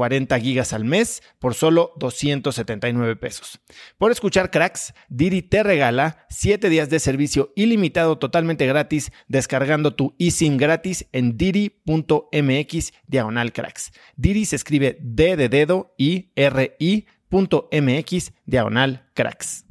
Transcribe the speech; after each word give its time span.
40 0.00 0.40
gigas 0.40 0.72
al 0.72 0.86
mes 0.86 1.22
por 1.38 1.52
solo 1.52 1.92
279 1.98 3.16
pesos. 3.16 3.60
Por 3.98 4.10
escuchar 4.10 4.50
cracks, 4.50 4.94
Didi 5.10 5.42
te 5.42 5.62
regala 5.62 6.24
7 6.30 6.70
días 6.70 6.88
de 6.88 7.00
servicio 7.00 7.52
ilimitado 7.54 8.16
totalmente 8.16 8.66
gratis 8.66 9.12
descargando 9.28 9.94
tu 9.94 10.16
eSIM 10.18 10.56
gratis 10.56 11.06
en 11.12 11.36
didi.mx 11.36 12.92
diagonal 13.08 13.52
cracks. 13.52 13.92
Didi 14.16 14.46
se 14.46 14.56
escribe 14.56 14.96
D 15.02 15.36
de 15.36 15.50
dedo 15.50 15.94
y 15.98 16.32
R 16.34 16.76
I.mx 16.78 18.32
diagonal 18.46 19.06
cracks. 19.12 19.66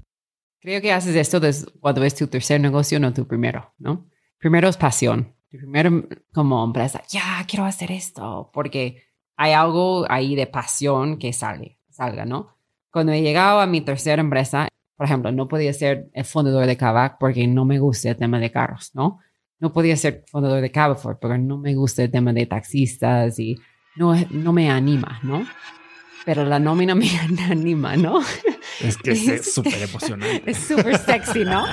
Creo 0.59 0.79
que 0.79 0.93
haces 0.93 1.15
esto 1.15 1.41
cuando 1.79 2.03
es 2.03 2.13
tu 2.13 2.27
tercer 2.27 2.61
negocio, 2.61 2.99
no 2.99 3.11
tu 3.15 3.25
primero, 3.25 3.73
¿no? 3.79 4.07
Primero 4.37 4.69
es 4.69 4.77
pasión. 4.77 5.33
Primero 5.49 6.07
como 6.31 6.63
empresa, 6.63 7.01
ya 7.09 7.43
quiero 7.47 7.65
hacer 7.65 7.91
esto, 7.91 8.51
porque 8.53 9.08
hay 9.41 9.53
algo 9.53 10.05
ahí 10.09 10.35
de 10.35 10.47
pasión 10.47 11.17
que 11.17 11.31
sale, 11.31 11.77
salga, 11.89 12.25
¿no? 12.25 12.57
Cuando 12.91 13.13
he 13.13 13.21
llegado 13.21 13.61
a 13.61 13.67
mi 13.67 13.79
tercera 13.79 14.21
empresa, 14.21 14.67
por 14.97 15.05
ejemplo, 15.05 15.31
no 15.31 15.47
podía 15.47 15.71
ser 15.71 16.09
el 16.13 16.25
fundador 16.25 16.65
de 16.65 16.75
Kavak 16.75 17.17
porque 17.17 17.47
no 17.47 17.63
me 17.63 17.79
gusta 17.79 18.09
el 18.09 18.17
tema 18.17 18.37
de 18.37 18.51
carros, 18.51 18.91
¿no? 18.93 19.19
No 19.57 19.71
podía 19.71 19.95
ser 19.95 20.25
fundador 20.29 20.59
de 20.59 20.71
Cavafor 20.71 21.19
porque 21.19 21.37
no 21.37 21.57
me 21.57 21.73
gusta 21.73 22.03
el 22.03 22.11
tema 22.11 22.33
de 22.33 22.47
taxistas 22.47 23.39
y 23.39 23.57
no, 23.95 24.13
no 24.29 24.51
me 24.51 24.69
anima, 24.69 25.21
¿no? 25.23 25.47
Pero 26.25 26.43
la 26.43 26.59
nómina 26.59 26.93
me 26.93 27.07
anima, 27.49 27.95
¿no? 27.95 28.19
Es 28.81 28.97
que 28.97 29.11
es 29.11 29.53
súper 29.53 29.83
emocionante. 29.83 30.51
Es 30.51 30.57
súper 30.57 30.97
sexy, 30.97 31.45
¿no? 31.45 31.63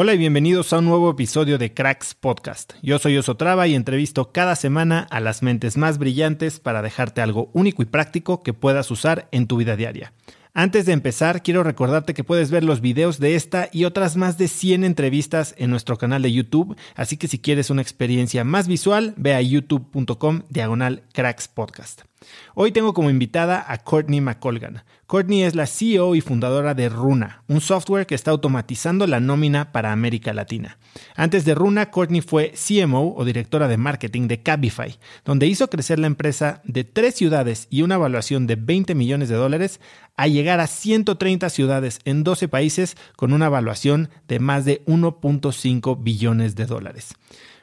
Hola 0.00 0.14
y 0.14 0.18
bienvenidos 0.18 0.72
a 0.72 0.78
un 0.78 0.84
nuevo 0.84 1.10
episodio 1.10 1.58
de 1.58 1.74
Cracks 1.74 2.14
Podcast. 2.14 2.74
Yo 2.82 3.00
soy 3.00 3.16
Osotrava 3.16 3.66
y 3.66 3.74
entrevisto 3.74 4.30
cada 4.30 4.54
semana 4.54 5.08
a 5.10 5.18
las 5.18 5.42
mentes 5.42 5.76
más 5.76 5.98
brillantes 5.98 6.60
para 6.60 6.82
dejarte 6.82 7.20
algo 7.20 7.50
único 7.52 7.82
y 7.82 7.86
práctico 7.86 8.44
que 8.44 8.52
puedas 8.52 8.92
usar 8.92 9.26
en 9.32 9.48
tu 9.48 9.56
vida 9.56 9.74
diaria. 9.74 10.12
Antes 10.54 10.86
de 10.86 10.92
empezar, 10.92 11.42
quiero 11.42 11.64
recordarte 11.64 12.14
que 12.14 12.22
puedes 12.22 12.52
ver 12.52 12.62
los 12.62 12.80
videos 12.80 13.18
de 13.18 13.34
esta 13.34 13.70
y 13.72 13.86
otras 13.86 14.16
más 14.16 14.38
de 14.38 14.46
100 14.46 14.84
entrevistas 14.84 15.56
en 15.58 15.68
nuestro 15.70 15.98
canal 15.98 16.22
de 16.22 16.30
YouTube, 16.30 16.76
así 16.94 17.16
que 17.16 17.26
si 17.26 17.40
quieres 17.40 17.68
una 17.68 17.82
experiencia 17.82 18.44
más 18.44 18.68
visual, 18.68 19.14
ve 19.16 19.34
a 19.34 19.42
youtube.com 19.42 20.42
diagonal 20.48 21.02
cracks 21.12 21.48
podcast. 21.48 22.07
Hoy 22.54 22.72
tengo 22.72 22.92
como 22.94 23.10
invitada 23.10 23.64
a 23.68 23.78
Courtney 23.78 24.20
McColgan. 24.20 24.82
Courtney 25.06 25.42
es 25.44 25.54
la 25.54 25.66
CEO 25.66 26.14
y 26.14 26.20
fundadora 26.20 26.74
de 26.74 26.88
Runa, 26.88 27.42
un 27.48 27.60
software 27.60 28.06
que 28.06 28.14
está 28.14 28.30
automatizando 28.30 29.06
la 29.06 29.20
nómina 29.20 29.72
para 29.72 29.92
América 29.92 30.34
Latina. 30.34 30.76
Antes 31.14 31.44
de 31.44 31.54
Runa, 31.54 31.90
Courtney 31.90 32.20
fue 32.20 32.52
CMO 32.52 33.14
o 33.16 33.24
directora 33.24 33.68
de 33.68 33.78
marketing 33.78 34.28
de 34.28 34.42
Cabify, 34.42 34.98
donde 35.24 35.46
hizo 35.46 35.70
crecer 35.70 35.98
la 35.98 36.08
empresa 36.08 36.60
de 36.64 36.84
tres 36.84 37.14
ciudades 37.14 37.68
y 37.70 37.82
una 37.82 37.94
evaluación 37.94 38.46
de 38.46 38.56
20 38.56 38.94
millones 38.94 39.28
de 39.28 39.36
dólares 39.36 39.80
a 40.16 40.26
llegar 40.26 40.60
a 40.60 40.66
130 40.66 41.48
ciudades 41.48 42.00
en 42.04 42.24
12 42.24 42.48
países 42.48 42.96
con 43.16 43.32
una 43.32 43.46
evaluación 43.46 44.10
de 44.26 44.40
más 44.40 44.64
de 44.64 44.84
1.5 44.84 46.02
billones 46.02 46.54
de 46.54 46.66
dólares. 46.66 47.14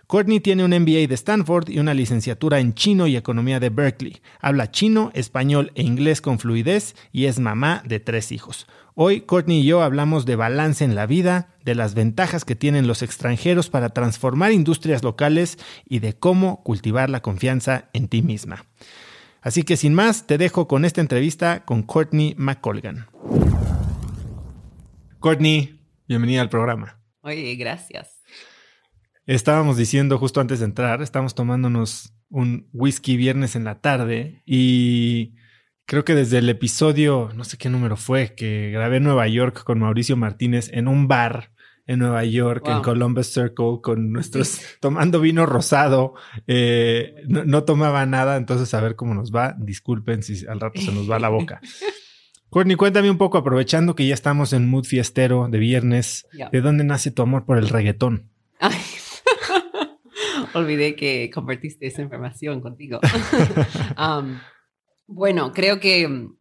Courtney 0.08 0.40
tiene 0.40 0.64
un 0.64 0.72
MBA 0.72 1.08
de 1.08 1.16
Stanford 1.16 1.70
y 1.70 1.80
una 1.80 1.96
licenciatura 1.96 2.60
en 2.60 2.76
chino 2.76 3.08
y 3.08 3.16
economía 3.16 3.60
de 3.60 3.70
Berkeley. 3.70 4.22
Habla 4.40 4.70
chino, 4.70 5.10
español 5.16 5.72
e 5.74 5.82
inglés 5.82 6.22
con 6.22 6.38
fluidez 6.38 6.96
y 7.12 7.26
es 7.26 7.40
mamá 7.40 7.82
de 7.86 8.00
tres 8.00 8.32
hijos. 8.32 8.68
Hoy 8.94 9.22
Courtney 9.22 9.62
y 9.62 9.66
yo 9.66 9.82
hablamos 9.82 10.26
de 10.26 10.36
balance 10.36 10.86
en 10.86 10.94
la 10.94 11.08
vida, 11.08 11.56
de 11.64 11.74
las 11.74 11.96
ventajas 11.96 12.46
que 12.46 12.56
tienen 12.56 12.88
los 12.88 13.02
extranjeros 13.02 13.70
para 13.70 13.90
transformar 13.90 14.52
industrias 14.52 15.04
locales 15.04 15.58
y 15.86 16.00
de 16.00 16.14
cómo 16.14 16.64
cultivar 16.64 17.10
la 17.10 17.22
confianza 17.22 17.90
en 17.94 18.08
ti 18.08 18.22
misma. 18.22 18.66
Así 19.42 19.64
que 19.64 19.76
sin 19.76 19.94
más, 19.94 20.28
te 20.28 20.38
dejo 20.38 20.68
con 20.68 20.86
esta 20.86 21.02
entrevista 21.02 21.66
con 21.66 21.84
Courtney 21.84 22.36
McColgan. 22.38 23.08
Courtney, 25.20 25.82
bienvenida 26.08 26.42
al 26.42 26.50
programa. 26.50 27.00
Oye, 27.22 27.56
gracias. 27.56 28.15
Estábamos 29.26 29.78
diciendo 29.78 30.20
justo 30.20 30.40
antes 30.40 30.60
de 30.60 30.66
entrar, 30.66 31.02
estamos 31.02 31.34
tomándonos 31.34 32.14
un 32.30 32.70
whisky 32.74 33.18
viernes 33.18 33.56
en 33.56 33.64
la 33.64 33.82
tarde 33.82 34.44
y 34.46 35.34
creo 35.86 36.06
que 36.06 36.14
desde 36.14 36.38
el 36.38 36.50
episodio, 36.50 37.32
no 37.36 37.44
sé 37.44 37.58
qué 37.58 37.70
número 37.70 37.98
fue, 37.98 38.36
que 38.36 38.70
grabé 38.72 38.98
en 38.98 39.04
Nueva 39.04 39.28
York 39.28 39.64
con 39.64 39.80
Mauricio 39.80 40.16
Martínez 40.16 40.70
en 40.72 40.88
un 40.88 41.08
bar 41.08 41.52
en 41.88 42.00
Nueva 42.00 42.24
York, 42.24 42.68
en 42.68 42.82
Columbus 42.82 43.28
Circle, 43.28 43.80
con 43.82 44.12
nuestros 44.12 44.60
tomando 44.80 45.20
vino 45.20 45.46
rosado. 45.46 46.16
Eh, 46.48 47.16
no, 47.28 47.64
tomaba 47.64 48.06
nada, 48.06 48.38
entonces 48.38 48.74
a 48.74 48.82
ver 48.82 48.96
cómo 48.96 49.14
nos 49.14 49.32
va. 49.32 49.56
Disculpen 49.58 50.24
si 50.24 50.46
al 50.48 50.60
rato 50.60 50.82
se 50.82 50.92
nos 50.92 51.10
va 51.10 51.20
la 51.20 51.30
boca. 51.30 51.62
Courtney, 52.50 52.76
cuéntame 52.76 53.10
un 53.10 53.18
poco, 53.18 53.38
aprovechando 53.38 53.96
que 53.96 54.08
ya 54.08 54.14
estamos 54.14 54.54
en 54.54 54.70
mood 54.70 54.86
fiestero 54.86 55.48
de 55.50 55.60
viernes, 55.60 56.26
¿de 56.52 56.62
dónde 56.62 56.84
nace 56.84 57.12
tu 57.12 57.22
amor 57.22 57.46
por 57.46 57.58
el 57.58 57.70
reggaetón? 57.70 58.30
Olvidé 60.56 60.96
que 60.96 61.30
compartiste 61.34 61.88
esa 61.88 62.02
información 62.02 62.62
contigo. 62.62 63.00
bueno, 65.08 65.54
creo 65.54 65.80
que, 65.80 66.08
mm, 66.08 66.36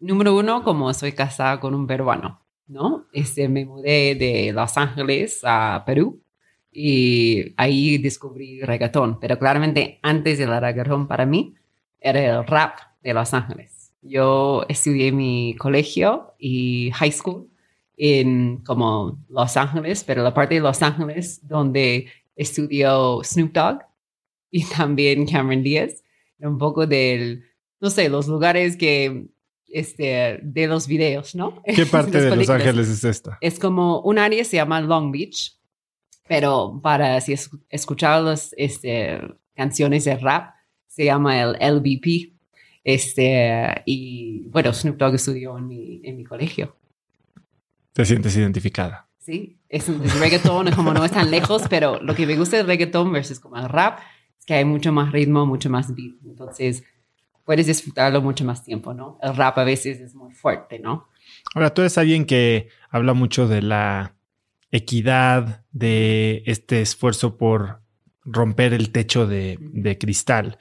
número 0.00 0.36
uno, 0.36 0.62
como 0.62 0.92
soy 0.94 1.12
casada 1.12 1.60
con 1.60 1.74
un 1.74 1.86
peruano, 1.86 2.42
¿no? 2.66 3.06
Este, 3.12 3.48
me 3.48 3.64
mudé 3.64 4.14
de 4.14 4.52
Los 4.52 4.76
Ángeles 4.76 5.40
a 5.44 5.82
Perú 5.86 6.22
y 6.72 7.54
ahí 7.56 7.98
descubrí 7.98 8.60
reggaetón, 8.62 9.20
pero 9.20 9.38
claramente 9.38 10.00
antes 10.02 10.38
del 10.38 10.60
reggaetón 10.60 11.06
para 11.06 11.24
mí 11.24 11.54
era 12.00 12.38
el 12.38 12.46
rap 12.46 12.78
de 13.02 13.14
Los 13.14 13.32
Ángeles. 13.32 13.92
Yo 14.02 14.64
estudié 14.68 15.12
mi 15.12 15.54
colegio 15.56 16.34
y 16.38 16.90
high 16.94 17.12
school 17.12 17.48
en 17.96 18.58
como 18.58 19.18
Los 19.28 19.56
Ángeles, 19.56 20.04
pero 20.04 20.22
la 20.22 20.34
parte 20.34 20.56
de 20.56 20.60
Los 20.60 20.82
Ángeles 20.82 21.46
donde 21.46 22.08
estudió 22.36 23.20
Snoop 23.22 23.52
Dogg 23.52 23.78
y 24.50 24.64
también 24.76 25.26
Cameron 25.26 25.62
Diaz, 25.62 26.02
un 26.38 26.58
poco 26.58 26.86
del, 26.86 27.44
no 27.80 27.90
sé, 27.90 28.08
los 28.08 28.28
lugares 28.28 28.76
que, 28.76 29.26
este, 29.66 30.38
de 30.42 30.66
los 30.66 30.86
videos, 30.86 31.34
¿no? 31.34 31.62
¿Qué 31.64 31.86
parte 31.90 32.20
de 32.20 32.36
Los 32.36 32.48
Ángeles 32.50 32.88
es 32.88 33.04
esta? 33.04 33.38
Es 33.40 33.58
como 33.58 34.00
un 34.00 34.18
área, 34.18 34.44
se 34.44 34.56
llama 34.56 34.80
Long 34.80 35.10
Beach, 35.10 35.58
pero 36.28 36.80
para 36.82 37.20
si 37.20 37.32
es, 37.32 37.50
escuchar 37.68 38.22
las 38.22 38.54
este, 38.56 39.20
canciones 39.54 40.04
de 40.04 40.16
rap, 40.16 40.54
se 40.86 41.04
llama 41.04 41.42
el 41.42 41.52
LBP. 41.60 42.34
Este, 42.84 43.82
y 43.86 44.46
bueno, 44.48 44.72
Snoop 44.72 44.96
Dogg 44.96 45.14
estudió 45.14 45.58
en 45.58 45.66
mi, 45.66 46.00
en 46.04 46.16
mi 46.16 46.24
colegio. 46.24 46.76
¿Te 47.92 48.04
sientes 48.04 48.36
identificada? 48.36 49.08
Sí, 49.24 49.56
es 49.70 49.88
un 49.88 50.02
reggaetón, 50.20 50.70
como 50.72 50.92
no 50.92 51.02
es 51.02 51.12
tan 51.12 51.30
lejos, 51.30 51.62
pero 51.70 51.98
lo 52.02 52.14
que 52.14 52.26
me 52.26 52.36
gusta 52.36 52.58
del 52.58 52.66
reggaetón 52.66 53.10
versus 53.10 53.40
como 53.40 53.56
el 53.56 53.70
rap 53.70 54.00
es 54.38 54.44
que 54.44 54.52
hay 54.52 54.66
mucho 54.66 54.92
más 54.92 55.12
ritmo, 55.12 55.46
mucho 55.46 55.70
más 55.70 55.94
beat. 55.94 56.16
Entonces, 56.26 56.84
puedes 57.42 57.66
disfrutarlo 57.66 58.20
mucho 58.20 58.44
más 58.44 58.62
tiempo, 58.62 58.92
¿no? 58.92 59.18
El 59.22 59.34
rap 59.34 59.56
a 59.56 59.64
veces 59.64 59.98
es 60.00 60.14
muy 60.14 60.34
fuerte, 60.34 60.78
¿no? 60.78 61.08
Ahora, 61.54 61.72
tú 61.72 61.80
eres 61.80 61.96
alguien 61.96 62.26
que 62.26 62.68
habla 62.90 63.14
mucho 63.14 63.48
de 63.48 63.62
la 63.62 64.14
equidad, 64.70 65.64
de 65.72 66.42
este 66.44 66.82
esfuerzo 66.82 67.38
por 67.38 67.80
romper 68.26 68.74
el 68.74 68.90
techo 68.90 69.26
de, 69.26 69.56
de 69.58 69.96
cristal. 69.96 70.58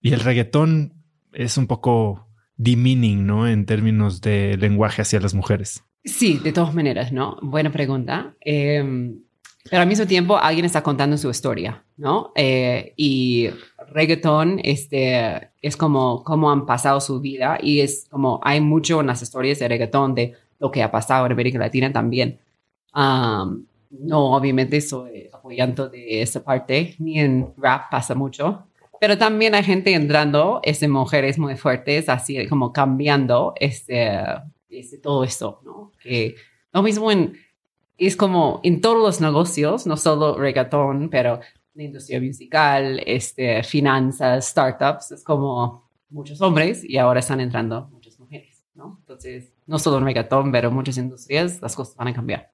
Y 0.00 0.12
el 0.12 0.20
reggaetón 0.20 0.94
es 1.32 1.56
un 1.56 1.66
poco 1.66 2.28
demeaning, 2.56 3.26
¿no? 3.26 3.48
En 3.48 3.66
términos 3.66 4.20
de 4.20 4.56
lenguaje 4.58 5.02
hacia 5.02 5.18
las 5.18 5.34
mujeres. 5.34 5.82
Sí, 6.06 6.38
de 6.38 6.52
todas 6.52 6.72
maneras, 6.72 7.10
¿no? 7.10 7.36
Buena 7.42 7.70
pregunta. 7.70 8.36
Em, 8.40 9.22
pero 9.68 9.82
al 9.82 9.88
mismo 9.88 10.06
tiempo 10.06 10.38
alguien 10.38 10.64
está 10.64 10.80
contando 10.82 11.18
su 11.18 11.28
historia, 11.28 11.84
¿no? 11.96 12.32
Eh, 12.36 12.94
y 12.96 13.48
reggaeton 13.88 14.60
este, 14.62 15.50
es 15.60 15.76
como 15.76 16.22
cómo 16.22 16.50
han 16.52 16.64
pasado 16.64 17.00
su 17.00 17.20
vida 17.20 17.58
y 17.60 17.80
es 17.80 18.06
como 18.08 18.40
hay 18.44 18.60
mucho 18.60 19.00
en 19.00 19.08
las 19.08 19.20
historias 19.20 19.58
de 19.58 19.66
reggaeton 19.66 20.14
de 20.14 20.34
lo 20.60 20.70
que 20.70 20.82
ha 20.84 20.92
pasado 20.92 21.26
en 21.26 21.32
América 21.32 21.58
Latina 21.58 21.92
también. 21.92 22.38
no, 22.94 24.36
obviamente 24.36 24.80
soy 24.80 25.28
apoyando 25.32 25.88
de 25.88 26.22
esa 26.22 26.42
parte, 26.44 26.94
ni 26.98 27.18
en 27.18 27.52
rap 27.56 27.90
pasa 27.90 28.14
mucho, 28.14 28.66
pero 29.00 29.18
también 29.18 29.54
hay 29.54 29.64
gente 29.64 29.92
entrando, 29.92 30.60
este, 30.62 30.88
mujeres 30.88 31.38
muy 31.38 31.56
fuertes, 31.56 32.08
así 32.08 32.46
como 32.48 32.72
cambiando 32.72 33.52
este, 33.56 34.18
este, 34.68 34.98
todo 34.98 35.24
esto, 35.24 35.60
¿no? 35.64 35.92
Que 36.02 36.36
lo 36.72 36.82
mismo 36.82 37.10
en, 37.10 37.38
es 37.98 38.16
como 38.16 38.60
en 38.62 38.80
todos 38.80 38.98
los 38.98 39.20
negocios, 39.20 39.86
no 39.86 39.96
solo 39.96 40.36
reggaetón, 40.36 41.08
pero 41.10 41.40
la 41.74 41.82
industria 41.82 42.20
musical, 42.20 43.02
este, 43.06 43.62
finanzas, 43.62 44.48
startups, 44.48 45.12
es 45.12 45.24
como 45.24 45.88
muchos 46.08 46.40
hombres 46.40 46.82
y 46.84 46.98
ahora 46.98 47.20
están 47.20 47.40
entrando 47.40 47.88
muchas 47.88 48.18
mujeres, 48.18 48.64
¿no? 48.74 48.98
Entonces, 49.00 49.52
no 49.66 49.78
solo 49.78 49.98
en 49.98 50.04
reggaetón, 50.04 50.52
pero 50.52 50.70
muchas 50.70 50.96
industrias, 50.98 51.60
las 51.60 51.74
cosas 51.74 51.96
van 51.96 52.08
a 52.08 52.14
cambiar. 52.14 52.52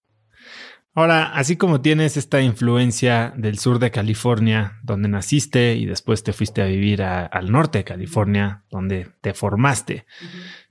Ahora, 0.95 1.33
así 1.33 1.57
como 1.57 1.81
tienes 1.81 2.19
esta 2.19 2.43
influencia 2.43 3.33
del 3.37 3.59
sur 3.59 3.79
de 3.79 3.91
California, 3.91 4.79
donde 4.83 5.09
naciste 5.09 5.75
y 5.75 5.87
después 5.87 6.23
te 6.23 6.35
fuiste 6.35 6.61
a 6.61 6.67
vivir 6.67 7.03
al 7.03 7.51
norte 7.51 7.79
de 7.79 7.85
California, 7.85 8.65
donde 8.71 9.09
te 9.23 9.33
formaste, 9.33 10.05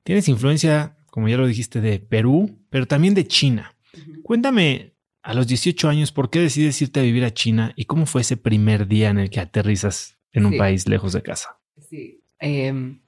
tienes 0.04 0.28
influencia, 0.28 0.96
como 1.12 1.30
ya 1.30 1.38
lo 1.38 1.46
dijiste, 1.46 1.80
de 1.81 2.00
Perú, 2.00 2.58
pero 2.72 2.88
también 2.88 3.13
de 3.13 3.28
China. 3.28 3.75
Cuéntame, 4.24 4.94
a 5.22 5.34
los 5.36 5.46
18 5.46 5.88
años, 5.88 6.12
¿por 6.12 6.31
qué 6.31 6.40
decides 6.40 6.81
irte 6.81 7.00
a 7.00 7.04
vivir 7.04 7.24
a 7.24 7.34
China 7.34 7.74
y 7.75 7.86
cómo 7.86 8.08
fue 8.08 8.22
ese 8.22 8.38
primer 8.38 8.88
día 8.88 9.10
en 9.10 9.19
el 9.19 9.30
que 9.30 9.40
aterrizas 9.40 10.18
en 10.31 10.48
un 10.48 10.58
país 10.58 10.88
lejos 10.88 11.13
de 11.13 11.22
casa? 11.22 11.60
Sí. 11.90 12.24
Em, 12.40 13.00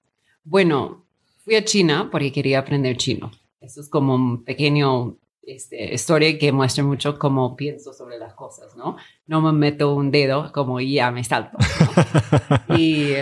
bueno, 0.43 1.05
fui 1.43 1.55
a 1.55 1.65
China 1.65 2.09
porque 2.11 2.31
quería 2.31 2.59
aprender 2.59 2.97
chino. 2.97 3.31
Eso 3.59 3.81
es 3.81 3.89
como 3.89 4.13
un 4.13 4.43
pequeño 4.43 5.17
este, 5.41 5.93
historia 5.93 6.37
que 6.37 6.51
muestra 6.51 6.83
mucho 6.83 7.17
cómo 7.17 7.55
pienso 7.55 7.93
sobre 7.93 8.17
las 8.19 8.33
cosas, 8.33 8.75
¿no? 8.75 8.97
No 9.25 9.41
me 9.41 9.53
meto 9.53 9.95
un 9.95 10.11
dedo 10.11 10.51
como 10.51 10.79
ya 10.81 11.09
me 11.11 11.23
salto. 11.23 11.57
y 12.77 13.13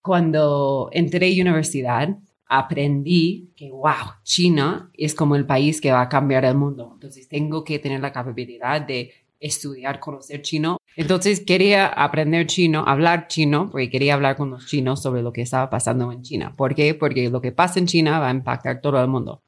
cuando 0.00 0.88
entré 0.92 1.28
a 1.28 1.42
universidad, 1.42 2.16
aprendí 2.46 3.52
que, 3.56 3.70
wow, 3.70 4.14
China 4.22 4.90
es 4.94 5.14
como 5.14 5.36
el 5.36 5.46
país 5.46 5.80
que 5.80 5.92
va 5.92 6.02
a 6.02 6.08
cambiar 6.08 6.44
el 6.44 6.56
mundo. 6.56 6.92
Entonces 6.94 7.28
tengo 7.28 7.64
que 7.64 7.78
tener 7.78 8.00
la 8.00 8.12
capacidad 8.12 8.80
de 8.80 9.12
estudiar, 9.38 10.00
conocer 10.00 10.42
chino. 10.42 10.78
Entonces 10.96 11.40
quería 11.40 11.86
aprender 11.86 12.46
chino, 12.46 12.84
hablar 12.86 13.28
chino, 13.28 13.68
porque 13.70 13.90
quería 13.90 14.14
hablar 14.14 14.36
con 14.36 14.50
los 14.50 14.66
chinos 14.66 15.02
sobre 15.02 15.22
lo 15.22 15.32
que 15.32 15.42
estaba 15.42 15.68
pasando 15.68 16.10
en 16.10 16.22
China. 16.22 16.54
¿Por 16.56 16.74
qué? 16.74 16.94
Porque 16.94 17.28
lo 17.28 17.40
que 17.40 17.52
pasa 17.52 17.78
en 17.78 17.86
China 17.86 18.18
va 18.18 18.28
a 18.28 18.32
impactar 18.32 18.80
todo 18.80 19.00
el 19.00 19.08
mundo 19.08 19.42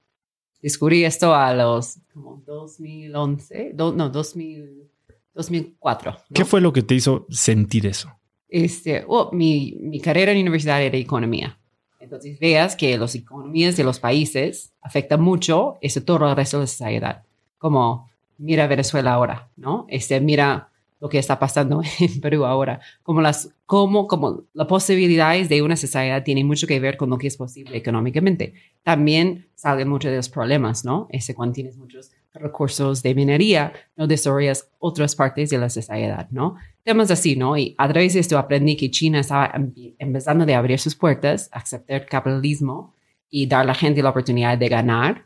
descubrí 0.60 1.04
esto 1.04 1.34
a 1.34 1.54
los 1.54 1.98
como 2.12 2.42
2011, 2.46 3.74
no, 3.74 4.08
2000, 4.08 4.90
2004. 5.34 6.16
¿Qué 6.34 6.44
fue 6.44 6.60
lo 6.60 6.72
que 6.72 6.82
te 6.82 6.94
hizo 6.94 7.26
sentir 7.30 7.86
eso? 7.86 8.10
Este, 8.48 9.04
oh, 9.06 9.30
mi, 9.32 9.76
mi 9.80 10.00
carrera 10.00 10.32
en 10.32 10.40
universidad 10.40 10.82
era 10.82 10.96
economía. 10.96 11.58
Entonces 12.00 12.38
veas 12.38 12.76
que 12.76 12.96
las 12.96 13.14
economías 13.14 13.76
de 13.76 13.84
los 13.84 13.98
países 13.98 14.72
afectan 14.80 15.20
mucho 15.20 15.78
ese 15.80 16.00
todo 16.00 16.28
el 16.28 16.36
resto 16.36 16.58
de 16.58 16.62
la 16.62 16.66
sociedad. 16.66 17.22
Como 17.58 18.08
mira 18.38 18.66
Venezuela 18.66 19.12
ahora, 19.12 19.50
¿no? 19.56 19.86
Este, 19.88 20.20
mira 20.20 20.70
lo 21.00 21.08
que 21.08 21.18
está 21.18 21.38
pasando 21.38 21.80
en 22.00 22.20
Perú 22.20 22.44
ahora, 22.44 22.80
como 23.02 23.20
las, 23.20 23.54
como, 23.66 24.06
como 24.06 24.44
las 24.52 24.66
posibilidades 24.66 25.48
de 25.48 25.62
una 25.62 25.76
sociedad 25.76 26.22
tienen 26.24 26.46
mucho 26.46 26.66
que 26.66 26.80
ver 26.80 26.96
con 26.96 27.10
lo 27.10 27.18
que 27.18 27.26
es 27.26 27.36
posible 27.36 27.76
económicamente. 27.76 28.54
También 28.82 29.48
salen 29.54 29.88
muchos 29.88 30.10
de 30.10 30.16
los 30.16 30.28
problemas, 30.28 30.84
¿no? 30.84 31.08
Ese 31.10 31.34
cuando 31.34 31.54
tienes 31.54 31.76
muchos 31.76 32.10
recursos 32.34 33.02
de 33.02 33.14
minería, 33.14 33.72
no 33.96 34.06
desarrollas 34.06 34.70
otras 34.78 35.16
partes 35.16 35.50
de 35.50 35.58
la 35.58 35.70
sociedad, 35.70 36.28
¿no? 36.30 36.56
Temas 36.82 37.10
así, 37.10 37.36
¿no? 37.36 37.56
Y 37.56 37.74
a 37.78 37.88
través 37.88 38.14
de 38.14 38.20
esto 38.20 38.38
aprendí 38.38 38.76
que 38.76 38.90
China 38.90 39.20
estaba 39.20 39.52
empezando 39.98 40.46
de 40.46 40.54
abrir 40.54 40.78
sus 40.78 40.94
puertas, 40.94 41.48
aceptar 41.52 42.06
capitalismo 42.06 42.94
y 43.30 43.46
dar 43.46 43.62
a 43.62 43.64
la 43.64 43.74
gente 43.74 44.02
la 44.02 44.10
oportunidad 44.10 44.56
de 44.56 44.68
ganar. 44.68 45.24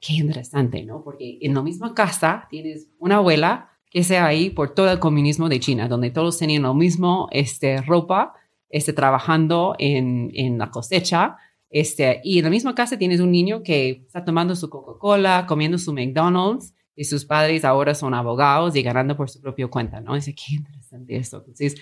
Qué 0.00 0.14
interesante, 0.14 0.84
¿no? 0.84 1.02
Porque 1.02 1.38
en 1.40 1.54
la 1.54 1.62
misma 1.62 1.94
casa 1.94 2.46
tienes 2.50 2.88
una 2.98 3.16
abuela 3.16 3.70
que 3.90 4.04
sea 4.04 4.26
ahí 4.26 4.50
por 4.50 4.74
todo 4.74 4.90
el 4.90 4.98
comunismo 4.98 5.48
de 5.48 5.60
China, 5.60 5.88
donde 5.88 6.10
todos 6.10 6.38
tenían 6.38 6.62
lo 6.62 6.74
mismo 6.74 7.28
este, 7.30 7.80
ropa, 7.80 8.34
este, 8.68 8.92
trabajando 8.92 9.74
en, 9.78 10.30
en 10.34 10.58
la 10.58 10.70
cosecha. 10.70 11.36
Este, 11.74 12.20
y 12.22 12.38
en 12.38 12.44
la 12.44 12.50
misma 12.50 12.72
casa 12.72 12.96
tienes 12.96 13.18
un 13.18 13.32
niño 13.32 13.64
que 13.64 14.04
está 14.06 14.24
tomando 14.24 14.54
su 14.54 14.70
Coca-Cola, 14.70 15.44
comiendo 15.48 15.76
su 15.76 15.92
McDonald's, 15.92 16.72
y 16.94 17.02
sus 17.02 17.24
padres 17.24 17.64
ahora 17.64 17.96
son 17.96 18.14
abogados 18.14 18.76
y 18.76 18.82
ganando 18.84 19.16
por 19.16 19.28
su 19.28 19.40
propia 19.40 19.66
cuenta, 19.66 20.00
¿no? 20.00 20.14
Dice, 20.14 20.36
qué 20.36 20.54
interesante 20.54 21.16
esto. 21.16 21.38
Entonces, 21.38 21.74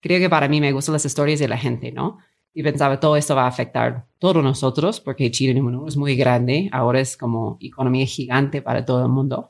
creo 0.00 0.18
que 0.18 0.28
para 0.28 0.48
mí 0.48 0.60
me 0.60 0.72
gustan 0.72 0.94
las 0.94 1.04
historias 1.04 1.38
de 1.38 1.46
la 1.46 1.56
gente, 1.56 1.92
¿no? 1.92 2.18
Y 2.54 2.64
pensaba, 2.64 2.98
todo 2.98 3.16
esto 3.16 3.36
va 3.36 3.44
a 3.44 3.46
afectar 3.46 4.08
todos 4.18 4.42
nosotros, 4.42 4.98
porque 5.00 5.30
China 5.30 5.84
es 5.86 5.96
muy 5.96 6.16
grande, 6.16 6.68
ahora 6.72 6.98
es 6.98 7.16
como 7.16 7.56
economía 7.60 8.04
gigante 8.04 8.62
para 8.62 8.84
todo 8.84 9.04
el 9.04 9.12
mundo. 9.12 9.46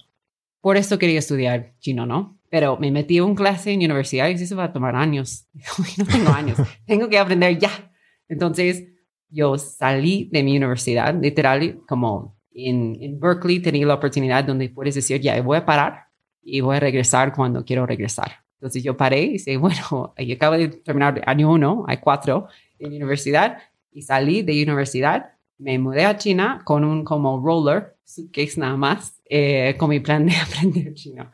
Por 0.61 0.77
esto 0.77 0.99
quería 0.99 1.21
estudiar 1.21 1.73
chino, 1.79 2.05
¿no? 2.05 2.39
Pero 2.51 2.77
me 2.77 2.91
metí 2.91 3.17
a 3.17 3.25
un 3.25 3.35
clase 3.35 3.73
en 3.73 3.79
universidad 3.79 4.29
y 4.29 4.33
eso 4.33 4.57
va 4.57 4.65
a 4.65 4.73
tomar 4.75 4.95
años. 4.95 5.49
no 5.97 6.05
tengo 6.05 6.29
años, 6.33 6.59
tengo 6.85 7.09
que 7.09 7.19
aprender 7.19 7.59
ya. 7.59 7.91
Entonces, 8.29 8.89
yo 9.29 9.59
salí 9.59 10.29
de 10.33 10.43
mi 10.43 10.57
universidad, 10.57 11.15
literal, 11.21 11.81
como 11.89 12.37
en, 12.53 12.97
en 13.01 13.21
Berkeley 13.21 13.61
tenía 13.61 13.87
la 13.87 13.95
oportunidad 13.95 14.45
donde 14.45 14.69
puedes 14.69 14.95
decir, 14.95 15.21
ya, 15.21 15.41
voy 15.43 15.59
a 15.59 15.67
parar 15.67 16.07
y 16.43 16.61
voy 16.61 16.77
a 16.77 16.81
regresar 16.81 17.35
cuando 17.35 17.65
quiero 17.65 17.87
regresar. 17.87 18.45
Entonces 18.55 18.83
yo 18.83 18.97
paré 18.97 19.23
y 19.23 19.33
dije, 19.33 19.57
bueno, 19.59 20.15
yo 20.17 20.35
acabo 20.35 20.57
de 20.57 20.69
terminar 20.69 21.23
año 21.27 21.53
uno, 21.53 21.85
hay 21.87 21.99
cuatro 21.99 22.49
en 22.79 22.95
universidad, 22.95 23.59
y 23.93 24.03
salí 24.03 24.43
de 24.43 24.63
universidad, 24.63 25.33
me 25.59 25.79
mudé 25.79 26.05
a 26.05 26.19
China 26.19 26.61
con 26.65 26.85
un 26.85 27.03
como 27.03 27.41
roller, 27.41 27.97
suitcase 28.05 28.61
nada 28.61 28.77
más, 28.77 29.23
eh, 29.25 29.75
con 29.79 29.89
mi 29.89 30.01
plan 30.01 30.27
de 30.27 30.35
aprender 30.37 30.93
chino. 30.95 31.31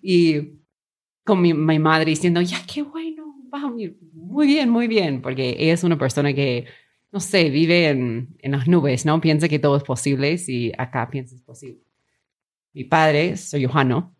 Y 0.00 0.60
con 1.24 1.42
mi, 1.42 1.52
mi 1.52 1.78
madre 1.78 2.10
diciendo, 2.10 2.40
ya, 2.40 2.58
qué 2.66 2.82
bueno, 2.82 3.26
muy 4.12 4.46
bien, 4.46 4.70
muy 4.70 4.88
bien, 4.88 5.22
porque 5.22 5.56
ella 5.58 5.74
es 5.74 5.84
una 5.84 5.98
persona 5.98 6.32
que, 6.32 6.66
no 7.16 7.20
sé, 7.20 7.48
vive 7.48 7.88
en, 7.88 8.36
en 8.40 8.52
las 8.52 8.68
nubes, 8.68 9.06
¿no? 9.06 9.22
Piensa 9.22 9.48
que 9.48 9.58
todo 9.58 9.78
es 9.78 9.84
posible 9.84 10.36
si 10.36 10.70
acá 10.76 11.08
piensa 11.08 11.34
es 11.34 11.40
posible. 11.40 11.80
Mi 12.74 12.84
padre, 12.84 13.38
soy 13.38 13.64
Johano, 13.64 14.14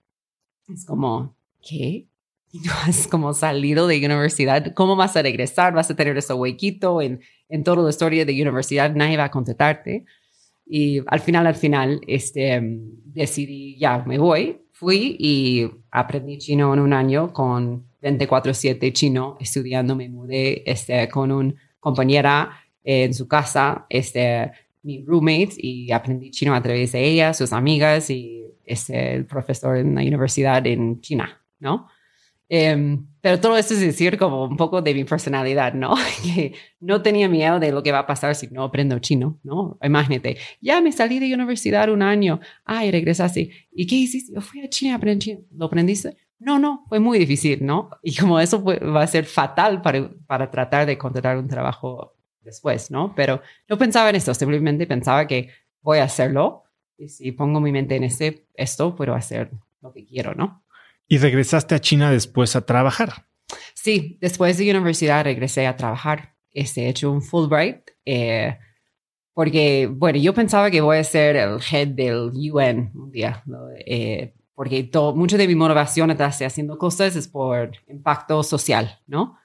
es 0.66 0.86
como, 0.86 1.36
¿qué? 1.60 2.06
Y 2.52 2.60
has 2.86 3.06
como 3.06 3.34
salido 3.34 3.86
de 3.86 3.98
universidad, 3.98 4.72
¿cómo 4.72 4.96
vas 4.96 5.14
a 5.14 5.20
regresar? 5.20 5.74
¿Vas 5.74 5.90
a 5.90 5.94
tener 5.94 6.16
ese 6.16 6.32
huequito 6.32 7.02
en, 7.02 7.20
en 7.50 7.64
toda 7.64 7.82
la 7.82 7.90
historia 7.90 8.24
de 8.24 8.40
universidad? 8.40 8.94
Nadie 8.94 9.18
va 9.18 9.24
a 9.24 9.30
contestarte. 9.30 10.06
Y 10.64 11.02
al 11.06 11.20
final, 11.20 11.46
al 11.46 11.54
final, 11.54 12.00
este, 12.06 12.58
decidí, 12.62 13.76
ya, 13.78 14.04
me 14.06 14.16
voy. 14.16 14.62
Fui 14.72 15.16
y 15.18 15.70
aprendí 15.90 16.38
chino 16.38 16.72
en 16.72 16.80
un 16.80 16.94
año 16.94 17.30
con 17.34 17.88
24-7 18.00 18.90
chino 18.94 19.36
estudiando. 19.38 19.94
Me 19.94 20.08
mudé 20.08 20.62
este, 20.70 21.06
con 21.10 21.30
una 21.30 21.54
compañera 21.78 22.65
en 22.86 23.12
su 23.12 23.26
casa, 23.26 23.84
este, 23.90 24.52
mi 24.82 25.04
roommate, 25.04 25.54
y 25.58 25.90
aprendí 25.90 26.30
chino 26.30 26.54
a 26.54 26.62
través 26.62 26.92
de 26.92 27.04
ella, 27.04 27.34
sus 27.34 27.52
amigas 27.52 28.08
y 28.08 28.44
este, 28.64 29.14
el 29.14 29.26
profesor 29.26 29.76
en 29.76 29.96
la 29.96 30.02
universidad 30.02 30.64
en 30.66 31.00
China, 31.00 31.42
¿no? 31.58 31.88
Em, 32.48 33.04
pero 33.20 33.40
todo 33.40 33.56
esto 33.56 33.74
es 33.74 33.80
decir 33.80 34.16
como 34.16 34.44
un 34.44 34.56
poco 34.56 34.80
de 34.80 34.94
mi 34.94 35.02
personalidad, 35.02 35.74
¿no? 35.74 35.94
que 36.22 36.54
no 36.78 37.02
tenía 37.02 37.28
miedo 37.28 37.58
de 37.58 37.72
lo 37.72 37.82
que 37.82 37.90
va 37.90 38.00
a 38.00 38.06
pasar 38.06 38.36
si 38.36 38.46
no 38.48 38.62
aprendo 38.62 38.98
chino, 39.00 39.40
¿no? 39.42 39.76
Imagínate, 39.82 40.36
ya 40.60 40.80
me 40.80 40.92
salí 40.92 41.18
de 41.18 41.34
universidad 41.34 41.90
un 41.90 42.02
año, 42.02 42.38
ay, 42.64 42.92
regresaste, 42.92 43.50
¿y 43.72 43.86
qué 43.86 43.96
hiciste? 43.96 44.32
Yo 44.32 44.40
fui 44.40 44.62
a 44.64 44.68
China 44.68 44.94
a 44.94 44.96
aprender 44.98 45.18
chino, 45.18 45.40
¿lo 45.56 45.66
aprendiste? 45.66 46.16
No, 46.38 46.58
no, 46.60 46.84
fue 46.88 47.00
muy 47.00 47.18
difícil, 47.18 47.64
¿no? 47.66 47.90
Y 48.02 48.14
como 48.14 48.38
eso 48.38 48.62
va 48.62 49.02
a 49.02 49.06
ser 49.08 49.24
fatal 49.24 49.82
para, 49.82 50.08
para 50.26 50.50
tratar 50.50 50.86
de 50.86 50.96
contratar 50.98 51.38
un 51.38 51.48
trabajo 51.48 52.15
después, 52.46 52.90
¿no? 52.90 53.14
Pero 53.14 53.42
no 53.68 53.76
pensaba 53.76 54.08
en 54.08 54.16
esto, 54.16 54.32
simplemente 54.32 54.86
pensaba 54.86 55.26
que 55.26 55.50
voy 55.82 55.98
a 55.98 56.04
hacerlo 56.04 56.64
y 56.96 57.08
si 57.08 57.32
pongo 57.32 57.60
mi 57.60 57.72
mente 57.72 57.96
en 57.96 58.04
este, 58.04 58.46
esto, 58.54 58.96
puedo 58.96 59.14
hacer 59.14 59.50
lo 59.82 59.92
que 59.92 60.06
quiero, 60.06 60.34
¿no? 60.34 60.64
¿Y 61.06 61.18
regresaste 61.18 61.74
a 61.74 61.80
China 61.80 62.10
después 62.10 62.56
a 62.56 62.64
trabajar? 62.64 63.26
Sí, 63.74 64.18
después 64.20 64.56
de 64.56 64.70
universidad 64.70 65.24
regresé 65.24 65.66
a 65.66 65.76
trabajar. 65.76 66.34
Este, 66.50 66.86
he 66.86 66.88
hecho 66.88 67.12
un 67.12 67.22
Fulbright 67.22 67.90
eh, 68.04 68.58
porque, 69.34 69.86
bueno, 69.86 70.18
yo 70.18 70.32
pensaba 70.32 70.70
que 70.70 70.80
voy 70.80 70.96
a 70.96 71.04
ser 71.04 71.36
el 71.36 71.58
head 71.70 71.88
del 71.88 72.30
UN 72.32 72.90
un 72.94 73.10
día, 73.10 73.44
eh, 73.84 74.32
porque 74.54 74.84
todo, 74.84 75.14
mucho 75.14 75.36
de 75.36 75.46
mi 75.46 75.54
motivación 75.54 76.08
detrás 76.08 76.38
de 76.38 76.46
haciendo 76.46 76.78
cosas 76.78 77.14
es 77.14 77.28
por 77.28 77.72
impacto 77.86 78.42
social, 78.42 78.98
¿no? 79.06 79.36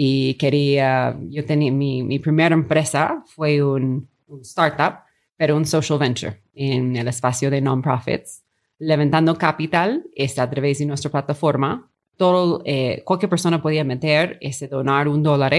Y 0.00 0.34
quería, 0.34 1.18
yo 1.28 1.44
tenía, 1.44 1.72
mi, 1.72 2.04
mi 2.04 2.20
primera 2.20 2.54
empresa 2.54 3.24
fue 3.26 3.60
un, 3.60 4.08
un 4.28 4.40
startup, 4.42 5.00
pero 5.36 5.56
un 5.56 5.66
social 5.66 5.98
venture 5.98 6.40
en 6.54 6.94
el 6.94 7.08
espacio 7.08 7.50
de 7.50 7.60
non-profits 7.60 8.44
levantando 8.78 9.36
capital 9.36 10.04
este, 10.14 10.40
a 10.40 10.48
través 10.48 10.78
de 10.78 10.86
nuestra 10.86 11.10
plataforma. 11.10 11.90
Todo, 12.16 12.62
eh, 12.64 13.02
cualquier 13.04 13.28
persona 13.28 13.60
podía 13.60 13.84
meter, 13.84 14.38
este, 14.40 14.68
donar 14.68 15.08
un 15.08 15.22
dólar 15.22 15.54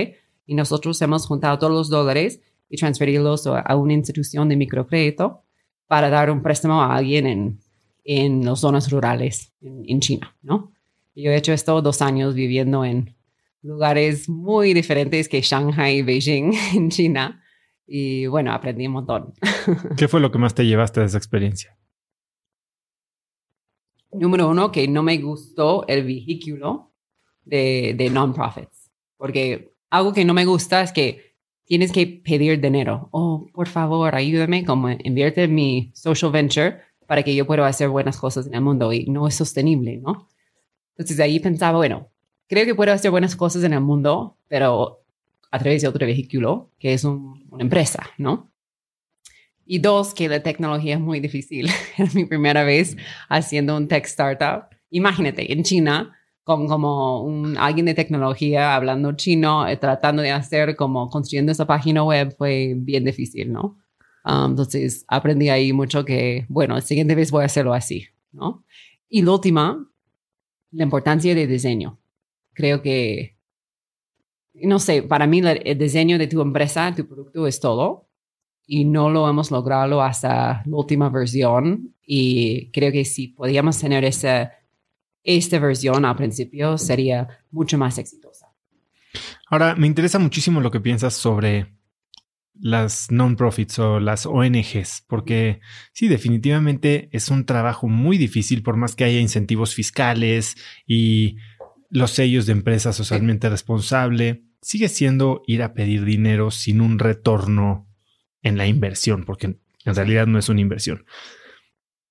y 0.45 0.55
nosotros 0.55 1.01
hemos 1.01 1.25
juntado 1.25 1.57
todos 1.59 1.73
los 1.73 1.89
dólares 1.89 2.41
y 2.69 2.77
transferirlos 2.77 3.47
a, 3.47 3.75
una 3.75 3.93
institución 3.93 4.49
de 4.49 4.55
microcrédito 4.55 5.43
para 5.87 6.09
dar 6.09 6.29
un 6.29 6.41
préstamo 6.41 6.81
a 6.81 6.95
alguien 6.95 7.27
en, 7.27 7.59
en 8.03 8.45
las 8.45 8.59
zonas 8.59 8.91
rurales 8.91 9.53
en, 9.61 9.99
China, 9.99 10.35
¿no? 10.41 10.71
yo 11.15 11.31
he 11.31 11.35
hecho 11.35 11.51
esto 11.51 11.81
dos 11.81 12.01
años 12.01 12.33
viviendo 12.35 12.85
en 12.85 13.15
lugares 13.61 14.29
muy 14.29 14.73
diferentes 14.73 15.27
que 15.29 15.41
Shanghai 15.41 15.97
y 15.97 16.01
Beijing 16.01 16.53
en 16.75 16.89
China. 16.89 17.43
Y 17.85 18.27
bueno, 18.27 18.53
aprendí 18.53 18.87
un 18.87 18.93
montón. 18.93 19.33
¿Qué 19.97 20.07
fue 20.07 20.19
lo 20.19 20.31
que 20.31 20.37
más 20.37 20.53
te 20.53 20.65
llevaste 20.65 20.99
de 20.99 21.07
esa 21.07 21.17
experiencia? 21.17 21.79
número 24.11 24.49
uno, 24.49 24.71
que 24.71 24.87
no 24.87 25.03
me 25.03 25.17
gustó 25.17 25.85
el 25.87 26.03
vehículo 26.03 26.91
de, 27.45 27.93
de 27.97 28.09
non-profits. 28.09 28.91
Porque 29.17 29.73
algo 29.89 30.13
que 30.13 30.25
no 30.25 30.33
me 30.33 30.45
gusta 30.45 30.81
es 30.81 30.91
que 30.91 31.35
tienes 31.65 31.91
que 31.91 32.07
pedir 32.07 32.59
dinero. 32.59 33.09
Oh, 33.11 33.47
por 33.53 33.67
favor, 33.67 34.15
ayúdame, 34.15 34.65
como 34.65 34.89
invierte 34.89 35.43
en 35.43 35.55
mi 35.55 35.91
social 35.93 36.31
venture 36.31 36.81
para 37.07 37.23
que 37.23 37.35
yo 37.35 37.45
pueda 37.45 37.67
hacer 37.67 37.89
buenas 37.89 38.17
cosas 38.17 38.47
en 38.47 38.55
el 38.55 38.61
mundo 38.61 38.93
y 38.93 39.05
no 39.05 39.27
es 39.27 39.35
sostenible, 39.35 39.97
¿no? 39.97 40.27
Entonces 40.95 41.19
ahí 41.19 41.39
pensaba, 41.39 41.77
bueno, 41.77 42.09
creo 42.49 42.65
que 42.65 42.75
puedo 42.75 42.91
hacer 42.91 43.11
buenas 43.11 43.35
cosas 43.35 43.63
en 43.63 43.73
el 43.73 43.81
mundo, 43.81 44.35
pero 44.49 45.03
a 45.51 45.59
través 45.59 45.83
de 45.83 45.87
otro 45.87 46.05
vehículo, 46.05 46.71
que 46.79 46.93
es 46.93 47.05
una 47.05 47.39
empresa, 47.59 48.09
¿no? 48.17 48.51
Y 49.65 49.79
dos, 49.79 50.15
que 50.15 50.27
la 50.27 50.41
tecnología 50.41 50.95
es 50.95 50.99
muy 50.99 51.19
difícil. 51.19 51.69
es 51.97 52.15
mi 52.15 52.25
primera 52.25 52.63
vez 52.63 52.97
haciendo 53.29 53.77
un 53.77 53.87
tech 53.87 54.05
startup. 54.05 54.75
Imagínate, 54.89 55.53
en 55.53 55.63
China, 55.63 56.17
con 56.43 56.67
como 56.67 57.21
un, 57.23 57.55
alguien 57.55 57.85
de 57.85 57.93
tecnología 57.93 58.75
hablando 58.75 59.11
chino, 59.11 59.67
eh, 59.67 59.77
tratando 59.77 60.23
de 60.23 60.31
hacer 60.31 60.75
como 60.75 61.07
construyendo 61.09 61.51
esa 61.51 61.67
página 61.67 62.03
web 62.03 62.35
fue 62.35 62.73
bien 62.75 63.05
difícil, 63.05 63.53
¿no? 63.53 63.77
Um, 64.25 64.51
entonces 64.51 65.05
aprendí 65.07 65.49
ahí 65.49 65.71
mucho 65.71 66.03
que, 66.03 66.45
bueno, 66.49 66.73
la 66.73 66.81
siguiente 66.81 67.13
vez 67.13 67.29
voy 67.29 67.43
a 67.43 67.45
hacerlo 67.45 67.73
así, 67.73 68.07
¿no? 68.31 68.63
Y 69.07 69.21
la 69.21 69.31
última, 69.33 69.87
la 70.71 70.83
importancia 70.83 71.35
del 71.35 71.47
diseño. 71.47 71.98
Creo 72.59 72.81
que, 72.81 73.37
no 74.53 74.79
sé, 74.79 75.01
para 75.01 75.27
mí 75.27 75.39
el 75.39 75.77
diseño 75.77 76.17
de 76.17 76.27
tu 76.27 76.41
empresa, 76.41 76.93
tu 76.93 77.07
producto 77.07 77.47
es 77.47 77.61
todo 77.61 78.09
y 78.67 78.83
no 78.83 79.09
lo 79.09 79.29
hemos 79.29 79.49
logrado 79.49 80.01
hasta 80.01 80.61
la 80.65 80.75
última 80.75 81.09
versión. 81.09 81.95
Y 82.05 82.69
creo 82.71 82.91
que 82.91 83.05
si 83.05 83.29
podíamos 83.29 83.79
tener 83.79 84.03
esa, 84.03 84.51
esta 85.23 85.57
versión 85.57 86.03
al 86.03 86.17
principio, 86.17 86.77
sería 86.77 87.29
mucho 87.49 87.77
más 87.77 87.97
exitosa. 87.97 88.47
Ahora, 89.47 89.75
me 89.75 89.87
interesa 89.87 90.19
muchísimo 90.19 90.59
lo 90.59 90.69
que 90.69 90.81
piensas 90.81 91.13
sobre 91.13 91.73
las 92.59 93.09
non-profits 93.09 93.79
o 93.79 94.01
las 94.01 94.25
ONGs, 94.25 95.05
porque 95.07 95.61
sí, 95.93 96.09
definitivamente 96.09 97.07
es 97.13 97.29
un 97.29 97.45
trabajo 97.45 97.87
muy 97.87 98.17
difícil, 98.17 98.63
por 98.63 98.75
más 98.75 98.97
que 98.97 99.05
haya 99.05 99.21
incentivos 99.21 99.73
fiscales 99.73 100.57
y 100.85 101.37
los 101.89 102.11
sellos 102.11 102.45
de 102.45 102.53
empresa 102.53 102.93
socialmente 102.93 103.49
responsable, 103.49 104.43
sigue 104.61 104.89
siendo 104.89 105.41
ir 105.47 105.63
a 105.63 105.73
pedir 105.73 106.05
dinero 106.05 106.51
sin 106.51 106.81
un 106.81 106.99
retorno 106.99 107.87
en 108.41 108.57
la 108.57 108.67
inversión, 108.67 109.25
porque 109.25 109.57
en 109.85 109.95
realidad 109.95 110.27
no 110.27 110.39
es 110.39 110.49
una 110.49 110.61
inversión. 110.61 111.05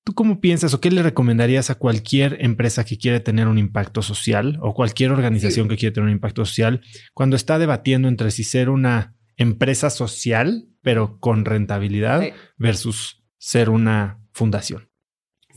¿Tú 0.04 0.14
cómo 0.14 0.40
piensas 0.40 0.72
o 0.72 0.80
qué 0.80 0.90
le 0.90 1.02
recomendarías 1.02 1.68
a 1.68 1.74
cualquier 1.74 2.38
empresa 2.40 2.84
que 2.84 2.96
quiere 2.96 3.20
tener 3.20 3.46
un 3.46 3.58
impacto 3.58 4.00
social 4.00 4.58
o 4.62 4.72
cualquier 4.72 5.12
organización 5.12 5.68
que 5.68 5.76
quiere 5.76 5.94
tener 5.94 6.06
un 6.06 6.14
impacto 6.14 6.46
social 6.46 6.80
cuando 7.12 7.36
está 7.36 7.58
debatiendo 7.58 8.08
entre 8.08 8.30
si 8.30 8.42
ser 8.42 8.70
una 8.70 9.16
empresa 9.36 9.90
social, 9.90 10.66
pero 10.80 11.20
con 11.20 11.44
rentabilidad, 11.44 12.22
versus 12.56 13.22
ser 13.36 13.68
una 13.68 14.20
fundación? 14.32 14.88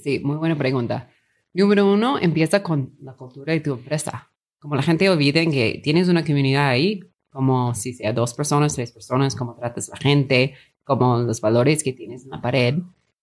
Sí, 0.03 0.19
muy 0.19 0.35
buena 0.35 0.57
pregunta. 0.57 1.10
Número 1.53 1.91
uno, 1.91 2.17
empieza 2.17 2.63
con 2.63 2.95
la 3.01 3.13
cultura 3.13 3.53
de 3.53 3.59
tu 3.59 3.73
empresa. 3.73 4.29
Como 4.59 4.75
la 4.75 4.83
gente 4.83 5.09
olvida 5.09 5.43
que 5.45 5.81
tienes 5.83 6.07
una 6.07 6.23
comunidad 6.23 6.69
ahí, 6.69 7.01
como 7.29 7.73
si 7.75 7.93
sea 7.93 8.13
dos 8.13 8.33
personas, 8.33 8.75
tres 8.75 8.91
personas, 8.91 9.35
cómo 9.35 9.55
tratas 9.55 9.89
a 9.89 9.93
la 9.93 9.97
gente, 9.97 10.53
como 10.83 11.17
los 11.17 11.41
valores 11.41 11.83
que 11.83 11.93
tienes 11.93 12.23
en 12.23 12.31
la 12.31 12.41
pared, 12.41 12.75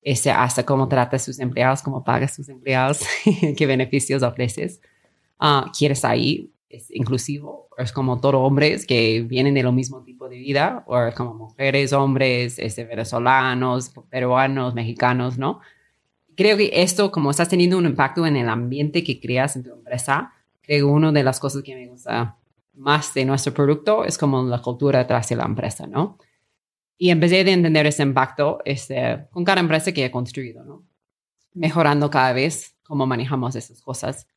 ese, 0.02 0.30
hasta 0.30 0.64
cómo 0.64 0.88
tratas 0.88 1.22
a 1.22 1.24
sus 1.24 1.38
empleados, 1.38 1.82
cómo 1.82 2.04
pagas 2.04 2.32
a 2.32 2.34
sus 2.36 2.48
empleados, 2.48 3.00
qué 3.56 3.66
beneficios 3.66 4.22
ofreces. 4.22 4.80
Uh, 5.40 5.70
¿Quieres 5.76 6.04
ahí? 6.04 6.52
¿Es 6.68 6.90
inclusivo? 6.90 7.68
¿Es 7.78 7.92
como 7.92 8.20
todos 8.20 8.36
hombres 8.36 8.86
que 8.86 9.22
vienen 9.22 9.54
de 9.54 9.62
lo 9.62 9.72
mismo 9.72 10.02
tipo 10.02 10.28
de 10.28 10.36
vida? 10.36 10.84
¿O 10.86 10.98
como 11.16 11.34
mujeres, 11.34 11.92
hombres, 11.92 12.58
este, 12.58 12.84
venezolanos, 12.84 13.92
peruanos, 14.10 14.74
mexicanos, 14.74 15.38
no? 15.38 15.60
Creo 16.38 16.56
que 16.56 16.70
esto, 16.72 17.10
como 17.10 17.32
estás 17.32 17.48
teniendo 17.48 17.76
un 17.76 17.84
impacto 17.84 18.24
en 18.24 18.36
el 18.36 18.48
ambiente 18.48 19.02
que 19.02 19.18
creas 19.18 19.56
en 19.56 19.64
tu 19.64 19.72
empresa, 19.72 20.32
creo 20.62 20.78
que 20.78 20.84
una 20.84 21.10
de 21.10 21.24
las 21.24 21.40
cosas 21.40 21.64
que 21.64 21.74
me 21.74 21.88
gusta 21.88 22.36
más 22.74 23.12
de 23.12 23.24
nuestro 23.24 23.52
producto 23.52 24.04
es 24.04 24.16
como 24.16 24.44
la 24.44 24.62
cultura 24.62 25.00
detrás 25.00 25.28
de 25.28 25.34
la 25.34 25.46
empresa, 25.46 25.88
¿no? 25.88 26.16
Y 26.96 27.10
empecé 27.10 27.38
a 27.38 27.40
entender 27.40 27.86
ese 27.86 28.04
impacto 28.04 28.60
este, 28.64 29.26
con 29.32 29.44
cada 29.44 29.58
empresa 29.58 29.90
que 29.90 30.04
he 30.04 30.12
construido, 30.12 30.62
¿no? 30.62 30.86
Mejorando 31.54 32.08
cada 32.08 32.32
vez 32.32 32.76
cómo 32.84 33.04
manejamos 33.04 33.56
esas 33.56 33.82
cosas. 33.82 34.28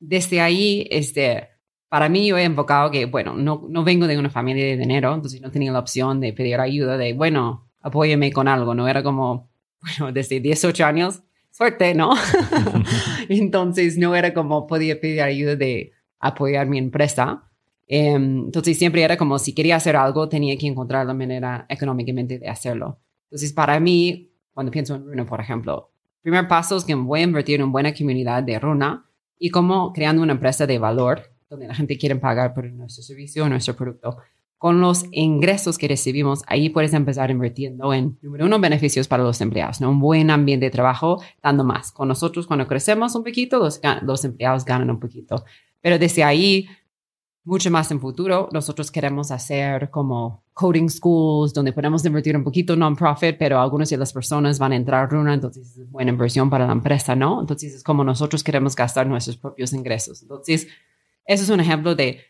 Desde 0.00 0.40
ahí, 0.40 0.88
este, 0.90 1.50
para 1.88 2.08
mí 2.08 2.26
yo 2.26 2.36
he 2.36 2.42
enfocado 2.42 2.90
que, 2.90 3.06
bueno, 3.06 3.34
no, 3.34 3.64
no 3.68 3.84
vengo 3.84 4.08
de 4.08 4.18
una 4.18 4.28
familia 4.28 4.64
de 4.64 4.76
dinero, 4.76 5.14
entonces 5.14 5.40
no 5.40 5.52
tenía 5.52 5.70
la 5.70 5.78
opción 5.78 6.18
de 6.18 6.32
pedir 6.32 6.58
ayuda, 6.58 6.98
de, 6.98 7.12
bueno, 7.12 7.70
apóyeme 7.80 8.32
con 8.32 8.48
algo, 8.48 8.74
¿no? 8.74 8.88
Era 8.88 9.04
como, 9.04 9.52
bueno, 9.80 10.12
desde 10.12 10.40
18 10.40 10.84
años, 10.84 11.22
suerte, 11.54 11.94
¿no? 11.94 12.12
entonces 13.28 13.96
no 13.96 14.14
era 14.16 14.34
como 14.34 14.66
podía 14.66 15.00
pedir 15.00 15.22
ayuda 15.22 15.54
de 15.54 15.92
apoyar 16.18 16.66
mi 16.66 16.78
empresa. 16.78 17.44
Em, 17.86 18.46
entonces 18.46 18.76
siempre 18.76 19.02
era 19.02 19.16
como 19.16 19.38
si 19.38 19.54
quería 19.54 19.76
hacer 19.76 19.94
algo, 19.94 20.28
tenía 20.28 20.56
que 20.58 20.66
encontrar 20.66 21.06
la 21.06 21.14
manera 21.14 21.64
económicamente 21.68 22.38
de 22.38 22.48
hacerlo. 22.48 22.98
Entonces 23.26 23.52
para 23.52 23.78
mí, 23.78 24.32
cuando 24.52 24.72
pienso 24.72 24.96
en 24.96 25.04
Runa, 25.04 25.26
por 25.26 25.40
ejemplo, 25.40 25.92
primer 26.22 26.48
paso 26.48 26.76
es 26.76 26.84
que 26.84 26.94
voy 26.94 27.20
a 27.20 27.24
invertir 27.24 27.56
en 27.56 27.64
una 27.64 27.72
buena 27.72 27.94
comunidad 27.94 28.42
de 28.42 28.58
Runa 28.58 29.06
y 29.38 29.50
como 29.50 29.92
creando 29.92 30.22
una 30.22 30.32
empresa 30.32 30.66
de 30.66 30.78
valor 30.78 31.30
donde 31.48 31.68
la 31.68 31.74
gente 31.74 31.96
quiere 31.96 32.16
pagar 32.16 32.52
por 32.52 32.64
nuestro 32.72 33.04
servicio 33.04 33.44
o 33.44 33.48
nuestro 33.48 33.76
producto. 33.76 34.16
Con 34.58 34.80
los 34.80 35.04
ingresos 35.10 35.76
que 35.76 35.88
recibimos, 35.88 36.42
ahí 36.46 36.70
puedes 36.70 36.94
empezar 36.94 37.30
invirtiendo 37.30 37.92
en, 37.92 38.18
número 38.22 38.46
uno, 38.46 38.58
beneficios 38.58 39.08
para 39.08 39.22
los 39.22 39.40
empleados, 39.40 39.80
¿no? 39.80 39.90
Un 39.90 40.00
buen 40.00 40.30
ambiente 40.30 40.66
de 40.66 40.70
trabajo, 40.70 41.22
dando 41.42 41.64
más. 41.64 41.92
Con 41.92 42.08
nosotros, 42.08 42.46
cuando 42.46 42.66
crecemos 42.66 43.14
un 43.14 43.24
poquito, 43.24 43.58
los, 44.02 44.24
empleados 44.24 44.64
ganan 44.64 44.90
un 44.90 45.00
poquito. 45.00 45.44
Pero 45.80 45.98
desde 45.98 46.24
ahí, 46.24 46.66
mucho 47.44 47.70
más 47.70 47.90
en 47.90 48.00
futuro, 48.00 48.48
nosotros 48.52 48.90
queremos 48.90 49.30
hacer 49.30 49.90
como 49.90 50.44
coding 50.54 50.88
schools, 50.88 51.52
donde 51.52 51.74
podemos 51.74 52.02
invertir 52.06 52.34
un 52.34 52.44
poquito 52.44 52.74
non-profit, 52.74 53.36
pero 53.38 53.60
algunas 53.60 53.90
de 53.90 53.98
las 53.98 54.14
personas 54.14 54.58
van 54.58 54.72
a 54.72 54.76
entrar 54.76 55.10
Runa, 55.10 55.34
entonces 55.34 55.76
es 55.76 55.90
buena 55.90 56.10
inversión 56.10 56.48
para 56.48 56.66
la 56.66 56.72
empresa, 56.72 57.14
¿no? 57.14 57.40
Entonces 57.40 57.74
es 57.74 57.82
como 57.82 58.02
nosotros 58.02 58.42
queremos 58.42 58.74
gastar 58.74 59.06
nuestros 59.06 59.36
propios 59.36 59.74
ingresos. 59.74 60.22
Entonces, 60.22 60.68
eso 61.26 61.42
es 61.42 61.50
un 61.50 61.60
ejemplo 61.60 61.94
de 61.94 62.20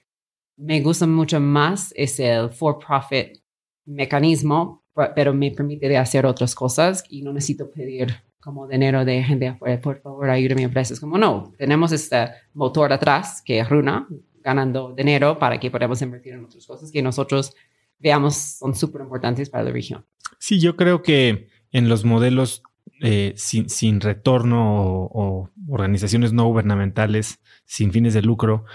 me 0.57 0.81
gusta 0.81 1.07
mucho 1.07 1.41
más 1.41 1.93
es 1.97 2.21
el 2.21 2.51
for-profit 2.51 3.41
mecanismo, 3.87 4.85
pero 5.15 5.35
me 5.35 5.51
permite 5.51 5.97
hacer 5.97 6.27
otras 6.27 6.55
cosas 6.55 7.05
y 7.09 7.23
no 7.23 7.33
necesito 7.33 7.71
pedir 7.71 8.15
como 8.41 8.69
dinero 8.69 9.05
de 9.05 9.23
gente 9.23 9.49
afuera, 9.49 9.81
por 9.81 10.01
favor, 10.01 10.29
ayúdame 10.29 10.53
a 10.53 10.57
mi 10.57 10.65
empresa. 10.65 10.93
Es 10.93 11.01
como, 11.01 11.17
no, 11.17 11.53
tenemos 11.57 11.93
este 11.93 12.29
motor 12.53 12.93
atrás, 12.93 13.43
que 13.45 13.59
es 13.59 13.69
Runa, 13.69 14.07
ganando 14.43 14.95
dinero 14.95 15.39
para 15.39 15.59
que 15.59 15.71
podamos 15.71 16.03
invertir 16.03 16.35
en 16.35 16.45
otras 16.45 16.67
cosas 16.67 16.93
que 16.93 17.03
nosotros 17.03 17.55
veamos 17.99 18.35
son 18.35 18.75
súper 18.75 19.01
importantes 19.01 19.49
para 19.49 19.65
la 19.65 19.71
región. 19.71 20.05
Sí, 20.39 20.61
yo 20.61 20.77
creo 20.77 21.03
que 21.03 21.49
en 21.73 21.89
los 21.89 22.05
modelos 22.05 22.63
eh, 23.01 23.33
sin, 23.37 23.71
sin, 23.71 24.01
retorno 24.01 25.09
o 25.11 25.51
organizaciones 25.69 26.33
no 26.35 26.45
gubernamentales 26.45 27.41
sin 27.65 27.93
fines 27.93 28.13
de 28.13 28.23
lucro, 28.23 28.67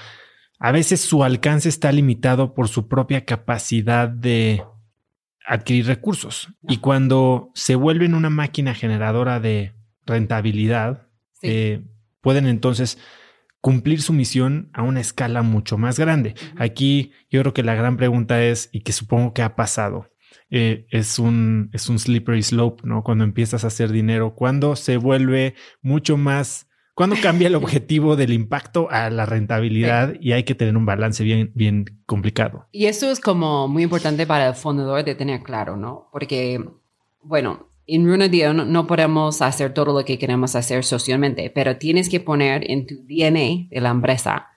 a 0.60 0.72
veces 0.72 1.00
su 1.00 1.24
alcance 1.24 1.70
está 1.70 1.92
limitado 1.92 2.54
por 2.54 2.68
su 2.68 2.88
propia 2.88 3.26
capacidad 3.26 4.10
de 4.10 4.62
adquirir 5.46 5.88
recursos. 5.88 6.50
Y 6.68 6.78
cuando 6.78 7.52
se 7.56 7.76
vuelven 7.76 8.14
una 8.14 8.30
máquina 8.30 8.76
generadora 8.76 9.40
de 9.40 9.74
rentabilidad, 10.06 11.08
eh, 11.42 11.86
pueden 12.22 12.46
entonces 12.46 12.98
cumplir 13.62 14.02
su 14.02 14.14
misión 14.14 14.70
a 14.74 14.84
una 14.84 15.00
escala 15.02 15.42
mucho 15.42 15.78
más 15.78 15.98
grande. 15.98 16.36
Aquí 16.58 17.12
yo 17.30 17.42
creo 17.42 17.54
que 17.54 17.64
la 17.64 17.76
gran 17.76 17.98
pregunta 17.98 18.44
es, 18.44 18.70
y 18.72 18.82
que 18.82 18.92
supongo 18.92 19.34
que 19.34 19.42
ha 19.42 19.56
pasado, 19.56 20.12
eh, 20.50 20.88
es, 20.90 21.20
un, 21.20 21.70
es 21.74 21.90
un 21.90 22.00
slippery 22.00 22.44
slope, 22.44 22.84
¿no? 22.86 23.04
Cuando 23.04 23.24
empiezas 23.24 23.64
a 23.64 23.68
hacer 23.68 23.92
dinero, 23.92 24.36
cuando 24.36 24.76
se 24.76 24.98
vuelve 24.98 25.56
mucho 25.82 26.18
más 26.18 26.69
¿Cuándo 27.00 27.16
cambia 27.24 27.48
el 27.48 27.56
objetivo 27.56 28.18
del 28.18 28.34
impacto 28.34 28.90
a 28.92 29.10
la 29.10 29.26
rentabilidad 29.26 30.16
y 30.20 30.34
hay 30.34 30.44
que 30.44 30.54
tener 30.54 30.76
un 30.76 30.86
balance 30.86 31.24
bien, 31.24 31.50
bien 31.56 31.86
complicado? 32.06 32.68
Y 32.74 32.88
eso 32.88 33.10
es 33.10 33.22
como 33.22 33.70
muy 33.70 33.84
importante 33.84 34.28
para 34.28 34.50
el 34.50 34.54
fundador 34.54 35.06
de 35.06 35.16
tener 35.16 35.42
claro, 35.42 35.78
¿no? 35.78 36.10
Porque, 36.12 36.62
bueno, 37.22 37.70
en 37.88 38.06
Runa 38.06 38.28
Día 38.28 38.52
no, 38.52 38.86
podemos 38.86 39.42
hacer 39.42 39.74
todo 39.74 39.94
lo 39.98 40.04
que 40.04 40.20
queremos 40.20 40.58
hacer 40.58 40.84
socialmente, 40.84 41.50
pero 41.50 41.78
tienes 41.78 42.10
que 42.10 42.20
poner 42.20 42.70
en 42.70 42.86
tu 42.86 42.96
DNA 42.96 43.70
de 43.70 43.80
la 43.80 43.92
empresa 43.92 44.48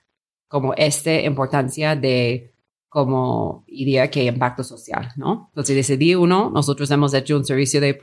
como 0.49 0.75
esta 0.75 1.21
importancia 1.21 1.95
de 1.95 2.55
como 2.89 3.63
idea 3.69 4.11
que 4.11 4.25
impacto 4.25 4.65
social, 4.65 5.13
¿no? 5.15 5.47
Entonces, 5.53 5.77
desde 5.77 5.97
día 5.97 6.19
uno, 6.19 6.51
nosotros 6.53 6.91
hemos 6.91 7.15
hecho 7.15 7.37
un 7.37 7.45
servicio 7.45 7.81
de, 7.81 7.97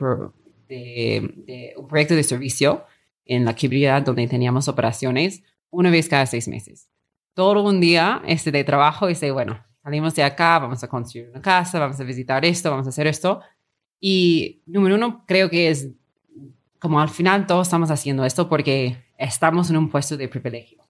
de 0.66 1.74
un 1.76 1.86
proyecto 1.86 2.14
de 2.14 2.22
servicio 2.22 2.86
en 3.30 3.44
la 3.44 3.54
Quibría, 3.54 4.00
donde 4.00 4.26
teníamos 4.26 4.66
operaciones, 4.66 5.44
una 5.70 5.88
vez 5.88 6.08
cada 6.08 6.26
seis 6.26 6.48
meses. 6.48 6.90
Todo 7.32 7.62
un 7.62 7.80
día 7.80 8.22
este, 8.26 8.50
de 8.50 8.64
trabajo 8.64 9.06
y 9.06 9.10
dice, 9.10 9.30
bueno, 9.30 9.64
salimos 9.84 10.16
de 10.16 10.24
acá, 10.24 10.58
vamos 10.58 10.82
a 10.82 10.88
construir 10.88 11.30
una 11.30 11.40
casa, 11.40 11.78
vamos 11.78 11.98
a 12.00 12.04
visitar 12.04 12.44
esto, 12.44 12.70
vamos 12.70 12.86
a 12.86 12.90
hacer 12.90 13.06
esto. 13.06 13.40
Y 14.00 14.62
número 14.66 14.96
uno, 14.96 15.24
creo 15.28 15.48
que 15.48 15.68
es 15.68 15.88
como 16.80 17.00
al 17.00 17.08
final 17.08 17.46
todos 17.46 17.68
estamos 17.68 17.92
haciendo 17.92 18.24
esto 18.24 18.48
porque 18.48 18.96
estamos 19.16 19.70
en 19.70 19.76
un 19.76 19.88
puesto 19.90 20.16
de 20.16 20.26
privilegio. 20.26 20.82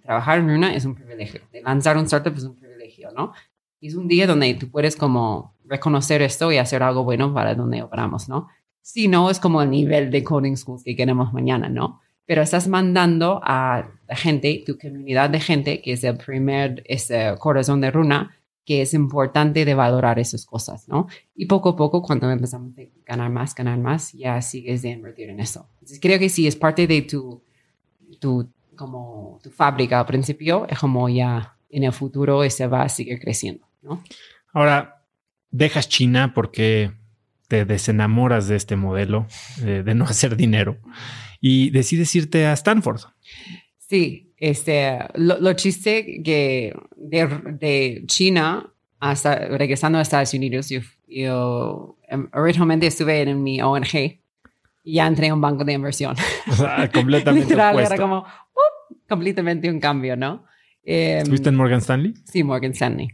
Trabajar 0.00 0.38
en 0.38 0.50
una 0.50 0.74
es 0.74 0.84
un 0.84 0.94
privilegio. 0.94 1.40
Lanzar 1.64 1.96
un 1.96 2.04
startup 2.04 2.36
es 2.36 2.44
un 2.44 2.54
privilegio, 2.54 3.10
¿no? 3.10 3.32
Es 3.80 3.96
un 3.96 4.06
día 4.06 4.28
donde 4.28 4.54
tú 4.54 4.70
puedes 4.70 4.94
como 4.94 5.56
reconocer 5.64 6.22
esto 6.22 6.52
y 6.52 6.58
hacer 6.58 6.84
algo 6.84 7.02
bueno 7.02 7.34
para 7.34 7.56
donde 7.56 7.82
operamos, 7.82 8.28
¿no? 8.28 8.48
Si 8.84 9.08
no 9.08 9.30
es 9.30 9.40
como 9.40 9.62
el 9.62 9.70
nivel 9.70 10.10
de 10.10 10.22
coding 10.22 10.56
schools 10.56 10.84
que 10.84 10.94
queremos 10.94 11.32
mañana, 11.32 11.70
¿no? 11.70 12.02
Pero 12.26 12.42
estás 12.42 12.68
mandando 12.68 13.40
a 13.42 13.88
la 14.06 14.14
gente, 14.14 14.62
tu 14.66 14.78
comunidad 14.78 15.30
de 15.30 15.40
gente, 15.40 15.80
que 15.80 15.94
es 15.94 16.04
el 16.04 16.18
primer 16.18 16.82
ese 16.86 17.34
corazón 17.38 17.80
de 17.80 17.90
runa, 17.90 18.36
que 18.66 18.82
es 18.82 18.92
importante 18.92 19.64
de 19.64 19.74
valorar 19.74 20.18
esas 20.18 20.44
cosas, 20.44 20.86
¿no? 20.86 21.08
Y 21.34 21.46
poco 21.46 21.70
a 21.70 21.76
poco, 21.76 22.02
cuando 22.02 22.30
empezamos 22.30 22.76
a 22.78 22.82
ganar 23.06 23.30
más, 23.30 23.54
ganar 23.54 23.78
más, 23.78 24.12
ya 24.12 24.42
sigues 24.42 24.82
de 24.82 24.90
invertir 24.90 25.30
en 25.30 25.40
eso. 25.40 25.66
Entonces, 25.76 25.98
creo 25.98 26.18
que 26.18 26.28
sí, 26.28 26.46
es 26.46 26.54
parte 26.54 26.86
de 26.86 27.00
tu, 27.02 27.42
tu, 28.20 28.50
como 28.76 29.40
tu 29.42 29.50
fábrica 29.50 29.98
al 29.98 30.06
principio, 30.06 30.66
es 30.68 30.78
como 30.78 31.08
ya 31.08 31.56
en 31.70 31.84
el 31.84 31.92
futuro 31.92 32.44
ese 32.44 32.66
va 32.66 32.82
a 32.82 32.90
seguir 32.90 33.18
creciendo, 33.18 33.66
¿no? 33.80 34.02
Ahora, 34.52 35.06
dejas 35.50 35.88
China 35.88 36.32
porque 36.34 36.92
te 37.48 37.64
desenamoras 37.64 38.48
de 38.48 38.56
este 38.56 38.76
modelo, 38.76 39.26
eh, 39.62 39.82
de 39.84 39.94
no 39.94 40.04
hacer 40.08 40.36
dinero, 40.36 40.78
y 41.40 41.70
decides 41.70 42.14
irte 42.14 42.46
a 42.46 42.52
Stanford. 42.52 43.00
Sí, 43.78 44.32
este, 44.38 44.98
lo, 45.14 45.52
chiste 45.54 46.22
que 46.22 46.74
de, 46.96 48.02
China 48.06 48.72
hasta 48.98 49.36
regresando 49.56 49.98
a 49.98 50.02
Estados 50.02 50.32
Unidos, 50.32 50.70
yo, 50.70 51.98
em, 52.08 52.28
originalmente 52.32 52.86
estuve 52.86 53.20
en 53.20 53.42
mi 53.42 53.60
ONG 53.60 54.20
y 54.84 54.94
ya 54.94 55.06
entré 55.06 55.26
en 55.26 55.34
un 55.34 55.40
banco 55.40 55.64
de 55.64 55.74
inversión. 55.74 56.16
completamente 56.94 57.48
Literal, 57.48 57.78
era 57.78 57.96
como 57.96 58.20
uh, 58.20 58.94
completamente 59.08 59.70
un 59.70 59.80
cambio, 59.80 60.16
¿no? 60.16 60.44
¿Estuviste 60.82 61.48
en 61.48 61.56
Morgan 61.56 61.80
Stanley? 61.80 62.14
Sí, 62.24 62.42
Morgan 62.42 62.72
Stanley. 62.72 63.08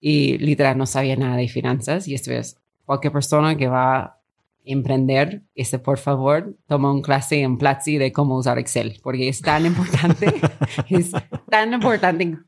Y 0.00 0.38
literal 0.38 0.76
no 0.76 0.86
sabía 0.86 1.16
nada 1.16 1.36
de 1.36 1.48
finanzas 1.48 2.06
y 2.08 2.14
estuve 2.14 2.40
cualquier 2.86 3.12
persona 3.12 3.56
que 3.56 3.68
va 3.68 3.98
a 3.98 4.20
emprender, 4.64 5.42
este, 5.54 5.78
por 5.78 5.98
favor, 5.98 6.56
toma 6.66 6.92
un 6.92 7.02
clase 7.02 7.40
en 7.40 7.58
Platzi 7.58 7.98
de 7.98 8.12
cómo 8.12 8.36
usar 8.36 8.58
Excel, 8.58 8.98
porque 9.02 9.28
es 9.28 9.40
tan 9.40 9.66
importante, 9.66 10.34
es 10.88 11.12
tan 11.50 11.72
importante 11.74 12.24
en 12.24 12.46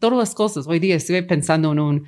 todas 0.00 0.18
las 0.18 0.34
cosas. 0.34 0.66
Hoy 0.66 0.78
día 0.78 0.96
estuve 0.96 1.22
pensando 1.22 1.72
en 1.72 1.78
un 1.78 2.06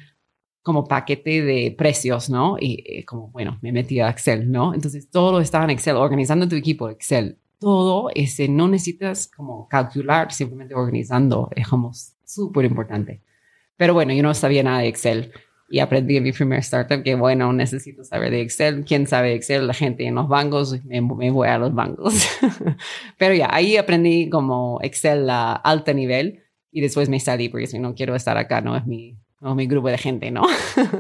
como 0.63 0.85
paquete 0.85 1.43
de 1.43 1.73
precios, 1.79 2.29
¿no? 2.29 2.57
Y 2.59 2.83
eh, 2.87 3.05
como, 3.05 3.31
bueno, 3.31 3.57
me 3.63 3.71
metí 3.71 4.01
a 4.01 4.11
Excel, 4.11 4.51
¿no? 4.51 4.75
Entonces, 4.75 5.09
todo 5.11 5.41
está 5.41 5.63
en 5.63 5.71
Excel, 5.71 5.95
organizando 5.95 6.49
tu 6.49 6.57
equipo 6.57 6.89
Excel. 6.89 7.39
Todo, 7.61 8.11
ese, 8.15 8.49
no 8.49 8.67
necesitas 8.67 9.29
como 9.29 9.69
calcular, 9.69 10.33
simplemente 10.33 10.75
organizando, 10.75 11.49
es 11.55 11.69
como 11.69 11.93
súper 12.25 12.65
importante. 12.65 13.23
Pero 13.77 13.95
bueno, 13.95 14.13
yo 14.13 14.25
no 14.25 14.35
sabía 14.35 14.65
nada 14.65 14.81
de 14.81 14.89
Excel 14.89 15.33
y 15.69 15.81
aprendí 15.81 16.17
en 16.17 16.23
mi 16.23 16.33
primer 16.33 16.61
startup 16.61 17.03
que, 17.03 17.15
bueno, 17.15 17.53
necesito 17.53 18.05
saber 18.05 18.31
de 18.31 18.41
Excel. 18.41 18.85
¿Quién 18.85 19.07
sabe 19.07 19.35
Excel? 19.35 19.67
La 19.67 19.75
gente 19.75 20.07
en 20.07 20.15
los 20.15 20.29
bancos, 20.29 20.79
me, 20.85 21.01
voy 21.01 21.49
a 21.49 21.59
los 21.59 21.75
bancos. 21.75 22.15
Pero 23.19 23.35
ya, 23.35 23.49
ahí 23.51 23.77
aprendí 23.77 24.31
como 24.31 24.79
Excel 24.83 25.29
a 25.29 25.55
alto 25.55 25.93
nivel 25.93 26.45
y 26.71 26.81
después 26.81 27.09
me 27.09 27.19
salí 27.19 27.49
porque 27.49 27.67
si 27.67 27.79
no 27.79 27.95
quiero 27.95 28.15
estar 28.15 28.37
acá, 28.37 28.61
no 28.61 28.77
es 28.77 28.87
mi, 28.87 29.19
no 29.41 29.51
es 29.51 29.57
mi 29.57 29.67
grupo 29.67 29.89
de 29.89 29.99
gente, 29.99 30.31
¿no? 30.31 30.43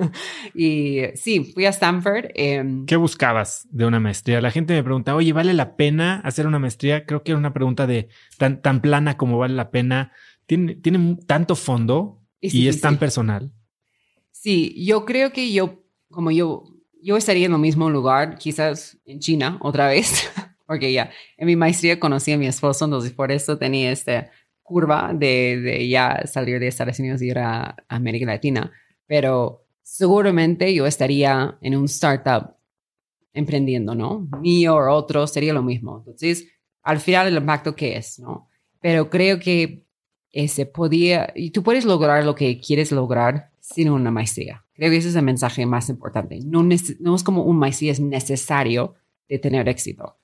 y 0.55 1.02
sí, 1.14 1.52
fui 1.55 1.64
a 1.64 1.70
Stanford. 1.70 2.26
Em, 2.35 2.87
¿Qué 2.87 2.96
buscabas 2.96 3.68
de 3.70 3.87
una 3.87 4.00
maestría? 4.00 4.40
La 4.40 4.50
gente 4.50 4.74
me 4.74 4.83
pregunta, 4.83 5.14
oye, 5.14 5.33
¿vale 5.33 5.55
la 5.55 5.76
pena 5.76 6.20
hacer 6.24 6.46
una 6.46 6.59
maestría? 6.59 7.07
Creo 7.07 7.22
que 7.22 7.33
era 7.33 7.38
una 7.38 7.52
pregunta 7.52 7.87
de 7.87 8.09
tan, 8.37 8.62
tan 8.62 8.81
plana 8.81 9.16
como 9.16 9.38
vale 9.38 9.55
la 9.55 9.70
pena. 9.70 10.12
¿Tiene, 10.46 10.74
tiene 10.76 11.18
tanto 11.26 11.57
fondo 11.57 12.20
y, 12.40 12.68
es 12.68 12.81
tan 12.81 12.98
personal? 12.98 13.52
Sí, 14.46 14.72
yo 14.76 15.04
creo 15.04 15.32
que 15.32 15.52
yo, 15.52 15.82
como 16.09 16.30
yo, 16.30 16.62
yo 17.02 17.16
estaría 17.16 17.46
en 17.46 17.52
el 17.52 17.59
mismo 17.59 17.90
lugar, 17.90 18.38
quizás 18.38 18.96
en 19.04 19.18
China 19.18 19.59
otra 19.61 19.88
vez, 19.88 20.30
porque 20.68 20.92
ya 20.92 21.11
en 21.37 21.48
mi 21.48 21.56
maestría 21.56 21.98
conocí 21.98 22.30
a 22.30 22.38
mi 22.38 22.46
esposo, 22.46 22.85
entonces 22.85 23.11
por 23.11 23.32
eso 23.32 23.59
tenía 23.59 23.90
esta 23.90 24.30
curva 24.62 25.11
de, 25.12 25.61
de 25.61 25.88
ya 25.88 26.22
salir 26.28 26.61
de 26.61 26.68
Estados 26.68 27.00
Unidos 27.00 27.22
y 27.22 27.30
ir 27.30 27.40
a 27.40 27.74
América 27.88 28.26
Latina. 28.26 28.70
Pero 29.09 29.66
seguramente 29.82 30.72
yo 30.72 30.87
estaría 30.87 31.59
en 31.61 31.76
un 31.76 31.87
startup 31.87 32.54
emprendiendo, 33.32 33.96
¿no? 33.96 34.28
Mío 34.40 34.76
o 34.76 34.92
otro 34.92 35.26
sería 35.26 35.54
lo 35.54 35.64
mismo. 35.64 35.98
Entonces, 35.98 36.46
al 36.85 37.00
final 37.00 37.26
el 37.26 37.38
impacto 37.38 37.74
que 37.74 37.96
es, 37.96 38.20
¿no? 38.20 38.48
Pero 38.80 39.11
creo 39.11 39.40
que 39.40 39.85
ese 40.30 40.66
podía, 40.66 41.32
y 41.35 41.50
tú 41.50 41.64
puedes 41.64 41.85
lograr 41.85 42.24
lo 42.24 42.37
que 42.37 42.61
quieres 42.61 42.92
lograr 42.92 43.50
sin 43.74 43.90
una 43.90 44.11
maestría. 44.11 44.64
Creo 44.74 44.90
que 44.90 44.96
ese 44.98 45.09
es 45.09 45.16
el 45.16 45.24
mensaje 45.24 45.66
más 45.66 45.88
importante. 45.88 46.38
No, 46.44 46.62
no 46.62 47.14
es 47.14 47.22
como 47.22 47.44
un 47.44 47.59
maestría 47.59 47.92
es 47.92 48.00
necesario 48.00 48.94
de 49.29 49.38
tener 49.38 49.68
éxito. 49.68 50.18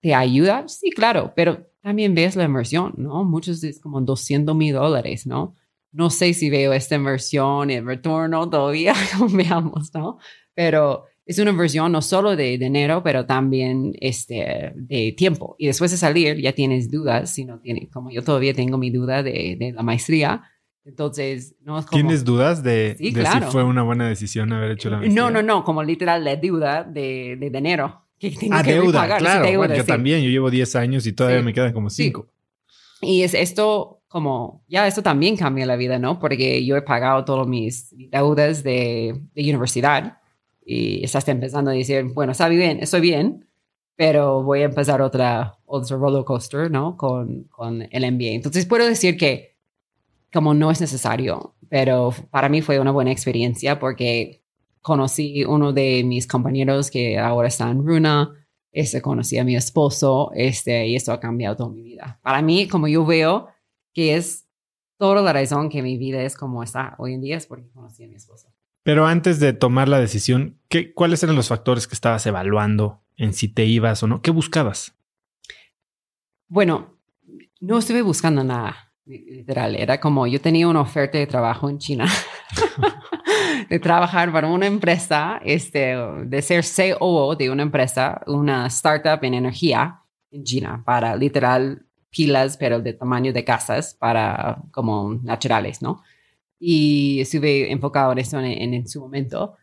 ¿Te 0.00 0.14
ayuda? 0.14 0.68
Sí, 0.68 0.90
claro, 0.90 1.32
pero 1.34 1.66
también 1.80 2.14
ves 2.14 2.36
la 2.36 2.44
inversión, 2.44 2.94
¿no? 2.96 3.24
Muchos 3.24 3.64
es 3.64 3.80
como 3.80 4.00
200 4.00 4.54
mil 4.54 4.74
dólares, 4.74 5.26
¿no? 5.26 5.54
no 5.94 6.10
sé 6.10 6.34
si 6.34 6.50
veo 6.50 6.72
esta 6.72 6.96
inversión 6.96 7.70
el 7.70 7.86
retorno 7.86 8.50
todavía, 8.50 8.94
veamos, 9.32 9.94
¿no? 9.94 10.18
Pero 10.52 11.04
es 11.24 11.38
una 11.38 11.52
inversión 11.52 11.92
no 11.92 12.02
solo 12.02 12.36
de 12.36 12.58
dinero, 12.58 13.02
pero 13.02 13.24
también 13.26 13.92
este, 14.00 14.72
de 14.74 15.14
tiempo. 15.16 15.54
Y 15.56 15.68
después 15.68 15.92
de 15.92 15.96
salir 15.96 16.40
ya 16.40 16.52
tienes 16.52 16.90
dudas, 16.90 17.32
si 17.32 17.44
no 17.44 17.60
tienes, 17.60 17.90
como 17.90 18.10
yo 18.10 18.22
todavía 18.22 18.52
tengo 18.52 18.76
mi 18.76 18.90
duda 18.90 19.22
de, 19.22 19.56
de 19.58 19.72
la 19.72 19.82
maestría, 19.82 20.42
entonces, 20.84 21.54
no 21.62 21.78
es 21.78 21.86
como... 21.86 22.00
¿Tienes 22.00 22.24
dudas 22.24 22.62
de, 22.62 22.96
si 22.98 23.12
fue 23.50 23.64
una 23.64 23.82
buena 23.82 24.06
decisión 24.06 24.52
haber 24.52 24.72
hecho 24.72 24.90
la 24.90 24.98
maestría? 24.98 25.22
No, 25.22 25.30
no, 25.30 25.42
no, 25.42 25.64
como 25.64 25.82
literal 25.82 26.22
la 26.22 26.36
deuda 26.36 26.84
de, 26.84 27.36
de 27.40 27.50
dinero. 27.50 28.02
Que 28.18 28.30
tengo 28.30 28.54
ah, 28.54 28.62
que 28.62 28.74
deuda, 28.74 29.18
claro. 29.18 29.74
yo 29.74 29.84
también, 29.84 30.22
yo 30.22 30.30
llevo 30.30 30.50
10 30.50 30.76
años 30.76 31.06
y 31.06 31.12
todavía 31.12 31.42
me 31.42 31.54
quedan 31.54 31.72
como 31.72 31.90
5. 31.90 32.26
Y 33.00 33.22
es 33.22 33.34
esto 33.34 34.02
como, 34.08 34.62
ya 34.68 34.86
esto 34.86 35.02
también 35.02 35.36
cambia 35.36 35.66
la 35.66 35.76
vida, 35.76 35.98
¿no? 35.98 36.20
Porque 36.20 36.64
yo 36.64 36.76
he 36.76 36.82
pagado 36.82 37.24
todas 37.24 37.48
mis 37.48 37.92
deudas 38.10 38.62
de, 38.62 39.20
de 39.34 39.42
universidad 39.42 40.18
y 40.64 41.04
estás 41.04 41.26
empezando 41.28 41.70
a 41.70 41.74
decir, 41.74 42.04
bueno, 42.14 42.32
está 42.32 42.48
bien, 42.48 42.78
estoy 42.80 43.00
bien, 43.00 43.46
pero 43.96 44.42
voy 44.42 44.60
a 44.60 44.66
empezar 44.66 45.02
otra, 45.02 45.56
otro 45.66 45.98
roller 45.98 46.24
coaster, 46.24 46.70
¿no? 46.70 46.96
Con, 46.96 47.44
con 47.44 47.82
el 47.90 48.12
MBA. 48.12 48.32
Entonces 48.34 48.66
puedo 48.66 48.86
decir 48.86 49.16
que 49.16 49.53
como 50.34 50.52
no 50.52 50.72
es 50.72 50.80
necesario, 50.80 51.54
pero 51.68 52.12
para 52.30 52.48
mí 52.48 52.60
fue 52.60 52.80
una 52.80 52.90
buena 52.90 53.12
experiencia 53.12 53.78
porque 53.78 54.42
conocí 54.82 55.44
uno 55.44 55.72
de 55.72 56.02
mis 56.02 56.26
compañeros 56.26 56.90
que 56.90 57.20
ahora 57.20 57.46
está 57.46 57.70
en 57.70 57.86
Runa, 57.86 58.32
este, 58.72 59.00
conocí 59.00 59.38
a 59.38 59.44
mi 59.44 59.54
esposo, 59.54 60.32
este, 60.34 60.88
y 60.88 60.96
esto 60.96 61.12
ha 61.12 61.20
cambiado 61.20 61.56
toda 61.56 61.70
mi 61.70 61.82
vida. 61.82 62.18
Para 62.20 62.42
mí, 62.42 62.66
como 62.66 62.88
yo 62.88 63.06
veo 63.06 63.46
que 63.92 64.16
es 64.16 64.48
toda 64.98 65.22
la 65.22 65.32
razón 65.32 65.68
que 65.68 65.82
mi 65.82 65.96
vida 65.98 66.20
es 66.22 66.36
como 66.36 66.64
está 66.64 66.96
hoy 66.98 67.14
en 67.14 67.20
día, 67.20 67.36
es 67.36 67.46
porque 67.46 67.70
conocí 67.70 68.02
a 68.02 68.08
mi 68.08 68.16
esposo. 68.16 68.48
Pero 68.82 69.06
antes 69.06 69.38
de 69.38 69.52
tomar 69.52 69.88
la 69.88 70.00
decisión, 70.00 70.58
¿qué, 70.68 70.92
¿cuáles 70.92 71.22
eran 71.22 71.36
los 71.36 71.46
factores 71.46 71.86
que 71.86 71.94
estabas 71.94 72.26
evaluando 72.26 73.04
en 73.16 73.34
si 73.34 73.46
te 73.46 73.66
ibas 73.66 74.02
o 74.02 74.08
no? 74.08 74.20
¿Qué 74.20 74.32
buscabas? 74.32 74.96
Bueno, 76.48 76.98
no 77.60 77.78
estuve 77.78 78.02
buscando 78.02 78.42
nada 78.42 78.93
literal, 79.06 79.76
era 79.76 80.00
como 80.00 80.26
yo 80.26 80.40
tenía 80.40 80.66
una 80.68 80.80
oferta 80.80 81.18
de 81.18 81.26
trabajo 81.26 81.68
en 81.68 81.78
China, 81.78 82.06
de 83.68 83.78
trabajar 83.78 84.32
para 84.32 84.48
una 84.48 84.66
empresa, 84.66 85.40
este, 85.44 85.96
de 85.96 86.42
ser 86.42 86.64
COO 86.98 87.36
de 87.36 87.50
una 87.50 87.62
empresa, 87.62 88.22
una 88.26 88.66
startup 88.66 89.22
en 89.22 89.34
energía 89.34 90.00
en 90.30 90.44
China, 90.44 90.82
para 90.84 91.16
literal 91.16 91.84
pilas, 92.10 92.56
pero 92.56 92.80
de 92.80 92.92
tamaño 92.92 93.32
de 93.32 93.44
casas, 93.44 93.94
para 93.94 94.62
como 94.70 95.14
naturales, 95.22 95.82
¿no? 95.82 96.02
Y 96.58 97.20
estuve 97.20 97.70
enfocado 97.70 98.12
en 98.12 98.18
eso 98.18 98.40
en, 98.40 98.88
su 98.88 99.00
momento. 99.00 99.56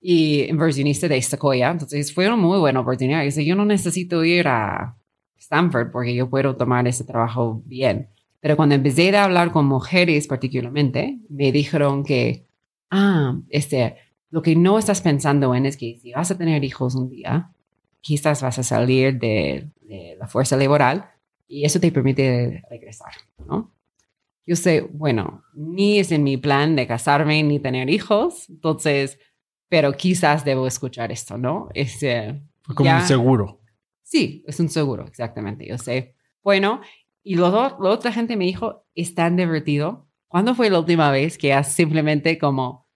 Y 0.00 0.44
inversionista 0.44 1.08
de 1.08 1.20
Sequoia, 1.20 1.70
entonces 1.70 2.12
fue 2.12 2.26
una 2.26 2.36
muy 2.36 2.58
buena 2.58 2.80
oportunidad. 2.80 3.24
Yo, 3.24 3.42
yo 3.42 3.54
no 3.54 3.64
necesito 3.64 4.24
ir 4.24 4.48
a 4.48 4.96
Stanford 5.36 5.90
porque 5.90 6.14
yo 6.14 6.28
puedo 6.30 6.56
tomar 6.56 6.86
ese 6.88 7.04
trabajo 7.04 7.62
bien. 7.64 8.08
Pero 8.40 8.56
cuando 8.56 8.74
empecé 8.74 9.14
a 9.16 9.24
hablar 9.24 9.50
con 9.52 9.66
mujeres 9.66 10.26
particularmente, 10.26 11.18
me 11.28 11.50
dijeron 11.50 12.04
que, 12.04 12.46
ah, 12.90 13.38
este, 13.48 13.96
lo 14.30 14.42
que 14.42 14.54
no 14.54 14.78
estás 14.78 15.00
pensando 15.00 15.54
en 15.54 15.66
es 15.66 15.76
que 15.76 15.98
si 15.98 16.12
vas 16.12 16.30
a 16.30 16.38
tener 16.38 16.64
hijos 16.64 16.94
un 16.94 17.08
día, 17.08 17.50
quizás 18.00 18.42
vas 18.42 18.58
a 18.58 18.62
salir 18.62 19.18
de, 19.18 19.68
la 20.18 20.28
fuerza 20.28 20.56
laboral 20.56 21.10
y 21.46 21.64
eso 21.64 21.80
te 21.80 21.90
permite 21.90 22.62
regresar, 22.70 23.12
¿no? 23.46 23.72
Yo 24.46 24.54
sé, 24.54 24.82
bueno, 24.82 25.44
ni 25.54 25.98
es 25.98 26.12
en 26.12 26.24
mi 26.24 26.36
plan 26.36 26.76
de 26.76 26.86
casarme 26.86 27.42
ni 27.42 27.58
tener 27.58 27.88
hijos, 27.90 28.48
entonces, 28.50 29.18
pero 29.68 29.92
quizás 29.92 30.44
debo 30.44 30.66
escuchar 30.66 31.10
esto, 31.10 31.38
¿no? 31.38 31.68
Este, 31.74 32.40
como 32.74 32.90
un 32.94 33.02
seguro. 33.02 33.60
Sí, 34.02 34.44
es 34.46 34.58
un 34.60 34.68
seguro, 34.70 35.06
exactamente. 35.06 35.66
Yo 35.66 35.76
sé. 35.76 36.14
Bueno, 36.42 36.80
y 37.22 37.34
luego 37.34 37.76
la 37.80 37.90
otra 37.90 38.12
gente 38.12 38.36
me 38.36 38.44
dijo, 38.44 38.86
es 38.94 39.14
tan 39.14 39.36
divertido. 39.36 40.08
¿Cuándo 40.28 40.54
fue 40.54 40.70
la 40.70 40.78
última 40.78 41.10
vez 41.10 41.38
que 41.38 41.52
has 41.52 41.72
simplemente 41.72 42.38
como 42.38 42.86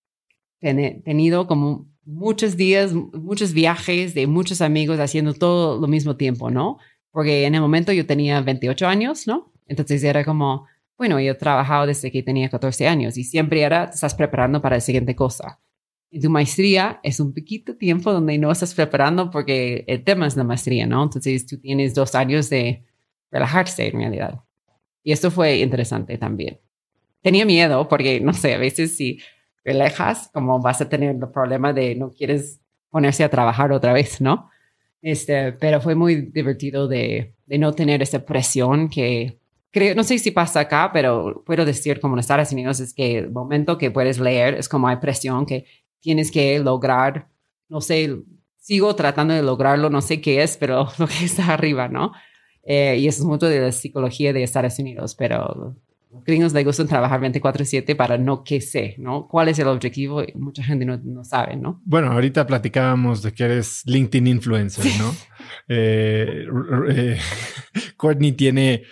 tenido 0.61 1.47
como 1.47 1.89
muchos 2.05 2.57
días, 2.57 2.93
muchos 2.93 3.53
viajes 3.53 4.15
de 4.15 4.27
muchos 4.27 4.61
amigos 4.61 4.99
haciendo 4.99 5.35
todo 5.35 5.81
lo 5.81 5.87
mismo 5.87 6.17
tiempo, 6.17 6.51
¿no? 6.51 6.79
Porque 7.11 7.45
en 7.45 7.55
el 7.55 7.61
momento 7.61 7.93
yo 7.93 8.07
tenía 8.07 8.41
28 8.41 8.87
años, 8.87 9.27
¿no? 9.27 9.53
Entonces 9.67 10.03
era 10.05 10.25
como, 10.25 10.67
bueno, 10.97 11.21
yo 11.21 11.33
he 11.33 11.35
trabajado 11.35 11.87
desde 11.87 12.11
que 12.11 12.23
tenía 12.23 12.49
14 12.49 12.87
años 12.87 13.17
y 13.17 13.25
siempre 13.25 13.63
era, 13.63 13.85
estás 13.85 14.15
preparando 14.15 14.61
para 14.63 14.77
la 14.77 14.81
siguiente 14.81 15.15
cosa. 15.15 15.61
En 16.11 16.21
tu 16.21 16.31
maestría 16.31 17.01
es 17.03 17.21
un 17.21 17.33
poquito 17.33 17.77
tiempo 17.77 18.13
donde 18.13 18.37
no 18.39 18.53
estás 18.53 18.75
preparando 18.75 19.31
porque 19.31 19.85
el 19.87 20.05
tema 20.05 20.27
es 20.27 20.37
la 20.37 20.45
maestría, 20.45 20.87
¿no? 20.87 21.03
Entonces 21.03 21.47
tú 21.47 21.59
tienes 21.59 21.95
dos 21.95 22.15
años 22.15 22.51
de 22.51 22.85
relajarse 23.33 23.89
en 23.89 23.99
realidad. 23.99 24.41
Y 25.03 25.11
esto 25.11 25.33
fue 25.33 25.57
interesante 25.57 26.17
también. 26.19 26.61
Tenía 27.23 27.45
miedo 27.45 27.89
porque, 27.89 28.21
no 28.21 28.33
sé, 28.33 28.55
a 28.55 28.59
veces 28.59 28.97
si 28.97 29.21
relajas, 29.65 30.31
como 30.33 30.61
vas 30.61 30.81
a 30.81 30.89
tener 30.89 31.17
el 31.17 31.31
problema 31.31 31.73
de 31.73 31.97
no 31.97 32.13
quieres 32.13 32.61
ponerse 32.91 33.25
a 33.25 33.31
trabajar 33.31 33.73
otra 33.73 33.93
vez, 33.93 34.21
¿no? 34.21 34.51
Este, 35.01 35.53
pero 35.53 35.81
fue 35.81 35.97
muy 35.97 36.17
divertido 36.17 36.87
de, 36.87 37.35
de 37.47 37.59
no 37.59 37.73
tener 37.73 38.03
esa 38.03 38.25
presión 38.25 38.89
que 38.89 39.41
creo, 39.73 39.95
no 39.95 40.05
sé 40.05 40.19
si 40.19 40.31
pasa 40.31 40.61
acá, 40.61 40.91
pero 40.93 41.43
puedo 41.45 41.65
decir 41.65 41.99
como 41.99 42.15
en 42.15 42.21
Estados 42.21 42.53
Unidos 42.53 42.79
es 42.79 42.95
que 42.95 43.19
el 43.19 43.31
momento 43.31 43.79
que 43.79 43.91
puedes 43.91 44.21
leer 44.21 44.55
es 44.55 44.69
como 44.69 44.87
hay 44.87 44.97
presión 44.97 45.47
que 45.47 45.65
tienes 46.01 46.31
que 46.31 46.59
lograr, 46.61 47.29
no 47.69 47.81
sé, 47.81 48.17
sigo 48.59 48.95
tratando 48.95 49.35
de 49.35 49.43
lograrlo, 49.43 49.91
no 49.91 50.03
sé 50.03 50.21
qué 50.21 50.43
es, 50.43 50.57
pero 50.57 50.89
lo 50.99 51.07
que 51.07 51.25
está 51.25 51.53
arriba, 51.55 51.89
¿no? 51.89 52.13
Eh, 52.65 52.97
y 52.99 53.09
eso 53.09 53.23
es 53.23 53.27
mucho 53.27 53.47
de 53.47 53.61
la 53.61 53.73
psicología 53.73 54.33
de 54.33 54.43
Estados 54.43 54.79
Unidos, 54.79 55.15
pero 55.17 55.75
los 56.13 56.25
gringos 56.25 56.53
les 56.53 56.65
gustan 56.65 56.87
trabajar 56.87 57.21
24/7 57.21 57.97
para 57.97 58.19
no 58.19 58.45
que 58.45 58.61
sé, 58.61 58.95
¿no? 58.99 59.27
¿Cuál 59.29 59.49
es 59.49 59.59
el 59.59 59.69
objetivo? 59.69 60.23
Mucha 60.35 60.63
gente 60.63 60.85
no, 60.85 60.99
no, 60.99 61.25
sabe, 61.25 61.57
¿no? 61.57 61.81
Bueno, 61.85 62.13
ahorita 62.13 62.47
platicábamos 62.47 63.23
de 63.23 63.33
que 63.33 63.45
eres 63.45 63.83
LinkedIn 63.87 64.27
influencer, 64.27 64.85
¿no? 64.99 65.15
eh, 65.69 66.47
eh, 66.91 67.19
Courtney 67.97 68.33
tiene 68.33 68.83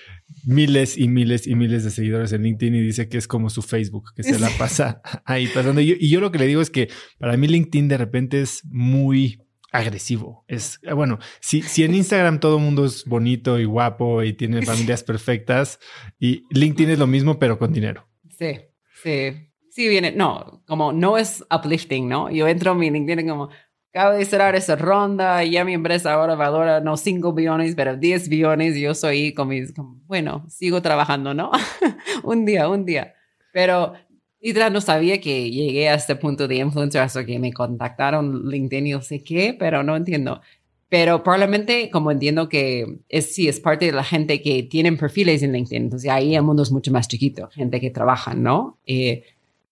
miles 0.44 0.96
y 0.96 1.09
miles 1.09 1.46
y 1.46 1.54
miles 1.54 1.85
de 1.85 1.90
seguidores 1.90 2.33
en 2.33 2.42
LinkedIn 2.42 2.74
y 2.74 2.80
dice 2.80 3.09
que 3.09 3.18
es 3.18 3.28
como 3.28 3.50
su 3.50 3.61
Facebook, 3.62 4.12
que 4.16 4.22
se 4.22 4.38
la 4.38 4.48
pasa 4.59 5.02
ahí 5.26 5.46
pasando. 5.48 5.80
y 5.80 6.09
yo 6.09 6.20
lo 6.20 6.33
que 6.33 6.38
le 6.38 6.46
digo 6.46 6.62
es 6.62 6.70
que 6.70 6.88
para 7.18 7.37
mí 7.37 7.46
LinkedIn 7.46 7.88
de 7.88 7.98
repente 7.98 8.40
es 8.40 8.64
muy 8.64 9.42
agresivo. 9.72 10.44
Es 10.48 10.78
eh, 10.83 10.92
bueno, 10.92 11.18
si, 11.40 11.62
si 11.62 11.85
en 11.85 11.94
Instagram 11.94 12.40
todo 12.40 12.56
el 12.56 12.62
mundo 12.62 12.85
es 12.85 13.04
bonito 13.04 13.59
y 13.59 13.64
guapo 13.64 14.22
y 14.22 14.33
tiene 14.33 14.62
familias 14.66 15.02
perfectas, 15.02 15.78
y 16.18 16.44
LinkedIn 16.50 16.90
es 16.90 16.98
lo 16.98 17.06
mismo, 17.06 17.38
pero 17.38 17.59
con 17.59 17.72
dinero. 17.72 18.09
Sí, 18.38 18.59
sí. 19.02 19.46
Sí, 19.70 19.88
viene, 19.88 20.11
no, 20.11 20.62
como 20.66 20.92
no 20.92 21.16
es 21.16 21.44
uplifting, 21.48 22.09
¿no? 22.09 22.28
Yo 22.28 22.48
entro 22.48 22.72
a 22.72 22.74
mi 22.74 22.90
LinkedIn 22.90 23.28
como, 23.28 23.50
acabo 23.92 24.16
de 24.16 24.24
cerrar 24.24 24.56
esa 24.56 24.76
ronda 24.76 25.44
y 25.44 25.52
ya 25.52 25.64
mi 25.64 25.74
empresa 25.74 26.12
ahora 26.12 26.35
valora 26.35 26.80
no 26.80 26.96
5 26.96 27.33
billones, 27.33 27.74
pero 27.74 27.96
10 27.96 28.28
billones 28.28 28.76
y 28.76 28.83
yo 28.83 28.94
soy 28.94 29.33
con 29.33 29.48
mis, 29.48 29.72
bueno, 30.06 30.44
sigo 30.48 30.83
trabajando, 30.83 31.35
¿no? 31.35 31.50
un 32.24 32.44
día, 32.44 32.68
un 32.68 32.85
día. 32.85 33.14
Pero 33.52 33.94
y 34.40 34.53
no 34.53 34.81
sabía 34.81 35.20
que 35.20 35.50
llegué 35.50 35.88
a 35.88 35.94
este 35.94 36.16
punto 36.16 36.48
de 36.48 36.57
influencer 36.57 37.03
hasta 37.03 37.26
que 37.26 37.38
me 37.38 37.53
contactaron 37.53 38.48
LinkedIn 38.48 38.87
y 38.87 38.92
no 38.92 39.03
sé 39.03 39.22
qué, 39.22 39.55
pero 39.59 39.83
no 39.83 39.96
entiendo. 39.96 40.40
Pero 40.88 41.22
probablemente 41.22 41.90
como 41.90 42.11
entiendo 42.11 42.48
que 42.48 43.00
es, 43.09 43.35
sí, 43.35 43.48
es 43.48 43.61
parte 43.61 43.87
de 43.87 43.92
la 43.92 44.03
gente 44.03 44.40
que 44.40 44.62
tienen 44.62 44.96
perfiles 44.96 45.42
en 45.42 45.53
LinkedIn. 45.53 45.85
Entonces 45.85 46.11
ahí 46.11 46.35
el 46.35 46.42
mundo 46.42 46.62
es 46.62 46.72
mucho 46.72 46.90
más 46.90 47.07
chiquito, 47.07 47.48
gente 47.53 47.81
que 47.81 47.90
trabaja, 47.90 48.35
¿no? 48.35 48.79
Eh, 48.87 49.24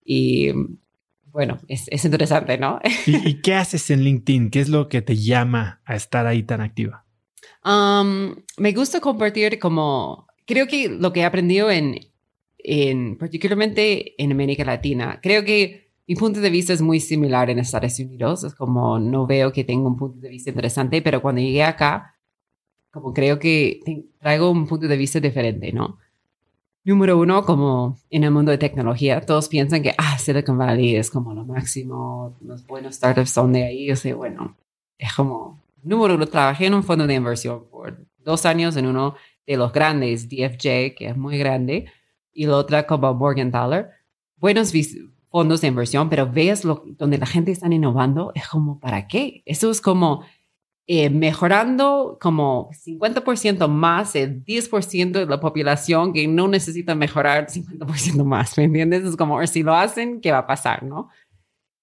y 0.04 0.52
bueno, 1.32 1.58
es, 1.66 1.86
es 1.88 2.04
interesante, 2.04 2.58
¿no? 2.58 2.78
¿Y, 3.06 3.34
qué 3.42 3.54
haces 3.54 3.90
en 3.90 4.02
LinkedIn? 4.02 4.50
¿Qué 4.50 4.60
es 4.60 4.68
lo 4.68 4.88
que 4.88 5.00
te 5.00 5.16
llama 5.16 5.80
a 5.86 5.96
estar 5.96 6.26
ahí 6.26 6.42
tan 6.42 6.60
activa? 6.60 7.04
Um, 7.64 8.36
me 8.58 8.72
gusta 8.72 9.00
compartir 9.00 9.58
como, 9.58 10.26
creo 10.46 10.66
que 10.66 10.88
lo 10.88 11.12
que 11.12 11.20
he 11.20 11.24
aprendido 11.24 11.70
en, 11.70 11.98
en, 12.68 13.16
particularmente 13.16 14.14
en 14.22 14.30
América 14.30 14.62
Latina. 14.62 15.20
Creo 15.22 15.42
que 15.42 15.88
mi 16.06 16.14
punto 16.14 16.40
de 16.40 16.50
vista 16.50 16.74
es 16.74 16.82
muy 16.82 17.00
similar 17.00 17.48
en 17.48 17.58
Estados 17.58 17.98
Unidos, 17.98 18.44
es 18.44 18.54
como 18.54 18.98
no 18.98 19.26
veo 19.26 19.52
que 19.52 19.64
tenga 19.64 19.88
un 19.88 19.96
punto 19.96 20.20
de 20.20 20.28
vista 20.28 20.50
interesante, 20.50 21.00
pero 21.00 21.22
cuando 21.22 21.40
llegué 21.40 21.62
acá, 21.62 22.14
como 22.90 23.14
creo 23.14 23.38
que 23.38 23.80
traigo 24.18 24.50
un 24.50 24.66
punto 24.66 24.86
de 24.86 24.96
vista 24.98 25.18
diferente, 25.18 25.72
¿no? 25.72 25.98
Número 26.84 27.18
uno, 27.18 27.44
como 27.44 27.98
en 28.10 28.24
el 28.24 28.30
mundo 28.30 28.50
de 28.50 28.58
tecnología, 28.58 29.20
todos 29.22 29.48
piensan 29.48 29.82
que, 29.82 29.94
ah, 29.96 30.18
Silicon 30.18 30.58
Valley 30.58 30.96
es 30.96 31.10
como 31.10 31.34
lo 31.34 31.44
máximo, 31.44 32.36
los 32.42 32.66
buenos 32.66 32.96
startups 32.96 33.30
son 33.30 33.52
de 33.52 33.64
ahí, 33.64 33.86
yo 33.86 33.96
sé, 33.96 34.12
bueno, 34.14 34.56
es 34.98 35.12
como, 35.14 35.62
número 35.82 36.14
uno, 36.14 36.26
trabajé 36.26 36.66
en 36.66 36.74
un 36.74 36.84
fondo 36.84 37.06
de 37.06 37.14
inversión 37.14 37.64
por 37.70 37.98
dos 38.18 38.46
años 38.46 38.76
en 38.76 38.86
uno 38.86 39.14
de 39.46 39.56
los 39.56 39.72
grandes, 39.72 40.28
DFJ, 40.28 40.94
que 40.94 41.08
es 41.08 41.16
muy 41.16 41.38
grande, 41.38 41.86
y 42.38 42.46
la 42.46 42.56
otra 42.56 42.86
como 42.86 43.12
Morgan 43.14 43.50
Dollar. 43.50 43.90
Buenos 44.36 44.72
fondos 45.28 45.60
de 45.60 45.66
inversión, 45.66 46.08
pero 46.08 46.30
veas 46.30 46.64
lo, 46.64 46.84
donde 46.96 47.18
la 47.18 47.26
gente 47.26 47.50
está 47.50 47.66
innovando, 47.66 48.30
es 48.36 48.46
como, 48.46 48.78
¿para 48.78 49.08
qué? 49.08 49.42
Eso 49.44 49.72
es 49.72 49.80
como 49.80 50.22
eh, 50.86 51.10
mejorando 51.10 52.16
como 52.20 52.70
50% 52.70 53.66
más, 53.66 54.14
el 54.14 54.44
10% 54.44 55.10
de 55.10 55.26
la 55.26 55.40
población 55.40 56.12
que 56.12 56.28
no 56.28 56.46
necesita 56.46 56.94
mejorar 56.94 57.48
50% 57.48 58.24
más, 58.24 58.56
¿me 58.56 58.64
entiendes? 58.64 59.02
Es 59.02 59.16
como, 59.16 59.44
si 59.48 59.64
lo 59.64 59.74
hacen, 59.74 60.20
¿qué 60.20 60.30
va 60.30 60.38
a 60.38 60.46
pasar, 60.46 60.84
no? 60.84 61.08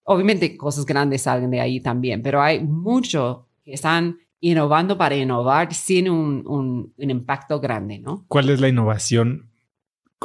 Obviamente 0.05 0.55
cosas 0.55 0.85
grandes 0.85 1.23
salen 1.23 1.51
de 1.51 1.59
ahí 1.59 1.81
también, 1.81 2.21
pero 2.21 2.41
hay 2.41 2.63
mucho 2.63 3.49
que 3.65 3.73
están 3.73 4.19
innovando 4.39 4.97
para 4.97 5.17
innovar 5.17 5.73
sin 5.73 6.09
un, 6.09 6.47
un, 6.47 6.93
un 6.97 7.09
impacto 7.09 7.59
grande, 7.59 7.99
¿no? 7.99 8.23
¿Cuál 8.29 8.49
es 8.49 8.61
la 8.61 8.69
innovación 8.69 9.51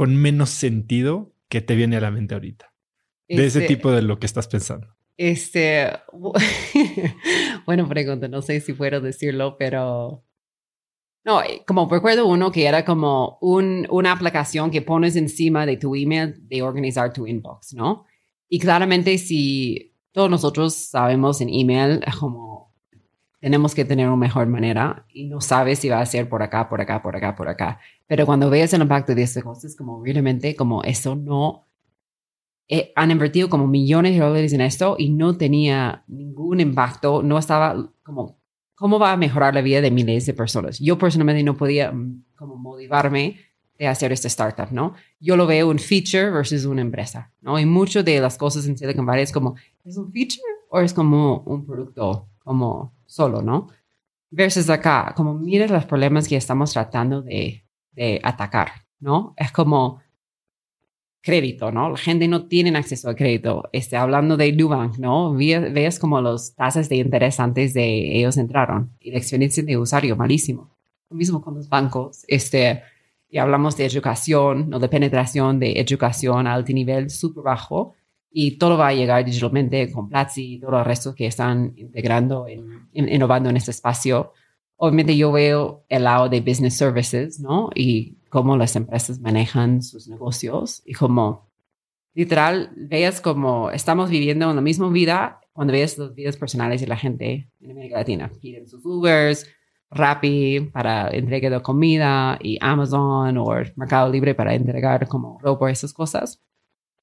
con 0.00 0.16
menos 0.16 0.48
sentido 0.48 1.34
que 1.50 1.60
te 1.60 1.74
viene 1.74 1.98
a 1.98 2.00
la 2.00 2.10
mente 2.10 2.32
ahorita? 2.32 2.72
De 3.28 3.44
ese 3.44 3.58
este 3.58 3.66
tipo 3.66 3.92
de 3.92 4.00
lo 4.00 4.18
que 4.18 4.24
estás 4.24 4.48
pensando. 4.48 4.96
Este, 5.18 5.90
bueno, 7.66 7.86
pregunta, 7.86 8.26
no 8.26 8.40
sé 8.40 8.62
si 8.62 8.72
puedo 8.72 9.02
decirlo, 9.02 9.58
pero 9.58 10.24
no, 11.22 11.42
eh, 11.42 11.64
como 11.66 11.86
recuerdo 11.86 12.26
uno 12.26 12.50
que 12.50 12.64
era 12.64 12.82
como 12.82 13.36
un, 13.42 13.86
una 13.90 14.12
aplicación 14.12 14.70
que 14.70 14.80
pones 14.80 15.16
encima 15.16 15.66
de 15.66 15.76
tu 15.76 15.94
email 15.94 16.48
de 16.48 16.62
organizar 16.62 17.12
tu 17.12 17.26
inbox, 17.26 17.74
¿no? 17.74 18.06
Y 18.48 18.58
claramente 18.58 19.18
si 19.18 19.98
todos 20.12 20.30
nosotros 20.30 20.72
sabemos 20.72 21.42
en 21.42 21.50
email 21.50 22.00
como 22.18 22.49
tenemos 23.40 23.74
que 23.74 23.86
tener 23.86 24.06
una 24.06 24.16
mejor 24.16 24.46
manera 24.46 25.06
y 25.12 25.24
no 25.24 25.40
sabes 25.40 25.78
si 25.78 25.88
va 25.88 26.00
a 26.00 26.06
ser 26.06 26.28
por 26.28 26.42
acá, 26.42 26.68
por 26.68 26.80
acá, 26.80 27.02
por 27.02 27.16
acá, 27.16 27.34
por 27.34 27.48
acá. 27.48 27.80
Pero 28.06 28.26
cuando 28.26 28.50
veas 28.50 28.72
el 28.74 28.82
impacto 28.82 29.14
de 29.14 29.22
estas 29.22 29.42
cosas, 29.42 29.74
como 29.74 30.04
realmente 30.04 30.54
como 30.54 30.82
eso 30.84 31.16
no 31.16 31.66
eh, 32.68 32.92
han 32.94 33.10
invertido 33.10 33.48
como 33.48 33.66
millones 33.66 34.12
de 34.12 34.20
dólares 34.20 34.52
en 34.52 34.60
esto 34.60 34.94
y 34.98 35.08
no 35.08 35.36
tenía 35.36 36.04
ningún 36.06 36.60
impacto, 36.60 37.22
no 37.22 37.38
estaba 37.38 37.90
como, 38.02 38.38
¿cómo 38.74 38.98
va 38.98 39.12
a 39.12 39.16
mejorar 39.16 39.54
la 39.54 39.62
vida 39.62 39.80
de 39.80 39.90
miles 39.90 40.26
de 40.26 40.34
personas? 40.34 40.78
Yo 40.78 40.98
personalmente 40.98 41.42
no 41.42 41.56
podía 41.56 41.90
mm, 41.90 42.24
como 42.36 42.56
motivarme 42.56 43.38
de 43.78 43.88
hacer 43.88 44.12
esta 44.12 44.28
startup, 44.28 44.70
¿no? 44.70 44.94
Yo 45.18 45.36
lo 45.36 45.46
veo 45.46 45.70
un 45.70 45.78
feature 45.78 46.30
versus 46.30 46.66
una 46.66 46.82
empresa, 46.82 47.32
¿no? 47.40 47.58
Y 47.58 47.64
muchas 47.64 48.04
de 48.04 48.20
las 48.20 48.36
cosas 48.36 48.66
en 48.66 48.76
Silicon 48.76 49.06
Valley 49.06 49.24
es 49.24 49.32
como, 49.32 49.56
¿es 49.84 49.96
un 49.96 50.12
feature 50.12 50.42
o 50.68 50.80
es 50.80 50.92
como 50.92 51.38
un 51.46 51.66
producto 51.66 52.29
como 52.44 52.94
solo, 53.06 53.42
¿no? 53.42 53.68
Versus 54.30 54.68
acá, 54.70 55.12
como 55.16 55.34
mira 55.34 55.66
los 55.66 55.84
problemas 55.86 56.28
que 56.28 56.36
estamos 56.36 56.72
tratando 56.72 57.22
de, 57.22 57.64
de 57.92 58.20
atacar, 58.22 58.70
¿no? 59.00 59.34
Es 59.36 59.52
como, 59.52 60.00
crédito, 61.22 61.70
¿no? 61.70 61.90
La 61.90 61.96
gente 61.96 62.28
no 62.28 62.46
tiene 62.46 62.76
acceso 62.76 63.10
a 63.10 63.14
crédito. 63.14 63.68
Este, 63.72 63.96
hablando 63.96 64.36
de 64.36 64.52
Nubank, 64.52 64.98
¿no? 64.98 65.34
Ves 65.34 65.98
como 65.98 66.20
los 66.20 66.54
tasas 66.54 66.88
de 66.88 66.96
interés 66.96 67.40
antes 67.40 67.74
de 67.74 68.16
ellos 68.18 68.36
entraron 68.36 68.92
y 69.00 69.10
la 69.10 69.18
experiencia 69.18 69.62
de 69.62 69.76
usuario 69.76 70.16
malísimo. 70.16 70.70
Lo 71.10 71.16
mismo 71.16 71.42
con 71.42 71.54
los 71.54 71.68
bancos. 71.68 72.24
Este, 72.28 72.82
y 73.28 73.38
hablamos 73.38 73.76
de 73.76 73.86
educación, 73.86 74.70
¿no? 74.70 74.78
De 74.78 74.88
penetración 74.88 75.58
de 75.58 75.78
educación 75.80 76.46
a 76.46 76.54
alto 76.54 76.72
nivel 76.72 77.10
súper 77.10 77.44
bajo 77.44 77.94
y 78.30 78.58
todo 78.58 78.78
va 78.78 78.88
a 78.88 78.94
llegar 78.94 79.24
digitalmente 79.24 79.90
con 79.90 80.08
Platzi 80.08 80.54
y 80.54 80.60
todo 80.60 80.78
el 80.78 80.84
resto 80.84 81.14
que 81.14 81.26
están 81.26 81.72
integrando, 81.76 82.46
en, 82.46 82.88
innovando 82.92 83.50
en 83.50 83.56
este 83.56 83.72
espacio. 83.72 84.32
Obviamente 84.76 85.16
yo 85.16 85.32
veo 85.32 85.84
el 85.88 86.04
lado 86.04 86.28
de 86.28 86.40
business 86.40 86.76
services, 86.76 87.40
¿no? 87.40 87.70
Y 87.74 88.16
cómo 88.28 88.56
las 88.56 88.76
empresas 88.76 89.20
manejan 89.20 89.82
sus 89.82 90.08
negocios 90.08 90.82
y 90.84 90.94
como 90.94 91.50
literal 92.14 92.70
veas 92.76 93.20
como 93.20 93.70
estamos 93.70 94.10
viviendo 94.10 94.48
en 94.48 94.56
la 94.56 94.62
misma 94.62 94.88
vida 94.88 95.40
cuando 95.52 95.72
ves 95.72 95.98
las 95.98 96.14
vidas 96.14 96.36
personales 96.36 96.80
de 96.80 96.86
la 96.86 96.96
gente 96.96 97.50
en 97.60 97.70
América 97.70 97.98
Latina. 97.98 98.30
Piden 98.40 98.68
sus 98.68 98.84
Ubers, 98.84 99.46
Rappi 99.90 100.70
para 100.72 101.08
entrega 101.10 101.50
de 101.50 101.60
comida 101.60 102.38
y 102.40 102.56
Amazon 102.60 103.36
o 103.38 103.46
Mercado 103.74 104.10
Libre 104.10 104.36
para 104.36 104.54
entregar 104.54 105.08
como 105.08 105.38
ropa, 105.40 105.70
esas 105.70 105.92
cosas. 105.92 106.40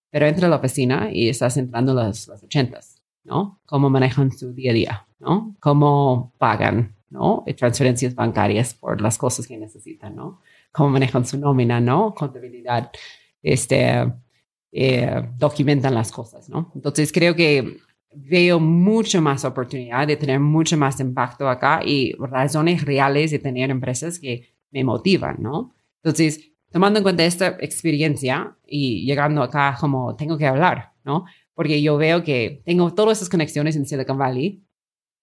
Pero 0.10 0.26
entra 0.26 0.48
a 0.48 0.50
la 0.50 0.58
oficina 0.58 1.10
y 1.12 1.30
estás 1.30 1.58
entrando 1.58 1.94
las, 1.94 2.28
las 2.28 2.44
ochentas, 2.44 3.02
¿no? 3.24 3.60
Cómo 3.66 3.90
manejan 3.90 4.32
su 4.32 4.54
día 4.54 4.72
a 4.72 4.74
día, 4.74 5.08
¿no? 5.20 5.56
Cómo 5.60 6.34
pagan, 6.38 6.96
¿no? 7.10 7.44
transferencias 7.58 8.16
bancarias 8.16 8.74
por 8.74 9.02
las 9.02 9.18
cosas 9.18 9.48
que 9.48 9.58
necesitan, 9.58 10.16
¿no? 10.16 10.42
cómo 10.78 10.90
manejan 10.90 11.26
su 11.26 11.40
nómina, 11.40 11.80
¿no? 11.80 12.14
Contabilidad, 12.14 12.92
este, 13.42 14.14
eh, 14.72 15.24
documentan 15.38 15.96
las 15.96 16.12
cosas, 16.12 16.50
¿no? 16.50 16.72
Entonces 16.76 17.12
creo 17.12 17.36
que 17.36 17.78
veo 18.14 18.60
mucho 18.60 19.22
más 19.22 19.44
oportunidad 19.44 20.08
de 20.08 20.18
tener 20.18 20.40
mucho 20.40 20.78
más 20.78 21.00
impacto 21.00 21.50
acá 21.50 21.82
y 21.84 22.14
razones 22.14 22.86
reales 22.86 23.32
de 23.32 23.40
tener 23.40 23.72
empresas 23.72 24.20
que 24.20 24.54
me 24.72 24.84
motivan, 24.84 25.38
¿no? 25.40 25.74
Entonces, 26.04 26.52
tomando 26.78 27.00
en 27.00 27.04
cuenta 27.04 27.26
esta 27.26 27.58
experiencia 27.60 28.56
y 28.64 29.04
llegando 29.04 29.42
acá 29.42 29.76
como 29.80 30.16
tengo 30.16 30.38
que 30.38 30.46
hablar, 30.46 30.94
¿no? 31.04 31.26
Porque 31.56 31.82
yo 31.82 31.98
veo 31.98 32.24
que 32.24 32.62
tengo 32.66 32.94
todas 32.94 33.18
esas 33.18 33.30
conexiones 33.30 33.76
en 33.76 33.88
Silicon 33.88 34.16
Valley 34.16 34.64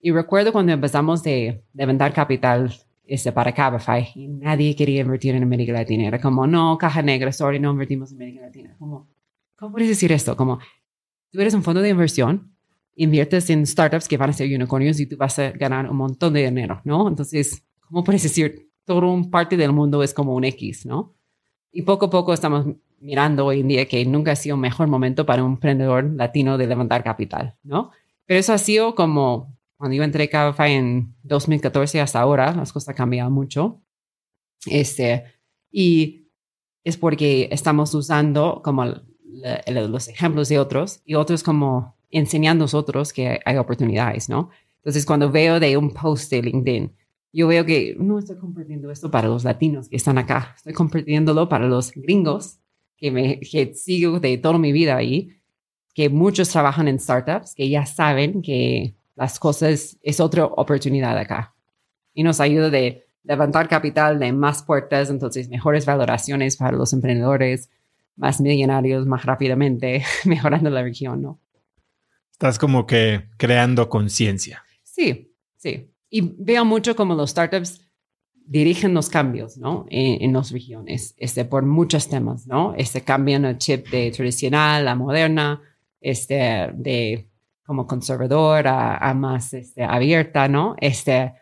y 0.01 0.11
recuerdo 0.11 0.51
cuando 0.51 0.73
empezamos 0.73 1.23
de 1.23 1.63
levantar 1.73 2.13
capital 2.13 2.75
este, 3.05 3.31
para 3.31 3.55
Cabify 3.55 4.09
y 4.17 4.27
nadie 4.27 4.75
quería 4.75 5.03
invertir 5.03 5.37
en 5.37 5.45
América 5.45 5.73
Latina. 5.73 6.09
Era 6.09 6.21
como, 6.21 6.45
no, 6.45 6.77
caja 6.77 7.03
negra, 7.03 7.31
sorry, 7.31 7.61
no 7.61 7.71
invertimos 7.71 8.11
en 8.11 8.17
América 8.17 8.47
Latina. 8.47 8.75
Como, 8.77 9.07
¿Cómo 9.55 9.75
puedes 9.75 9.91
decir 9.91 10.11
esto? 10.11 10.37
Como, 10.37 10.59
tú 11.31 11.41
eres 11.41 11.55
un 11.55 11.63
fondo 11.63 11.83
de 11.83 11.91
inversión, 11.91 12.53
inviertes 12.97 13.49
en 13.49 13.65
startups 13.65 14.09
que 14.09 14.17
van 14.17 14.31
a 14.31 14.33
ser 14.33 14.53
unicornios 14.53 14.99
y 14.99 15.07
tú 15.07 15.17
vas 15.17 15.39
a 15.39 15.53
ganar 15.53 15.89
un 15.89 15.99
montón 15.99 16.33
de 16.33 16.47
dinero, 16.47 16.81
¿no? 16.83 17.07
Entonces, 17.07 17.65
¿cómo 17.79 18.03
puedes 18.03 18.25
decir 18.25 18.73
todo 18.85 19.09
un 19.13 19.31
parte 19.31 19.57
del 19.57 19.73
mundo 19.73 20.03
es 20.03 20.13
como 20.13 20.35
un 20.35 20.43
X, 20.43 20.85
¿no? 20.85 21.15
Y 21.75 21.83
poco 21.83 22.07
a 22.07 22.11
poco 22.11 22.33
estamos 22.33 22.67
mirando 23.01 23.45
hoy 23.47 23.61
en 23.61 23.69
día 23.69 23.87
que 23.87 24.07
nunca 24.07 24.33
ha 24.33 24.37
sido 24.37 24.55
un 24.55 24.61
mejor 24.61 24.87
momento 24.87 25.27
para 25.27 25.43
un 25.43 25.55
emprendedor 25.55 26.05
latino 26.15 26.57
de 26.57 26.69
levantar 26.69 27.03
capital, 27.03 27.57
¿no? 27.65 27.91
Pero 28.27 28.39
eso 28.39 28.53
ha 28.53 28.59
sido 28.59 28.95
como 28.95 29.59
cuando 29.77 29.97
yo 29.97 30.05
entré 30.05 30.25
a 30.25 30.29
Cabify 30.29 30.73
en 30.73 31.15
2014 31.25 32.01
hasta 32.01 32.21
ahora, 32.21 32.55
las 32.55 32.73
cosas 32.73 32.91
han 32.91 32.95
cambiado 32.95 33.29
mucho. 33.29 33.83
Este, 34.67 35.25
y 35.73 36.29
es 36.85 36.97
porque 36.97 37.49
estamos 37.51 37.93
usando 37.93 38.63
como 38.63 38.85
los 38.85 40.09
ejemplos 40.09 40.49
de 40.49 40.61
otros 40.61 41.03
y 41.05 41.17
otros 41.17 41.43
como 41.43 41.97
enseñando 42.13 42.63
a 42.63 42.67
nosotros 42.67 43.13
que 43.13 43.41
hay 43.45 43.57
oportunidades, 43.57 44.29
¿no? 44.29 44.51
Entonces, 44.77 45.05
cuando 45.05 45.31
veo 45.31 45.59
de 45.59 45.77
un 45.77 45.93
post 45.93 46.31
de 46.31 46.41
LinkedIn, 46.41 46.95
yo 47.35 47.49
veo 47.49 47.65
que 47.67 47.97
no 47.99 48.19
estoy 48.19 48.37
compartiendo 48.37 48.91
esto 48.91 49.11
para 49.11 49.29
los 49.29 49.45
latinos 49.45 49.89
que 49.89 49.97
están 49.97 50.19
acá, 50.19 50.55
estoy 50.57 50.73
compartiéndolo 50.73 51.49
para 51.49 51.67
los 51.67 51.93
gringos 51.93 52.61
que, 52.97 53.11
me, 53.11 53.41
que 53.41 53.75
sigo 53.75 54.21
de 54.21 54.39
toda 54.39 54.57
mi 54.59 54.73
vida 54.73 54.97
ahí, 54.97 55.37
que 55.95 56.09
muchos 56.09 56.49
trabajan 56.49 56.89
en 56.89 56.99
startups, 56.99 57.55
que 57.55 57.69
ya 57.69 57.87
saben 57.87 58.41
que 58.41 58.95
las 59.17 59.39
cosas, 59.39 59.99
es 60.03 60.21
otra 60.21 60.45
oportunidad 60.45 61.17
acá. 61.19 61.55
Y 62.15 62.23
nos 62.23 62.41
ayuda 62.41 62.71
de 62.71 63.07
levantar 63.25 63.69
capital 63.69 64.19
de 64.19 64.33
más 64.33 64.63
puertas, 64.63 65.11
entonces 65.11 65.49
mejores 65.49 65.87
valoraciones 65.87 66.57
para 66.57 66.77
los 66.77 66.93
emprendedores, 66.93 67.71
más 68.17 68.41
millonarios 68.41 69.07
más 69.07 69.25
rápidamente, 69.25 70.05
mejorando 70.25 70.71
la 70.71 70.83
región, 70.83 71.23
¿no? 71.23 71.41
Estás 72.31 72.59
como 72.59 72.87
que 72.87 73.29
creando 73.37 73.89
conciencia. 73.89 74.65
Sí, 74.83 75.33
sí. 75.57 75.94
Y 76.15 76.21
veo 76.39 76.65
mucho 76.65 76.95
como 76.95 77.17
los 77.17 77.31
startups 77.31 77.81
dirigen 78.47 78.95
los 78.95 79.09
cambios, 79.09 79.57
¿no? 79.57 79.85
En, 79.89 80.23
en 80.23 80.33
las 80.33 80.53
regiones, 80.53 81.13
este, 81.19 81.45
por 81.45 81.65
muchos 81.65 82.09
temas, 82.09 82.47
¿no? 82.47 82.73
Este, 82.77 83.01
cambian 83.01 83.45
el 83.45 83.59
chip 83.59 83.89
de 83.89 84.13
tradicional 84.13 84.87
a 84.87 84.95
moderna, 84.95 85.61
este, 86.01 86.71
de 86.73 87.29
como 87.67 87.89
conservador 87.89 88.69
a, 88.69 89.13
más 89.15 89.55
este, 89.55 89.83
abierta, 89.83 90.47
¿no? 90.47 90.77
Este, 90.79 91.35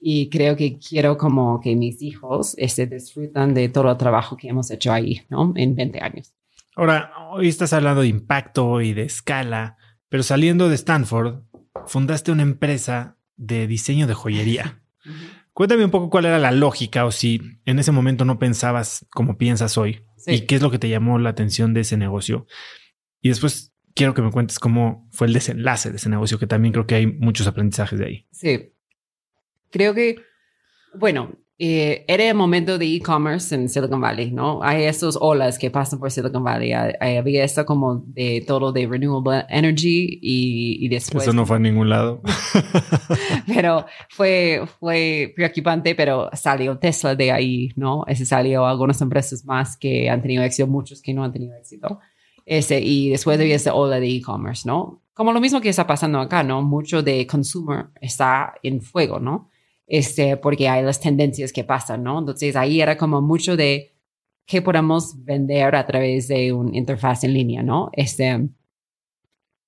y 0.00 0.28
creo 0.28 0.56
que 0.56 0.76
quiero 0.76 1.16
como 1.16 1.60
que 1.60 1.76
mis 1.76 2.02
hijos 2.02 2.56
este, 2.58 2.88
disfrutan 2.88 3.54
de 3.54 3.68
todo 3.68 3.92
el 3.92 3.96
trabajo 3.96 4.36
que 4.36 4.48
hemos 4.48 4.72
hecho 4.72 4.92
ahí, 4.92 5.22
¿no? 5.28 5.52
En 5.54 5.76
20 5.76 6.00
años. 6.00 6.34
Ahora, 6.74 7.12
hoy 7.30 7.46
estás 7.46 7.72
hablando 7.72 8.00
de 8.00 8.08
impacto 8.08 8.80
y 8.80 8.92
de 8.92 9.04
escala, 9.04 9.76
pero 10.08 10.24
saliendo 10.24 10.68
de 10.68 10.74
Stanford, 10.74 11.44
fundaste 11.86 12.32
una 12.32 12.42
empresa 12.42 13.18
de 13.40 13.66
diseño 13.66 14.06
de 14.06 14.14
joyería. 14.14 14.82
Cuéntame 15.52 15.84
un 15.84 15.90
poco 15.90 16.10
cuál 16.10 16.26
era 16.26 16.38
la 16.38 16.52
lógica 16.52 17.04
o 17.04 17.10
si 17.10 17.40
en 17.64 17.78
ese 17.78 17.90
momento 17.90 18.24
no 18.24 18.38
pensabas 18.38 19.06
como 19.10 19.36
piensas 19.36 19.76
hoy 19.76 20.04
y 20.26 20.42
qué 20.42 20.54
es 20.54 20.62
lo 20.62 20.70
que 20.70 20.78
te 20.78 20.88
llamó 20.88 21.18
la 21.18 21.30
atención 21.30 21.74
de 21.74 21.80
ese 21.80 21.96
negocio. 21.96 22.46
Y 23.20 23.30
después 23.30 23.74
quiero 23.94 24.14
que 24.14 24.22
me 24.22 24.30
cuentes 24.30 24.58
cómo 24.58 25.08
fue 25.10 25.26
el 25.26 25.32
desenlace 25.32 25.90
de 25.90 25.96
ese 25.96 26.08
negocio, 26.08 26.38
que 26.38 26.46
también 26.46 26.72
creo 26.72 26.86
que 26.86 26.94
hay 26.94 27.06
muchos 27.06 27.46
aprendizajes 27.46 27.98
de 27.98 28.06
ahí. 28.06 28.26
Sí. 28.30 28.72
Creo 29.70 29.92
que, 29.92 30.22
bueno, 30.94 31.36
eh, 31.62 32.06
era 32.08 32.24
el 32.26 32.34
momento 32.34 32.78
de 32.78 32.86
e-commerce 32.86 33.54
en 33.54 33.68
Silicon 33.68 34.00
Valley, 34.00 34.30
¿no? 34.32 34.62
Hay 34.62 34.84
esas 34.84 35.18
olas 35.20 35.58
que 35.58 35.70
pasan 35.70 35.98
por 35.98 36.10
Silicon 36.10 36.42
Valley. 36.42 36.72
Hay- 36.72 37.16
había 37.18 37.44
esto 37.44 37.66
como 37.66 38.02
de 38.06 38.42
todo 38.46 38.72
de 38.72 38.86
renewable 38.86 39.44
energy 39.50 40.18
y, 40.22 40.78
y 40.84 40.88
después... 40.88 41.24
Eso 41.24 41.34
no 41.34 41.44
fue 41.44 41.56
a 41.56 41.60
ningún 41.60 41.90
lado. 41.90 42.22
pero 43.46 43.84
fue, 44.08 44.62
fue 44.78 45.32
preocupante, 45.36 45.94
pero 45.94 46.30
salió 46.32 46.78
Tesla 46.78 47.14
de 47.14 47.30
ahí, 47.30 47.68
¿no? 47.76 48.04
Ese 48.06 48.24
salió 48.24 48.64
algunas 48.66 49.00
empresas 49.02 49.44
más 49.44 49.76
que 49.76 50.08
han 50.08 50.22
tenido 50.22 50.42
éxito, 50.42 50.66
muchos 50.66 51.02
que 51.02 51.12
no 51.12 51.24
han 51.24 51.32
tenido 51.32 51.54
éxito. 51.56 51.98
Ese, 52.46 52.80
y 52.80 53.10
después 53.10 53.38
de 53.38 53.52
esa 53.52 53.74
ola 53.74 54.00
de 54.00 54.08
e-commerce, 54.08 54.66
¿no? 54.66 55.02
Como 55.12 55.32
lo 55.34 55.40
mismo 55.42 55.60
que 55.60 55.68
está 55.68 55.86
pasando 55.86 56.20
acá, 56.20 56.42
¿no? 56.42 56.62
Mucho 56.62 57.02
de 57.02 57.26
consumer 57.26 57.88
está 58.00 58.54
en 58.62 58.80
fuego, 58.80 59.20
¿no? 59.20 59.49
Este, 59.92 60.36
porque 60.36 60.68
hay 60.68 60.84
las 60.84 61.00
tendencias 61.00 61.52
que 61.52 61.64
pasan, 61.64 62.04
¿no? 62.04 62.20
Entonces 62.20 62.54
ahí 62.54 62.80
era 62.80 62.96
como 62.96 63.20
mucho 63.20 63.56
de 63.56 63.92
qué 64.46 64.62
podemos 64.62 65.24
vender 65.24 65.74
a 65.74 65.84
través 65.84 66.28
de 66.28 66.52
una 66.52 66.78
interfaz 66.78 67.24
en 67.24 67.34
línea, 67.34 67.64
¿no? 67.64 67.90
Este, 67.92 68.28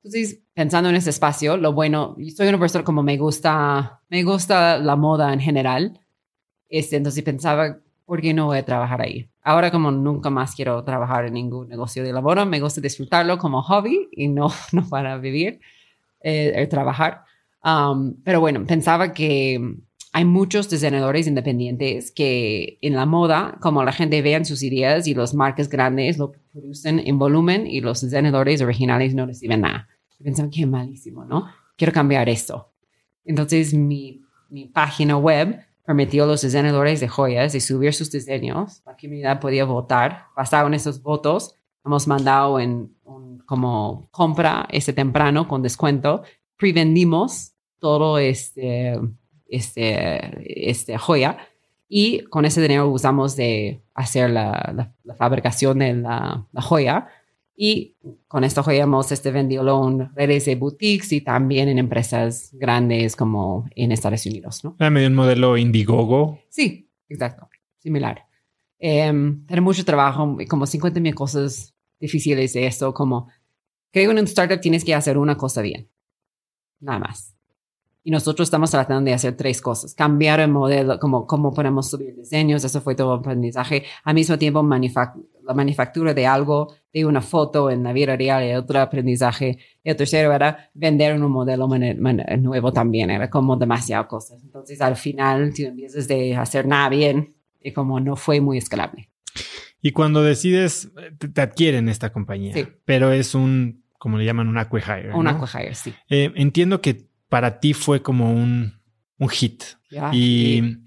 entonces, 0.04 0.40
pensando 0.54 0.90
en 0.90 0.94
ese 0.94 1.10
espacio, 1.10 1.56
lo 1.56 1.72
bueno, 1.72 2.14
yo 2.18 2.30
soy 2.30 2.46
una 2.46 2.60
persona 2.60 2.84
como 2.84 3.02
me 3.02 3.16
gusta, 3.16 4.00
me 4.10 4.22
gusta 4.22 4.78
la 4.78 4.94
moda 4.94 5.32
en 5.32 5.40
general. 5.40 6.00
Este, 6.68 6.96
entonces 6.96 7.24
pensaba, 7.24 7.78
¿por 8.04 8.20
qué 8.20 8.32
no 8.32 8.46
voy 8.46 8.58
a 8.58 8.64
trabajar 8.64 9.02
ahí? 9.02 9.28
Ahora 9.42 9.72
como 9.72 9.90
nunca 9.90 10.30
más 10.30 10.54
quiero 10.54 10.84
trabajar 10.84 11.26
en 11.26 11.34
ningún 11.34 11.68
negocio 11.68 12.04
de 12.04 12.12
la 12.12 12.20
moda, 12.20 12.44
me 12.44 12.60
gusta 12.60 12.80
disfrutarlo 12.80 13.38
como 13.38 13.60
hobby 13.60 14.08
y 14.12 14.28
no, 14.28 14.52
no 14.72 14.88
para 14.88 15.18
vivir, 15.18 15.58
eh, 16.20 16.64
trabajar. 16.68 17.24
Um, 17.64 18.14
pero 18.24 18.38
bueno, 18.40 18.64
pensaba 18.66 19.12
que 19.12 19.78
hay 20.14 20.26
muchos 20.26 20.68
diseñadores 20.68 21.26
independientes 21.26 22.10
que 22.10 22.78
en 22.82 22.94
la 22.94 23.06
moda, 23.06 23.56
como 23.62 23.82
la 23.82 23.92
gente 23.92 24.20
vean 24.20 24.44
sus 24.44 24.62
ideas 24.62 25.06
y 25.06 25.14
los 25.14 25.32
marcas 25.32 25.70
grandes 25.70 26.18
lo 26.18 26.32
producen 26.52 27.00
en 27.00 27.18
volumen 27.18 27.66
y 27.66 27.80
los 27.80 28.02
diseñadores 28.02 28.60
originales 28.60 29.14
no 29.14 29.24
reciben 29.24 29.62
nada. 29.62 29.88
Y 30.18 30.24
Pensaba 30.24 30.50
que 30.50 30.66
malísimo, 30.66 31.24
¿no? 31.24 31.46
Quiero 31.76 31.94
cambiar 31.94 32.28
esto. 32.28 32.70
Entonces 33.24 33.72
mi, 33.72 34.20
mi 34.50 34.66
página 34.66 35.16
web 35.16 35.58
permitió 35.86 36.24
a 36.24 36.26
los 36.26 36.42
diseñadores 36.42 37.00
de 37.00 37.08
joyas 37.08 37.54
de 37.54 37.60
subir 37.60 37.94
sus 37.94 38.10
diseños. 38.10 38.82
La 38.84 38.96
comunidad 38.96 39.40
podía 39.40 39.64
votar. 39.64 40.26
Basado 40.36 40.66
en 40.66 40.74
esos 40.74 41.02
votos, 41.02 41.56
hemos 41.86 42.06
mandado 42.06 42.60
en 42.60 42.94
un, 43.04 43.38
como 43.46 44.08
compra 44.10 44.68
ese 44.70 44.92
temprano 44.92 45.48
con 45.48 45.62
descuento. 45.62 46.22
Prevendimos 46.58 47.54
todo 47.78 48.18
este, 48.18 49.00
este, 49.52 50.70
este 50.70 50.96
joya 50.98 51.38
y 51.88 52.24
con 52.24 52.46
ese 52.46 52.62
dinero 52.62 52.88
usamos 52.88 53.36
de 53.36 53.82
hacer 53.92 54.30
la, 54.30 54.72
la, 54.74 54.94
la 55.04 55.14
fabricación 55.14 55.80
de 55.80 55.92
la, 55.92 56.46
la, 56.50 56.62
joya 56.62 57.08
y 57.54 57.96
con 58.28 58.44
esta 58.44 58.62
joya 58.62 58.84
hemos 58.84 59.12
este, 59.12 59.30
vendido 59.30 59.88
en 59.88 60.14
redes 60.14 60.46
de 60.46 60.56
boutiques 60.56 61.12
y 61.12 61.20
también 61.20 61.68
en 61.68 61.78
empresas 61.78 62.48
grandes 62.54 63.14
como 63.14 63.68
en 63.76 63.92
Estados 63.92 64.24
Unidos, 64.24 64.64
¿no? 64.64 64.74
Ah, 64.78 64.88
medio 64.88 65.08
un 65.08 65.14
modelo 65.14 65.58
Indiegogo. 65.58 66.38
Sí, 66.48 66.88
exacto, 67.10 67.50
similar. 67.78 68.26
Eh, 68.78 69.12
era 69.48 69.60
mucho 69.60 69.84
trabajo, 69.84 70.38
como 70.48 70.66
50 70.66 70.98
mil 70.98 71.14
cosas 71.14 71.74
difíciles 72.00 72.54
de 72.54 72.66
esto, 72.66 72.94
como 72.94 73.28
creo 73.92 74.06
que 74.08 74.12
en 74.12 74.18
un 74.18 74.24
startup 74.24 74.60
tienes 74.60 74.82
que 74.82 74.94
hacer 74.94 75.18
una 75.18 75.36
cosa 75.36 75.60
bien, 75.60 75.90
nada 76.80 76.98
más. 77.00 77.31
Y 78.04 78.10
nosotros 78.10 78.46
estamos 78.46 78.70
tratando 78.70 79.08
de 79.08 79.14
hacer 79.14 79.36
tres 79.36 79.60
cosas. 79.60 79.94
Cambiar 79.94 80.40
el 80.40 80.50
modelo, 80.50 80.98
como 80.98 81.26
cómo 81.26 81.52
podemos 81.52 81.88
subir 81.88 82.16
diseños, 82.16 82.64
eso 82.64 82.80
fue 82.80 82.94
todo 82.96 83.12
aprendizaje. 83.12 83.84
Al 84.04 84.14
mismo 84.14 84.36
tiempo, 84.38 84.62
manufac 84.62 85.14
la 85.44 85.54
manufactura 85.54 86.14
de 86.14 86.24
algo, 86.26 86.72
de 86.92 87.04
una 87.04 87.20
foto 87.20 87.68
en 87.70 87.82
la 87.82 87.92
vida 87.92 88.16
real, 88.16 88.44
y 88.48 88.54
otro 88.54 88.80
aprendizaje. 88.80 89.58
Y 89.82 89.90
el 89.90 89.96
tercero 89.96 90.32
era 90.32 90.70
vender 90.74 91.20
un 91.20 91.30
modelo 91.30 91.68
nuevo 92.38 92.72
también, 92.72 93.10
era 93.10 93.28
como 93.28 93.56
demasiadas 93.56 94.06
cosas. 94.06 94.42
Entonces, 94.42 94.80
al 94.80 94.96
final, 94.96 95.52
tú 95.54 95.62
empiezas 95.62 96.06
de 96.08 96.36
hacer 96.36 96.66
nada 96.66 96.88
bien 96.88 97.34
y 97.60 97.72
como 97.72 97.98
no 98.00 98.16
fue 98.16 98.40
muy 98.40 98.58
escalable. 98.58 99.08
Y 99.80 99.90
cuando 99.90 100.22
decides, 100.22 100.92
te, 101.18 101.28
te 101.28 101.40
adquieren 101.40 101.88
esta 101.88 102.12
compañía, 102.12 102.54
Sí. 102.54 102.66
pero 102.84 103.10
es 103.10 103.34
un, 103.34 103.82
como 103.98 104.18
le 104.18 104.24
llaman, 104.24 104.46
un 104.48 104.58
acquihire. 104.58 105.12
Un 105.12 105.24
¿no? 105.24 105.30
acquihire, 105.30 105.74
sí. 105.74 105.92
Eh, 106.08 106.30
entiendo 106.36 106.80
que 106.80 107.08
para 107.32 107.60
ti 107.60 107.72
fue 107.72 108.02
como 108.02 108.30
un, 108.30 108.74
un 109.18 109.28
hit. 109.30 109.62
Y, 110.12 110.60
sí. 110.60 110.78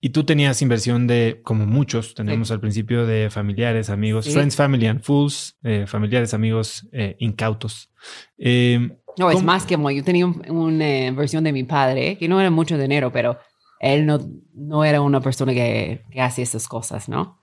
y 0.00 0.08
tú 0.10 0.24
tenías 0.24 0.60
inversión 0.60 1.06
de, 1.06 1.40
como 1.44 1.66
muchos 1.66 2.14
tenemos 2.14 2.48
Sí. 2.48 2.54
al 2.54 2.58
principio, 2.60 3.06
de 3.06 3.30
familiares, 3.30 3.88
amigos, 3.88 4.24
Sí. 4.24 4.32
friends, 4.32 4.56
family 4.56 4.86
and 4.88 5.02
fools, 5.02 5.56
eh, 5.62 5.84
familiares, 5.86 6.34
amigos 6.34 6.88
eh, 6.90 7.14
incautos. 7.20 7.92
Eh, 8.38 8.90
No, 9.16 9.30
es 9.30 9.40
más 9.44 9.64
que 9.66 9.76
como 9.76 9.90
yo 9.92 10.02
tenía 10.02 10.26
un- 10.26 10.42
una 10.50 10.84
eh, 11.06 11.10
versión 11.12 11.44
de 11.44 11.52
mi 11.52 11.62
padre, 11.62 12.18
que 12.18 12.26
no 12.28 12.40
era 12.40 12.50
mucho 12.50 12.76
dinero, 12.76 13.12
pero 13.12 13.38
él 13.80 14.04
no, 14.04 14.18
no 14.54 14.84
era 14.84 15.00
una 15.00 15.20
persona 15.20 15.52
que, 15.54 16.02
que 16.10 16.20
hace 16.20 16.42
esas 16.42 16.66
cosas, 16.66 17.08
¿no? 17.08 17.38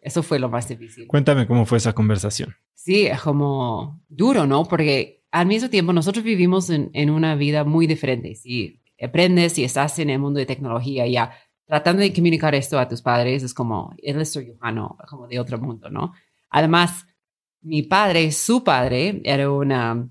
Eso 0.00 0.22
fue 0.22 0.38
lo 0.38 0.48
más 0.48 0.66
difícil. 0.66 1.06
cuéntame 1.06 1.46
cómo 1.46 1.66
fue 1.66 1.76
esa 1.76 1.92
conversación. 1.92 2.54
Sí, 2.74 3.06
es 3.06 3.20
como 3.20 4.00
duro, 4.08 4.46
¿no? 4.46 4.64
Porque 4.64 5.19
al 5.30 5.46
mismo 5.46 5.70
tiempo 5.70 5.92
nosotros 5.92 6.24
vivimos 6.24 6.70
en, 6.70 6.90
en 6.92 7.10
una 7.10 7.34
vida 7.34 7.64
muy 7.64 7.86
diferente. 7.86 8.34
Si 8.34 8.80
aprendes, 9.00 9.54
si 9.54 9.64
estás 9.64 9.98
en 9.98 10.10
el 10.10 10.18
mundo 10.18 10.38
de 10.38 10.46
tecnología 10.46 11.06
ya, 11.06 11.32
tratando 11.70 12.02
de 12.02 12.12
comunicar 12.12 12.54
esto 12.54 12.78
a 12.78 12.88
tus 12.88 13.00
padres 13.00 13.44
es 13.44 13.54
como, 13.54 13.94
él 14.02 14.20
es 14.20 14.34
lejano, 14.34 14.98
como 15.08 15.28
de 15.28 15.38
otro 15.38 15.58
mundo, 15.58 15.88
¿no? 15.88 16.12
Además, 16.50 17.06
mi 17.60 17.82
padre, 17.82 18.32
su 18.32 18.64
padre, 18.64 19.20
era 19.24 19.50
una 19.50 20.08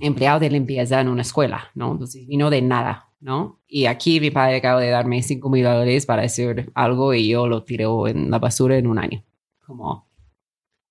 empleado 0.00 0.40
de 0.40 0.50
limpieza 0.50 1.00
en 1.00 1.08
una 1.08 1.22
escuela, 1.22 1.70
¿no? 1.74 1.92
Entonces 1.92 2.26
vino 2.26 2.48
de 2.48 2.62
nada, 2.62 3.12
¿no? 3.20 3.60
Y 3.66 3.86
aquí 3.86 4.20
mi 4.20 4.30
padre 4.30 4.56
acaba 4.56 4.80
de 4.80 4.90
darme 4.90 5.22
5 5.22 5.50
mil 5.50 5.64
dólares 5.64 6.06
para 6.06 6.22
hacer 6.22 6.70
algo 6.74 7.12
y 7.14 7.28
yo 7.28 7.46
lo 7.46 7.62
tiré 7.62 7.84
en 7.84 8.30
la 8.30 8.38
basura 8.38 8.78
en 8.78 8.86
un 8.86 8.98
año. 8.98 9.22
Como, 9.66 10.08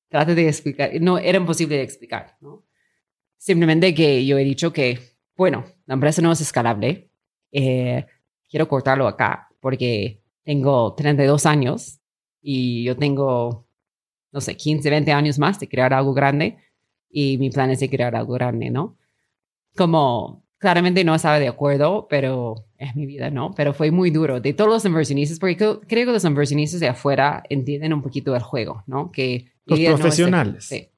trate 0.10 0.36
de 0.36 0.47
explicar, 0.47 0.91
no, 1.01 1.17
era 1.17 1.38
imposible 1.38 1.78
de 1.78 1.84
explicar, 1.84 2.38
¿no? 2.41 2.63
Simplemente 3.45 3.93
que 3.93 4.25
yo 4.25 4.39
he 4.39 4.43
dicho 4.43 4.73
que, 4.73 4.97
bueno, 5.38 5.65
la 5.86 5.93
empresa 5.93 6.19
no 6.19 6.31
es 6.31 6.41
escalable, 6.41 7.12
eh, 7.51 8.03
quiero 8.49 8.67
cortarlo 8.67 9.08
acá 9.08 9.49
porque 9.60 10.23
tengo 10.43 10.95
32 10.95 11.45
años 11.45 12.01
y 12.41 12.84
yo 12.86 12.97
tengo, 12.97 13.67
no 14.31 14.41
sé, 14.41 14.58
15, 14.58 14.89
20 14.89 15.12
años 15.12 15.38
más 15.38 15.60
de 15.60 15.69
crear 15.69 15.93
algo 15.93 16.15
grande 16.15 16.58
y 17.08 17.38
mi 17.38 17.51
plan 17.51 17.69
es 17.69 17.81
de 17.81 17.88
crear 17.88 18.15
algo 18.15 18.34
grande, 18.34 18.71
¿no? 18.71 18.97
Como 19.75 20.43
claramente 20.58 21.03
no 21.03 21.13
estaba 21.13 21.38
de 21.38 21.47
acuerdo, 21.47 22.08
pero 22.10 22.65
es 22.79 22.95
mi 22.95 23.05
vida, 23.05 23.29
¿no? 23.29 23.51
Pero 23.51 23.75
fue 23.75 23.91
muy 23.91 24.10
duro 24.10 24.41
de 24.41 24.53
todos 24.53 24.71
los 24.71 24.86
inversionistas, 24.86 25.38
porque 25.38 25.55
creo, 25.55 25.81
que 25.88 26.05
los 26.05 26.25
inversionistas 26.25 26.79
de 26.79 26.88
afuera 26.88 27.43
entienden 27.47 27.93
un 27.93 28.01
poquito 28.01 28.36
el 28.36 28.41
juego, 28.41 28.84
¿no? 28.88 29.12
Que 29.12 29.51
Los 29.65 29.79
no 29.79 29.86
es 29.86 29.99
profesionales. 29.99 30.65
sí. 30.65 30.89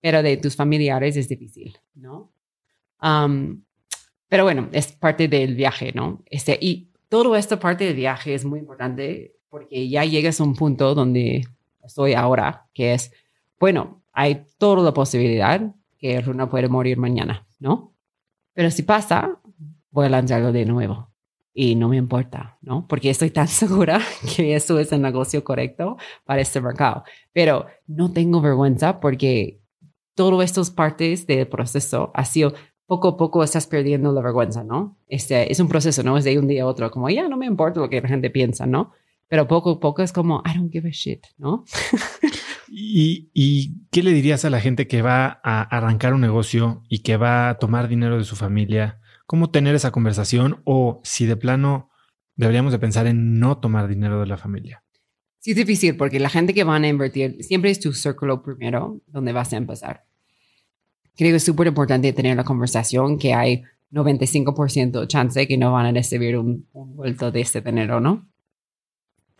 Pero 0.00 0.22
de 0.22 0.36
tus 0.36 0.56
familiares 0.56 1.16
es 1.16 1.28
difícil, 1.28 1.78
¿no? 1.94 2.32
Um, 3.02 3.62
pero 4.28 4.44
bueno, 4.44 4.68
es 4.72 4.92
parte 4.92 5.28
del 5.28 5.54
viaje, 5.54 5.92
¿no? 5.92 6.22
Este, 6.26 6.56
y 6.60 6.90
todo 7.08 7.34
esta 7.36 7.58
parte 7.58 7.84
del 7.84 7.96
viaje 7.96 8.34
es 8.34 8.44
muy 8.44 8.60
importante 8.60 9.34
porque 9.48 9.88
ya 9.88 10.04
llegas 10.04 10.40
a 10.40 10.44
un 10.44 10.54
punto 10.54 10.94
donde 10.94 11.46
estoy 11.84 12.14
ahora, 12.14 12.68
que 12.72 12.94
es, 12.94 13.12
bueno, 13.58 14.02
hay 14.12 14.44
toda 14.58 14.82
la 14.82 14.94
posibilidad 14.94 15.74
que 15.98 16.20
Runa 16.20 16.48
puede 16.48 16.68
morir 16.68 16.96
mañana, 16.96 17.46
¿no? 17.58 17.94
Pero 18.54 18.70
si 18.70 18.82
pasa, 18.82 19.40
voy 19.90 20.06
a 20.06 20.10
lanzarlo 20.10 20.52
de 20.52 20.64
nuevo. 20.64 21.10
Y 21.52 21.74
no 21.74 21.88
me 21.88 21.96
importa, 21.96 22.56
¿no? 22.62 22.86
Porque 22.86 23.10
estoy 23.10 23.30
tan 23.30 23.48
segura 23.48 24.00
que 24.36 24.54
eso 24.54 24.78
es 24.78 24.92
el 24.92 25.02
negocio 25.02 25.42
correcto 25.42 25.96
para 26.24 26.40
este 26.40 26.60
mercado. 26.60 27.04
Pero 27.32 27.66
no 27.86 28.12
tengo 28.12 28.40
vergüenza 28.40 29.00
porque 29.00 29.59
todas 30.20 30.44
estas 30.44 30.70
partes 30.70 31.26
del 31.26 31.48
proceso 31.48 32.10
ha 32.12 32.26
sido 32.26 32.52
poco 32.84 33.08
a 33.08 33.16
poco 33.16 33.42
estás 33.42 33.66
perdiendo 33.66 34.12
la 34.12 34.20
vergüenza, 34.20 34.62
¿no? 34.62 34.98
Este 35.08 35.50
es 35.50 35.60
un 35.60 35.68
proceso, 35.68 36.02
¿no? 36.02 36.18
Es 36.18 36.24
de 36.24 36.38
un 36.38 36.46
día 36.46 36.64
a 36.64 36.66
otro, 36.66 36.90
como 36.90 37.08
ya 37.08 37.26
no 37.26 37.38
me 37.38 37.46
importa 37.46 37.80
lo 37.80 37.88
que 37.88 38.02
la 38.02 38.08
gente 38.08 38.28
piensa, 38.28 38.66
¿no? 38.66 38.92
Pero 39.28 39.48
poco 39.48 39.70
a 39.70 39.80
poco 39.80 40.02
es 40.02 40.12
como, 40.12 40.42
I 40.44 40.58
don't 40.58 40.70
give 40.70 40.86
a 40.86 40.92
shit, 40.92 41.24
¿no? 41.38 41.64
¿Y, 42.68 43.30
¿Y 43.32 43.86
qué 43.90 44.02
le 44.02 44.12
dirías 44.12 44.44
a 44.44 44.50
la 44.50 44.60
gente 44.60 44.86
que 44.86 45.00
va 45.00 45.40
a 45.42 45.62
arrancar 45.62 46.12
un 46.12 46.20
negocio 46.20 46.82
y 46.90 46.98
que 46.98 47.16
va 47.16 47.48
a 47.48 47.58
tomar 47.58 47.88
dinero 47.88 48.18
de 48.18 48.24
su 48.24 48.36
familia? 48.36 49.00
¿Cómo 49.24 49.48
tener 49.48 49.74
esa 49.74 49.90
conversación? 49.90 50.60
O 50.64 51.00
si 51.02 51.24
de 51.24 51.36
plano 51.36 51.88
deberíamos 52.36 52.72
de 52.72 52.78
pensar 52.78 53.06
en 53.06 53.38
no 53.38 53.56
tomar 53.56 53.88
dinero 53.88 54.20
de 54.20 54.26
la 54.26 54.36
familia. 54.36 54.84
Sí, 55.38 55.52
es 55.52 55.56
difícil 55.56 55.96
porque 55.96 56.20
la 56.20 56.28
gente 56.28 56.52
que 56.52 56.64
van 56.64 56.84
a 56.84 56.88
invertir 56.88 57.42
siempre 57.42 57.70
es 57.70 57.80
tu 57.80 57.94
círculo 57.94 58.42
primero 58.42 59.00
donde 59.06 59.32
vas 59.32 59.54
a 59.54 59.56
empezar. 59.56 60.09
Creo 61.16 61.30
que 61.30 61.36
es 61.36 61.44
súper 61.44 61.66
importante 61.66 62.12
tener 62.12 62.36
la 62.36 62.44
conversación 62.44 63.18
que 63.18 63.34
hay 63.34 63.62
95% 63.92 65.06
chance 65.06 65.46
que 65.46 65.56
no 65.56 65.72
van 65.72 65.86
a 65.86 65.92
recibir 65.92 66.38
un, 66.38 66.66
un 66.72 66.96
vuelto 66.96 67.30
de 67.30 67.40
este 67.40 67.60
dinero, 67.60 68.00
¿no? 68.00 68.30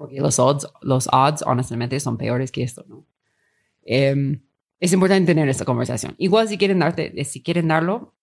porque 0.01 0.19
los 0.19 0.39
odds, 0.39 0.67
los 0.81 1.09
odds 1.13 1.43
honestamente 1.47 2.01
son 2.01 2.17
peores 2.17 2.51
que 2.51 2.63
esto, 2.63 2.87
¿no? 2.89 3.05
Em, 3.83 4.41
es 4.79 4.95
importante 4.95 5.27
tener 5.27 5.47
esta 5.51 5.67
conversación. 5.67 6.15
Igual 6.17 6.49
si 6.49 6.57
quieren 6.57 6.79
darte, 6.79 7.23
si 7.27 7.43
quieren 7.43 7.69
darlo, 7.69 8.15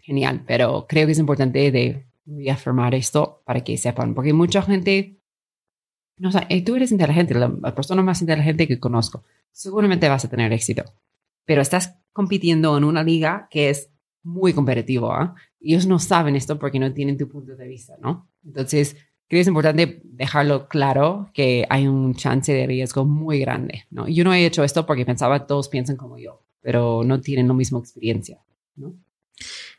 genial, 0.00 0.42
pero 0.44 0.86
creo 0.88 1.06
que 1.06 1.12
es 1.12 1.20
importante 1.20 1.70
de 1.70 2.04
reafirmar 2.26 2.96
esto 2.96 3.42
para 3.44 3.62
que 3.62 3.76
sepan, 3.76 4.12
porque 4.12 4.32
mucha 4.32 4.60
gente, 4.62 5.20
no 6.16 6.32
sé, 6.32 6.40
tú 6.66 6.74
eres 6.74 6.90
inteligente, 6.90 7.32
la, 7.34 7.48
persona 7.76 8.02
más 8.02 8.20
inteligente 8.20 8.66
que 8.66 8.80
conozco, 8.80 9.22
seguramente 9.52 10.08
vas 10.08 10.24
a 10.24 10.28
tener 10.28 10.52
éxito, 10.52 10.82
pero 11.44 11.62
estás 11.62 11.94
compitiendo 12.14 12.78
en 12.78 12.84
una 12.84 13.02
liga 13.02 13.48
que 13.50 13.68
es 13.68 13.90
muy 14.22 14.54
competitiva. 14.54 15.34
y 15.60 15.72
Ellos 15.72 15.86
no 15.86 15.98
saben 15.98 16.36
esto 16.36 16.58
porque 16.58 16.78
no 16.78 16.90
tienen 16.94 17.18
tu 17.18 17.28
punto 17.28 17.54
de 17.54 17.68
vista, 17.68 17.94
¿no? 18.00 18.30
Entonces, 18.42 18.94
creo 18.94 19.38
que 19.38 19.40
es 19.40 19.48
importante 19.48 20.00
dejarlo 20.04 20.68
claro 20.68 21.30
que 21.34 21.66
hay 21.68 21.86
un 21.86 22.14
chance 22.14 22.52
de 22.54 22.66
riesgo 22.66 23.04
muy 23.04 23.40
grande, 23.40 23.84
¿no? 23.90 24.08
Yo 24.08 24.24
no 24.24 24.32
he 24.32 24.46
hecho 24.46 24.64
esto 24.64 24.86
porque 24.86 25.04
pensaba 25.04 25.46
todos 25.46 25.68
piensan 25.68 25.96
como 25.96 26.16
yo, 26.16 26.42
pero 26.62 27.02
no 27.04 27.20
tienen 27.20 27.48
la 27.48 27.54
misma 27.54 27.80
experiencia, 27.80 28.38
¿no? 28.76 28.94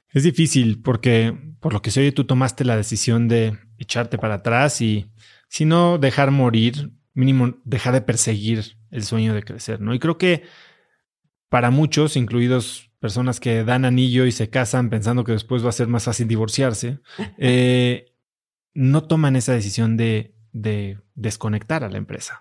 Es 0.09 0.23
difícil 0.23 0.81
porque, 0.81 1.35
por 1.59 1.73
lo 1.73 1.81
que 1.81 1.91
se 1.91 2.11
tú 2.11 2.25
tomaste 2.25 2.65
la 2.65 2.77
decisión 2.77 3.27
de 3.27 3.57
echarte 3.77 4.17
para 4.17 4.35
atrás 4.35 4.81
y, 4.81 5.07
si 5.47 5.65
no, 5.65 5.97
dejar 5.97 6.31
morir, 6.31 6.91
mínimo 7.13 7.55
dejar 7.63 7.93
de 7.93 8.01
perseguir 8.01 8.77
el 8.91 9.03
sueño 9.03 9.33
de 9.33 9.43
crecer, 9.43 9.81
¿no? 9.81 9.93
Y 9.93 9.99
creo 9.99 10.17
que 10.17 10.43
para 11.49 11.71
muchos, 11.71 12.15
incluidos 12.15 12.91
personas 12.99 13.39
que 13.39 13.63
dan 13.63 13.85
anillo 13.85 14.25
y 14.25 14.31
se 14.31 14.49
casan 14.49 14.89
pensando 14.89 15.23
que 15.23 15.31
después 15.31 15.63
va 15.63 15.69
a 15.69 15.73
ser 15.73 15.87
más 15.87 16.05
fácil 16.05 16.27
divorciarse, 16.27 16.99
eh, 17.37 18.13
no 18.73 19.03
toman 19.03 19.35
esa 19.35 19.53
decisión 19.53 19.97
de, 19.97 20.33
desconectar 21.15 21.83
a 21.83 21.89
la 21.89 21.97
empresa. 21.97 22.37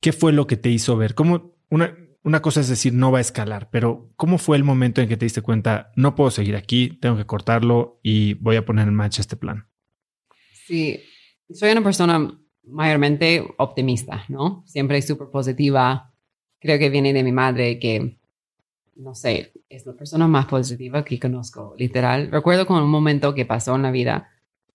¿Qué 0.00 0.12
fue 0.12 0.32
lo 0.32 0.46
que 0.46 0.56
te 0.56 0.70
hizo 0.70 0.96
ver? 0.96 1.14
¿Cómo 1.14 1.56
una, 1.70 1.96
una 2.26 2.42
cosa 2.42 2.60
es 2.60 2.68
decir, 2.68 2.92
no 2.92 3.12
va 3.12 3.18
a 3.18 3.20
escalar, 3.20 3.70
pero 3.70 4.10
¿cómo 4.16 4.38
fue 4.38 4.56
el 4.56 4.64
momento 4.64 5.00
en 5.00 5.08
que 5.08 5.16
te 5.16 5.26
diste 5.26 5.42
cuenta, 5.42 5.92
no 5.94 6.16
puedo 6.16 6.32
seguir 6.32 6.56
aquí, 6.56 6.98
tengo 7.00 7.16
que 7.16 7.24
cortarlo 7.24 8.00
y 8.02 8.34
voy 8.34 8.56
a 8.56 8.64
poner 8.64 8.88
en 8.88 8.94
marcha 8.94 9.20
este 9.20 9.36
plan? 9.36 9.68
Sí, 10.66 11.00
soy 11.48 11.70
una 11.70 11.84
persona 11.84 12.36
mayormente 12.64 13.46
optimista, 13.58 14.24
¿no? 14.28 14.64
Siempre 14.66 15.00
súper 15.02 15.28
positiva. 15.28 16.12
Creo 16.66 16.78
que 16.80 16.90
viene 16.90 17.12
de 17.12 17.22
mi 17.22 17.30
madre 17.30 17.78
que, 17.78 18.16
no 18.96 19.14
sé, 19.14 19.52
es 19.68 19.86
la 19.86 19.92
persona 19.92 20.26
más 20.26 20.46
positiva 20.46 21.04
que 21.04 21.20
conozco, 21.20 21.76
literal. 21.78 22.28
Recuerdo 22.32 22.66
con 22.66 22.82
un 22.82 22.90
momento 22.90 23.34
que 23.34 23.46
pasó 23.46 23.76
en 23.76 23.82
la 23.82 23.92
vida, 23.92 24.28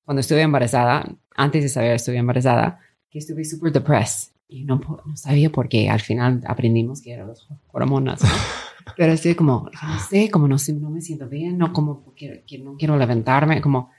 cuando 0.05 0.21
estuve 0.21 0.41
embarazada, 0.41 1.05
antes 1.35 1.63
de 1.63 1.69
saber 1.69 1.91
estuve 1.91 2.15
embarazada, 2.15 2.79
que 3.09 3.19
estuve 3.19 3.43
súper 3.43 3.73
depressed 3.73 4.31
y 4.47 4.63
no, 4.63 4.79
no, 5.05 5.17
sabía 5.17 5.49
por 5.51 5.67
qué. 5.67 5.89
Al 5.89 5.99
final 5.99 6.41
aprendimos 6.47 7.01
que 7.01 7.11
eran 7.11 7.27
las 7.27 7.45
hormonas, 7.73 8.23
¿no? 8.23 8.29
Pero 8.97 9.11
estoy 9.11 9.35
como, 9.35 9.69
no 9.69 9.99
sé, 9.99 10.31
como 10.31 10.47
no, 10.47 10.55
no 10.79 10.89
me 10.89 11.01
siento 11.01 11.27
bien, 11.27 11.57
no 11.57 11.73
como 11.73 12.13
que, 12.15 12.43
no 12.63 12.77
quiero 12.77 12.97
levantarme, 12.97 13.61
como 13.61 13.91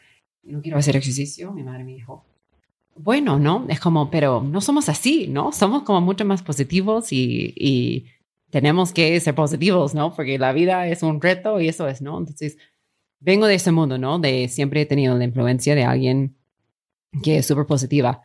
no 0.45 0.63
quiero 0.63 0.79
hacer 0.79 0.97
ejercicio. 0.97 1.53
Mi 1.53 1.63
madre 1.63 1.85
me 1.85 1.93
dijo, 1.93 2.25
bueno, 2.97 3.39
¿no? 3.39 3.67
Es 3.69 3.81
como, 3.81 4.11
pero 4.11 4.43
no 4.43 4.61
somos 4.61 4.89
así, 4.89 5.27
¿no? 5.29 5.53
Somos 5.53 5.83
como 5.83 6.01
mucho 6.01 6.25
más 6.25 6.43
positivos 6.43 7.13
y, 7.13 8.07
tenemos 8.51 8.93
que 8.93 9.19
ser 9.21 9.35
positivos, 9.35 9.95
¿no? 9.95 10.15
Porque 10.15 10.39
la 10.39 10.53
vida 10.53 10.87
es 10.87 11.03
un 11.03 11.23
reto 11.23 11.59
y 11.59 11.69
eso 11.69 11.89
es, 11.89 12.03
¿no? 12.03 12.19
Entonces, 12.19 12.59
vengo 13.19 13.47
de 13.47 13.55
ese 13.55 13.73
mundo, 13.73 13.97
¿no? 13.97 14.19
De 14.19 14.47
siempre 14.49 14.83
he 14.83 14.87
tenido 14.87 15.17
la 15.17 15.25
influencia 15.25 15.75
de 15.75 15.85
alguien 15.85 16.37
que 17.23 17.39
es 17.39 17.47
súper 17.47 17.65
positiva 17.65 18.23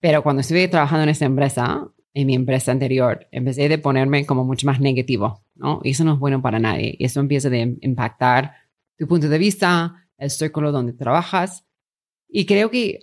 pero 0.00 0.22
cuando 0.22 0.40
estuve 0.40 0.66
trabajando 0.68 1.04
en 1.04 1.10
esta 1.10 1.26
empresa, 1.26 1.86
en 2.14 2.26
mi 2.26 2.34
empresa 2.34 2.72
anterior, 2.72 3.28
empecé 3.30 3.68
de 3.68 3.78
ponerme 3.78 4.26
como 4.26 4.44
mucho 4.44 4.66
más 4.66 4.80
negativo, 4.80 5.44
¿no? 5.54 5.80
Y 5.84 5.90
eso 5.90 6.04
no 6.04 6.14
es 6.14 6.18
bueno 6.18 6.40
para 6.42 6.58
nadie. 6.58 6.96
Y 6.98 7.04
eso 7.04 7.20
empieza 7.20 7.48
a 7.48 7.56
impactar 7.56 8.54
tu 8.98 9.06
punto 9.06 9.28
de 9.28 9.38
vista, 9.38 10.08
el 10.16 10.30
círculo 10.30 10.72
donde 10.72 10.94
trabajas. 10.94 11.66
Y 12.28 12.46
creo 12.46 12.70
que 12.70 13.00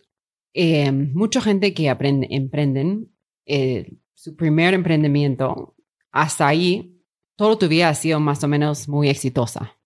eh, 0.59 0.91
mucha 0.91 1.39
gente 1.39 1.75
que 1.75 1.87
aprende, 1.87 2.27
emprenden, 2.31 3.11
eh, 3.45 3.93
su 4.15 4.35
primer 4.35 4.73
emprendimiento, 4.73 5.75
hasta 6.11 6.47
ahí, 6.47 6.99
todo 7.35 7.59
tu 7.59 7.67
vida 7.67 7.89
ha 7.89 7.93
sido 7.93 8.19
más 8.19 8.43
o 8.43 8.47
menos 8.47 8.89
muy 8.89 9.07
exitosa. 9.07 9.77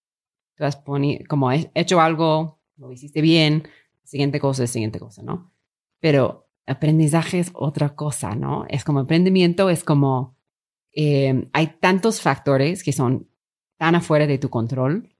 Tú 0.56 0.64
has 0.64 0.82
como 1.28 1.52
hecho 1.52 2.00
algo, 2.00 2.62
lo 2.78 2.90
hiciste 2.90 3.20
bien, 3.20 3.68
siguiente 4.06 4.40
cosa, 4.40 4.66
siguiente 4.66 4.98
cosa, 4.98 5.22
¿no? 5.24 5.54
Pero 6.00 6.48
aprendizaje 6.66 7.40
es 7.40 7.52
otra 7.54 7.94
cosa, 7.94 8.34
¿no? 8.36 8.66
Es 8.70 8.86
como 8.86 9.02
emprendimiento, 9.02 9.70
es 9.70 9.84
como 9.84 10.38
eh, 10.94 11.50
hay 11.52 11.68
tantos 11.82 12.22
factores 12.22 12.82
que 12.82 12.94
son 12.94 13.28
tan 13.78 13.96
afuera 13.96 14.26
de 14.26 14.38
tu 14.38 14.50
control. 14.50 15.11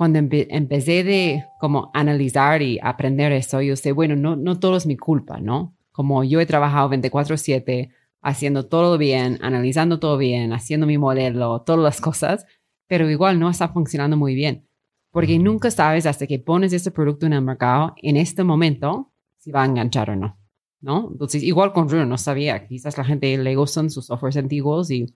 Cuando 0.00 0.18
empecé 0.18 1.04
de 1.04 1.44
como 1.58 1.90
analizar 1.92 2.62
y 2.62 2.78
aprender 2.82 3.32
eso, 3.32 3.60
yo 3.60 3.76
sé, 3.76 3.92
bueno, 3.92 4.16
no, 4.16 4.34
no 4.34 4.58
todo 4.58 4.78
es 4.78 4.86
mi 4.86 4.96
culpa, 4.96 5.40
¿no? 5.40 5.76
Como 5.92 6.24
yo 6.24 6.40
he 6.40 6.46
trabajado 6.46 6.88
24/7 6.88 7.90
haciendo 8.22 8.66
todo 8.66 8.96
bien, 8.96 9.38
analizando 9.42 10.00
todo 10.00 10.16
bien, 10.16 10.54
haciendo 10.54 10.86
mi 10.86 10.96
modelo, 10.96 11.60
todas 11.60 11.82
las 11.82 12.00
cosas, 12.00 12.46
pero 12.86 13.10
igual 13.10 13.38
no 13.38 13.50
está 13.50 13.68
funcionando 13.68 14.16
muy 14.16 14.34
bien. 14.34 14.66
Porque 15.10 15.38
nunca 15.38 15.70
sabes 15.70 16.06
hasta 16.06 16.26
que 16.26 16.38
pones 16.38 16.72
ese 16.72 16.90
producto 16.90 17.26
en 17.26 17.34
el 17.34 17.42
mercado, 17.42 17.92
en 18.00 18.16
este 18.16 18.42
momento, 18.42 19.12
si 19.36 19.52
va 19.52 19.64
a 19.64 19.66
enganchar 19.66 20.08
o 20.08 20.16
no. 20.16 20.38
¿no? 20.80 21.10
Entonces, 21.12 21.42
igual 21.42 21.74
con 21.74 21.90
Runa, 21.90 22.06
no 22.06 22.16
sabía, 22.16 22.66
quizás 22.66 22.96
la 22.96 23.04
gente 23.04 23.36
le 23.36 23.54
gustan 23.54 23.90
sus 23.90 24.06
softwares 24.06 24.38
antiguos 24.38 24.90
y 24.90 25.14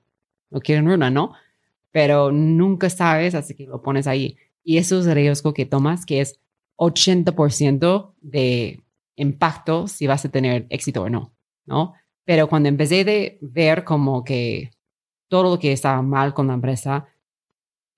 no 0.51 0.61
quieren 0.61 0.87
Runa, 0.87 1.11
¿no? 1.11 1.33
Pero 1.91 2.31
nunca 2.33 2.91
sabes 2.91 3.35
hasta 3.35 3.55
que 3.55 3.65
lo 3.67 3.81
pones 3.81 4.07
ahí. 4.07 4.37
Y 4.65 4.79
eso 4.79 4.99
es 4.99 5.07
el 5.07 5.15
riesgo 5.15 5.55
que 5.55 5.67
tomas, 5.67 6.07
que 6.07 6.21
es 6.21 6.41
80% 6.77 8.15
de 8.21 8.81
impacto 9.17 9.87
si 9.87 10.07
vas 10.07 10.25
a 10.25 10.31
tener 10.31 10.67
éxito 10.71 11.03
o 11.03 11.11
no, 11.11 11.33
¿no? 11.67 11.95
Pero 12.25 12.49
cuando 12.49 12.69
empecé 12.69 13.05
de 13.05 13.39
ver 13.41 13.85
como 13.85 14.25
que 14.25 14.71
todo 15.29 15.43
lo 15.55 15.59
que 15.59 15.73
estaba 15.73 16.03
mal 16.03 16.35
con 16.35 16.49
la 16.49 16.55
empresa, 16.55 17.07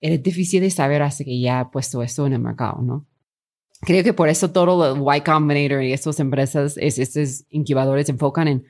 era 0.01 0.17
difícil 0.17 0.61
de 0.61 0.69
saber 0.69 1.01
hasta 1.01 1.23
que 1.23 1.39
ya 1.39 1.61
he 1.61 1.65
puesto 1.65 2.03
esto 2.03 2.27
en 2.27 2.33
el 2.33 2.39
mercado, 2.39 2.81
¿no? 2.81 3.07
creo 3.81 4.03
que 4.03 4.13
por 4.13 4.29
eso 4.29 4.51
todo 4.51 4.95
el 4.95 5.17
Y 5.17 5.21
Combinator 5.21 5.83
y 5.83 5.93
estas 5.93 6.19
empresas, 6.19 6.77
es, 6.77 6.97
estos 6.97 7.45
incubadores 7.49 8.09
enfocan 8.09 8.47
en 8.47 8.65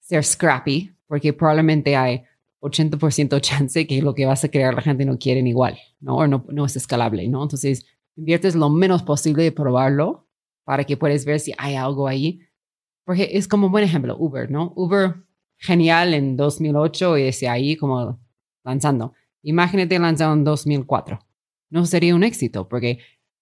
ser 0.00 0.24
scrappy, 0.24 0.92
porque 1.06 1.32
probablemente 1.32 1.96
hay 1.96 2.22
80% 2.64 3.40
chance 3.40 3.86
que 3.86 4.02
lo 4.02 4.14
que 4.14 4.26
vas 4.26 4.42
a 4.44 4.48
crear 4.48 4.74
la 4.74 4.80
gente 4.80 5.04
no 5.04 5.18
quieren 5.18 5.46
igual, 5.46 5.78
¿no? 6.00 6.16
O 6.16 6.26
no, 6.26 6.46
no 6.48 6.64
es 6.64 6.76
escalable, 6.76 7.28
¿no? 7.28 7.42
Entonces, 7.42 7.86
inviertes 8.16 8.54
lo 8.54 8.70
menos 8.70 9.02
posible 9.02 9.42
de 9.42 9.52
probarlo 9.52 10.26
para 10.64 10.84
que 10.84 10.96
puedas 10.96 11.24
ver 11.24 11.40
si 11.40 11.52
hay 11.58 11.74
algo 11.74 12.08
ahí. 12.08 12.40
Porque 13.04 13.28
es 13.32 13.48
como 13.48 13.66
un 13.66 13.72
buen 13.72 13.84
ejemplo, 13.84 14.16
Uber, 14.18 14.50
¿no? 14.50 14.72
Uber, 14.76 15.16
genial 15.58 16.14
en 16.14 16.36
2008 16.36 17.18
y 17.18 17.22
ese 17.22 17.48
ahí 17.48 17.76
como 17.76 18.18
lanzando. 18.64 19.12
Imagínate 19.42 19.98
lanzado 19.98 20.32
en 20.32 20.44
2004. 20.44 21.18
No 21.70 21.84
sería 21.84 22.14
un 22.14 22.24
éxito 22.24 22.68
porque 22.68 22.98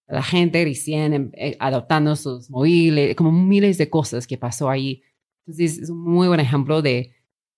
la 0.08 0.22
gente 0.22 0.64
recién 0.64 1.14
em, 1.14 1.30
eh, 1.34 1.56
adoptando 1.60 2.16
sus 2.16 2.50
móviles, 2.50 3.14
como 3.14 3.30
miles 3.30 3.78
de 3.78 3.88
cosas 3.88 4.26
que 4.26 4.36
pasó 4.36 4.68
ahí. 4.68 5.02
Entonces, 5.46 5.78
es 5.78 5.90
un 5.90 6.02
muy 6.02 6.28
buen 6.28 6.40
ejemplo 6.40 6.82
de, 6.82 7.12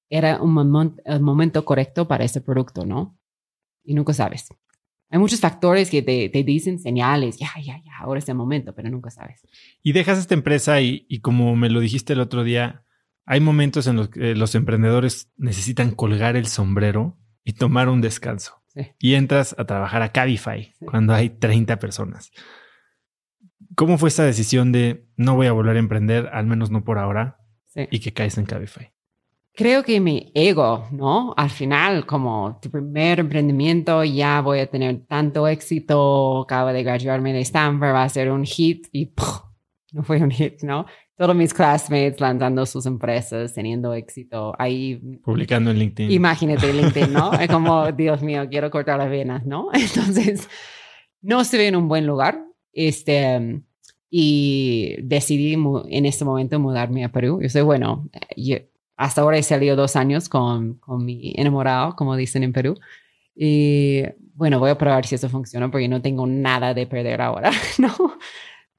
era 0.09 0.41
un 0.43 0.97
el 1.05 1.21
momento 1.21 1.65
correcto 1.65 2.07
para 2.07 2.25
ese 2.25 2.41
producto, 2.41 2.85
¿no? 2.85 3.19
Y 3.83 3.95
nunca 3.95 4.13
sabes. 4.13 4.49
Hay 5.11 5.19
muchos 5.19 5.41
factores 5.41 5.91
que 5.91 6.03
te, 6.03 6.29
te, 6.29 6.43
dicen 6.43 6.79
señales, 6.79 7.39
ya, 7.39 7.51
ya, 7.63 7.81
ya, 7.85 7.93
ahora 8.01 8.19
es 8.19 8.29
el 8.29 8.35
momento, 8.35 8.75
pero 8.75 8.91
nunca 8.91 9.11
sabes. 9.11 9.47
Y 9.83 9.93
dejas 9.93 10.19
esta 10.19 10.35
empresa 10.35 10.81
y, 10.81 11.07
y 11.09 11.21
como 11.21 11.55
me 11.55 11.71
lo 11.71 11.81
dijiste 11.81 12.15
el 12.15 12.21
otro 12.21 12.43
día, 12.43 12.85
hay 13.27 13.41
momentos 13.41 13.87
en 13.87 13.97
los 13.97 14.09
que 14.09 14.35
los 14.35 14.55
emprendedores 14.55 15.31
necesitan 15.37 15.93
colgar 15.93 16.37
el 16.37 16.47
sombrero 16.47 17.17
y 17.45 17.53
tomar 17.53 17.89
un 17.89 18.01
descanso. 18.01 18.63
Y 18.99 19.15
entras 19.15 19.55
a 19.57 19.67
trabajar 19.67 20.03
a 20.03 20.11
Cabify 20.11 20.75
cuando 20.85 21.15
hay 21.15 21.31
30 21.31 21.79
personas. 21.79 22.33
¿Cómo 23.77 23.99
fue 23.99 24.09
esta 24.09 24.25
decisión 24.25 24.73
de 24.73 25.07
no 25.17 25.37
voy 25.37 25.47
a 25.47 25.53
volver 25.53 25.77
a 25.77 25.79
emprender, 25.79 26.29
al 26.33 26.47
menos 26.47 26.71
no 26.71 26.83
por 26.83 26.99
ahora, 26.99 27.39
y 27.75 28.01
que 28.01 28.13
caes 28.13 28.37
en 28.37 28.47
Cabify? 28.47 28.94
Creo 29.55 29.85
que 29.85 30.01
mi 30.01 30.33
ego, 30.35 30.89
¿no? 30.91 31.33
Al 31.37 31.51
final, 31.51 32.07
como 32.07 32.59
tu 32.61 32.71
primer 32.71 33.21
emprendimiento, 33.21 34.03
ya 34.03 34.41
voy 34.41 34.59
a 34.59 34.67
tener 34.67 35.07
tanto 35.07 35.47
éxito, 35.47 36.43
acabo 36.43 36.73
de 36.73 36.83
graduarme 36.83 37.33
de 37.33 37.41
Stanford, 37.41 37.95
va 37.95 38.03
a 38.03 38.09
ser 38.09 38.33
un 38.33 38.45
hit 38.45 38.89
y 38.91 39.13
no 39.93 40.03
fue 40.03 40.21
un 40.21 40.31
hit, 40.31 40.63
¿no? 40.63 40.87
todos 41.17 41.37
mis 41.37 41.55
classmates 41.55 42.21
lanzando 42.21 42.67
sus 42.67 42.87
empresas, 42.87 43.55
teniendo 43.55 43.95
éxito, 43.95 44.53
ahí... 44.59 44.97
Publicando 45.23 45.71
en 45.71 45.79
LinkedIn. 45.79 46.11
Imagínate 46.11 46.73
LinkedIn, 46.73 47.13
¿no? 47.13 47.33
es 47.35 47.49
como, 47.49 47.93
Dios 47.93 48.23
mío, 48.23 48.49
quiero 48.51 48.71
cortar 48.71 48.99
las 48.99 49.11
venas, 49.11 49.47
¿no? 49.47 49.69
Entonces, 49.73 50.49
no 51.23 51.45
se 51.45 51.57
ve 51.57 51.69
en 51.69 51.77
un 51.77 51.89
buen 51.89 52.07
lugar. 52.07 52.45
Este, 52.73 53.63
y 54.11 54.97
decidí 55.03 55.55
en 55.55 56.07
este 56.07 56.25
momento 56.25 56.59
mudarme 56.59 57.05
a 57.05 57.13
Perú. 57.13 57.39
Yo 57.41 57.49
soy, 57.49 57.63
bueno, 57.63 58.09
hasta 59.05 59.21
ahora 59.21 59.37
he 59.37 59.43
salido 59.43 59.77
dos 59.77 59.97
años 59.97 60.31
con, 60.31 60.77
con 60.77 61.05
mi 61.05 61.35
enamorado, 61.37 61.95
como 61.95 62.17
dicen 62.17 62.43
en 62.43 62.55
Perú. 62.55 62.75
Y 63.37 64.03
bueno, 64.35 64.59
voy 64.59 64.71
a 64.71 64.79
probar 64.79 65.05
si 65.05 65.15
eso 65.15 65.29
funciona 65.29 65.71
porque 65.71 65.89
no 65.89 66.01
tengo 66.01 66.27
nada 66.27 66.73
de 66.73 66.87
perder 66.87 67.21
ahora, 67.21 67.51
¿no? 67.79 67.95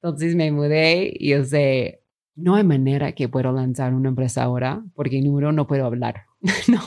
Entonces 0.01 0.35
me 0.35 0.51
mudé 0.51 1.13
y 1.15 1.29
yo 1.29 1.43
sé, 1.43 2.01
no 2.33 2.55
hay 2.55 2.63
manera 2.63 3.11
que 3.11 3.29
puedo 3.29 3.51
lanzar 3.51 3.93
una 3.93 4.09
empresa 4.09 4.41
ahora 4.41 4.83
porque 4.95 5.21
número 5.21 5.51
no 5.51 5.67
puedo 5.67 5.85
hablar. 5.85 6.23
no, 6.69 6.81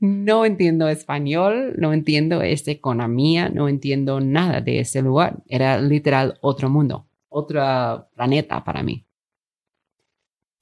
no 0.00 0.44
entiendo 0.44 0.88
español, 0.88 1.74
no 1.78 1.92
entiendo 1.92 2.42
esta 2.42 2.72
economía, 2.72 3.48
no 3.48 3.68
entiendo 3.68 4.20
nada 4.20 4.60
de 4.60 4.80
ese 4.80 5.02
lugar. 5.02 5.44
Era 5.46 5.80
literal 5.80 6.36
otro 6.40 6.68
mundo, 6.68 7.06
otro 7.28 8.08
planeta 8.16 8.64
para 8.64 8.82
mí. 8.82 9.05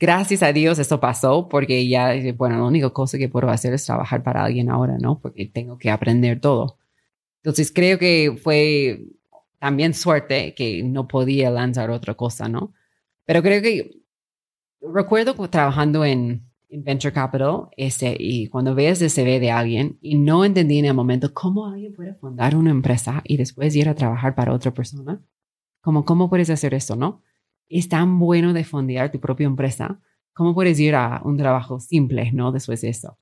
Gracias 0.05 0.43
a 0.43 0.53
Dios 0.53 0.79
eso 0.79 1.01
pasó 1.01 1.49
porque 1.49 1.89
ya, 1.89 2.13
bueno, 2.37 2.59
la 2.59 2.65
única 2.65 2.91
cosa 2.91 3.17
que 3.17 3.31
puedo 3.31 3.49
hacer 3.49 3.73
es 3.73 3.87
trabajar 3.87 4.23
para 4.23 4.45
alguien 4.45 4.69
ahora, 4.69 4.99
¿no? 4.99 5.19
Porque 5.19 5.47
tengo 5.47 5.79
que 5.79 5.91
aprender 5.91 6.41
todo. 6.41 6.77
Entonces 7.43 7.73
creo 7.73 7.99
que 7.99 8.39
fue 8.43 9.07
también 9.59 9.95
suerte 9.95 10.55
que 10.55 10.83
no 10.83 11.09
podía 11.09 11.51
lanzar 11.51 11.89
otra 11.89 12.13
cosa, 12.13 12.51
¿no? 12.51 12.75
Pero 13.25 13.41
creo 13.41 13.63
que 13.63 14.03
recuerdo 14.83 15.33
trabajando 15.49 16.05
en, 16.05 16.51
Venture 16.69 17.15
Capital 17.15 17.69
ese, 17.75 18.15
y 18.19 18.49
cuando 18.49 18.75
ves 18.75 19.01
el 19.01 19.09
CV 19.09 19.41
de 19.41 19.53
alguien 19.53 19.97
y 20.03 20.17
no 20.19 20.45
entendí 20.45 20.81
en 20.81 20.85
el 20.85 20.95
momento 20.95 21.33
cómo 21.33 21.67
alguien 21.67 21.95
puede 21.95 22.13
fundar 22.13 22.57
una 22.57 22.73
empresa 22.73 23.23
y 23.25 23.39
después 23.39 23.75
ir 23.75 23.89
a 23.89 23.95
trabajar 23.95 24.35
para 24.35 24.53
otra 24.53 24.75
persona. 24.75 25.23
Como, 25.81 26.05
¿cómo 26.05 26.29
puedes 26.29 26.51
hacer 26.51 26.75
eso, 26.75 26.95
no? 26.95 27.23
Es 27.69 27.89
tan 27.89 28.19
bueno 28.19 28.53
de 28.53 28.65
fondear 28.65 29.11
tu 29.11 29.21
propia 29.21 29.47
empresa. 29.47 30.01
¿Cómo 30.33 30.55
puedes 30.55 30.79
ir 30.81 30.95
a 30.95 31.23
un 31.25 31.37
trabajo 31.37 31.81
simple, 31.81 32.33
no? 32.33 32.53
Después 32.53 32.81
de 32.81 32.91
eso. 32.91 33.19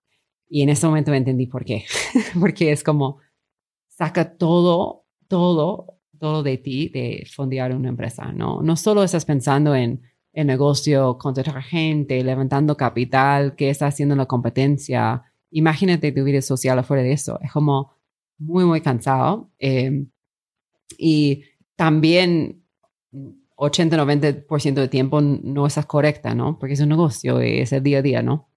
Y 0.48 0.62
en 0.62 0.68
ese 0.68 0.86
momento 0.86 1.10
me 1.10 1.16
entendí 1.18 1.46
por 1.46 1.64
qué. 1.64 1.84
Porque 2.40 2.72
es 2.72 2.82
como, 2.82 3.18
saca 3.88 4.36
todo, 4.36 5.06
todo, 5.28 5.98
todo 6.18 6.42
de 6.42 6.58
ti 6.58 6.88
de 6.88 7.26
fondear 7.34 7.74
una 7.74 7.88
empresa, 7.88 8.32
¿no? 8.32 8.62
No 8.62 8.76
solo 8.76 9.02
estás 9.02 9.24
pensando 9.24 9.74
en 9.74 10.02
el 10.32 10.46
negocio, 10.46 11.18
contratar 11.18 11.62
gente, 11.62 12.22
levantando 12.24 12.76
capital, 12.76 13.54
qué 13.56 13.70
está 13.70 13.86
haciendo 13.86 14.16
la 14.16 14.26
competencia. 14.26 15.22
Imagínate 15.50 16.12
tu 16.12 16.24
vida 16.24 16.40
social 16.40 16.78
afuera 16.78 17.02
de 17.02 17.12
eso. 17.12 17.38
Es 17.42 17.52
como 17.52 17.92
muy, 18.38 18.64
muy 18.64 18.80
cansado. 18.80 19.50
Em, 19.58 20.10
y 20.98 21.44
también 21.76 22.62
80-90% 23.56 24.74
del 24.74 24.90
tiempo 24.90 25.20
no 25.20 25.66
estás 25.66 25.86
correcta, 25.86 26.34
¿no? 26.34 26.58
Porque 26.58 26.74
es 26.74 26.80
un 26.80 26.88
negocio, 26.88 27.40
es 27.40 27.72
el 27.72 27.82
día 27.82 27.98
a 27.98 28.02
día, 28.02 28.22
¿no? 28.22 28.48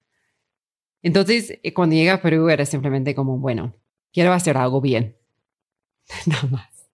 Entonces, 1.02 1.60
eh, 1.62 1.74
cuando 1.74 1.96
llega 1.96 2.14
a 2.14 2.22
Perú 2.22 2.50
era 2.50 2.66
simplemente 2.66 3.14
como, 3.14 3.38
bueno, 3.38 3.76
quiero 4.12 4.34
hacer 4.34 4.58
algo 4.58 4.82
bien. 4.82 5.16
Nada 6.26 6.48
más. 6.48 6.90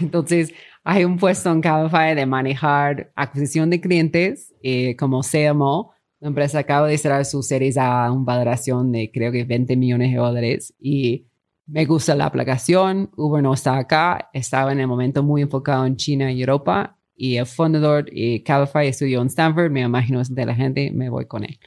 Entonces, 0.00 0.52
hay 0.82 1.04
un 1.04 1.18
puesto 1.18 1.50
en 1.50 1.60
Cabify 1.60 2.14
de 2.14 2.26
manejar 2.26 3.12
adquisición 3.14 3.68
de 3.70 3.80
clientes 3.80 4.54
eh, 4.62 4.96
como 4.96 5.20
CMO. 5.22 5.92
La 6.20 6.28
empresa 6.28 6.60
acaba 6.60 6.88
de 6.88 6.96
cerrar 6.96 7.24
sus 7.24 7.46
series 7.46 7.76
a 7.76 8.10
una 8.10 8.24
valoración 8.24 8.92
de 8.92 9.10
creo 9.12 9.30
que 9.30 9.44
20 9.44 9.76
millones 9.76 10.10
de 10.10 10.16
dólares 10.16 10.74
y 10.78 11.26
me 11.66 11.84
gusta 11.84 12.14
la 12.14 12.26
aplicación. 12.26 13.10
Uber 13.16 13.42
no 13.42 13.54
está 13.54 13.76
acá, 13.76 14.30
estaba 14.32 14.72
en 14.72 14.80
el 14.80 14.86
momento 14.86 15.22
muy 15.22 15.42
enfocado 15.42 15.86
en 15.86 15.96
China 15.96 16.32
y 16.32 16.40
Europa 16.40 16.99
y 17.20 17.36
el 17.36 17.46
fundador 17.46 18.06
y 18.12 18.40
Cabify 18.40 18.88
estudió 18.88 19.20
en 19.20 19.28
Stanford, 19.28 19.70
me 19.70 19.82
imagino 19.82 20.20
es 20.20 20.30
inteligente, 20.30 20.90
me 20.92 21.10
voy 21.10 21.26
con 21.26 21.44
él 21.44 21.58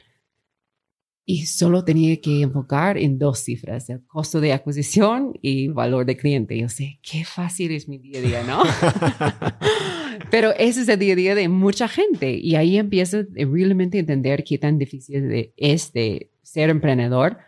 y 1.26 1.46
solo 1.46 1.84
tenía 1.84 2.20
que 2.20 2.42
enfocar 2.42 2.98
en 2.98 3.18
dos 3.18 3.38
cifras, 3.38 3.88
el 3.88 4.04
costo 4.06 4.40
de 4.40 4.52
adquisición 4.52 5.32
y 5.40 5.68
valor 5.68 6.04
de 6.04 6.16
cliente. 6.16 6.58
Yo 6.58 6.68
sé, 6.68 6.98
qué 7.02 7.24
fácil 7.24 7.72
es 7.72 7.88
mi 7.88 7.98
día 7.98 8.18
a 8.18 8.22
día, 8.22 8.42
¿no? 8.44 8.62
Pero 10.30 10.50
ese 10.58 10.82
es 10.82 10.88
el 10.88 10.98
día 10.98 11.14
a 11.14 11.16
día 11.16 11.34
de 11.34 11.48
mucha 11.48 11.88
gente 11.88 12.36
y 12.36 12.56
ahí 12.56 12.76
empiezo 12.76 13.18
a 13.18 13.24
realmente 13.34 13.98
entender 13.98 14.44
qué 14.44 14.58
tan 14.58 14.78
difícil 14.78 15.52
es 15.56 15.92
de 15.92 16.30
ser 16.42 16.68
emprendedor. 16.68 17.38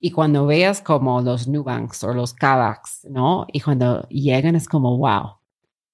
Y 0.00 0.10
cuando 0.10 0.44
veas 0.46 0.82
como 0.82 1.20
los 1.20 1.46
Nubanks 1.46 2.02
o 2.04 2.12
los 2.12 2.34
Kavaks, 2.34 3.06
¿no? 3.10 3.46
Y 3.52 3.60
cuando 3.60 4.06
llegan 4.08 4.56
es 4.56 4.68
como, 4.68 4.98
wow, 4.98 5.36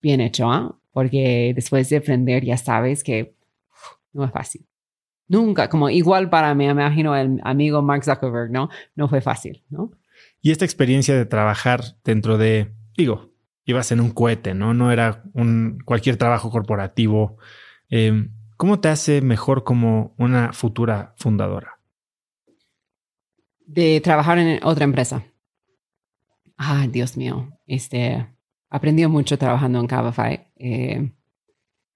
bien 0.01 0.20
hecho, 0.20 0.51
¿ah? 0.51 0.80
Porque 0.93 1.53
después 1.55 1.88
de 1.88 1.99
aprender 1.99 2.45
ya 2.45 2.57
sabes 2.57 3.05
que 3.05 3.34
no 4.12 4.24
es 4.24 4.32
fácil. 4.32 4.66
Nunca, 5.28 5.68
como 5.68 5.88
igual 5.91 6.28
para 6.28 6.55
mí, 6.55 6.66
me 6.66 6.72
imagino 6.72 7.14
el 7.14 7.41
amigo 7.45 7.82
Mark 7.82 8.05
Zuckerberg, 8.05 8.51
¿no? 8.51 8.68
No 8.97 9.09
fue 9.09 9.20
fácil, 9.20 9.62
¿no? 9.70 9.93
Y 10.43 10.51
esta 10.51 10.64
experiencia 10.64 11.14
de 11.14 11.24
trabajar 11.24 11.82
dentro 12.05 12.36
de, 12.36 12.72
digo, 12.97 13.30
ibas 13.64 13.93
en 13.93 14.01
un 14.01 14.11
cohete, 14.11 14.55
¿no? 14.55 14.74
No 14.74 14.91
era 14.91 15.22
un 15.32 15.78
cualquier 15.84 16.16
trabajo 16.16 16.51
corporativo. 16.51 17.38
Em, 17.88 18.32
¿Cómo 18.57 18.80
te 18.80 18.88
hace 18.88 19.22
mejor 19.22 19.64
como 19.64 20.14
una 20.18 20.53
futura 20.53 21.14
fundadora? 21.16 21.78
De 23.64 24.01
trabajar 24.01 24.38
en 24.38 24.61
otra 24.64 24.84
empresa. 24.84 25.24
Ay, 26.57 26.88
Dios 26.88 27.16
mío. 27.16 27.57
Este, 27.66 28.26
aprendido 28.70 29.10
mucho 29.10 29.36
trabajando 29.36 29.80
en 29.80 29.86
Cabify. 29.86 30.46
Eh, 30.56 31.12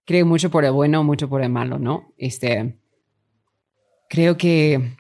creo 0.04 0.26
mucho 0.26 0.50
por 0.50 0.64
el 0.64 0.72
bueno, 0.72 1.02
mucho 1.04 1.28
por 1.28 1.42
el 1.42 1.50
malo, 1.50 1.78
¿no? 1.78 2.12
Este, 2.18 2.78
creo 4.08 4.36
que 4.36 4.96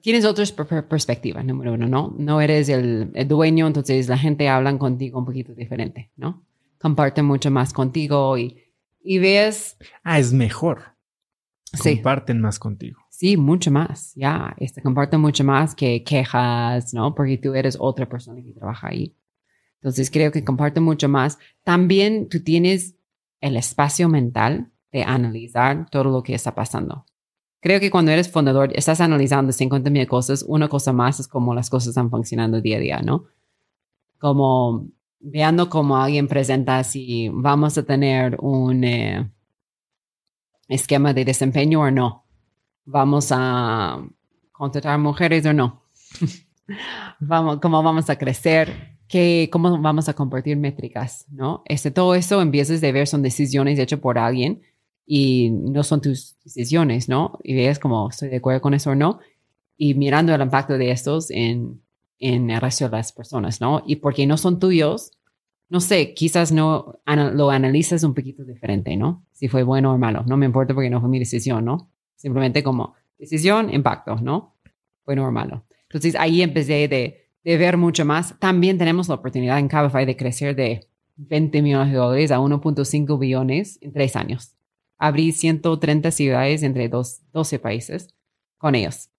tienes 0.00 0.24
otra 0.24 0.44
perspectiva, 0.88 1.42
número 1.42 1.74
uno, 1.74 1.86
¿no? 1.86 2.14
No 2.18 2.40
eres 2.40 2.68
el, 2.68 3.12
dueño, 3.26 3.66
entonces 3.66 4.08
la 4.08 4.18
gente 4.18 4.48
habla 4.48 4.76
contigo 4.78 5.18
un 5.18 5.24
poquito 5.24 5.54
diferente, 5.54 6.10
¿no? 6.16 6.44
Comparten 6.80 7.24
mucho 7.24 7.50
más 7.50 7.72
contigo 7.72 8.36
y, 8.36 8.58
y 9.02 9.18
ves... 9.18 9.78
Ah, 10.02 10.18
es 10.18 10.32
mejor. 10.32 10.94
Sí. 11.72 11.96
Comparten 11.96 12.40
más 12.40 12.58
contigo. 12.58 13.00
Sí, 13.08 13.36
mucho 13.36 13.70
más, 13.70 14.12
ya. 14.14 14.54
Este, 14.58 14.82
comparten 14.82 15.20
mucho 15.20 15.44
más 15.44 15.74
que 15.74 16.02
quejas, 16.04 16.92
¿no? 16.92 17.14
Porque 17.14 17.38
tú 17.38 17.54
eres 17.54 17.76
otra 17.80 18.08
persona 18.08 18.42
que 18.42 18.52
trabaja 18.52 18.88
ahí. 18.88 19.16
Entonces 19.84 20.10
creo 20.10 20.32
que 20.32 20.42
comparten 20.42 20.82
mucho 20.82 21.10
más. 21.10 21.38
También 21.62 22.30
tú 22.30 22.42
tienes 22.42 22.94
el 23.42 23.54
espacio 23.58 24.08
mental 24.08 24.72
de 24.90 25.02
analizar 25.02 25.90
todo 25.90 26.04
lo 26.04 26.22
que 26.22 26.34
está 26.34 26.54
pasando. 26.54 27.04
Creo 27.60 27.80
que 27.80 27.90
cuando 27.90 28.10
eres 28.10 28.32
fundador, 28.32 28.72
estás 28.74 29.02
analizando 29.02 29.52
50 29.52 29.90
mil 29.90 30.06
cosas. 30.06 30.42
Una 30.48 30.68
cosa 30.68 30.94
más 30.94 31.20
es 31.20 31.28
cómo 31.28 31.54
las 31.54 31.68
cosas 31.68 31.88
están 31.88 32.08
funcionando 32.08 32.62
día 32.62 32.78
a 32.78 32.80
día, 32.80 33.02
¿no? 33.02 33.26
Como 34.18 34.88
viendo 35.20 35.68
cómo 35.68 35.98
alguien 35.98 36.28
presenta 36.28 36.82
si 36.82 37.28
vamos 37.28 37.76
a 37.76 37.82
tener 37.82 38.38
un 38.40 38.84
eh, 38.84 39.30
esquema 40.66 41.12
de 41.12 41.26
desempeño 41.26 41.82
o 41.82 41.90
no. 41.90 42.24
Vamos 42.86 43.28
a 43.32 44.02
contratar 44.50 44.98
mujeres 44.98 45.44
o 45.44 45.52
no. 45.52 45.82
vamos, 47.20 47.58
cómo 47.60 47.82
vamos 47.82 48.08
a 48.08 48.16
crecer, 48.16 48.93
¿Qué, 49.08 49.48
cómo 49.52 49.80
vamos 49.80 50.08
a 50.08 50.14
compartir 50.14 50.56
métricas, 50.56 51.26
¿no? 51.30 51.62
Este, 51.66 51.90
todo 51.90 52.14
eso 52.14 52.40
empiezas 52.40 52.80
de 52.80 52.92
ver 52.92 53.06
son 53.06 53.22
decisiones 53.22 53.78
hechas 53.78 54.00
por 54.00 54.18
alguien 54.18 54.62
y 55.06 55.50
no 55.50 55.82
son 55.82 56.00
tus 56.00 56.36
decisiones, 56.42 57.08
¿no? 57.08 57.38
Y 57.42 57.54
ves 57.54 57.78
como 57.78 58.08
estoy 58.08 58.30
de 58.30 58.36
acuerdo 58.36 58.60
con 58.60 58.74
eso 58.74 58.90
o 58.90 58.94
no. 58.94 59.20
Y 59.76 59.94
mirando 59.94 60.34
el 60.34 60.40
impacto 60.40 60.78
de 60.78 60.90
estos 60.90 61.30
en, 61.30 61.82
en 62.18 62.50
el 62.50 62.60
resto 62.60 62.88
de 62.88 62.96
las 62.96 63.12
personas, 63.12 63.60
¿no? 63.60 63.82
Y 63.86 63.96
porque 63.96 64.26
no 64.26 64.36
son 64.36 64.58
tuyos, 64.58 65.10
no 65.68 65.80
sé, 65.80 66.14
quizás 66.14 66.52
no 66.52 67.00
lo 67.06 67.50
analizas 67.50 68.04
un 68.04 68.14
poquito 68.14 68.44
diferente, 68.44 68.96
¿no? 68.96 69.24
Si 69.32 69.48
fue 69.48 69.62
bueno 69.62 69.92
o 69.92 69.98
malo. 69.98 70.24
No 70.26 70.36
me 70.36 70.46
importa 70.46 70.74
porque 70.74 70.90
no 70.90 71.00
fue 71.00 71.10
mi 71.10 71.18
decisión, 71.18 71.64
¿no? 71.64 71.90
Simplemente 72.16 72.62
como 72.62 72.94
decisión, 73.18 73.72
impacto, 73.72 74.16
¿no? 74.16 74.54
Bueno 75.04 75.26
o 75.26 75.30
malo. 75.30 75.64
Entonces 75.82 76.14
ahí 76.16 76.42
empecé 76.42 76.88
de, 76.88 77.23
de 77.44 77.56
ver 77.56 77.76
mucho 77.76 78.04
más. 78.04 78.38
También 78.38 78.78
tenemos 78.78 79.08
la 79.08 79.16
oportunidad 79.16 79.58
en 79.58 79.68
Cabify 79.68 80.06
de 80.06 80.16
crecer 80.16 80.56
de 80.56 80.88
20 81.16 81.62
millones 81.62 81.92
de 81.92 81.98
dólares 81.98 82.30
a 82.32 82.38
1.5 82.38 83.18
billones 83.18 83.78
en 83.80 83.92
tres 83.92 84.16
años 84.16 84.54
abrí 84.98 85.32
130 85.32 86.10
ciudades 86.10 86.62
entre 86.62 86.88
dos, 86.88 87.20
12 87.32 87.58
países 87.58 88.14
con 88.58 88.74
ellos. 88.74 89.10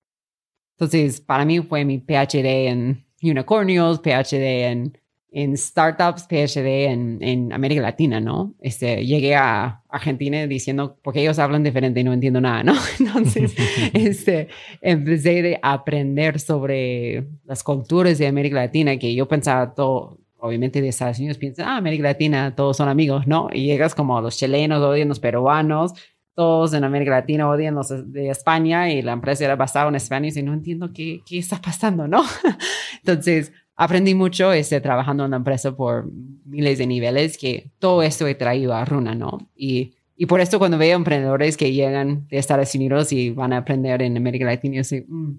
Entonces, 0.77 1.21
para 1.21 1.45
mí 1.45 1.59
fue 1.61 1.85
mi 1.85 1.99
PhD 1.99 2.67
en 2.67 3.05
unicornios, 3.21 3.99
PhD 3.99 4.65
en, 4.65 4.97
en 5.35 5.57
startups, 5.57 6.27
PhD 6.29 6.85
en, 6.85 7.17
en, 7.21 7.51
América 7.51 7.81
Latina, 7.81 8.21
¿no? 8.21 8.55
Este, 8.61 9.05
llegué 9.05 9.35
a 9.35 9.81
Argentina 9.89 10.47
diciendo, 10.47 10.97
porque 11.03 11.19
ellos 11.19 11.39
hablan 11.39 11.61
diferente 11.61 11.99
y 11.99 12.05
no 12.05 12.13
entiendo 12.13 12.39
nada, 12.39 12.63
¿no? 12.63 12.73
Entonces, 13.01 13.53
este, 13.93 14.47
empecé 14.79 15.59
a 15.61 15.73
aprender 15.73 16.39
sobre 16.39 17.27
las 17.43 17.63
culturas 17.63 18.17
de 18.17 18.27
América 18.27 18.55
Latina, 18.55 18.95
que 18.95 19.13
yo 19.13 19.27
pensaba 19.27 19.73
todo, 19.73 20.19
obviamente 20.37 20.79
de 20.79 20.87
Estados 20.87 21.19
Unidos 21.19 21.37
piensan, 21.37 21.67
ah, 21.67 21.75
América 21.75 22.03
Latina, 22.03 22.55
todos 22.55 22.77
son 22.77 22.87
amigos, 22.87 23.27
¿no? 23.27 23.49
Y 23.51 23.65
llegas 23.65 23.93
como 23.93 24.21
los 24.21 24.37
chilenos 24.37 24.81
odian 24.81 25.09
los 25.09 25.19
peruanos, 25.19 25.95
todos 26.33 26.73
en 26.73 26.85
América 26.85 27.11
Latina 27.11 27.49
odian 27.49 27.75
los 27.75 27.89
de 27.89 28.29
España 28.29 28.89
y 28.89 29.01
la 29.01 29.11
empresa 29.11 29.43
era 29.43 29.57
basada 29.57 29.89
en 29.89 29.95
España 29.95 30.29
y 30.33 30.43
no 30.43 30.53
entiendo 30.53 30.93
qué, 30.93 31.19
qué 31.25 31.39
está 31.39 31.61
pasando, 31.61 32.07
¿no? 32.07 32.23
Entonces, 32.99 33.51
aprendí 33.75 34.15
mucho 34.15 34.53
este, 34.53 34.81
trabajando 34.81 35.25
en 35.25 35.31
la 35.31 35.37
empresa 35.37 35.75
por 35.75 36.09
miles 36.45 36.77
de 36.77 36.87
niveles 36.87 37.37
que 37.37 37.71
todo 37.79 38.03
esto 38.03 38.27
he 38.27 38.35
traído 38.35 38.73
a 38.73 38.85
Runa, 38.85 39.15
¿no? 39.15 39.49
Y, 39.55 39.93
y 40.15 40.27
por 40.27 40.39
esto 40.39 40.59
cuando 40.59 40.77
veo 40.77 40.95
emprendedores 40.95 41.57
que 41.57 41.73
llegan 41.73 42.27
de 42.29 42.37
Estados 42.37 42.73
Unidos 42.75 43.11
y 43.11 43.31
van 43.31 43.53
a 43.53 43.57
aprender 43.57 44.01
en 44.01 44.15
América 44.15 44.45
Latina, 44.45 44.77
yo 44.77 44.83
sé, 44.83 45.05
mm, 45.07 45.33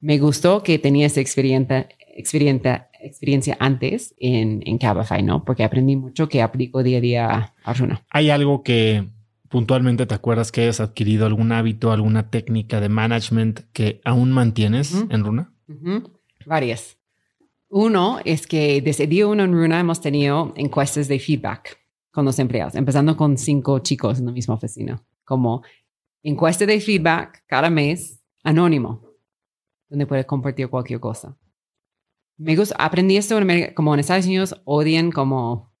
me 0.00 0.18
gustó 0.18 0.62
que 0.62 0.78
tenía 0.78 1.06
esa 1.06 1.20
experiencia, 1.20 1.88
experiencia, 2.16 2.88
experiencia 3.00 3.56
antes 3.60 4.14
en, 4.18 4.62
en 4.66 4.78
Cabify, 4.78 5.22
¿no? 5.22 5.44
Porque 5.44 5.62
aprendí 5.62 5.96
mucho 5.96 6.28
que 6.28 6.42
aplico 6.42 6.82
día 6.82 6.98
a 6.98 7.00
día 7.00 7.54
a 7.62 7.72
Runa. 7.72 8.02
¿Hay 8.10 8.30
algo 8.30 8.64
que 8.64 9.04
puntualmente 9.48 10.06
te 10.06 10.14
acuerdas 10.14 10.50
que 10.50 10.62
hayas 10.62 10.80
adquirido 10.80 11.26
algún 11.26 11.52
hábito, 11.52 11.92
alguna 11.92 12.30
técnica 12.30 12.80
de 12.80 12.88
management 12.88 13.60
que 13.72 14.00
aún 14.04 14.32
mantienes 14.32 15.04
en 15.08 15.24
Runa? 15.24 15.52
Varias. 16.46 16.96
Uno 17.74 18.18
es 18.26 18.46
que 18.46 18.82
desde 18.82 19.06
día 19.06 19.26
uno 19.26 19.44
en 19.44 19.54
Runa 19.54 19.80
hemos 19.80 19.98
tenido 19.98 20.52
encuestas 20.56 21.08
de 21.08 21.18
feedback 21.18 21.78
con 22.10 22.26
los 22.26 22.38
empleados, 22.38 22.74
empezando 22.74 23.16
con 23.16 23.38
cinco 23.38 23.78
chicos 23.78 24.18
en 24.18 24.26
la 24.26 24.32
misma 24.32 24.56
oficina, 24.56 25.02
como 25.24 25.62
encuesta 26.22 26.66
de 26.66 26.78
feedback 26.80 27.44
cada 27.46 27.70
mes, 27.70 28.22
anónimo, 28.44 29.00
donde 29.88 30.06
puedes 30.06 30.26
compartir 30.26 30.68
cualquier 30.68 31.00
cosa. 31.00 31.34
Me 32.36 32.54
gusta, 32.56 32.76
aprendí 32.78 33.16
esto 33.16 33.38
en 33.38 33.72
como 33.72 33.94
en 33.94 34.00
Estados 34.00 34.26
Unidos 34.26 34.60
odian 34.64 35.10
como 35.10 35.72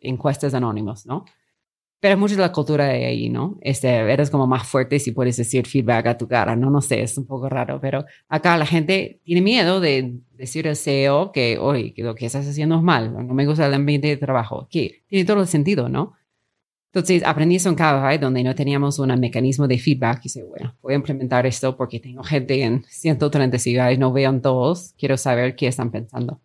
encuestas 0.00 0.54
anónimos, 0.54 1.04
¿no? 1.04 1.26
Pero 2.00 2.16
mucho 2.16 2.36
la 2.36 2.52
cultura 2.52 2.86
de 2.86 3.06
ahí, 3.06 3.28
¿no? 3.28 3.58
Este, 3.60 3.88
eres 3.88 4.30
como 4.30 4.46
más 4.46 4.66
fuerte 4.66 5.00
si 5.00 5.10
puedes 5.10 5.36
decir 5.36 5.66
feedback 5.66 6.06
a 6.06 6.18
tu 6.18 6.28
cara, 6.28 6.54
¿no? 6.54 6.70
No 6.70 6.80
sé, 6.80 7.02
es 7.02 7.18
un 7.18 7.26
poco 7.26 7.48
raro, 7.48 7.80
pero 7.80 8.04
acá 8.28 8.56
la 8.56 8.66
gente 8.66 9.20
tiene 9.24 9.40
miedo 9.42 9.80
de 9.80 10.20
decir 10.36 10.68
al 10.68 10.76
CEO 10.76 11.32
que, 11.32 11.58
oye, 11.58 11.92
que 11.94 12.04
lo 12.04 12.14
que 12.14 12.26
estás 12.26 12.46
haciendo 12.46 12.76
es 12.76 12.82
mal, 12.82 13.12
no 13.12 13.34
me 13.34 13.46
gusta 13.46 13.66
el 13.66 13.74
ambiente 13.74 14.06
de 14.08 14.16
trabajo, 14.16 14.68
que 14.70 15.02
tiene 15.08 15.24
todo 15.24 15.40
el 15.40 15.48
sentido, 15.48 15.88
¿no? 15.88 16.14
Entonces 16.92 17.22
aprendí 17.24 17.56
eso 17.56 17.68
en 17.68 17.74
Cabify, 17.74 18.18
donde 18.18 18.42
no 18.42 18.54
teníamos 18.54 18.98
un 18.98 19.08
mecanismo 19.20 19.68
de 19.68 19.78
feedback. 19.78 20.20
Y 20.20 20.28
dije, 20.28 20.42
bueno, 20.44 20.74
voy 20.80 20.94
a 20.94 20.96
implementar 20.96 21.46
esto 21.46 21.76
porque 21.76 22.00
tengo 22.00 22.22
gente 22.22 22.62
en 22.62 22.82
130 22.84 23.58
ciudades, 23.58 23.98
no 23.98 24.12
vean 24.12 24.40
todos, 24.40 24.94
quiero 24.98 25.16
saber 25.16 25.54
qué 25.54 25.66
están 25.66 25.90
pensando. 25.90 26.40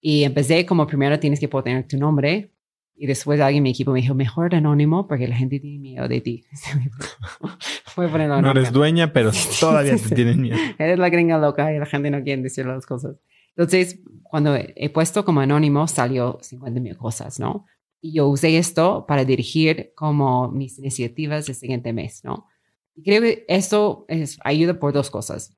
Y 0.00 0.24
empecé 0.24 0.64
como 0.66 0.86
primero 0.86 1.20
tienes 1.20 1.38
que 1.38 1.48
poner 1.48 1.86
tu 1.86 1.98
nombre, 1.98 2.50
y 2.94 3.06
después 3.06 3.40
alguien 3.40 3.58
en 3.58 3.62
mi 3.64 3.70
equipo 3.70 3.92
me 3.92 4.00
dijo, 4.00 4.14
mejor 4.14 4.54
anónimo 4.54 5.08
porque 5.08 5.26
la 5.26 5.36
gente 5.36 5.58
tiene 5.58 5.78
miedo 5.78 6.08
de 6.08 6.20
ti. 6.20 6.44
no 7.96 8.50
eres 8.50 8.72
dueña, 8.72 9.12
pero 9.12 9.30
todavía 9.60 9.96
te 9.96 10.14
tienen 10.14 10.40
miedo. 10.40 10.56
Eres 10.78 10.98
la 10.98 11.08
gringa 11.08 11.38
loca 11.38 11.72
y 11.72 11.78
la 11.78 11.86
gente 11.86 12.10
no 12.10 12.22
quiere 12.22 12.42
decir 12.42 12.66
las 12.66 12.86
cosas. 12.86 13.16
Entonces, 13.56 14.00
cuando 14.22 14.54
he 14.56 14.88
puesto 14.90 15.24
como 15.24 15.40
anónimo, 15.40 15.86
salió 15.86 16.38
50 16.40 16.80
mil 16.80 16.96
cosas, 16.96 17.38
¿no? 17.38 17.66
Y 18.00 18.14
yo 18.14 18.28
usé 18.28 18.56
esto 18.56 19.04
para 19.06 19.24
dirigir 19.24 19.92
como 19.94 20.50
mis 20.50 20.78
iniciativas 20.78 21.46
del 21.46 21.54
siguiente 21.54 21.92
mes, 21.92 22.22
¿no? 22.24 22.46
Y 22.94 23.02
creo 23.02 23.20
que 23.20 23.44
esto 23.48 24.04
es, 24.08 24.38
ayuda 24.44 24.78
por 24.78 24.92
dos 24.92 25.10
cosas. 25.10 25.56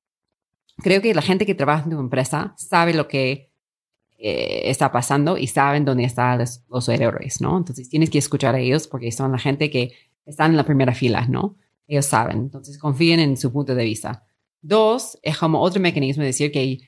Creo 0.79 1.01
que 1.01 1.15
la 1.15 1.23
gente 1.23 1.47
que 1.47 1.55
trabaja 1.55 1.85
en 1.85 1.91
tu 1.91 2.01
empresa 2.01 2.55
sabe 2.57 2.95
lo 2.95 3.07
que 3.07 3.54
eh, 4.27 4.71
está 4.71 4.91
pasando 4.91 5.37
y 5.37 5.49
saben 5.49 5.85
dónde 5.85 6.05
están 6.05 6.39
los, 6.39 6.89
errores, 6.89 7.43
¿no? 7.43 7.59
Entonces 7.59 7.91
tienes 7.91 8.09
que 8.09 8.17
escuchar 8.17 8.55
a 8.55 8.59
ellos 8.59 8.89
porque 8.89 9.13
son 9.13 9.33
la 9.33 9.39
gente 9.39 9.69
que 9.69 9.93
están 10.25 10.53
en 10.53 10.57
la 10.57 10.65
primera 10.65 10.95
fila, 10.95 11.27
¿no? 11.29 11.57
Ellos 11.87 12.07
saben, 12.07 12.39
entonces 12.39 12.79
confíen 12.79 13.21
en 13.21 13.37
su 13.37 13.53
punto 13.53 13.75
de 13.75 13.85
vista. 13.85 14.25
Dos, 14.63 15.19
es 15.23 15.37
como 15.37 15.61
otro 15.61 15.79
mecanismo 15.79 16.23
de 16.23 16.29
decir 16.29 16.51
que 16.51 16.79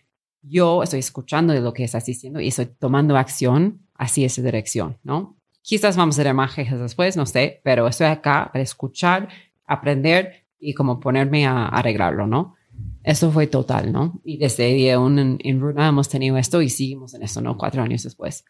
yo 0.40 0.82
estoy 0.82 1.00
escuchando 1.00 1.52
de 1.52 1.60
lo 1.60 1.74
que 1.74 1.84
estás 1.84 2.06
diciendo 2.06 2.40
y 2.40 2.48
estoy 2.48 2.70
tomando 2.78 3.18
acción 3.18 3.82
hacia 3.96 4.24
esa 4.24 4.40
dirección, 4.40 4.96
¿no? 5.02 5.36
Quizás 5.60 5.94
vamos 5.94 6.18
a 6.18 6.22
hacer 6.22 6.32
más 6.32 6.54
quejas 6.54 6.80
después, 6.80 7.18
no 7.18 7.26
sé, 7.26 7.60
pero 7.62 7.86
estoy 7.86 8.06
acá 8.06 8.48
para 8.50 8.62
escuchar, 8.62 9.28
aprender 9.66 10.46
y 10.58 10.72
como 10.72 11.00
ponerme 11.00 11.46
a 11.46 11.66
arreglarlo, 11.66 12.26
¿no? 12.26 12.55
Eso 13.06 13.30
fue 13.30 13.46
total, 13.46 13.92
¿no? 13.92 14.20
Y 14.24 14.36
desde 14.36 14.74
día 14.74 14.98
uno 14.98 15.20
en, 15.20 15.38
en, 15.38 15.60
Runa 15.60 15.86
hemos 15.86 16.08
tenido 16.08 16.36
esto 16.38 16.60
y 16.60 16.68
seguimos 16.68 17.14
en 17.14 17.22
eso, 17.22 17.40
¿no? 17.40 17.56
Cuatro 17.56 17.80
años 17.80 18.02
después. 18.02 18.44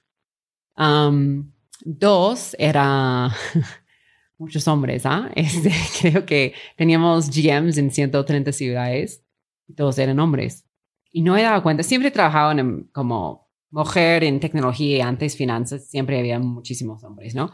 dos, 1.85 2.57
era 2.59 3.31
muchos 4.39 4.67
hombres, 4.67 5.05
¿ah? 5.05 5.31
Este, 5.37 5.71
creo 6.01 6.25
que 6.25 6.55
teníamos 6.75 7.29
GMs 7.29 7.77
en 7.77 7.91
130 7.91 8.51
ciudades 8.53 9.23
y 9.69 9.75
todos 9.75 9.99
eran 9.99 10.19
hombres. 10.21 10.65
Y 11.13 11.21
no 11.21 11.37
he 11.37 11.43
dado 11.43 11.63
cuenta, 11.63 11.83
siempre 11.83 12.09
he 12.09 12.13
trabajado 12.13 12.53
en, 12.53 12.85
como 12.95 13.51
mujer 13.69 14.25
en 14.25 14.41
tecnología 14.41 14.97
y 14.97 15.01
antes 15.03 15.37
finanzas, 15.37 15.87
siempre 15.87 16.19
había 16.19 16.39
muchísimos 16.39 17.05
hombres, 17.05 17.35
¿no? 17.35 17.53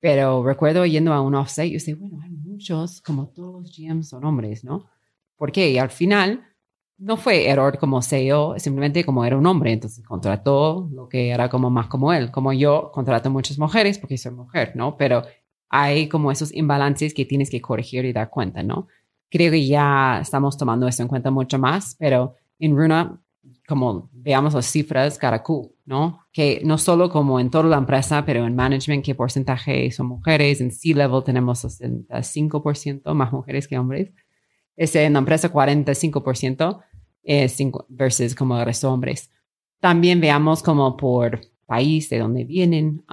Pero 0.00 0.42
recuerdo 0.42 0.86
yendo 0.86 1.12
a 1.12 1.20
un 1.20 1.34
offsite 1.34 1.66
y 1.66 1.70
yo 1.72 1.74
decía, 1.74 1.96
bueno, 1.98 2.20
hay 2.22 2.30
muchos, 2.30 3.02
como 3.02 3.28
todos 3.28 3.60
los 3.60 3.76
GMs 3.76 4.08
son 4.08 4.24
hombres, 4.24 4.64
¿no? 4.64 4.88
Porque 5.42 5.70
Y 5.72 5.78
al 5.78 5.90
final 5.90 6.44
no 6.98 7.16
fue 7.16 7.48
error 7.48 7.76
como 7.76 8.00
CEO, 8.00 8.60
simplemente 8.60 9.04
como 9.04 9.24
era 9.24 9.36
un 9.36 9.44
hombre, 9.44 9.72
entonces 9.72 10.04
contrató 10.06 10.88
lo 10.92 11.08
que 11.08 11.30
era 11.30 11.48
como 11.48 11.68
más 11.68 11.88
como 11.88 12.12
él. 12.12 12.30
Como 12.30 12.52
yo 12.52 12.92
contrato 12.92 13.28
muchas 13.28 13.58
mujeres 13.58 13.98
porque 13.98 14.16
soy 14.16 14.30
mujer, 14.30 14.70
¿no? 14.76 14.96
Pero 14.96 15.24
hay 15.68 16.08
como 16.08 16.30
esos 16.30 16.54
imbalances 16.54 17.12
que 17.12 17.24
tienes 17.24 17.50
que 17.50 17.60
corregir 17.60 18.04
y 18.04 18.12
dar 18.12 18.30
cuenta, 18.30 18.62
¿no? 18.62 18.86
Creo 19.28 19.50
que 19.50 19.66
ya 19.66 20.20
estamos 20.22 20.56
tomando 20.56 20.86
eso 20.86 21.02
en 21.02 21.08
cuenta 21.08 21.32
mucho 21.32 21.58
más, 21.58 21.96
pero 21.98 22.36
en 22.60 22.76
Runa, 22.76 23.20
como 23.66 24.10
veamos 24.12 24.54
las 24.54 24.66
cifras 24.66 25.18
cada 25.18 25.42
Q, 25.42 25.74
¿no? 25.86 26.20
Que 26.32 26.62
no 26.64 26.78
solo 26.78 27.10
como 27.10 27.40
en 27.40 27.50
toda 27.50 27.64
la 27.64 27.78
empresa, 27.78 28.24
pero 28.24 28.46
en 28.46 28.54
management, 28.54 29.04
qué 29.04 29.16
porcentaje 29.16 29.90
son 29.90 30.06
mujeres, 30.06 30.60
en 30.60 30.70
C-level 30.70 31.24
tenemos 31.24 31.64
65% 31.64 33.12
más 33.12 33.32
mujeres 33.32 33.66
que 33.66 33.76
hombres 33.76 34.12
es 34.76 34.94
en 34.96 35.12
la 35.14 35.18
empresa 35.20 35.52
45% 35.52 36.82
eh, 37.24 37.48
versus 37.88 38.34
como 38.34 38.58
el 38.58 38.64
resto 38.64 38.92
hombres. 38.92 39.30
También 39.80 40.20
veamos 40.20 40.62
como 40.62 40.96
por 40.96 41.40
país 41.66 42.08
de 42.10 42.18
donde 42.18 42.44
vienen, 42.44 43.04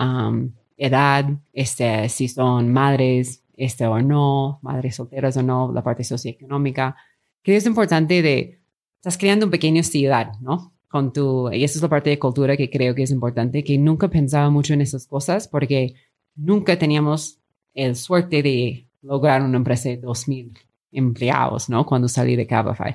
edad, 0.78 1.26
este, 1.54 2.10
si 2.10 2.28
son 2.28 2.72
madres 2.72 3.44
este, 3.56 3.86
o 3.86 4.00
no, 4.02 4.60
madres 4.62 4.96
solteras 4.96 5.38
o 5.38 5.44
no, 5.44 5.72
la 5.74 5.84
parte 5.84 6.04
socioeconómica. 6.04 6.96
Que 7.42 7.56
es 7.56 7.66
importante 7.66 8.22
de, 8.22 8.62
estás 8.96 9.18
creando 9.18 9.46
un 9.46 9.52
pequeño 9.52 9.84
ciudad, 9.84 10.34
¿no? 10.42 10.74
Con 10.88 11.14
tu, 11.14 11.52
y 11.52 11.64
esa 11.64 11.78
es 11.78 11.82
la 11.82 11.90
parte 11.90 12.10
de 12.10 12.20
cultura 12.20 12.58
que 12.58 12.70
creo 12.70 12.96
que 12.96 13.04
es 13.04 13.12
importante, 13.12 13.64
que 13.64 13.78
nunca 13.78 14.10
pensaba 14.10 14.50
mucho 14.50 14.74
en 14.74 14.82
esas 14.82 15.06
cosas 15.08 15.48
porque 15.48 15.94
nunca 16.36 16.80
teníamos 16.80 17.40
el 17.74 17.96
suerte 17.96 18.42
de 18.42 18.88
lograr 19.02 19.42
una 19.42 19.58
empresa 19.58 19.90
de 19.90 19.98
2000 19.98 20.54
empleados, 20.92 21.70
¿no? 21.70 21.86
Cuando 21.86 22.08
salí 22.08 22.36
de 22.36 22.48
Cabify. 22.48 22.94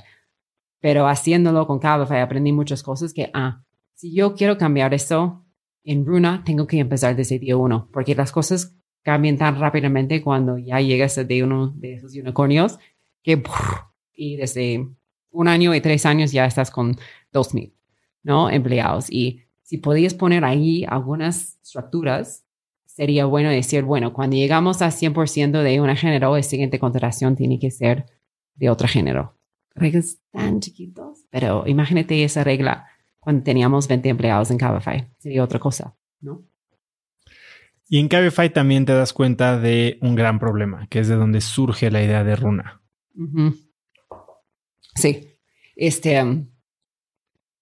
Pero 0.81 1.09
haciéndolo 1.09 1.67
con 1.67 1.79
Cabify 1.79 2.21
aprendí 2.21 2.53
muchas 2.53 2.83
cosas 2.83 3.13
que, 3.13 3.31
ah, 3.33 3.65
si 3.95 4.15
yo 4.15 4.35
quiero 4.35 4.59
cambiar 4.59 4.93
esto 4.93 5.45
en 5.85 6.05
Runa, 6.05 6.43
tengo 6.45 6.67
que 6.67 6.79
empezar 6.79 7.15
desde 7.15 7.39
día 7.39 7.57
uno, 7.57 7.89
porque 7.93 8.15
las 8.15 8.33
cosas 8.33 8.77
cambian 9.03 9.37
tan 9.37 9.61
rápidamente 9.61 10.23
cuando 10.23 10.59
ya 10.59 10.81
llegas 10.81 11.19
a 11.19 11.27
uno 11.43 11.73
de 11.77 11.95
esos 11.95 12.15
unicornios 12.17 12.79
que, 13.23 13.43
y 14.15 14.37
desde 14.37 14.89
un 15.31 15.49
año 15.49 15.75
y 15.75 15.81
tres 15.81 16.07
años 16.07 16.33
ya 16.33 16.47
estás 16.47 16.71
con 16.71 16.97
dos 17.33 17.55
mil, 17.55 17.75
¿no? 18.23 18.49
Empleados. 18.49 19.11
Y 19.11 19.43
si 19.63 19.79
podías 19.79 20.15
poner 20.15 20.45
ahí 20.45 20.85
algunas 20.89 21.59
estructuras 21.63 22.44
sería 22.95 23.25
bueno 23.25 23.51
decir, 23.51 23.83
bueno, 23.83 24.13
cuando 24.13 24.37
llegamos 24.37 24.81
a 24.81 24.89
100% 24.89 25.63
de 25.63 25.81
un 25.81 25.97
género, 25.97 26.37
la 26.37 26.43
siguiente 26.43 26.79
contratación 26.79 27.35
tiene 27.35 27.59
que 27.59 27.73
ser 27.73 28.07
de 28.55 28.71
otro 28.71 28.87
género. 28.87 29.37
Reglas 29.75 30.19
tan 30.31 30.61
chiquitos, 30.61 31.27
pero 31.31 31.67
imagínate 31.67 32.23
esa 32.23 32.45
regla 32.45 32.87
cuando 33.19 33.43
teníamos 33.43 33.89
20 33.89 34.09
empleados 34.09 34.53
en 34.53 34.59
Cabify. 34.59 35.09
Sería 35.19 35.43
otra 35.43 35.59
cosa, 35.59 35.97
¿no? 36.21 36.45
Y 37.89 37.99
en 37.99 38.07
Cabify 38.07 38.53
también 38.53 38.87
te 38.87 38.93
das 38.93 39.13
cuenta 39.13 39.59
de 39.59 39.99
un 40.01 40.15
gran 40.15 40.39
problema, 40.39 40.87
que 40.89 41.01
es 41.01 41.09
de 41.09 41.17
donde 41.17 41.41
surge 41.41 41.91
la 41.91 42.03
idea 42.03 42.23
de 42.23 42.37
Runa. 42.37 42.81
Sí. 44.95 45.29
Este, 45.75 46.23
um, 46.23 46.47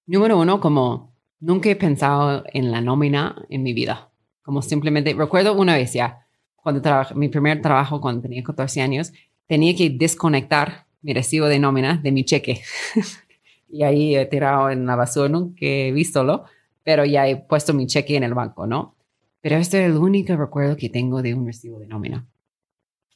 número 0.06 0.38
uno, 0.38 0.60
como 0.60 1.16
nunca 1.40 1.70
he 1.70 1.76
pensado 1.76 2.44
en 2.52 2.70
la 2.70 2.82
nómina 2.82 3.46
en 3.48 3.62
mi 3.62 3.72
vida 3.72 4.11
como 4.42 4.62
simplemente, 4.62 5.14
recuerdo 5.14 5.54
una 5.54 5.76
vez 5.76 5.92
ya, 5.92 6.26
cuando 6.56 6.82
trabajé, 6.82 7.14
mi 7.14 7.28
primer 7.28 7.60
trabajo 7.60 8.00
cuando 8.00 8.22
tenía 8.22 8.42
14 8.42 8.80
años, 8.80 9.12
tenía 9.46 9.74
que 9.74 9.90
desconectar 9.90 10.86
mi 11.00 11.12
recibo 11.12 11.46
de 11.46 11.58
nómina 11.58 11.96
de 11.96 12.12
mi 12.12 12.24
cheque. 12.24 12.62
y 13.68 13.82
ahí 13.82 14.16
he 14.16 14.26
tirado 14.26 14.70
en 14.70 14.86
la 14.86 14.96
basura, 14.96 15.28
nunca 15.28 15.58
he 15.60 15.92
visto 15.92 16.22
lo, 16.22 16.44
pero 16.84 17.04
ya 17.04 17.26
he 17.28 17.36
puesto 17.36 17.74
mi 17.74 17.86
cheque 17.86 18.16
en 18.16 18.22
el 18.22 18.34
banco, 18.34 18.66
¿no? 18.66 18.96
Pero 19.40 19.56
este 19.56 19.84
es 19.84 19.90
el 19.90 19.96
único 19.96 20.36
recuerdo 20.36 20.76
que 20.76 20.88
tengo 20.88 21.20
de 21.20 21.34
un 21.34 21.46
recibo 21.46 21.80
de 21.80 21.88
nómina. 21.88 22.26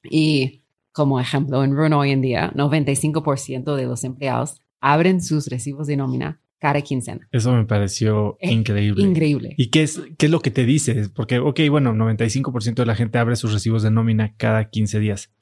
Y 0.02 0.62
como 0.92 1.20
ejemplo, 1.20 1.62
en 1.62 1.76
Run 1.76 1.92
hoy 1.92 2.10
en 2.10 2.20
día, 2.20 2.52
95% 2.54 3.76
de 3.76 3.84
los 3.84 4.02
empleados 4.02 4.62
abren 4.80 5.22
sus 5.22 5.46
recibos 5.48 5.86
de 5.86 5.96
nómina 5.96 6.40
cada 6.66 6.82
quincena. 6.82 7.28
Eso 7.30 7.52
me 7.52 7.64
pareció 7.64 8.38
increíble. 8.40 9.04
Increíble. 9.04 9.54
¿Y 9.56 9.70
qué 9.70 9.84
es, 9.84 10.02
qué 10.18 10.26
es 10.26 10.32
lo 10.32 10.40
que 10.40 10.50
te 10.50 10.64
dice? 10.64 11.08
Porque, 11.14 11.38
ok, 11.38 11.60
bueno, 11.70 11.92
95% 11.92 12.74
de 12.74 12.86
la 12.86 12.96
gente 12.96 13.18
abre 13.18 13.36
sus 13.36 13.52
recibos 13.52 13.84
de 13.84 13.92
nómina 13.92 14.34
cada 14.36 14.68
15 14.68 14.98
días. 14.98 15.32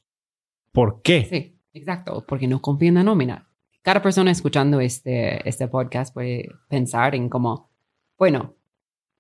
¿Por 0.71 1.01
qué? 1.01 1.25
Sí, 1.31 1.59
exacto, 1.73 2.27
porque 2.29 2.47
no 2.47 2.61
confía 2.61 2.91
en 2.91 2.97
la 2.97 3.05
nómina. 3.05 3.49
Cada 3.81 4.03
persona 4.03 4.31
escuchando 4.31 4.81
este, 4.81 5.49
este 5.49 5.67
podcast 5.67 6.13
puede 6.13 6.51
pensar 6.69 7.15
en 7.15 7.31
cómo, 7.31 7.71
bueno, 8.19 8.55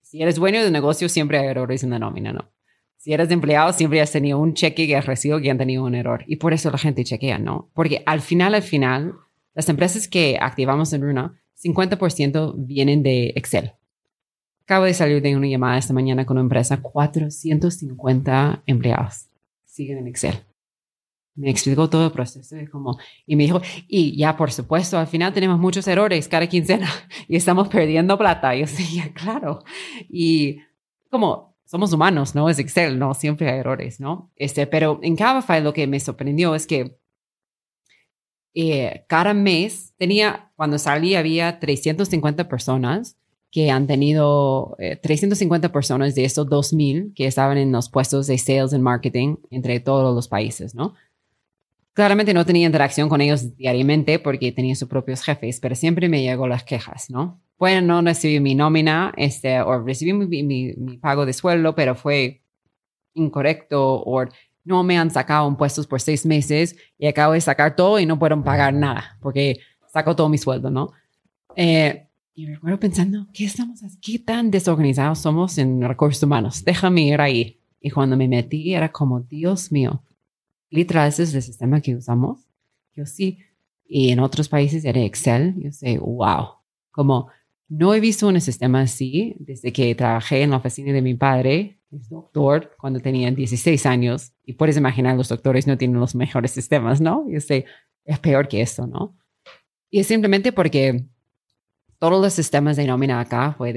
si 0.02 0.20
eres 0.20 0.36
dueño 0.36 0.62
de 0.62 0.70
negocio, 0.70 1.08
siempre 1.08 1.38
hay 1.38 1.46
errores 1.46 1.84
en 1.84 1.90
la 1.90 1.98
nómina, 1.98 2.34
¿no? 2.34 2.52
Si 2.98 3.14
eres 3.14 3.30
empleado, 3.30 3.72
siempre 3.72 4.02
has 4.02 4.12
tenido 4.12 4.38
un 4.38 4.52
cheque 4.52 4.86
que 4.86 4.96
has 4.96 5.06
recibido 5.06 5.40
que 5.40 5.50
han 5.50 5.56
tenido 5.56 5.84
un 5.84 5.94
error. 5.94 6.22
Y 6.26 6.36
por 6.36 6.52
eso 6.52 6.70
la 6.70 6.76
gente 6.76 7.02
chequea, 7.02 7.38
¿no? 7.38 7.70
Porque 7.72 8.02
al 8.04 8.20
final, 8.20 8.54
al 8.54 8.62
final, 8.62 9.14
las 9.54 9.70
empresas 9.70 10.06
que 10.06 10.36
activamos 10.38 10.92
en 10.92 11.00
Runa, 11.00 11.40
50% 11.62 12.54
vienen 12.56 13.02
de 13.02 13.32
Excel. 13.36 13.72
Acabo 14.64 14.84
de 14.86 14.94
salir 14.94 15.20
de 15.22 15.36
una 15.36 15.46
llamada 15.46 15.78
esta 15.78 15.92
mañana 15.92 16.24
con 16.24 16.36
una 16.36 16.44
empresa, 16.44 16.80
450 16.80 18.62
empleados 18.66 19.28
siguen 19.74 19.98
en 19.98 20.06
Excel. 20.06 20.34
Me 21.36 21.50
explicó 21.50 21.90
todo 21.90 22.06
el 22.06 22.12
proceso 22.12 22.56
y, 22.56 22.66
como, 22.68 22.96
y 23.26 23.34
me 23.34 23.42
dijo, 23.42 23.60
y 23.88 24.16
ya 24.16 24.36
por 24.36 24.52
supuesto, 24.52 24.98
al 24.98 25.08
final 25.08 25.32
tenemos 25.32 25.58
muchos 25.58 25.86
errores 25.88 26.28
cada 26.28 26.46
quincena 26.46 26.88
y 27.28 27.34
estamos 27.34 27.68
perdiendo 27.68 28.16
plata. 28.16 28.54
Y 28.54 28.60
yo 28.60 28.66
decía, 28.66 29.12
claro. 29.14 29.64
Y 30.08 30.60
como 31.10 31.56
somos 31.64 31.92
humanos, 31.92 32.36
¿no? 32.36 32.48
Es 32.48 32.60
Excel, 32.60 33.00
¿no? 33.00 33.14
Siempre 33.14 33.50
hay 33.50 33.58
errores, 33.58 33.98
¿no? 33.98 34.30
Este, 34.36 34.68
pero 34.68 35.00
en 35.02 35.16
Cabify 35.16 35.60
lo 35.60 35.72
que 35.72 35.88
me 35.88 35.98
sorprendió 35.98 36.54
es 36.54 36.68
que 36.68 36.98
eh, 38.54 39.04
cada 39.08 39.34
mes 39.34 39.92
tenía, 39.98 40.50
cuando 40.56 40.78
salí 40.78 41.16
había 41.16 41.58
350 41.58 42.48
personas 42.48 43.16
que 43.50 43.70
han 43.70 43.86
tenido 43.86 44.76
350 44.78 45.66
eh, 45.66 45.70
personas 45.70 46.14
de 46.14 46.24
estos 46.24 46.48
2000 46.48 47.12
que 47.14 47.26
estaban 47.26 47.56
en 47.56 47.70
los 47.70 47.88
puestos 47.88 48.26
de 48.26 48.36
sales 48.38 48.72
and 48.72 48.82
marketing 48.82 49.36
entre 49.50 49.78
todos 49.78 50.14
los 50.14 50.28
países, 50.28 50.74
¿no? 50.74 50.94
Claramente 51.92 52.34
no 52.34 52.44
tenía 52.44 52.66
interacción 52.66 53.08
con 53.08 53.20
ellos 53.20 53.56
diariamente 53.56 54.18
porque 54.18 54.50
tenía 54.50 54.74
sus 54.74 54.88
propios 54.88 55.22
jefes, 55.22 55.60
pero 55.60 55.76
siempre 55.76 56.08
me 56.08 56.22
llegó 56.22 56.48
las 56.48 56.64
quejas, 56.64 57.08
¿no? 57.10 57.40
Bueno, 57.56 57.80
no 57.80 58.02
recibí 58.02 58.40
mi 58.40 58.56
nómina, 58.56 59.14
este, 59.16 59.60
o 59.60 59.80
recibí 59.80 60.12
mi, 60.12 60.42
mi, 60.42 60.96
pago 60.98 61.24
de 61.24 61.32
sueldo, 61.32 61.76
pero 61.76 61.94
fue 61.94 62.42
incorrecto, 63.14 64.02
o 64.02 64.24
no 64.64 64.82
me 64.82 64.98
han 64.98 65.10
sacado 65.10 65.48
impuestos 65.48 65.86
por 65.86 66.00
seis 66.00 66.24
meses 66.26 66.76
y 66.98 67.06
acabo 67.06 67.34
de 67.34 67.40
sacar 67.40 67.76
todo 67.76 67.98
y 67.98 68.06
no 68.06 68.18
puedo 68.18 68.42
pagar 68.42 68.74
nada 68.74 69.18
porque 69.20 69.60
saco 69.92 70.16
todo 70.16 70.28
mi 70.28 70.38
sueldo, 70.38 70.70
¿no? 70.70 70.92
Eh, 71.54 72.08
y 72.34 72.46
me 72.46 72.54
recuerdo 72.54 72.80
pensando, 72.80 73.28
¿qué 73.32 73.44
estamos 73.44 73.80
¿Qué 74.02 74.18
tan 74.18 74.50
desorganizados 74.50 75.20
somos 75.20 75.56
en 75.58 75.82
recursos 75.82 76.22
humanos? 76.22 76.64
Déjame 76.64 77.02
ir 77.02 77.20
ahí. 77.20 77.60
Y 77.80 77.90
cuando 77.90 78.16
me 78.16 78.26
metí 78.26 78.74
era 78.74 78.90
como, 78.90 79.20
Dios 79.20 79.70
mío, 79.70 80.02
literal, 80.68 81.08
ese 81.08 81.22
es 81.22 81.34
el 81.34 81.42
sistema 81.42 81.80
que 81.80 81.94
usamos. 81.94 82.40
Yo 82.96 83.06
sí. 83.06 83.38
Y 83.86 84.10
en 84.10 84.18
otros 84.18 84.48
países 84.48 84.84
era 84.84 85.00
Excel. 85.00 85.54
Yo 85.58 85.70
sé, 85.70 85.98
wow. 85.98 86.46
Como 86.90 87.28
no 87.68 87.94
he 87.94 88.00
visto 88.00 88.26
un 88.26 88.40
sistema 88.40 88.80
así 88.80 89.36
desde 89.38 89.72
que 89.72 89.94
trabajé 89.94 90.42
en 90.42 90.50
la 90.50 90.56
oficina 90.56 90.92
de 90.92 91.02
mi 91.02 91.14
padre, 91.14 91.78
doctor, 92.08 92.74
cuando 92.78 93.00
tenía 93.00 93.30
16 93.30 93.86
años. 93.86 94.32
Y 94.44 94.54
puedes 94.54 94.76
imaginar, 94.76 95.16
los 95.16 95.28
doctores 95.28 95.66
no 95.66 95.78
tienen 95.78 96.00
los 96.00 96.14
mejores 96.14 96.50
sistemas, 96.50 97.00
¿no? 97.00 97.24
Yo 97.28 97.40
sé, 97.40 97.66
es 98.04 98.18
peor 98.18 98.48
que 98.48 98.60
esto, 98.60 98.86
¿no? 98.86 99.16
Y 99.90 100.00
es 100.00 100.06
simplemente 100.06 100.52
porque 100.52 101.04
todos 101.98 102.20
los 102.20 102.32
sistemas 102.32 102.76
de 102.76 102.86
nómina 102.86 103.20
acá 103.20 103.54
fue 103.56 103.72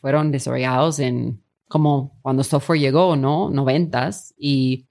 fueron 0.00 0.30
desarrollados 0.30 0.98
en 0.98 1.42
como 1.68 2.18
cuando 2.22 2.44
software 2.44 2.80
llegó, 2.80 3.16
¿no? 3.16 3.50
Noventas. 3.50 4.34
Y 4.36 4.88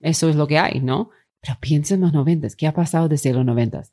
eso 0.00 0.28
es 0.28 0.36
lo 0.36 0.46
que 0.46 0.58
hay, 0.58 0.80
¿no? 0.80 1.10
Pero 1.40 1.56
piensa 1.60 1.94
en 1.94 2.02
los 2.02 2.12
noventas. 2.12 2.56
¿Qué 2.56 2.66
ha 2.66 2.72
pasado 2.72 3.08
desde 3.08 3.32
los 3.32 3.44
noventas? 3.44 3.92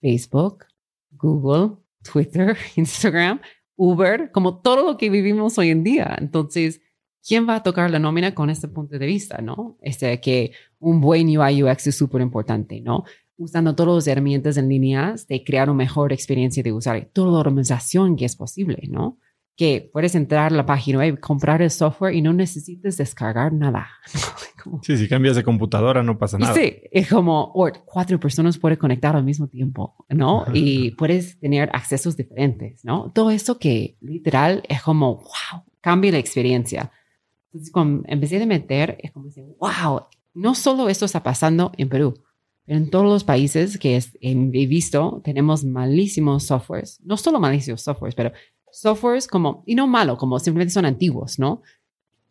Facebook, 0.00 0.66
Google, 1.12 1.76
Twitter, 2.02 2.56
Instagram, 2.76 3.40
Uber, 3.76 4.30
como 4.32 4.60
todo 4.60 4.84
lo 4.84 4.96
que 4.96 5.10
vivimos 5.10 5.58
hoy 5.58 5.70
en 5.70 5.82
día. 5.82 6.16
Entonces, 6.18 6.80
¿quién 7.26 7.48
va 7.48 7.56
a 7.56 7.62
tocar 7.62 7.90
la 7.90 7.98
nómina 7.98 8.34
con 8.34 8.50
este 8.50 8.68
punto 8.68 8.98
de 8.98 9.06
vista, 9.06 9.40
no? 9.40 9.76
Este, 9.80 10.20
que 10.20 10.52
un 10.78 11.00
buen 11.00 11.26
UI 11.36 11.62
UX 11.62 11.88
es 11.88 11.96
súper 11.96 12.20
importante, 12.20 12.80
¿no? 12.80 13.04
Usando 13.36 13.74
todas 13.74 13.94
las 13.94 14.06
herramientas 14.06 14.56
en 14.56 14.68
línea 14.68 15.14
de 15.28 15.42
crear 15.42 15.68
una 15.68 15.78
mejor 15.78 16.12
experiencia 16.12 16.62
de 16.62 16.72
usar 16.72 17.08
toda 17.12 17.32
la 17.32 17.38
organización 17.38 18.16
que 18.16 18.24
es 18.24 18.36
posible, 18.36 18.82
¿no? 18.88 19.18
que 19.56 19.88
puedes 19.92 20.14
entrar 20.14 20.52
a 20.52 20.56
la 20.56 20.66
página 20.66 20.98
web, 20.98 21.20
comprar 21.20 21.62
el 21.62 21.70
software 21.70 22.14
y 22.14 22.22
no 22.22 22.32
necesitas 22.32 22.96
descargar 22.96 23.52
nada. 23.52 23.88
sí, 24.82 24.96
si 24.96 25.08
cambias 25.08 25.36
de 25.36 25.44
computadora 25.44 26.02
no 26.02 26.18
pasa 26.18 26.38
nada. 26.38 26.54
Sí, 26.54 26.76
es 26.90 27.08
como 27.08 27.52
o 27.54 27.70
cuatro 27.84 28.18
personas 28.18 28.58
pueden 28.58 28.78
conectar 28.78 29.14
al 29.14 29.24
mismo 29.24 29.46
tiempo, 29.46 29.94
¿no? 30.08 30.44
Y 30.52 30.90
puedes 30.92 31.38
tener 31.38 31.70
accesos 31.72 32.16
diferentes, 32.16 32.84
¿no? 32.84 33.12
Todo 33.12 33.30
eso 33.30 33.58
que 33.58 33.96
literal 34.00 34.62
es 34.68 34.82
como, 34.82 35.16
wow, 35.16 35.62
cambia 35.80 36.10
la 36.10 36.18
experiencia. 36.18 36.90
Entonces, 37.54 37.70
cuando 37.70 38.02
empecé 38.08 38.42
a 38.42 38.46
meter, 38.46 38.98
es 39.00 39.12
como, 39.12 39.28
wow, 39.60 40.06
no 40.34 40.56
solo 40.56 40.88
esto 40.88 41.04
está 41.04 41.22
pasando 41.22 41.70
en 41.78 41.88
Perú, 41.88 42.14
pero 42.66 42.78
en 42.78 42.90
todos 42.90 43.04
los 43.04 43.22
países 43.22 43.78
que 43.78 44.02
he 44.20 44.66
visto, 44.66 45.20
tenemos 45.22 45.62
malísimos 45.62 46.42
softwares, 46.42 47.00
no 47.04 47.16
solo 47.16 47.38
malísimos 47.38 47.80
softwares, 47.80 48.16
pero 48.16 48.32
softwares 48.72 49.28
como, 49.28 49.62
y 49.66 49.76
no 49.76 49.86
malo, 49.86 50.18
como 50.18 50.40
simplemente 50.40 50.74
son 50.74 50.84
antiguos, 50.84 51.38
¿no? 51.38 51.62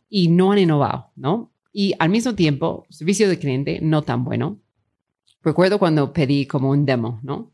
Y 0.10 0.28
no 0.28 0.52
han 0.52 0.60
innovado, 0.60 1.12
¿no? 1.16 1.54
Y 1.72 1.94
al 2.00 2.10
mismo 2.10 2.36
tiempo, 2.36 2.86
servicio 2.90 3.30
de 3.30 3.40
cliente 3.40 3.80
no 3.82 4.02
tan 4.02 4.26
bueno. 4.26 4.60
Recuerdo 5.42 5.80
cuando 5.80 6.12
pedí 6.12 6.48
como 6.48 6.70
un 6.72 6.86
demo, 6.86 7.22
¿no? 7.24 7.50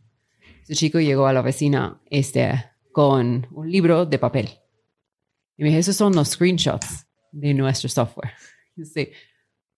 Ese 0.63 0.74
chico 0.74 0.99
llegó 0.99 1.28
a 1.28 1.34
la 1.34 1.41
oficina 1.41 2.01
este, 2.09 2.51
con 2.91 3.45
un 3.51 3.72
libro 3.72 4.07
de 4.07 4.17
papel. 4.17 4.49
Y 5.55 5.61
me 5.61 5.70
dijo, 5.70 5.82
esos 5.82 5.95
son 5.95 6.15
los 6.15 6.30
screenshots 6.30 7.05
de 7.32 7.54
nuestro 7.54 7.90
software. 7.90 8.32
Sí. 8.82 9.10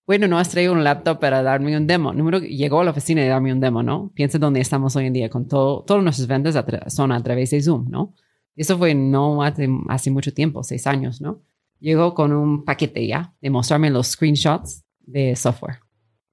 Bueno, 0.05 0.27
no 0.27 0.37
has 0.37 0.49
traído 0.49 0.73
un 0.73 0.83
laptop 0.83 1.19
para 1.19 1.41
darme 1.41 1.75
un 1.75 1.87
demo. 1.87 2.13
Número, 2.13 2.37
llegó 2.37 2.81
a 2.81 2.83
la 2.83 2.91
oficina 2.91 3.25
y 3.25 3.27
darme 3.27 3.51
un 3.51 3.59
demo, 3.59 3.81
¿no? 3.81 4.11
Piensa 4.13 4.37
dónde 4.37 4.59
estamos 4.59 4.95
hoy 4.95 5.07
en 5.07 5.13
día 5.13 5.27
con 5.27 5.47
todo, 5.47 5.83
todos 5.85 6.03
nuestros 6.03 6.27
ventas 6.27 6.55
son 6.93 7.11
a 7.11 7.23
través 7.23 7.49
de 7.49 7.63
Zoom, 7.63 7.89
¿no? 7.89 8.13
Eso 8.55 8.77
fue 8.77 8.93
no 8.93 9.41
hace, 9.41 9.67
mucho 10.11 10.33
tiempo, 10.33 10.63
seis 10.63 10.85
años, 10.85 11.21
¿no? 11.21 11.41
Llegó 11.79 12.13
con 12.13 12.31
un 12.31 12.63
paquete 12.63 13.07
ya 13.07 13.33
de 13.41 13.49
mostrarme 13.49 13.89
los 13.89 14.07
screenshots 14.07 14.83
de 14.99 15.35
software. 15.35 15.79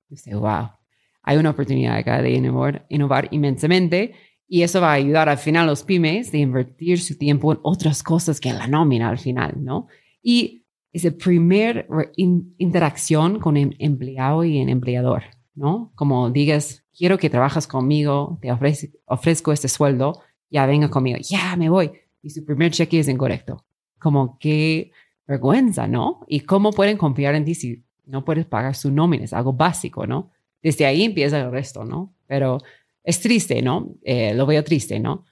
Dice, 0.09 0.35
wow, 0.35 0.71
hay 1.23 1.37
una 1.37 1.51
oportunidad 1.51 1.97
acá 1.97 2.21
de 2.21 2.33
innovar, 2.33 2.85
innovar 2.89 3.29
inmensamente 3.31 4.13
y 4.49 4.63
eso 4.63 4.81
va 4.81 4.91
a 4.91 4.95
ayudar 4.95 5.29
al 5.29 5.39
final 5.39 5.65
a 5.65 5.71
los 5.71 5.85
pymes 5.85 6.33
de 6.33 6.39
invertir 6.39 7.01
su 7.01 7.17
tiempo 7.17 7.53
en 7.53 7.61
otras 7.63 8.03
cosas 8.03 8.41
que 8.41 8.53
la 8.53 8.67
nómina 8.67 9.09
al 9.09 9.19
final, 9.19 9.55
¿no? 9.63 9.87
Y 10.23 10.58
es 10.93 11.05
el 11.05 11.15
primer 11.15 11.89
interacción 12.17 13.39
con 13.39 13.57
el 13.57 13.77
empleado 13.79 14.45
y 14.45 14.59
el 14.59 14.69
empleador, 14.69 15.25
¿no? 15.55 15.93
Como 15.95 16.31
digas, 16.31 16.85
quiero 16.97 17.19
que 17.19 17.31
trabajas 17.31 17.67
conmigo, 17.67 18.39
te 18.41 18.51
ofrezco 19.07 19.53
este 19.53 19.69
sueldo, 19.69 20.21
ya 20.51 20.67
venga 20.67 20.89
conmigo, 20.89 21.19
ya 21.21 21.57
me 21.57 21.69
voy 21.69 21.93
y 22.23 22.31
su 22.31 22.45
primer 22.45 22.73
cheque 22.73 22.99
es 22.99 23.09
incorrecto. 23.09 23.65
Como 23.99 24.39
qué 24.39 24.91
vergüenza, 25.27 25.87
¿no? 25.87 26.25
Y 26.27 26.41
cómo 26.41 26.73
pueden 26.73 26.97
confiar 26.97 27.35
en 27.35 27.45
ti 27.45 27.55
si 27.55 27.85
no 28.07 28.25
puedes 28.25 28.47
pagar 28.47 28.75
su 28.75 28.91
nómina, 28.91 29.25
es 29.25 29.33
algo 29.33 29.53
básico, 29.53 30.07
¿no? 30.07 30.31
Desde 30.63 30.87
ahí 30.87 31.05
empieza 31.05 31.39
el 31.41 31.51
resto, 31.51 31.85
¿no? 31.85 32.15
Pero 32.27 32.59
es 33.05 33.21
triste, 33.21 33.63
¿no? 33.63 33.95
Eh, 34.03 34.35
lo 34.35 34.47
veo 34.47 34.65
triste, 34.65 34.99
¿no? 34.99 35.25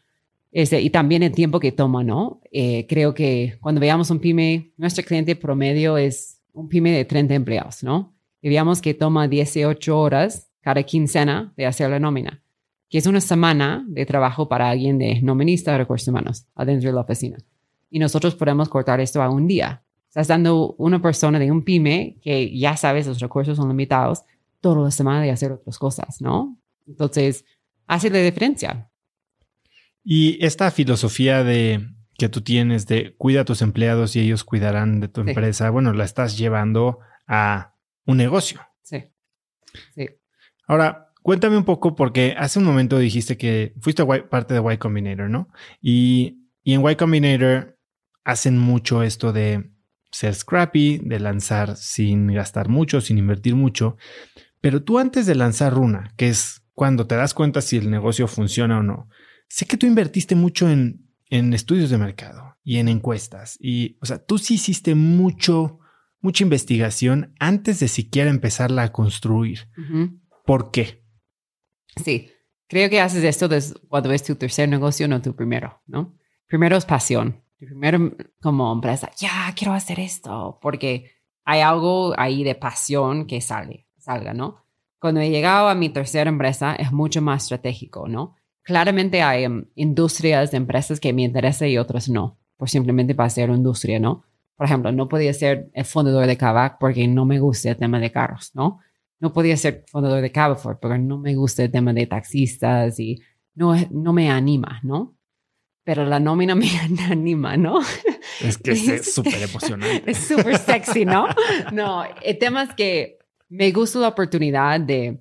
Este, 0.57 0.81
y 0.81 0.89
también 0.91 1.23
el 1.23 1.33
tiempo 1.33 1.61
que 1.61 1.73
toma, 1.73 2.03
¿no? 2.03 2.41
Eh, 2.51 2.87
creo 2.89 3.13
que 3.13 3.59
cuando 3.61 3.81
veamos 3.81 4.11
un 4.11 4.21
pyme, 4.21 4.73
nuestro 4.77 5.05
cliente 5.05 5.37
promedio 5.37 5.99
es 5.99 6.41
un 6.53 6.69
pyme 6.69 6.93
de 6.93 7.05
30 7.05 7.35
empleados, 7.35 7.83
¿no? 7.83 8.15
Y 8.41 8.49
veamos 8.49 8.81
que 8.81 8.95
toma 8.95 9.29
18 9.29 9.99
horas 9.99 10.51
cada 10.61 10.83
quincena 10.83 11.53
de 11.57 11.67
hacer 11.67 11.91
la 11.91 12.01
nómina 12.01 12.43
que 12.89 12.99
es 12.99 13.07
una 13.07 13.21
semana 13.21 13.85
de 13.89 14.07
trabajo 14.07 14.49
para 14.49 14.71
alguien 14.71 14.99
de 14.99 15.21
nominista 15.23 15.73
de 15.73 15.79
recursos 15.79 16.09
humanos 16.09 16.47
adentro 16.55 16.89
de 16.89 16.95
la 16.95 17.01
oficina. 17.01 17.39
Y 17.91 17.99
nosotros 17.99 18.35
podemos 18.35 18.69
cortar 18.69 19.01
esto 19.01 19.23
a 19.23 19.31
un 19.31 19.47
día. 19.47 19.83
Estás 20.09 20.29
dando 20.29 20.75
una 20.79 21.03
persona 21.03 21.39
de 21.39 21.51
un 21.51 21.63
pyme 21.63 22.19
que 22.23 22.57
ya 22.57 22.77
sabes 22.77 23.07
los 23.07 23.21
recursos 23.21 23.57
son 23.57 23.69
limitados 23.69 24.23
toda 24.61 24.85
la 24.85 24.91
semana 24.91 25.23
de 25.23 25.31
hacer 25.31 25.53
otras 25.53 25.79
cosas, 25.79 26.21
¿no? 26.21 26.57
Entonces, 26.87 27.45
hace 27.87 28.09
la 28.11 28.19
diferencia. 28.19 28.91
Y 30.09 30.39
esta 30.47 30.71
filosofía 30.71 31.43
de 31.43 31.85
que 32.17 32.29
tú 32.29 32.41
tienes 32.41 32.87
de 32.87 33.17
cuida 33.19 33.41
a 33.41 33.45
tus 33.45 33.61
empleados 33.61 34.15
y 34.15 34.21
ellos 34.21 34.45
cuidarán 34.45 35.01
de 35.01 35.09
tu 35.09 35.23
empresa, 35.23 35.69
bueno, 35.71 35.93
la 35.93 36.05
estás 36.05 36.39
llevando 36.39 37.01
a 37.27 37.75
un 38.05 38.19
negocio. 38.19 38.61
Sí. 38.83 39.03
Sí. 39.97 40.09
Ahora, 40.69 41.09
cuéntame 41.23 41.57
un 41.57 41.65
poco 41.65 41.97
porque 41.97 42.37
hace 42.39 42.61
un 42.61 42.67
momento 42.67 43.01
dijiste 43.01 43.37
que 43.37 43.75
fuiste 43.81 44.07
parte 44.31 44.55
de 44.55 44.73
Y 44.73 44.79
Combinator, 44.79 45.29
¿no? 45.29 45.49
Y, 45.83 46.51
y 46.63 46.75
en 46.75 46.89
Y 46.89 46.95
Combinator 46.95 47.77
hacen 48.23 48.59
mucho 48.59 49.03
esto 49.03 49.33
de 49.33 49.73
ser 50.13 50.37
scrappy, 50.37 50.99
de 51.03 51.19
lanzar 51.19 51.75
sin 51.75 52.29
gastar 52.29 52.69
mucho, 52.69 53.01
sin 53.01 53.19
invertir 53.19 53.57
mucho. 53.57 53.97
Pero 54.61 54.85
tú 54.85 55.01
antes 55.01 55.27
de 55.27 55.35
lanzar 55.35 55.75
Runa, 55.75 56.13
que 56.17 56.29
es 56.29 56.63
cuando 56.75 57.09
te 57.09 57.17
das 57.17 57.35
cuenta 57.35 57.61
si 57.61 57.79
el 57.79 57.91
negocio 57.91 58.29
funciona 58.29 58.79
o 58.79 58.85
no, 58.85 59.09
sé 59.49 59.67
que 59.67 59.77
tú 59.77 59.87
invertiste 59.87 60.35
mucho 60.35 60.69
en 60.69 61.07
en 61.29 61.53
estudios 61.55 61.91
de 61.91 61.99
mercado 61.99 62.57
y 62.63 62.79
en 62.79 62.89
encuestas. 62.89 63.57
Y, 63.61 63.99
o 64.01 64.07
sea, 64.07 64.25
tú 64.25 64.39
sí 64.39 64.55
hiciste 64.55 64.95
mucho, 64.95 65.81
mucha 66.21 66.45
investigación 66.45 67.35
antes 67.39 67.81
de 67.81 67.89
siquiera 67.89 68.31
empezarla 68.31 68.83
a 68.83 68.93
construir. 68.93 69.69
¿Por 70.45 70.71
qué? 70.71 71.05
Sí, 72.03 72.31
creo 72.69 72.91
que 72.91 73.01
haces 73.01 73.25
esto 73.25 73.49
cuando 73.89 74.13
es 74.13 74.23
tu 74.23 74.37
tercer 74.37 74.69
negocio, 74.69 75.09
no 75.09 75.23
tu 75.23 75.35
primero, 75.35 75.83
¿no? 75.87 76.17
Primero 76.47 76.77
es 76.77 76.85
pasión. 76.85 77.43
Primero, 77.59 78.15
como 78.41 78.73
empresa, 78.73 79.11
ya 79.17 79.53
quiero 79.57 79.73
hacer 79.73 79.99
esto, 79.99 80.59
porque 80.61 81.13
hay 81.45 81.61
algo 81.61 82.13
ahí 82.19 82.45
de 82.45 82.55
pasión 82.55 83.27
que 83.27 83.41
sale, 83.41 83.89
salga, 83.97 84.35
¿no? 84.35 84.67
Cuando 84.99 85.21
he 85.21 85.31
llegado 85.31 85.69
a 85.69 85.75
mi 85.75 85.89
tercera 85.89 86.29
empresa 86.29 86.75
es 86.75 86.93
mucho 86.93 87.23
más 87.23 87.45
estratégico, 87.45 88.09
¿no? 88.09 88.37
Claramente 88.67 89.23
hay 89.23 89.45
em, 89.45 89.65
industrias 89.77 90.53
empresas 90.53 90.99
que 90.99 91.13
me 91.13 91.23
interesan 91.23 91.69
y 91.69 91.79
otras 91.79 92.09
no, 92.09 92.37
por 92.57 92.69
simplemente 92.69 93.15
para 93.15 93.31
ser 93.31 93.49
industria, 93.49 94.01
¿no? 94.01 94.25
Por 94.57 94.67
ejemplo, 94.67 94.91
no 94.91 95.09
podía 95.09 95.33
ser 95.33 95.71
el 95.73 95.85
fundador 95.85 96.27
de 96.27 96.37
Kavak 96.37 96.79
porque 96.81 97.07
no 97.07 97.25
me 97.25 97.39
gusta 97.39 97.71
el 97.71 97.77
tema 97.77 98.01
de 98.01 98.11
carros, 98.11 98.51
¿no? 98.55 98.81
No 99.21 99.33
podía 99.33 99.57
ser 99.57 99.85
fundador 99.87 100.21
de 100.21 100.33
Cavafor 100.33 100.79
porque 100.81 100.99
no 100.99 101.17
me 101.17 101.37
gusta 101.37 101.63
el 101.63 101.71
tema 101.71 101.93
de 101.93 102.07
taxistas 102.07 102.99
y 102.99 103.23
no, 103.55 103.75
no 103.91 104.13
me 104.13 104.31
anima, 104.31 104.81
¿no? 104.83 105.17
Pero 105.85 106.05
la 106.05 106.19
nómina 106.19 106.55
me 106.57 106.69
anima, 107.09 107.57
¿no? 107.57 107.81
Es 108.43 108.59
que 108.59 108.73
es 108.73 109.15
súper 109.15 109.43
emocionante. 109.43 110.11
Es 110.11 110.19
súper 110.19 110.59
sexy, 110.59 111.05
¿no? 111.05 111.29
No, 111.73 112.03
el 112.21 112.39
tema 112.39 112.65
es 112.65 112.75
que 112.75 113.19
me 113.49 113.71
gusta 113.71 114.01
la 114.01 114.09
oportunidad 114.09 114.81
de 114.81 115.21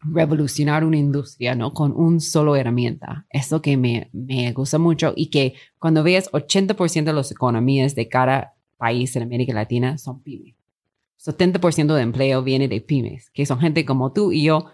revolucionar 0.00 0.84
una 0.84 0.96
industria, 0.96 1.54
¿no? 1.54 1.72
Con 1.72 1.92
un 1.92 2.20
solo 2.20 2.56
herramienta. 2.56 3.26
Eso 3.30 3.62
que 3.62 3.76
me, 3.76 4.10
me 4.12 4.52
gusta 4.52 4.78
mucho 4.78 5.12
y 5.16 5.26
que 5.26 5.54
cuando 5.78 6.02
veas 6.02 6.30
80% 6.32 7.04
de 7.04 7.12
las 7.12 7.30
economías 7.30 7.94
de 7.94 8.08
cada 8.08 8.54
país 8.76 9.16
en 9.16 9.22
América 9.22 9.52
Latina 9.52 9.98
son 9.98 10.22
pymes. 10.22 10.54
70% 11.18 11.94
de 11.94 12.02
empleo 12.02 12.42
viene 12.42 12.68
de 12.68 12.80
pymes, 12.80 13.30
que 13.30 13.46
son 13.46 13.58
gente 13.58 13.84
como 13.84 14.12
tú 14.12 14.32
y 14.32 14.44
yo 14.44 14.66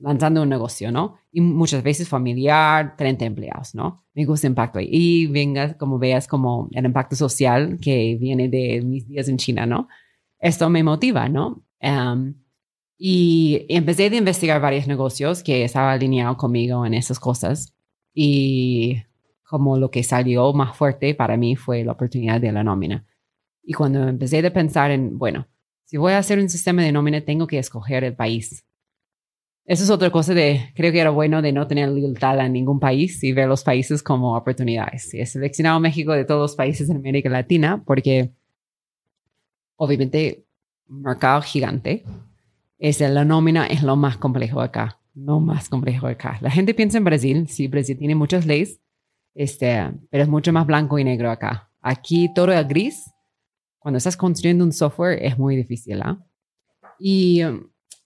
lanzando 0.00 0.42
un 0.42 0.48
negocio, 0.48 0.90
¿no? 0.90 1.16
Y 1.30 1.40
muchas 1.40 1.82
veces 1.82 2.08
familiar, 2.08 2.96
30 2.96 3.24
empleados, 3.26 3.74
¿no? 3.74 4.02
Me 4.14 4.24
gusta 4.24 4.46
el 4.46 4.52
impacto 4.52 4.78
ahí. 4.78 4.88
Y 4.90 5.26
vengas, 5.26 5.76
como 5.76 5.98
veas, 5.98 6.26
como 6.26 6.68
el 6.72 6.84
impacto 6.86 7.16
social 7.16 7.78
que 7.80 8.16
viene 8.18 8.48
de 8.48 8.82
mis 8.82 9.06
días 9.06 9.28
en 9.28 9.36
China, 9.36 9.66
¿no? 9.66 9.88
Esto 10.38 10.70
me 10.70 10.82
motiva, 10.82 11.28
¿no? 11.28 11.62
Um, 11.82 12.34
y 13.02 13.64
empecé 13.70 14.04
a 14.04 14.14
investigar 14.14 14.60
varios 14.60 14.86
negocios 14.86 15.42
que 15.42 15.64
estaban 15.64 15.94
alineados 15.94 16.36
conmigo 16.36 16.84
en 16.84 16.92
esas 16.92 17.18
cosas. 17.18 17.74
Y 18.12 18.98
como 19.42 19.78
lo 19.78 19.90
que 19.90 20.02
salió 20.02 20.52
más 20.52 20.76
fuerte 20.76 21.14
para 21.14 21.38
mí 21.38 21.56
fue 21.56 21.82
la 21.82 21.92
oportunidad 21.92 22.42
de 22.42 22.52
la 22.52 22.62
nómina. 22.62 23.06
Y 23.62 23.72
cuando 23.72 24.06
empecé 24.06 24.46
a 24.46 24.52
pensar 24.52 24.90
en, 24.90 25.16
bueno, 25.16 25.48
si 25.86 25.96
voy 25.96 26.12
a 26.12 26.18
hacer 26.18 26.38
un 26.38 26.50
sistema 26.50 26.82
de 26.82 26.92
nómina, 26.92 27.22
tengo 27.22 27.46
que 27.46 27.58
escoger 27.58 28.04
el 28.04 28.14
país. 28.14 28.66
Eso 29.64 29.84
es 29.84 29.88
otra 29.88 30.10
cosa 30.10 30.34
de, 30.34 30.70
creo 30.74 30.92
que 30.92 31.00
era 31.00 31.08
bueno 31.08 31.40
de 31.40 31.52
no 31.52 31.66
tener 31.66 31.88
lealtad 31.88 32.38
a 32.38 32.50
ningún 32.50 32.80
país 32.80 33.24
y 33.24 33.32
ver 33.32 33.48
los 33.48 33.64
países 33.64 34.02
como 34.02 34.36
oportunidades. 34.36 35.14
Y 35.14 35.20
he 35.20 35.26
seleccionado 35.26 35.80
México 35.80 36.12
de 36.12 36.26
todos 36.26 36.50
los 36.50 36.54
países 36.54 36.90
en 36.90 36.98
América 36.98 37.30
Latina 37.30 37.82
porque 37.82 38.30
obviamente 39.76 40.44
mercado 40.86 41.40
gigante, 41.40 42.04
es 42.80 43.00
la 43.00 43.24
nómina 43.24 43.66
es 43.66 43.82
lo 43.82 43.94
más 43.94 44.16
complejo 44.16 44.60
acá, 44.60 44.98
no 45.14 45.38
más 45.38 45.68
complejo 45.68 46.06
acá. 46.06 46.38
La 46.40 46.50
gente 46.50 46.74
piensa 46.74 46.98
en 46.98 47.04
Brasil, 47.04 47.46
sí, 47.46 47.68
Brasil 47.68 47.96
tiene 47.98 48.14
muchas 48.14 48.46
leyes, 48.46 48.80
este, 49.34 49.92
pero 50.10 50.24
es 50.24 50.28
mucho 50.28 50.52
más 50.52 50.66
blanco 50.66 50.98
y 50.98 51.04
negro 51.04 51.30
acá. 51.30 51.70
Aquí 51.82 52.32
todo 52.34 52.52
es 52.52 52.66
gris. 52.66 53.10
Cuando 53.78 53.98
estás 53.98 54.16
construyendo 54.16 54.64
un 54.64 54.72
software 54.72 55.22
es 55.22 55.38
muy 55.38 55.56
difícil. 55.56 56.00
¿ah? 56.02 56.18
Y 56.98 57.42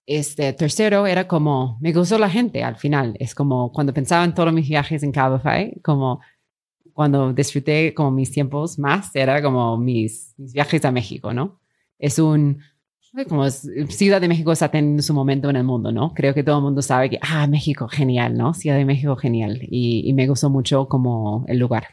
este 0.07 0.53
tercero 0.53 1.07
era 1.07 1.27
como, 1.27 1.79
me 1.81 1.93
gustó 1.93 2.18
la 2.18 2.29
gente 2.29 2.62
al 2.62 2.77
final. 2.77 3.16
Es 3.18 3.35
como 3.35 3.72
cuando 3.72 3.95
pensaba 3.95 4.25
en 4.25 4.35
todos 4.35 4.53
mis 4.53 4.68
viajes 4.68 5.03
en 5.03 5.12
Cabify, 5.12 5.81
como 5.83 6.20
cuando 6.93 7.33
disfruté 7.33 7.95
como 7.95 8.11
mis 8.11 8.31
tiempos 8.31 8.79
más, 8.79 9.14
era 9.14 9.41
como 9.43 9.77
mis, 9.77 10.35
mis 10.37 10.53
viajes 10.53 10.85
a 10.85 10.93
México, 10.93 11.33
¿no? 11.33 11.61
Es 11.99 12.18
un, 12.18 12.61
como 13.29 13.49
Ciudad 13.49 14.21
de 14.21 14.27
México 14.27 14.51
está 14.51 14.71
teniendo 14.71 15.03
su 15.03 15.15
momento 15.15 15.49
en 15.49 15.57
el 15.57 15.65
mundo, 15.65 15.93
¿no? 15.93 16.12
Creo 16.15 16.35
que 16.35 16.43
todo 16.43 16.57
el 16.59 16.65
mundo 16.65 16.83
sabe 16.83 17.11
que, 17.11 17.19
ah, 17.23 17.47
México, 17.47 17.87
genial, 17.87 18.37
¿no? 18.37 18.55
Ciudad 18.55 18.77
de 18.77 18.85
México, 18.85 19.15
genial. 19.15 19.61
Y, 19.71 20.12
me 20.15 20.27
gustó 20.27 20.51
mucho 20.51 20.89
como 20.89 21.45
el 21.47 21.59
lugar. 21.59 21.87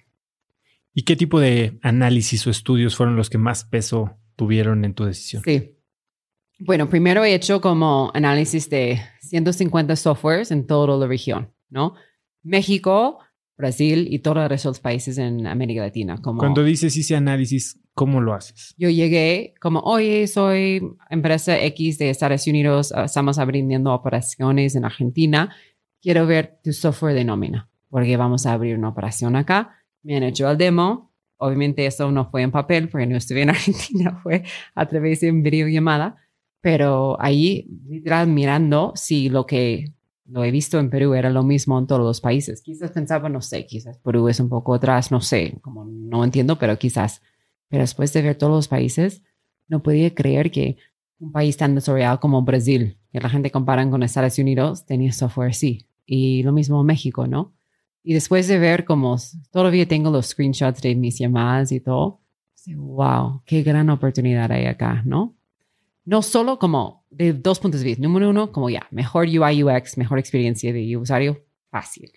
¿Y 0.94 1.04
qué 1.04 1.16
tipo 1.16 1.40
de 1.40 1.80
análisis 1.84 2.46
o 2.48 2.50
estudios 2.50 2.96
fueron 2.96 3.16
los 3.16 3.30
que 3.30 3.38
más 3.38 3.64
peso 3.64 4.18
tuvieron 4.36 4.84
en 4.84 4.96
tu 4.96 5.06
decisión? 5.06 5.44
Sí. 5.46 5.78
Bueno, 6.58 6.90
primero 6.90 7.24
he 7.24 7.34
hecho 7.34 7.62
como 7.62 8.12
análisis 8.14 8.70
de 8.70 9.00
150 9.22 9.96
softwares 9.96 10.52
en 10.52 10.66
toda 10.66 10.98
la 10.98 11.08
región, 11.08 11.52
¿no? 11.70 11.96
México, 12.44 13.20
Brasil 13.58 14.08
y 14.10 14.20
todos 14.20 14.66
los 14.66 14.80
países 14.80 15.18
en 15.18 15.48
América 15.48 15.82
Latina. 15.82 16.20
Como, 16.22 16.40
Cuando 16.40 16.64
dices 16.64 16.96
ese 16.98 17.16
análisis, 17.16 17.81
¿cómo 17.94 18.22
lo 18.22 18.34
haces? 18.34 18.74
Yo 18.78 18.90
llegué 18.90 19.54
como, 19.60 19.80
oye, 19.82 20.28
soy 20.28 20.82
empresa 21.10 21.60
X 21.60 21.98
de 21.98 22.10
Estados 22.10 22.48
Unidos, 22.48 22.92
ah, 22.96 23.06
estamos 23.06 23.38
abriendo 23.40 23.94
operaciones 23.94 24.76
en 24.76 24.86
Argentina, 24.86 25.56
quiero 26.02 26.26
ver 26.26 26.60
tu 26.64 26.74
software 26.74 27.16
de 27.16 27.26
nómina, 27.26 27.70
porque 27.90 28.18
vamos 28.18 28.46
a 28.46 28.54
abrir 28.54 28.78
una 28.78 28.90
operación 28.90 29.36
acá. 29.36 29.76
Me 30.04 30.18
han 30.18 30.24
hecho 30.24 30.50
el 30.50 30.58
demo. 30.58 31.12
Obviamente 31.38 31.86
eso 31.86 32.12
no 32.12 32.30
fue 32.30 32.44
en 32.44 32.52
papel, 32.52 32.90
porque 32.90 33.08
no 33.08 33.18
estuve 33.18 33.42
en 33.42 33.50
Argentina, 33.52 34.20
fue 34.22 34.44
a 34.76 34.86
través 34.88 35.22
de 35.22 35.32
un 35.32 35.44
videollamada. 35.44 36.18
Pero 36.62 37.18
ahí, 37.20 37.68
literal, 37.88 38.28
mirando 38.28 38.94
si 38.96 39.30
lo 39.30 39.46
que 39.46 39.94
lo 40.26 40.44
he 40.44 40.52
visto 40.52 40.80
en 40.80 40.90
Perú, 40.90 41.14
era 41.14 41.30
lo 41.30 41.44
mismo 41.44 41.78
en 41.80 41.88
todos 41.88 42.02
los 42.02 42.22
países. 42.22 42.62
Quizás 42.62 42.92
pensaba, 42.92 43.28
no 43.30 43.42
sé, 43.42 43.66
quizás 43.66 43.98
Perú 43.98 44.30
es 44.30 44.40
un 44.40 44.48
poco 44.48 44.76
atrás, 44.76 45.12
no 45.12 45.20
sé, 45.20 45.58
como 45.62 45.86
no 45.86 46.24
entiendo, 46.24 46.58
pero 46.58 46.78
quizás. 46.78 47.22
Pero 47.72 47.82
después 47.82 48.14
de 48.14 48.22
ver 48.22 48.36
todos 48.36 48.54
los 48.54 48.68
países, 48.68 49.24
no 49.68 49.82
podía 49.82 50.14
creer 50.14 50.52
que 50.52 50.78
un 51.18 51.32
país 51.32 51.58
tan 51.58 51.74
desarrollado 51.74 52.20
como 52.20 52.44
Brasil, 52.44 53.00
que 53.12 53.20
la 53.20 53.30
gente 53.30 53.50
compara 53.50 53.90
con 53.90 54.04
Estados 54.04 54.38
Unidos, 54.38 54.86
tenía 54.86 55.12
software 55.12 55.50
así. 55.50 55.88
Y 56.06 56.44
lo 56.44 56.52
mismo 56.52 56.84
México, 56.84 57.26
¿no? 57.26 57.56
Y 58.04 58.14
después 58.14 58.48
de 58.48 58.60
ver 58.60 58.86
como 58.86 59.16
todavía 59.50 59.88
tengo 59.88 60.12
los 60.12 60.28
screenshots 60.28 60.82
de 60.84 60.94
mis 60.94 61.18
llamadas 61.18 61.72
y 61.72 61.80
todo, 61.80 62.22
wow, 62.76 63.42
qué 63.46 63.64
gran 63.64 63.90
oportunidad 63.90 64.52
hay 64.52 64.68
acá, 64.68 65.02
¿no? 65.04 65.36
no 66.06 66.22
solo 66.22 66.60
como 66.60 67.06
de 67.10 67.34
dos 67.34 67.60
puntos 67.60 67.82
de 67.82 67.88
vista. 67.88 68.02
Número 68.02 68.30
uno, 68.30 68.52
como 68.52 68.70
ya, 68.70 68.88
mejor 68.92 69.28
UI 69.28 69.64
UX, 69.64 69.98
mejor 69.98 70.20
experiencia 70.20 70.74
de 70.74 70.98
usuario, 70.98 71.46
fácil. 71.70 72.12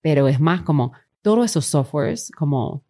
Pero 0.00 0.28
es 0.28 0.40
más 0.40 0.62
como 0.62 0.92
todos 1.22 1.46
esos 1.46 1.66
softwares 1.66 2.30
como 2.36 2.84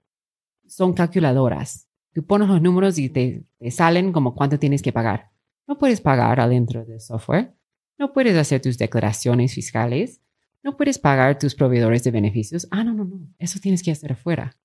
son 0.66 0.92
calculadoras. 0.92 1.83
Tú 2.14 2.24
pones 2.24 2.48
los 2.48 2.62
números 2.62 2.96
y 2.98 3.08
te, 3.08 3.44
salen 3.70 4.12
como 4.12 4.36
cuánto 4.36 4.58
tienes 4.58 4.82
que 4.82 4.92
pagar. 4.92 5.30
No 5.66 5.78
puedes 5.78 6.00
pagar 6.00 6.38
adentro 6.38 6.84
del 6.84 7.00
software. 7.00 7.52
No 7.98 8.12
puedes 8.12 8.36
hacer 8.36 8.62
tus 8.62 8.78
declaraciones 8.78 9.52
fiscales. 9.52 10.20
No 10.62 10.76
puedes 10.76 10.98
pagar 10.98 11.38
tus 11.40 11.56
proveedores 11.56 12.04
de 12.04 12.12
beneficios. 12.12 12.68
Ah, 12.70 12.84
no, 12.84 12.94
no, 12.94 13.04
no. 13.04 13.26
Eso 13.38 13.58
tienes 13.58 13.82
que 13.82 13.90
hacer 13.90 14.12
afuera. 14.12 14.56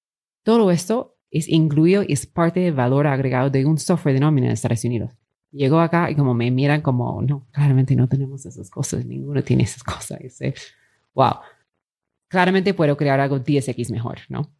Todo 0.43 0.70
esto 0.70 1.18
es 1.32 1.50
incluido 1.50 2.04
y 2.08 2.14
es 2.14 2.28
parte 2.28 2.60
del 2.60 2.76
valor 2.76 3.08
agregado 3.08 3.50
de 3.50 3.66
un 3.66 3.80
software 3.80 4.14
de 4.14 4.20
nómina 4.20 4.47
en 4.47 4.54
Estados 4.54 4.84
Unidos. 4.84 5.12
Llegó 5.52 5.80
acá 5.80 6.12
y 6.12 6.16
como 6.16 6.36
me 6.36 6.52
miran 6.52 6.82
como, 6.82 7.20
no, 7.24 7.47
claramente 7.52 7.95
no 7.95 8.08
tenemos 8.08 8.45
esas 8.45 8.70
cosas, 8.70 9.06
ninguno 9.06 9.43
tiene 9.43 9.64
esas 9.64 9.84
cosas. 9.84 10.20
Y 10.20 10.26
dice, 10.26 10.54
wow, 11.16 11.34
claramente 12.28 12.76
puedo 12.76 12.95
crear 12.95 13.20
algo 13.20 13.39
10x 13.39 13.91
mejor, 13.91 14.20
¿no? 14.30 14.52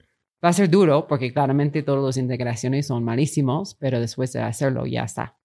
Va 0.43 0.49
a 0.49 0.53
ser 0.53 0.69
duro 0.69 1.07
porque 1.07 1.33
claramente 1.33 1.83
todas 1.83 2.03
las 2.03 2.17
integraciones 2.17 2.87
son 2.87 3.03
malísimos, 3.03 3.75
pero 3.75 3.99
después 3.99 4.31
de 4.33 4.41
hacerlo 4.41 4.85
ya 4.85 5.03
está. 5.03 5.37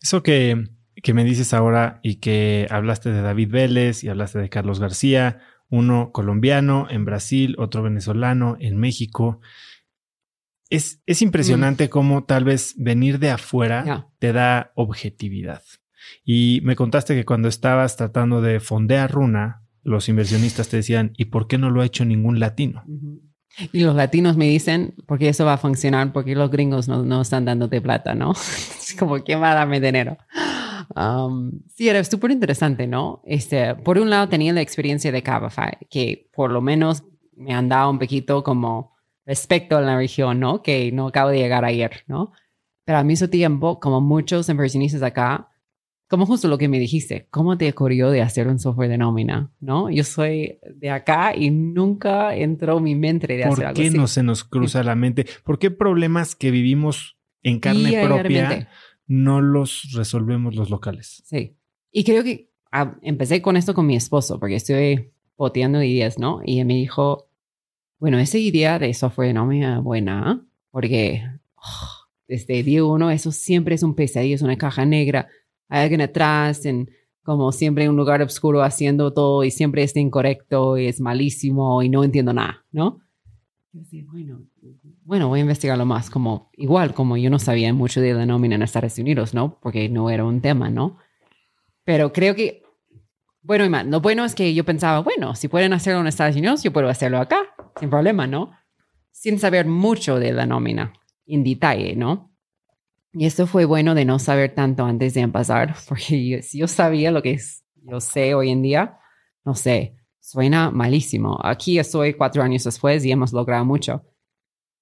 Eso 0.00 0.22
que, 0.22 0.64
que 1.02 1.14
me 1.14 1.24
dices 1.24 1.52
ahora 1.52 2.00
y 2.02 2.16
que 2.16 2.66
hablaste 2.70 3.10
de 3.10 3.20
David 3.20 3.50
Vélez 3.50 4.02
y 4.02 4.08
hablaste 4.08 4.38
de 4.38 4.48
Carlos 4.48 4.80
García, 4.80 5.40
uno 5.68 6.10
colombiano, 6.12 6.86
en 6.88 7.04
Brasil, 7.04 7.54
otro 7.58 7.82
venezolano, 7.82 8.56
en 8.60 8.78
México. 8.78 9.40
Es, 10.70 11.02
es 11.06 11.20
impresionante 11.20 11.90
cómo 11.90 12.24
tal 12.24 12.44
vez 12.44 12.74
venir 12.78 13.18
de 13.18 13.30
afuera 13.30 14.08
te 14.18 14.32
da 14.32 14.72
objetividad. 14.74 15.62
Y 16.24 16.60
me 16.64 16.76
contaste 16.76 17.14
que 17.14 17.24
cuando 17.24 17.48
estabas 17.48 17.96
tratando 17.96 18.40
de 18.40 18.60
fondear 18.60 19.10
Runa, 19.10 19.62
los 19.82 20.08
inversionistas 20.08 20.68
te 20.68 20.78
decían, 20.78 21.12
¿y 21.16 21.26
por 21.26 21.46
qué 21.46 21.58
no 21.58 21.70
lo 21.70 21.82
ha 21.82 21.86
hecho 21.86 22.04
ningún 22.04 22.40
latino? 22.40 22.84
Y 23.72 23.80
los 23.80 23.94
latinos 23.94 24.36
me 24.36 24.46
dicen, 24.46 24.94
porque 25.06 25.28
eso 25.28 25.44
va 25.44 25.54
a 25.54 25.58
funcionar, 25.58 26.12
porque 26.12 26.34
los 26.34 26.50
gringos 26.50 26.88
no, 26.88 27.02
no 27.02 27.20
están 27.22 27.44
dándote 27.44 27.80
plata, 27.80 28.14
¿no? 28.14 28.32
Es 28.84 28.94
como, 28.98 29.22
¿quién 29.22 29.40
va 29.40 29.52
a 29.52 29.54
darme 29.54 29.80
dinero? 29.80 30.18
Um, 30.94 31.62
sí, 31.74 31.88
era 31.88 32.02
súper 32.04 32.30
interesante, 32.30 32.86
¿no? 32.86 33.22
Este, 33.24 33.74
por 33.74 33.98
un 33.98 34.10
lado 34.10 34.28
tenía 34.28 34.52
la 34.52 34.60
experiencia 34.60 35.10
de 35.10 35.22
Cabify, 35.22 35.72
que 35.88 36.28
por 36.34 36.50
lo 36.50 36.60
menos 36.60 37.04
me 37.36 37.54
han 37.54 37.68
dado 37.68 37.90
un 37.90 37.98
poquito 37.98 38.42
como 38.42 38.94
respecto 39.26 39.76
a 39.76 39.80
la 39.80 39.96
región, 39.96 40.40
¿no? 40.40 40.62
Que 40.62 40.92
no 40.92 41.08
acabo 41.08 41.30
de 41.30 41.38
llegar 41.38 41.64
ayer, 41.64 42.04
¿no? 42.06 42.32
Pero 42.84 42.98
al 42.98 43.04
mismo 43.06 43.28
tiempo, 43.28 43.80
como 43.80 44.00
muchos 44.00 44.48
inversionistas 44.48 45.02
acá, 45.02 45.48
como 46.14 46.26
justo 46.26 46.46
lo 46.46 46.58
que 46.58 46.68
me 46.68 46.78
dijiste, 46.78 47.26
¿cómo 47.32 47.58
te 47.58 47.68
ocurrió 47.68 48.08
de 48.08 48.22
hacer 48.22 48.46
un 48.46 48.60
software 48.60 48.88
de 48.88 48.98
nómina? 48.98 49.50
¿No? 49.58 49.90
Yo 49.90 50.04
soy 50.04 50.60
de 50.76 50.90
acá 50.90 51.34
y 51.34 51.50
nunca 51.50 52.36
entró 52.36 52.78
en 52.78 52.84
mi 52.84 52.94
mente 52.94 53.26
de 53.26 53.42
hacer 53.42 53.56
¿Por 53.56 53.64
algo 53.64 53.80
qué 53.80 53.88
así. 53.88 53.96
no 53.96 54.06
se 54.06 54.22
nos 54.22 54.44
cruza 54.44 54.84
la 54.84 54.94
mente? 54.94 55.26
¿Por 55.42 55.58
qué 55.58 55.72
problemas 55.72 56.36
que 56.36 56.52
vivimos 56.52 57.16
en 57.42 57.58
carne 57.58 58.00
propia 58.06 58.68
no 59.08 59.40
los 59.40 59.90
resolvemos 59.92 60.54
los 60.54 60.70
locales? 60.70 61.20
Sí. 61.26 61.56
Y 61.90 62.04
creo 62.04 62.22
que 62.22 62.52
ah, 62.70 62.96
empecé 63.02 63.42
con 63.42 63.56
esto 63.56 63.74
con 63.74 63.84
mi 63.84 63.96
esposo, 63.96 64.38
porque 64.38 64.54
estoy 64.54 65.10
poteando 65.34 65.82
ideas, 65.82 66.16
¿no? 66.16 66.42
Y 66.44 66.60
él 66.60 66.66
me 66.66 66.74
dijo, 66.74 67.28
bueno, 67.98 68.20
esa 68.20 68.38
idea 68.38 68.78
de 68.78 68.94
software 68.94 69.26
de 69.26 69.34
nómina 69.34 69.80
buena, 69.80 70.46
porque 70.70 71.24
oh, 71.56 72.06
desde 72.28 72.62
día 72.62 72.84
uno 72.84 73.10
eso 73.10 73.32
siempre 73.32 73.74
es 73.74 73.82
un 73.82 73.96
pesadillo, 73.96 74.36
es 74.36 74.42
una 74.42 74.58
caja 74.58 74.84
negra, 74.84 75.26
hay 75.74 75.82
alguien 75.82 76.02
atrás, 76.02 76.64
en, 76.66 76.88
como 77.24 77.50
siempre 77.50 77.82
en 77.82 77.90
un 77.90 77.96
lugar 77.96 78.22
oscuro 78.22 78.62
haciendo 78.62 79.12
todo 79.12 79.42
y 79.42 79.50
siempre 79.50 79.82
está 79.82 79.98
incorrecto 79.98 80.78
y 80.78 80.86
es 80.86 81.00
malísimo 81.00 81.82
y 81.82 81.88
no 81.88 82.04
entiendo 82.04 82.32
nada, 82.32 82.64
¿no? 82.70 83.00
Bueno, 84.12 84.40
bueno, 85.02 85.28
voy 85.28 85.40
a 85.40 85.42
investigarlo 85.42 85.84
más, 85.84 86.10
como 86.10 86.48
igual, 86.56 86.94
como 86.94 87.16
yo 87.16 87.28
no 87.28 87.40
sabía 87.40 87.72
mucho 87.74 88.00
de 88.00 88.14
la 88.14 88.24
nómina 88.24 88.54
en 88.54 88.62
Estados 88.62 88.96
Unidos, 88.98 89.34
¿no? 89.34 89.58
Porque 89.60 89.88
no 89.88 90.10
era 90.10 90.24
un 90.24 90.40
tema, 90.40 90.70
¿no? 90.70 90.98
Pero 91.82 92.12
creo 92.12 92.36
que, 92.36 92.62
bueno, 93.42 93.64
Iman, 93.64 93.90
lo 93.90 94.00
bueno 94.00 94.24
es 94.24 94.36
que 94.36 94.54
yo 94.54 94.64
pensaba, 94.64 95.00
bueno, 95.00 95.34
si 95.34 95.48
pueden 95.48 95.72
hacerlo 95.72 96.02
en 96.02 96.06
Estados 96.06 96.36
Unidos, 96.36 96.62
yo 96.62 96.72
puedo 96.72 96.88
hacerlo 96.88 97.18
acá, 97.18 97.40
sin 97.80 97.90
problema, 97.90 98.28
¿no? 98.28 98.52
Sin 99.10 99.40
saber 99.40 99.66
mucho 99.66 100.20
de 100.20 100.32
la 100.32 100.46
nómina, 100.46 100.92
en 101.26 101.42
detalle, 101.42 101.96
¿no? 101.96 102.33
Y 103.14 103.26
esto 103.26 103.46
fue 103.46 103.64
bueno 103.64 103.94
de 103.94 104.04
no 104.04 104.18
saber 104.18 104.54
tanto 104.54 104.84
antes 104.84 105.14
de 105.14 105.20
empezar, 105.20 105.74
porque 105.88 106.28
yo- 106.28 106.42
si 106.42 106.58
yo 106.58 106.68
sabía 106.68 107.10
lo 107.10 107.22
que 107.22 107.32
es, 107.32 107.64
yo 107.82 108.00
sé 108.00 108.34
hoy 108.34 108.50
en 108.50 108.62
día, 108.62 108.98
no 109.44 109.54
sé, 109.54 109.94
suena 110.20 110.70
malísimo. 110.70 111.38
Aquí 111.42 111.78
estoy 111.78 112.14
cuatro 112.14 112.42
años 112.42 112.64
después 112.64 113.04
y 113.04 113.12
hemos 113.12 113.32
logrado 113.32 113.64
mucho. 113.64 114.04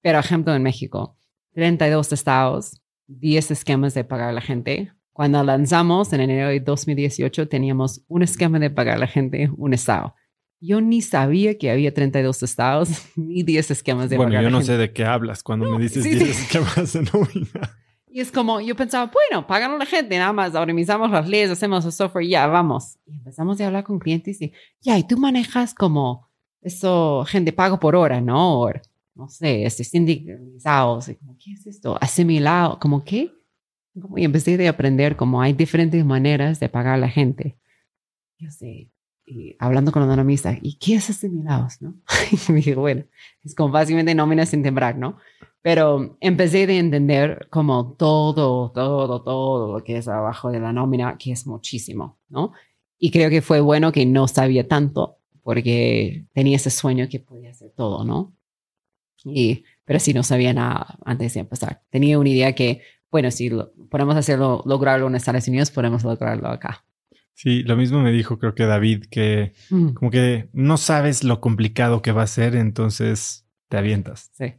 Pero 0.01 0.19
ejemplo 0.19 0.53
en 0.55 0.63
México, 0.63 1.17
32 1.53 2.11
estados, 2.11 2.81
10 3.07 3.51
esquemas 3.51 3.93
de 3.93 4.03
pagar 4.03 4.29
a 4.29 4.33
la 4.33 4.41
gente. 4.41 4.91
Cuando 5.11 5.43
lanzamos 5.43 6.11
en 6.13 6.21
enero 6.21 6.47
de 6.49 6.59
2018 6.59 7.47
teníamos 7.47 8.03
un 8.07 8.23
esquema 8.23 8.57
de 8.57 8.69
pagar 8.71 8.95
a 8.95 8.99
la 8.99 9.07
gente, 9.07 9.49
un 9.55 9.73
estado. 9.73 10.15
Yo 10.59 10.79
ni 10.81 11.01
sabía 11.01 11.57
que 11.57 11.69
había 11.69 11.93
32 11.93 12.41
estados 12.41 12.89
ni 13.15 13.43
10 13.43 13.69
esquemas 13.71 14.09
de 14.09 14.15
Bueno, 14.17 14.29
pagar 14.31 14.45
a 14.45 14.47
yo 14.47 14.49
no 14.49 14.57
gente. 14.59 14.73
sé 14.73 14.77
de 14.77 14.91
qué 14.93 15.05
hablas 15.05 15.43
cuando 15.43 15.69
me 15.69 15.83
dices 15.83 16.03
sí, 16.03 16.15
10 16.15 16.23
sí. 16.35 16.43
esquemas 16.45 16.93
de 16.93 17.01
nómina. 17.03 17.77
Y 18.15 18.21
es 18.21 18.31
como, 18.31 18.61
yo 18.61 18.75
pensaba, 18.75 19.11
bueno, 19.11 19.47
pagan 19.47 19.71
a 19.71 19.77
la 19.79 19.87
gente, 19.87 20.15
nada 20.19 20.31
más, 20.31 20.53
organizamos 20.53 21.09
las 21.09 21.27
leyes, 21.27 21.49
hacemos 21.49 21.83
el 21.83 21.91
software, 21.91 22.27
ya, 22.27 22.45
vamos. 22.45 22.99
Y 23.07 23.15
empezamos 23.15 23.59
a 23.59 23.65
hablar 23.65 23.83
con 23.83 23.97
clientes 23.97 24.39
y, 24.39 24.53
ya, 24.81 24.99
y 24.99 25.07
tú 25.07 25.17
manejas 25.17 25.73
como 25.73 26.29
eso, 26.61 27.25
gente 27.27 27.51
pago 27.51 27.79
por 27.79 27.95
hora, 27.95 28.21
¿no? 28.21 28.61
O, 28.61 28.71
no 29.15 29.27
sé, 29.29 29.65
este, 29.65 29.83
sindicalizados, 29.83 31.09
y 31.09 31.15
como, 31.15 31.35
¿qué 31.43 31.53
es 31.53 31.65
esto? 31.65 31.97
Asimilado, 31.99 32.77
como, 32.77 33.03
¿qué? 33.03 33.33
Y 34.15 34.25
empecé 34.25 34.63
a 34.67 34.69
aprender 34.69 35.15
como 35.15 35.41
hay 35.41 35.53
diferentes 35.53 36.05
maneras 36.05 36.59
de 36.59 36.69
pagar 36.69 36.93
a 36.93 36.97
la 36.97 37.09
gente. 37.09 37.57
Yo 38.37 38.51
sé, 38.51 38.91
y 39.25 39.55
hablando 39.57 39.91
con 39.91 40.03
los 40.03 40.09
economistas, 40.09 40.59
¿y 40.61 40.77
qué 40.77 40.95
es 40.95 41.09
asimilados, 41.09 41.81
no? 41.81 41.95
y 42.31 42.51
me 42.51 42.57
dije, 42.57 42.75
bueno, 42.75 43.05
es 43.43 43.55
como 43.55 43.71
básicamente 43.71 44.13
nóminas 44.13 44.49
sin 44.49 44.61
temblar, 44.61 44.99
¿no? 44.99 45.17
Pero 45.63 46.17
empecé 46.19 46.65
a 46.65 46.73
entender 46.73 47.47
como 47.49 47.93
todo, 47.93 48.69
todo, 48.71 49.23
todo 49.23 49.73
lo 49.73 49.83
que 49.83 49.97
es 49.97 50.09
abajo 50.09 50.51
de 50.51 50.59
la 50.59 50.73
nómina, 50.73 51.17
que 51.17 51.31
es 51.31 51.47
muchísimo, 51.47 52.19
¿no? 52.27 52.51
Y 52.99 53.11
creo 53.11 53.29
que 53.29 53.41
fue 53.41 53.61
bueno 53.61 53.93
que 53.93 54.05
no 54.05 54.27
sabía 54.27 54.67
tanto, 54.67 55.19
porque 55.41 56.25
tenía 56.33 56.57
ese 56.57 56.69
sueño 56.69 57.07
que 57.09 57.21
podía 57.21 57.51
hacer 57.51 57.71
todo, 57.75 58.03
¿no? 58.03 58.35
Y, 59.23 59.63
pero 59.85 60.01
sí 60.01 60.13
no 60.13 60.21
sabía 60.21 60.53
nada 60.53 60.97
antes 61.05 61.33
de 61.33 61.39
empezar. 61.39 61.81
Tenía 61.89 62.19
una 62.19 62.29
idea 62.29 62.53
que, 62.53 62.81
bueno, 63.09 63.31
si 63.31 63.49
lo, 63.49 63.71
podemos 63.89 64.17
hacerlo, 64.17 64.63
lograrlo 64.65 65.07
en 65.07 65.15
Estados 65.15 65.47
Unidos, 65.47 65.71
podemos 65.71 66.03
lograrlo 66.03 66.49
acá. 66.49 66.83
Sí, 67.35 67.63
lo 67.63 67.77
mismo 67.77 68.01
me 68.01 68.11
dijo 68.11 68.37
creo 68.37 68.53
que 68.53 68.65
David, 68.65 69.05
que 69.09 69.53
Mm, 69.69 69.93
como 69.93 70.11
que 70.11 70.49
no 70.51 70.75
sabes 70.75 71.23
lo 71.23 71.39
complicado 71.39 72.01
que 72.01 72.11
va 72.11 72.23
a 72.23 72.27
ser, 72.27 72.55
entonces 72.57 73.47
te 73.69 73.77
avientas. 73.77 74.29
sí. 74.33 74.55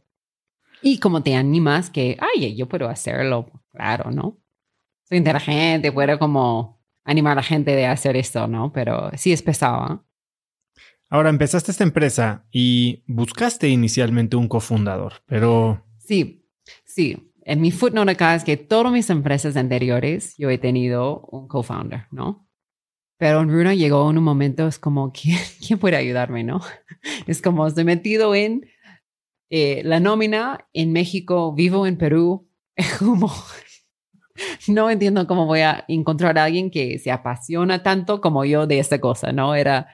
Y 0.87 0.99
como 0.99 1.23
te 1.23 1.33
animas 1.33 1.89
que, 1.89 2.15
ay, 2.19 2.55
yo 2.55 2.69
puedo 2.69 2.87
hacerlo, 2.87 3.49
claro, 3.73 4.11
¿no? 4.11 4.37
Soy 5.09 5.17
inteligente, 5.17 5.91
puedo 5.91 6.19
como 6.19 6.79
animar 7.03 7.31
a 7.31 7.35
la 7.37 7.43
gente 7.43 7.75
de 7.75 7.87
hacer 7.87 8.15
esto, 8.15 8.47
¿no? 8.47 8.71
Pero 8.71 9.09
sí 9.17 9.33
es 9.33 9.41
pesado, 9.41 9.95
¿eh? 9.95 9.99
Ahora 11.09 11.29
empezaste 11.29 11.71
esta 11.71 11.83
empresa 11.83 12.45
y 12.51 13.03
buscaste 13.07 13.67
inicialmente 13.67 14.35
un 14.35 14.47
cofundador, 14.47 15.13
pero 15.25 15.83
Sí, 15.97 16.47
sí. 16.85 17.31
En 17.41 17.61
mi 17.61 17.71
footnote 17.71 18.11
acá 18.11 18.35
es 18.35 18.43
que 18.43 18.55
todas 18.55 18.93
mis 18.93 19.09
empresas 19.09 19.55
anteriores 19.55 20.37
yo 20.37 20.51
he 20.51 20.59
tenido 20.59 21.21
un 21.31 21.47
co-founder, 21.47 22.05
¿no? 22.11 22.47
Pero 23.17 23.41
en 23.41 23.49
Runa 23.49 23.73
llegó 23.73 24.07
en 24.11 24.19
un 24.19 24.23
momento, 24.23 24.67
es 24.67 24.77
como, 24.77 25.11
¿quién, 25.19 25.39
quién 25.65 25.79
puede 25.79 25.95
ayudarme, 25.95 26.43
no? 26.43 26.61
Es 27.25 27.41
como, 27.41 27.65
estoy 27.65 27.85
metido 27.85 28.35
en 28.35 28.67
eh, 29.49 29.81
la 29.83 29.99
nómina 29.99 30.67
en 30.73 30.91
México, 30.91 31.53
vivo 31.53 31.85
en 31.87 31.97
Perú, 31.97 32.47
es 32.75 32.93
como, 32.99 33.31
no 34.67 34.89
entiendo 34.89 35.27
cómo 35.27 35.45
voy 35.45 35.61
a 35.61 35.85
encontrar 35.87 36.37
a 36.37 36.45
alguien 36.45 36.71
que 36.71 36.99
se 36.99 37.11
apasiona 37.11 37.83
tanto 37.83 38.21
como 38.21 38.45
yo 38.45 38.67
de 38.67 38.79
esta 38.79 38.99
cosa, 38.99 39.31
¿no? 39.31 39.55
Era 39.55 39.87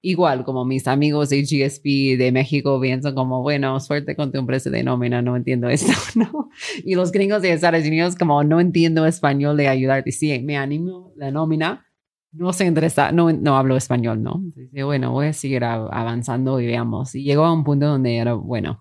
igual 0.00 0.44
como 0.44 0.64
mis 0.64 0.86
amigos 0.86 1.30
de 1.30 1.42
GSP 1.42 2.16
de 2.16 2.30
México 2.32 2.80
piensan 2.80 3.14
como, 3.14 3.42
bueno, 3.42 3.80
suerte 3.80 4.14
con 4.14 4.30
tu 4.30 4.38
empresa 4.38 4.70
de 4.70 4.84
nómina, 4.84 5.22
no 5.22 5.36
entiendo 5.36 5.68
esto, 5.68 5.92
¿no? 6.14 6.50
Y 6.84 6.94
los 6.94 7.10
gringos 7.10 7.42
de 7.42 7.52
Estados 7.52 7.84
Unidos 7.84 8.14
como, 8.14 8.44
no 8.44 8.60
entiendo 8.60 9.06
español 9.06 9.56
de 9.56 9.68
ayudarte. 9.68 10.12
Sí, 10.12 10.38
me 10.40 10.56
animo 10.56 11.12
la 11.16 11.30
nómina, 11.30 11.86
no 12.32 12.52
se 12.52 12.66
interesa, 12.66 13.10
no, 13.10 13.32
no 13.32 13.56
hablo 13.56 13.76
español, 13.76 14.22
¿no? 14.22 14.40
Entonces, 14.44 14.84
bueno, 14.84 15.12
voy 15.12 15.28
a 15.28 15.32
seguir 15.32 15.64
avanzando 15.64 16.60
y 16.60 16.66
veamos. 16.66 17.14
Y 17.14 17.24
llegó 17.24 17.44
a 17.44 17.52
un 17.52 17.64
punto 17.64 17.86
donde 17.86 18.16
era, 18.16 18.34
bueno, 18.34 18.80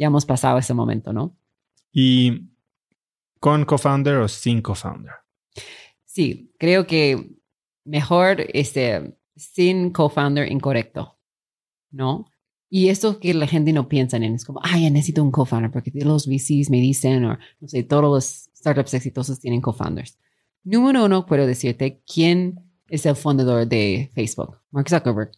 ya 0.00 0.06
hemos 0.06 0.24
pasado 0.24 0.58
ese 0.58 0.72
momento, 0.72 1.12
¿no? 1.12 1.36
¿y 1.92 2.48
con 3.38 3.64
cofounder 3.64 4.16
o 4.16 4.28
sin 4.28 4.62
cofounder? 4.62 5.12
Sí, 6.04 6.52
creo 6.58 6.86
que 6.86 7.36
mejor 7.84 8.46
este, 8.52 9.14
sin 9.36 9.90
co-founder 9.90 10.50
incorrecto, 10.50 11.18
¿no? 11.90 12.26
Y 12.68 12.88
esto 12.88 13.18
que 13.18 13.34
la 13.34 13.46
gente 13.46 13.72
no 13.72 13.88
piensa 13.88 14.16
en 14.16 14.24
es 14.24 14.44
como, 14.44 14.60
ay, 14.62 14.88
necesito 14.90 15.22
un 15.22 15.30
co-founder 15.30 15.70
porque 15.70 15.90
los 16.04 16.26
VCs 16.26 16.70
me 16.70 16.80
dicen, 16.80 17.24
o 17.24 17.38
no 17.60 17.68
sé, 17.68 17.82
todos 17.82 18.02
los 18.02 18.50
startups 18.56 18.94
exitosos 18.94 19.40
tienen 19.40 19.60
co-founders. 19.60 20.18
Número 20.62 21.04
uno, 21.04 21.26
puedo 21.26 21.46
decirte 21.46 22.02
quién 22.06 22.60
es 22.88 23.06
el 23.06 23.16
fundador 23.16 23.66
de 23.66 24.10
Facebook, 24.14 24.58
Mark 24.70 24.88
Zuckerberg. 24.88 25.32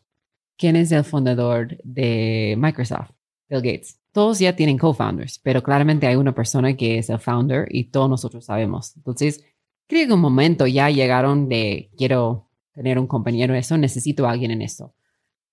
¿Quién 0.58 0.76
es 0.76 0.92
el 0.92 1.04
fundador 1.04 1.76
de 1.82 2.54
Microsoft? 2.58 3.10
Bill 3.52 3.62
Gates. 3.62 4.00
Todos 4.12 4.38
ya 4.38 4.56
tienen 4.56 4.78
co-founders, 4.78 5.38
pero 5.38 5.62
claramente 5.62 6.06
hay 6.06 6.16
una 6.16 6.34
persona 6.34 6.74
que 6.74 6.98
es 6.98 7.10
el 7.10 7.18
founder 7.18 7.66
y 7.70 7.84
todos 7.84 8.08
nosotros 8.08 8.46
sabemos. 8.46 8.96
Entonces, 8.96 9.44
creo 9.86 10.06
que 10.06 10.12
un 10.12 10.20
momento 10.20 10.66
ya 10.66 10.90
llegaron 10.90 11.48
de 11.48 11.90
quiero 11.96 12.48
tener 12.72 12.98
un 12.98 13.06
compañero 13.06 13.52
en 13.52 13.60
eso, 13.60 13.76
necesito 13.76 14.26
a 14.26 14.30
alguien 14.30 14.50
en 14.50 14.62
esto. 14.62 14.94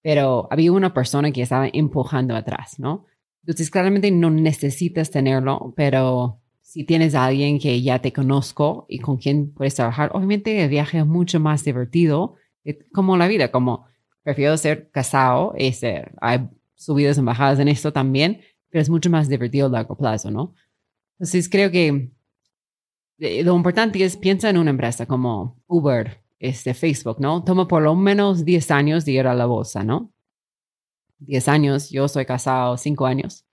Pero 0.01 0.47
había 0.49 0.71
una 0.71 0.93
persona 0.93 1.31
que 1.31 1.41
estaba 1.41 1.67
empujando 1.71 2.35
atrás, 2.35 2.79
¿no? 2.79 3.05
Entonces, 3.43 3.69
claramente 3.69 4.11
no 4.11 4.29
necesitas 4.29 5.11
tenerlo, 5.11 5.73
pero 5.75 6.41
si 6.61 6.85
tienes 6.85 7.15
a 7.15 7.25
alguien 7.25 7.59
que 7.59 7.81
ya 7.81 7.99
te 7.99 8.13
conozco 8.13 8.85
y 8.87 8.99
con 8.99 9.17
quien 9.17 9.53
puedes 9.53 9.75
trabajar, 9.75 10.11
obviamente 10.13 10.63
el 10.63 10.69
viaje 10.69 10.99
es 10.99 11.05
mucho 11.05 11.39
más 11.39 11.63
divertido, 11.63 12.35
eh, 12.63 12.79
como 12.93 13.17
la 13.17 13.27
vida, 13.27 13.51
como 13.51 13.85
prefiero 14.23 14.55
ser 14.57 14.89
casado. 14.91 15.53
Este, 15.57 16.11
hay 16.21 16.47
subidas 16.79 17.17
y 17.17 17.21
bajadas 17.21 17.59
en 17.59 17.67
esto 17.67 17.91
también, 17.91 18.41
pero 18.69 18.81
es 18.81 18.89
mucho 18.89 19.09
más 19.09 19.27
divertido 19.27 19.67
a 19.67 19.69
largo 19.69 19.95
plazo, 19.97 20.31
¿no? 20.31 20.55
Entonces 21.19 21.49
creo 21.49 21.69
que 21.69 22.11
eh, 23.19 23.43
lo 23.43 23.55
importante 23.55 24.03
es 24.03 24.15
piensa 24.15 24.49
en 24.49 24.57
una 24.57 24.69
empresa 24.69 25.05
como 25.05 25.61
Uber, 25.67 26.23
este, 26.39 26.73
Facebook, 26.73 27.19
¿no? 27.19 27.43
Toma 27.43 27.67
por 27.67 27.83
lo 27.83 27.95
menos 27.95 28.45
10 28.45 28.71
años 28.71 29.05
de 29.05 29.11
ir 29.11 29.27
a 29.27 29.35
la 29.35 29.45
bolsa, 29.45 29.83
¿no? 29.83 30.13
10 31.19 31.49
años, 31.49 31.89
yo 31.89 32.07
soy 32.07 32.25
casado 32.25 32.77
5 32.77 33.05
años, 33.05 33.45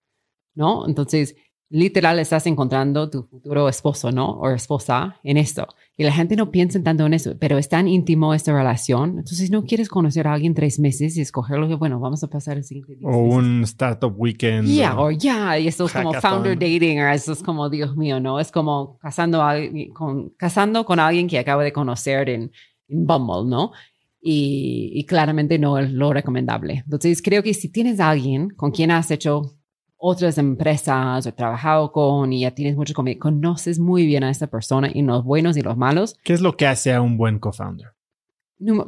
¿no? 0.54 0.86
Entonces, 0.86 1.34
literal 1.68 2.18
estás 2.18 2.46
encontrando 2.46 3.10
tu 3.10 3.24
futuro 3.24 3.68
esposo, 3.68 4.12
¿no? 4.12 4.30
O 4.30 4.50
esposa 4.50 5.16
en 5.24 5.36
esto. 5.36 5.66
Y 5.96 6.04
la 6.04 6.12
gente 6.12 6.36
no 6.36 6.50
piensa 6.50 6.80
tanto 6.82 7.06
en 7.06 7.14
eso, 7.14 7.36
pero 7.38 7.58
es 7.58 7.68
tan 7.68 7.88
íntimo 7.88 8.34
esta 8.34 8.52
relación. 8.52 9.18
Entonces, 9.18 9.50
no 9.50 9.64
quieres 9.64 9.88
conocer 9.88 10.28
a 10.28 10.34
alguien 10.34 10.54
tres 10.54 10.78
meses 10.78 11.16
y 11.16 11.22
escogerlo 11.22 11.66
que, 11.66 11.74
bueno, 11.74 11.98
vamos 11.98 12.22
a 12.22 12.28
pasar 12.28 12.58
el 12.58 12.64
siguiente 12.64 12.98
O 13.02 13.18
un 13.18 13.62
startup 13.62 14.14
weekend. 14.16 14.68
Yeah, 14.68 14.98
o 14.98 15.10
ya, 15.10 15.58
y 15.58 15.66
esto 15.66 15.86
es 15.86 15.92
como 15.92 16.12
founder 16.14 16.56
dating, 16.56 17.00
o 17.00 17.08
eso 17.08 17.32
es 17.32 17.42
como, 17.42 17.68
Dios 17.68 17.96
mío, 17.96 18.20
¿no? 18.20 18.38
Es 18.38 18.52
como 18.52 18.98
casando, 18.98 19.42
a, 19.42 19.56
con, 19.92 20.30
casando 20.36 20.84
con 20.84 21.00
alguien 21.00 21.26
que 21.26 21.38
acaba 21.38 21.64
de 21.64 21.72
conocer 21.72 22.28
en, 22.28 22.52
en 22.88 23.06
Bumble, 23.06 23.50
¿no? 23.50 23.72
Y, 24.20 24.90
y, 24.94 25.04
claramente 25.04 25.58
no 25.58 25.78
es 25.78 25.90
lo 25.92 26.12
recomendable. 26.12 26.82
Entonces, 26.84 27.22
creo 27.22 27.42
que 27.42 27.54
si 27.54 27.70
tienes 27.70 28.00
a 28.00 28.10
alguien 28.10 28.50
con 28.50 28.72
quien 28.72 28.90
has 28.90 29.10
hecho 29.12 29.56
otras 29.96 30.38
empresas 30.38 31.26
o 31.26 31.34
trabajado 31.34 31.90
con 31.92 32.32
y 32.32 32.40
ya 32.40 32.50
tienes 32.50 32.76
mucho 32.76 32.94
comida, 32.94 33.18
conoces 33.18 33.78
muy 33.78 34.06
bien 34.06 34.24
a 34.24 34.30
esta 34.30 34.46
persona 34.46 34.90
y 34.92 35.02
los 35.02 35.24
buenos 35.24 35.56
y 35.56 35.62
los 35.62 35.76
malos. 35.76 36.16
¿Qué 36.22 36.32
es 36.32 36.40
lo 36.40 36.56
que 36.56 36.66
hace 36.66 36.92
a 36.92 37.00
un 37.00 37.16
buen 37.16 37.38
co-founder? 37.38 37.92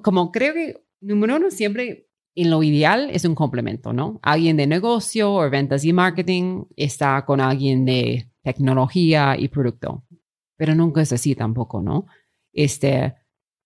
Como 0.02 0.32
creo 0.32 0.54
que, 0.54 0.82
número 1.00 1.36
uno, 1.36 1.50
siempre 1.50 2.09
en 2.34 2.50
lo 2.50 2.62
ideal 2.62 3.11
es 3.12 3.24
un 3.24 3.34
complemento, 3.34 3.92
¿no? 3.92 4.20
Alguien 4.22 4.56
de 4.56 4.66
negocio 4.66 5.34
o 5.34 5.50
ventas 5.50 5.84
y 5.84 5.92
marketing 5.92 6.64
está 6.76 7.24
con 7.24 7.40
alguien 7.40 7.84
de 7.84 8.28
tecnología 8.42 9.36
y 9.38 9.48
producto, 9.48 10.04
pero 10.56 10.74
nunca 10.74 11.02
es 11.02 11.12
así 11.12 11.34
tampoco, 11.34 11.82
¿no? 11.82 12.06
Este, 12.52 13.14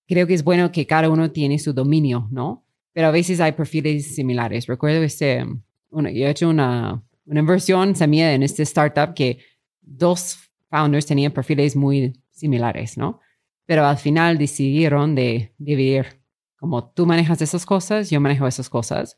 creo 0.06 0.26
que 0.26 0.34
es 0.34 0.42
bueno 0.42 0.72
que 0.72 0.86
cada 0.86 1.10
uno 1.10 1.30
tiene 1.30 1.58
su 1.58 1.72
dominio, 1.72 2.28
¿no? 2.30 2.64
Pero 2.92 3.08
a 3.08 3.10
veces 3.10 3.40
hay 3.40 3.52
perfiles 3.52 4.14
similares. 4.14 4.66
Recuerdo 4.66 5.02
este, 5.02 5.44
yo 5.90 6.26
he 6.26 6.30
hecho 6.30 6.48
una, 6.48 7.02
una 7.26 7.40
inversión 7.40 7.94
semilla 7.94 8.32
en 8.32 8.42
este 8.42 8.62
startup 8.62 9.14
que 9.14 9.38
dos 9.80 10.38
founders 10.70 11.06
tenían 11.06 11.32
perfiles 11.32 11.76
muy 11.76 12.12
similares, 12.30 12.96
¿no? 12.96 13.20
Pero 13.66 13.86
al 13.86 13.98
final 13.98 14.38
decidieron 14.38 15.14
de 15.14 15.54
dividir, 15.58 16.20
como 16.56 16.90
tú 16.90 17.06
manejas 17.06 17.42
esas 17.42 17.64
cosas, 17.66 18.10
yo 18.10 18.20
manejo 18.20 18.46
esas 18.46 18.68
cosas, 18.68 19.16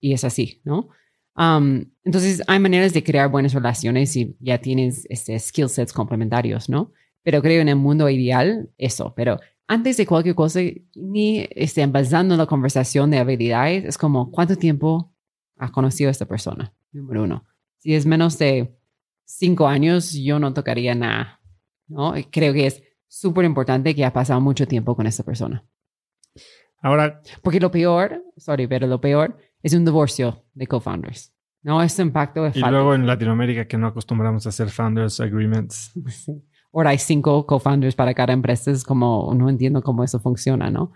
y 0.00 0.12
es 0.12 0.24
así, 0.24 0.60
¿no? 0.64 0.88
Um, 1.36 1.84
entonces 2.04 2.42
hay 2.46 2.58
maneras 2.58 2.92
de 2.92 3.02
crear 3.02 3.30
buenas 3.30 3.54
relaciones 3.54 4.14
y 4.16 4.36
ya 4.40 4.58
tienes 4.58 5.06
este, 5.08 5.38
skill 5.38 5.68
sets 5.68 5.92
complementarios, 5.92 6.68
¿no? 6.68 6.92
Pero 7.22 7.40
creo 7.42 7.62
en 7.62 7.68
el 7.68 7.76
mundo 7.76 8.08
ideal 8.08 8.70
eso, 8.78 9.14
pero 9.14 9.38
antes 9.66 9.96
de 9.96 10.06
cualquier 10.06 10.34
cosa, 10.34 10.60
ni 10.94 11.46
este, 11.50 11.86
basando 11.86 12.36
la 12.36 12.46
conversación 12.46 13.10
de 13.10 13.18
habilidades, 13.18 13.84
es 13.84 13.96
como 13.96 14.30
cuánto 14.30 14.56
tiempo 14.56 15.14
has 15.56 15.70
conocido 15.70 16.08
a 16.08 16.10
esta 16.10 16.26
persona, 16.26 16.74
número 16.92 17.24
uno. 17.24 17.46
Si 17.78 17.94
es 17.94 18.06
menos 18.06 18.38
de 18.38 18.76
cinco 19.24 19.66
años, 19.66 20.12
yo 20.12 20.38
no 20.38 20.52
tocaría 20.52 20.94
nada, 20.94 21.40
¿no? 21.88 22.14
Creo 22.30 22.52
que 22.52 22.66
es 22.66 22.82
súper 23.08 23.44
importante 23.44 23.94
que 23.94 24.04
ha 24.04 24.12
pasado 24.12 24.40
mucho 24.40 24.66
tiempo 24.66 24.94
con 24.94 25.06
esta 25.06 25.22
persona. 25.22 25.64
Ahora. 26.82 27.20
Porque 27.42 27.60
lo 27.60 27.70
peor, 27.70 28.22
sorry, 28.36 28.66
pero 28.66 28.86
lo 28.86 29.00
peor 29.00 29.36
es 29.62 29.74
un 29.74 29.84
divorcio 29.84 30.44
de 30.54 30.66
co-founders. 30.66 31.34
No, 31.62 31.82
ese 31.82 32.02
impacto 32.02 32.46
es 32.46 32.56
Y 32.56 32.60
luego 32.60 32.94
en 32.94 33.06
Latinoamérica 33.06 33.66
que 33.66 33.76
no 33.76 33.86
acostumbramos 33.86 34.46
a 34.46 34.48
hacer 34.48 34.70
founders 34.70 35.20
agreements. 35.20 35.92
Sí. 36.08 36.42
Ahora 36.72 36.90
hay 36.90 36.98
cinco 36.98 37.46
co-founders 37.46 37.96
para 37.96 38.14
cada 38.14 38.32
empresa. 38.32 38.70
Es 38.70 38.84
como, 38.84 39.34
no 39.34 39.48
entiendo 39.50 39.82
cómo 39.82 40.04
eso 40.04 40.20
funciona, 40.20 40.70
¿no? 40.70 40.92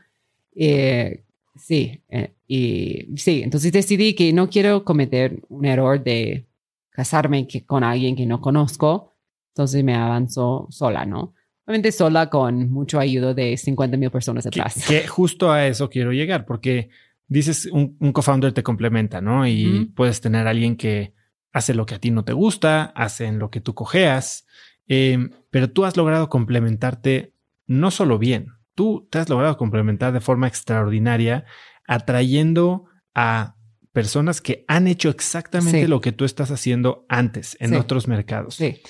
Eh, 0.54 1.24
Sí, 1.56 2.00
eh, 2.08 2.32
y 2.48 3.06
sí, 3.16 3.42
entonces 3.42 3.72
decidí 3.72 4.14
que 4.14 4.32
no 4.32 4.50
quiero 4.50 4.84
cometer 4.84 5.40
un 5.48 5.64
error 5.64 6.02
de 6.02 6.46
casarme 6.90 7.46
con 7.66 7.84
alguien 7.84 8.16
que 8.16 8.26
no 8.26 8.40
conozco, 8.40 9.14
entonces 9.52 9.84
me 9.84 9.94
avanzo 9.94 10.66
sola, 10.70 11.04
¿no? 11.04 11.34
Obviamente 11.66 11.92
sola 11.92 12.28
con 12.28 12.70
mucho 12.70 12.98
ayuda 12.98 13.32
de 13.34 13.56
50 13.56 13.96
mil 13.96 14.10
personas 14.10 14.46
atrás. 14.46 14.84
Que, 14.86 15.06
justo 15.06 15.50
a 15.50 15.66
eso 15.66 15.88
quiero 15.88 16.12
llegar, 16.12 16.44
porque 16.44 16.90
dices 17.26 17.66
un, 17.66 17.96
un 18.00 18.12
co-founder 18.12 18.52
te 18.52 18.62
complementa, 18.62 19.20
¿no? 19.20 19.46
Y 19.46 19.86
puedes 19.94 20.20
tener 20.20 20.46
a 20.46 20.50
alguien 20.50 20.76
que 20.76 21.14
hace 21.54 21.72
lo 21.72 21.86
que 21.86 21.94
a 21.94 22.00
ti 22.00 22.10
no 22.10 22.24
te 22.24 22.32
gusta, 22.32 22.92
hace 22.96 23.26
en 23.26 23.38
lo 23.38 23.50
que 23.50 23.60
tú 23.60 23.74
cojeas, 23.74 24.46
em, 24.88 25.30
pero 25.50 25.70
tú 25.70 25.84
has 25.84 25.96
logrado 25.96 26.28
complementarte 26.28 27.32
no 27.66 27.90
solo 27.90 28.18
bien, 28.18 28.48
tú 28.74 29.08
te 29.10 29.18
has 29.18 29.28
logrado 29.28 29.56
complementar 29.56 30.12
de 30.12 30.20
forma 30.20 30.48
extraordinaria, 30.48 31.44
atrayendo 31.86 32.86
a 33.14 33.56
personas 33.92 34.40
que 34.40 34.64
han 34.66 34.88
hecho 34.88 35.08
exactamente 35.08 35.86
lo 35.88 36.00
que 36.00 36.12
tú 36.12 36.24
estás 36.24 36.50
haciendo 36.50 37.06
antes 37.08 37.56
en 37.60 37.74
otros 37.74 38.08
mercados. 38.08 38.56
Sí. 38.56 38.80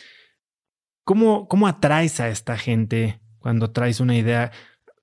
¿Cómo, 1.04 1.46
¿Cómo 1.48 1.68
atraes 1.68 2.18
a 2.20 2.28
esta 2.30 2.56
gente 2.56 3.20
cuando 3.38 3.70
traes 3.70 4.00
una 4.00 4.16
idea? 4.16 4.50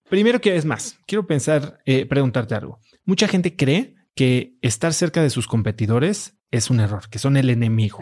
Primero 0.10 0.42
que 0.42 0.56
es 0.56 0.66
más, 0.66 0.98
quiero 1.06 1.28
pensar, 1.28 1.80
eh, 1.86 2.08
preguntarte 2.08 2.56
algo. 2.56 2.80
Mucha 3.06 3.28
gente 3.28 3.56
cree 3.56 3.96
que 4.16 4.58
estar 4.62 4.94
cerca 4.94 5.22
de 5.22 5.30
sus 5.30 5.48
competidores 5.48 6.40
es 6.50 6.70
un 6.70 6.80
error, 6.80 7.08
que 7.10 7.20
son 7.20 7.38
el 7.38 7.50
enemigo. 7.50 8.00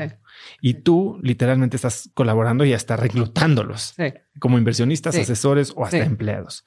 Y 0.62 0.76
tú 0.76 1.20
literalmente 1.22 1.76
estás 1.76 2.10
colaborando 2.14 2.66
y 2.66 2.74
hasta 2.74 2.96
reclutándolos 2.96 3.96
como 4.40 4.58
inversionistas, 4.58 5.16
asesores 5.16 5.74
o 5.76 5.86
hasta 5.86 6.04
empleados. 6.04 6.66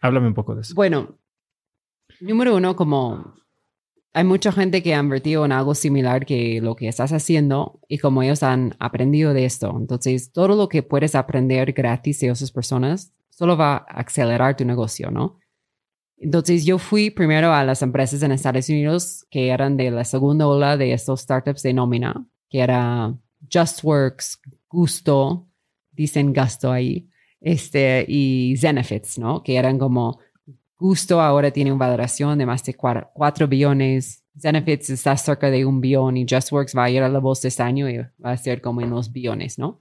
Háblame 0.00 0.28
un 0.28 0.34
poco 0.34 0.54
de 0.54 0.62
eso. 0.62 0.74
Bueno, 0.74 1.18
número 2.20 2.56
uno, 2.56 2.76
como 2.76 3.34
hay 4.12 4.24
mucha 4.24 4.50
gente 4.50 4.82
que 4.82 4.94
ha 4.94 5.00
invertido 5.00 5.44
en 5.44 5.52
algo 5.52 5.74
similar 5.74 6.26
que 6.26 6.60
lo 6.60 6.74
que 6.74 6.88
estás 6.88 7.12
haciendo 7.12 7.80
y 7.86 7.98
como 7.98 8.22
ellos 8.22 8.42
han 8.42 8.74
aprendido 8.78 9.34
de 9.34 9.44
esto. 9.44 9.74
Entonces, 9.78 10.32
todo 10.32 10.48
lo 10.48 10.68
que 10.68 10.82
puedes 10.82 11.14
aprender 11.14 11.72
gratis 11.72 12.20
de 12.20 12.28
esas 12.28 12.50
personas 12.50 13.12
solo 13.28 13.56
va 13.56 13.76
a 13.76 14.00
acelerar 14.00 14.56
tu 14.56 14.64
negocio, 14.64 15.10
¿no? 15.10 15.38
Entonces 16.22 16.66
yo 16.66 16.76
fui 16.76 17.10
primero 17.10 17.54
a 17.54 17.64
las 17.64 17.80
empresas 17.80 18.22
en 18.22 18.32
Estados 18.32 18.68
Unidos 18.68 19.26
que 19.30 19.48
eran 19.48 19.78
de 19.78 19.90
la 19.90 20.04
segunda 20.04 20.46
ola 20.46 20.76
de 20.76 20.92
estos 20.92 21.22
startups 21.22 21.62
de 21.62 21.72
nómina, 21.72 22.26
que 22.50 22.60
era 22.60 23.14
JustWorks, 23.48 24.40
Gusto, 24.68 25.46
dicen 25.92 26.32
gasto 26.32 26.70
ahí, 26.70 27.08
este, 27.40 28.04
y 28.06 28.56
Zenefits, 28.58 29.18
¿no? 29.18 29.42
Que 29.42 29.56
eran 29.56 29.78
como, 29.78 30.18
Gusto 30.78 31.20
ahora 31.20 31.50
tiene 31.50 31.72
una 31.72 31.86
valoración 31.86 32.38
de 32.38 32.46
más 32.46 32.62
de 32.64 32.74
4 32.74 33.48
billones, 33.48 34.24
Zenefits 34.38 34.90
está 34.90 35.16
cerca 35.16 35.50
de 35.50 35.64
un 35.64 35.80
billón 35.80 36.16
y 36.16 36.26
JustWorks 36.26 36.76
va 36.76 36.84
a 36.84 36.90
ir 36.90 37.02
a 37.02 37.08
la 37.08 37.18
voz 37.18 37.44
este 37.44 37.62
año 37.62 37.88
y 37.88 37.98
va 37.98 38.32
a 38.32 38.36
ser 38.36 38.60
como 38.60 38.80
en 38.80 38.90
los 38.90 39.12
billones, 39.12 39.58
¿no? 39.58 39.80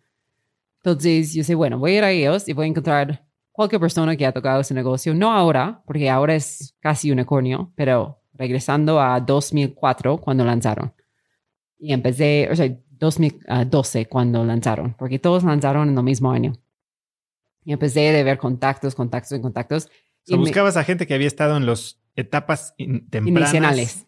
Entonces 0.78 1.34
yo 1.34 1.44
sé, 1.44 1.56
bueno, 1.56 1.78
voy 1.78 1.92
a 1.92 1.98
ir 1.98 2.04
a 2.04 2.12
ellos 2.12 2.48
y 2.48 2.54
voy 2.54 2.66
a 2.66 2.70
encontrar 2.70 3.26
cualquier 3.52 3.82
persona 3.82 4.16
que 4.16 4.26
ha 4.26 4.32
tocado 4.32 4.62
ese 4.62 4.74
negocio, 4.74 5.14
no 5.14 5.32
ahora, 5.32 5.82
porque 5.86 6.10
ahora 6.10 6.36
es 6.36 6.76
casi 6.80 7.12
unicornio, 7.12 7.72
pero 7.76 8.22
regresando 8.34 9.00
a 9.02 9.20
2004 9.20 10.18
cuando 10.18 10.46
lanzaron. 10.46 10.94
Y 11.80 11.94
empecé, 11.94 12.50
o 12.52 12.56
sea, 12.56 12.70
2012 13.00 14.08
cuando 14.08 14.44
lanzaron, 14.44 14.94
porque 14.94 15.20
todos 15.20 15.44
lanzaron 15.44 15.90
en 15.90 15.98
el 15.98 16.04
mismo 16.04 16.32
año. 16.32 16.54
Y 17.64 17.74
empecé 17.74 18.10
a 18.20 18.24
ver 18.24 18.38
contactos, 18.38 18.96
contactos 18.96 19.38
y 19.38 19.42
contactos. 19.42 19.90
y 20.26 20.36
buscabas 20.36 20.78
a 20.78 20.84
gente 20.84 21.08
que 21.08 21.14
había 21.14 21.28
estado 21.28 21.58
en 21.58 21.66
las 21.66 22.00
etapas 22.16 22.76
tempranas. 22.78 23.54
Iniciales. 23.54 24.08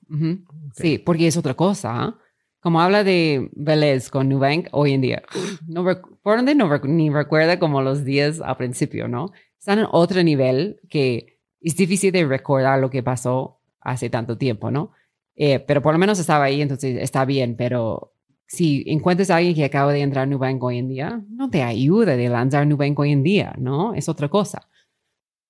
Sí, 0.75 0.97
porque 0.97 1.27
es 1.27 1.37
otra 1.37 1.53
cosa. 1.53 2.03
¿ah? 2.03 2.19
Como 2.59 2.81
habla 2.81 3.03
de 3.03 3.49
Vélez 3.53 4.09
con 4.09 4.29
Nubank 4.29 4.67
hoy 4.71 4.93
en 4.93 5.01
día, 5.01 5.23
no, 5.67 5.83
por 6.21 6.37
donde 6.37 6.55
no 6.55 6.69
ni 6.83 7.09
recuerda 7.09 7.59
como 7.59 7.81
los 7.81 8.03
días 8.03 8.41
al 8.41 8.57
principio, 8.57 9.07
¿no? 9.07 9.31
Están 9.57 9.79
en 9.79 9.87
otro 9.91 10.21
nivel 10.23 10.79
que 10.89 11.39
es 11.59 11.75
difícil 11.75 12.11
de 12.11 12.25
recordar 12.25 12.79
lo 12.79 12.89
que 12.89 13.03
pasó 13.03 13.61
hace 13.79 14.09
tanto 14.09 14.37
tiempo, 14.37 14.71
¿no? 14.71 14.91
Eh, 15.35 15.59
pero 15.59 15.81
por 15.81 15.93
lo 15.93 15.99
menos 15.99 16.19
estaba 16.19 16.45
ahí, 16.45 16.61
entonces 16.61 16.97
está 17.01 17.25
bien, 17.25 17.55
pero 17.55 18.13
si 18.47 18.83
encuentras 18.87 19.29
a 19.29 19.37
alguien 19.37 19.55
que 19.55 19.63
acaba 19.63 19.93
de 19.93 20.01
entrar 20.01 20.23
a 20.23 20.25
Nubank 20.25 20.61
hoy 20.61 20.77
en 20.77 20.89
día, 20.89 21.23
no 21.29 21.49
te 21.49 21.63
ayuda 21.63 22.17
de 22.17 22.27
lanzar 22.29 22.67
Nubank 22.67 22.99
hoy 22.99 23.11
en 23.11 23.23
día, 23.23 23.55
¿no? 23.57 23.93
Es 23.93 24.09
otra 24.09 24.27
cosa. 24.27 24.67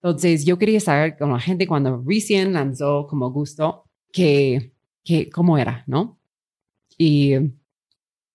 Entonces, 0.04 0.46
yo 0.46 0.58
quería 0.58 0.80
saber 0.80 1.18
con 1.18 1.32
la 1.32 1.40
gente 1.40 1.68
cuando 1.68 2.04
recién 2.06 2.54
lanzó 2.54 3.08
como 3.08 3.32
gusto, 3.32 3.86
que, 4.12 4.74
que, 5.04 5.30
cómo 5.30 5.58
era, 5.58 5.84
¿no? 5.88 6.20
Y 6.98 7.34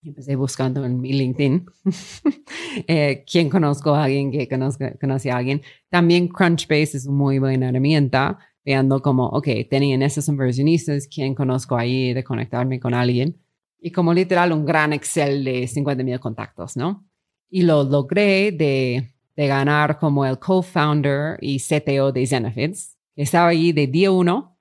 empecé 0.01 0.35
buscando 0.35 0.85
en 0.85 0.99
mi 0.99 1.13
LinkedIn 1.13 1.65
eh, 2.87 3.23
quién 3.29 3.49
conozco 3.49 3.93
a 3.93 4.05
alguien 4.05 4.31
que 4.31 4.47
conozca, 4.47 4.97
conoce 4.99 5.31
a 5.31 5.37
alguien. 5.37 5.61
También 5.89 6.27
Crunchbase 6.27 6.97
es 6.97 7.05
una 7.05 7.17
muy 7.17 7.39
buena 7.39 7.69
herramienta. 7.69 8.37
Viendo 8.67 9.01
como, 9.01 9.27
ok, 9.27 9.47
tenían 9.69 10.01
esos 10.01 10.27
inversionistas, 10.27 11.07
¿quién 11.07 11.33
conozco 11.33 11.77
ahí 11.77 12.13
de 12.13 12.21
conectarme 12.21 12.81
con 12.81 12.93
alguien? 12.93 13.41
Y 13.79 13.91
como 13.91 14.13
literal 14.13 14.51
un 14.51 14.65
gran 14.65 14.91
Excel 14.91 15.45
de 15.45 15.65
50 15.67 16.03
mil 16.03 16.19
contactos, 16.19 16.75
¿no? 16.75 17.07
Y 17.49 17.61
lo 17.61 17.85
logré 17.85 18.51
de, 18.51 19.13
de 19.37 19.47
ganar 19.47 19.97
como 19.97 20.25
el 20.25 20.37
co-founder 20.37 21.37
y 21.39 21.59
CTO 21.59 22.11
de 22.11 22.27
Zenefits, 22.27 22.97
estaba 23.15 23.47
ahí 23.47 23.71
de 23.71 23.87
día 23.87 24.11
uno 24.11 24.57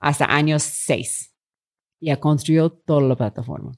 hasta 0.00 0.24
años 0.24 0.62
seis. 0.62 1.34
Y 2.00 2.08
ha 2.08 2.18
construido 2.18 2.72
toda 2.72 3.02
la 3.02 3.14
plataforma. 3.14 3.72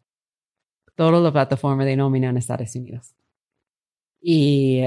Toda 0.95 1.21
la 1.21 1.33
plataforma 1.33 1.85
de 1.85 1.97
nómina 1.97 2.29
en 2.29 2.37
Estados 2.37 2.77
Unidos. 2.77 3.17
Y 4.21 4.83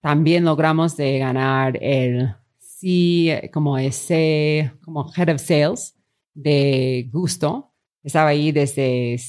también 0.00 0.44
logramos 0.44 0.96
de 0.96 1.20
ganar 1.20 1.78
el 1.80 2.34
sí, 2.82 3.30
como 3.52 3.78
ese, 3.78 4.72
como 4.84 5.08
Head 5.16 5.34
of 5.34 5.40
Sales 5.40 5.94
de 6.34 7.08
Gusto. 7.12 7.72
Estaba 8.02 8.30
ahí 8.30 8.50
desde 8.50 9.20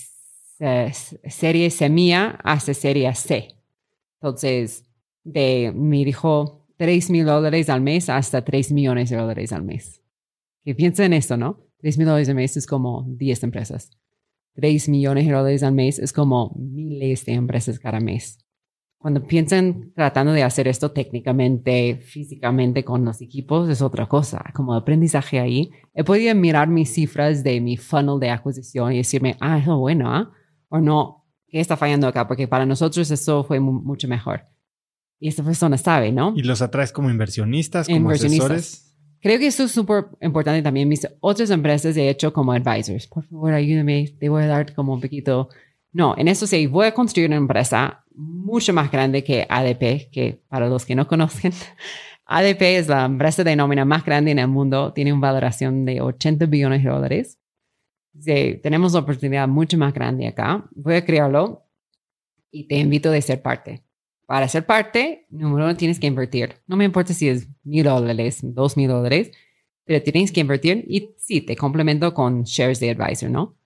serie 1.30 1.69
semilla 1.69 2.39
hasta 2.43 2.73
serie 2.73 3.13
C. 3.13 3.49
Entonces, 4.15 4.85
de, 5.23 5.71
me 5.75 6.03
dijo 6.03 6.65
3 6.77 7.11
mil 7.11 7.25
dólares 7.25 7.69
al 7.69 7.81
mes 7.81 8.09
hasta 8.09 8.43
3 8.43 8.71
millones 8.71 9.11
de 9.11 9.17
dólares 9.17 9.53
al 9.53 9.63
mes. 9.63 10.01
Que 10.65 10.73
piensa 10.73 11.05
en 11.05 11.13
esto, 11.13 11.38
¿no? 11.38 11.59
3 11.77 11.97
mil 11.99 12.07
dólares 12.07 12.30
al 12.30 12.35
mes 12.35 12.57
es 12.57 12.65
como 12.65 13.05
10 13.07 13.43
empresas. 13.43 13.91
3 14.55 14.89
millones 14.89 15.27
de 15.27 15.31
dólares 15.31 15.61
al 15.61 15.73
mes 15.73 15.99
es 15.99 16.11
como 16.11 16.55
miles 16.57 17.25
de 17.25 17.34
empresas 17.34 17.77
cada 17.77 17.99
mes 17.99 18.43
cuando 19.03 19.21
piensan 19.21 19.91
tratando 19.93 20.31
de 20.31 20.43
hacer 20.43 20.65
esto 20.69 20.91
técnicamente, 20.91 21.97
físicamente 21.97 22.85
con 22.85 23.03
los 23.03 23.21
equipos, 23.21 23.67
es 23.67 23.81
otra 23.81 24.05
cosa. 24.05 24.41
Como 24.53 24.73
aprendizaje 24.73 25.41
ahí, 25.41 25.71
he 25.93 26.05
podido 26.05 26.34
mirar 26.35 26.69
mis 26.69 26.93
cifras 26.93 27.43
de 27.43 27.59
mi 27.59 27.75
funnel 27.75 28.17
de 28.21 28.30
adquisición 28.30 28.93
y 28.93 28.99
decirme, 28.99 29.35
ah, 29.41 29.57
eso 29.57 29.77
bueno, 29.77 30.09
¿ah? 30.09 30.31
O 30.69 30.80
no, 30.80 31.25
¿qué 31.49 31.59
está 31.59 31.75
fallando 31.75 32.07
acá? 32.07 32.30
Porque 32.30 32.47
para 32.47 32.65
nosotros 32.65 33.11
eso 33.11 33.43
fue 33.43 33.59
mucho 33.59 34.07
mejor. 34.07 34.45
Y 35.19 35.27
esta 35.27 35.43
persona 35.43 35.77
sabe, 35.77 36.13
¿no? 36.13 36.31
¿Y 36.34 36.43
los 36.43 36.61
atraes 36.61 36.93
como 36.93 37.09
inversionistas, 37.09 37.89
como 37.89 38.09
asesores? 38.09 38.95
Creo 39.19 39.38
que 39.38 39.47
eso 39.47 39.65
es 39.65 39.71
súper 39.73 40.05
importante 40.21 40.61
también. 40.61 40.88
Mis 40.88 41.05
otras 41.19 41.49
empresas 41.49 41.97
he 41.97 42.07
hecho 42.07 42.31
como 42.31 42.53
advisors. 42.53 43.07
Por 43.07 43.25
favor, 43.25 43.51
ayúdame. 43.51 44.15
Te 44.17 44.30
voy 44.30 44.43
a 44.43 44.47
dar 44.47 44.73
como 44.73 44.93
un 44.93 45.01
poquito. 45.01 45.49
No, 45.91 46.15
en 46.17 46.30
eso 46.30 46.47
sí, 46.47 46.67
voy 46.67 46.88
a 46.88 46.93
construir 46.93 47.27
una 47.27 47.35
empresa 47.35 48.02
mucho 48.15 48.73
más 48.73 48.91
grande 48.91 49.23
que 49.23 49.45
ADP, 49.49 50.10
que 50.11 50.41
para 50.48 50.68
los 50.68 50.85
que 50.85 50.95
no 50.95 51.07
conocen, 51.07 51.53
ADP 52.26 52.61
es 52.61 52.88
la 52.88 53.06
empresa 53.06 53.44
de 53.44 53.56
nómina 53.56 53.85
más 53.85 54.06
grande 54.06 54.31
en 54.31 54.40
el 54.40 54.48
mundo, 54.48 54.94
tiene 54.94 55.11
una 55.14 55.22
valoración 55.22 55.85
de 55.85 56.02
80 56.02 56.45
billones 56.45 56.84
de 56.84 56.90
dólares. 56.90 57.40
tenemos 58.61 58.94
una 58.94 59.02
oportunidad 59.02 59.48
mucho 59.48 59.77
más 59.77 59.94
grande 59.94 60.27
acá. 60.27 60.68
Voy 60.76 60.95
a 60.95 61.06
crearlo 61.06 61.65
y 62.52 62.68
te 62.68 62.77
invito 62.77 63.11
a 63.11 63.22
ser 63.22 63.41
parte. 63.41 63.84
Para 64.26 64.48
ser 64.48 64.65
parte, 64.65 65.26
número 65.30 65.65
uno, 65.65 65.76
tienes 65.76 65.99
que 65.99 66.07
invertir. 66.07 66.56
No 66.65 66.77
me 66.77 66.85
importa 66.85 67.14
si 67.14 67.27
es 67.27 67.48
mil 67.64 67.84
dólares, 67.84 68.40
dos 68.41 68.77
mil 68.77 68.88
dólares, 68.88 69.31
pero 69.84 70.02
tienes 70.02 70.31
que 70.31 70.40
invertir 70.40 70.85
y 70.88 71.14
sí, 71.18 71.41
te 71.41 71.56
complemento 71.56 72.14
con 72.14 72.44
shares 72.44 72.80
de 72.80 72.91
advisor, 72.91 73.30
¿no? 73.30 73.57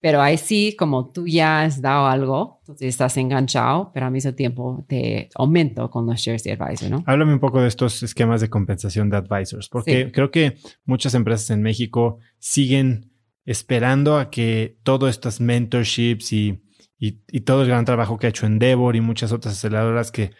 Pero 0.00 0.20
ahí 0.20 0.36
sí, 0.36 0.76
como 0.78 1.10
tú 1.10 1.26
ya 1.26 1.62
has 1.62 1.80
dado 1.80 2.06
algo, 2.06 2.60
entonces 2.60 2.88
estás 2.88 3.16
enganchado, 3.16 3.90
pero 3.94 4.06
al 4.06 4.12
mismo 4.12 4.34
tiempo 4.34 4.84
te 4.86 5.30
aumento 5.34 5.90
con 5.90 6.06
los 6.06 6.20
shares 6.20 6.44
de 6.44 6.52
advisor, 6.52 6.90
¿no? 6.90 7.02
Háblame 7.06 7.32
un 7.32 7.40
poco 7.40 7.60
de 7.60 7.68
estos 7.68 8.02
esquemas 8.02 8.40
de 8.40 8.50
compensación 8.50 9.08
de 9.08 9.16
advisors, 9.16 9.68
porque 9.68 10.12
creo 10.12 10.30
que 10.30 10.58
muchas 10.84 11.14
empresas 11.14 11.50
en 11.50 11.62
México 11.62 12.18
siguen 12.38 13.10
esperando 13.46 14.18
a 14.18 14.30
que 14.30 14.78
todos 14.82 15.08
estos 15.08 15.40
mentorships 15.40 16.32
y, 16.32 16.62
y, 16.98 17.40
todo 17.40 17.62
el 17.62 17.68
gran 17.68 17.84
trabajo 17.84 18.18
que 18.18 18.26
ha 18.26 18.30
hecho 18.30 18.46
Endeavor 18.46 18.96
y 18.96 19.00
muchas 19.00 19.32
otras 19.32 19.54
aceleradoras 19.54 20.10
que 20.10 20.32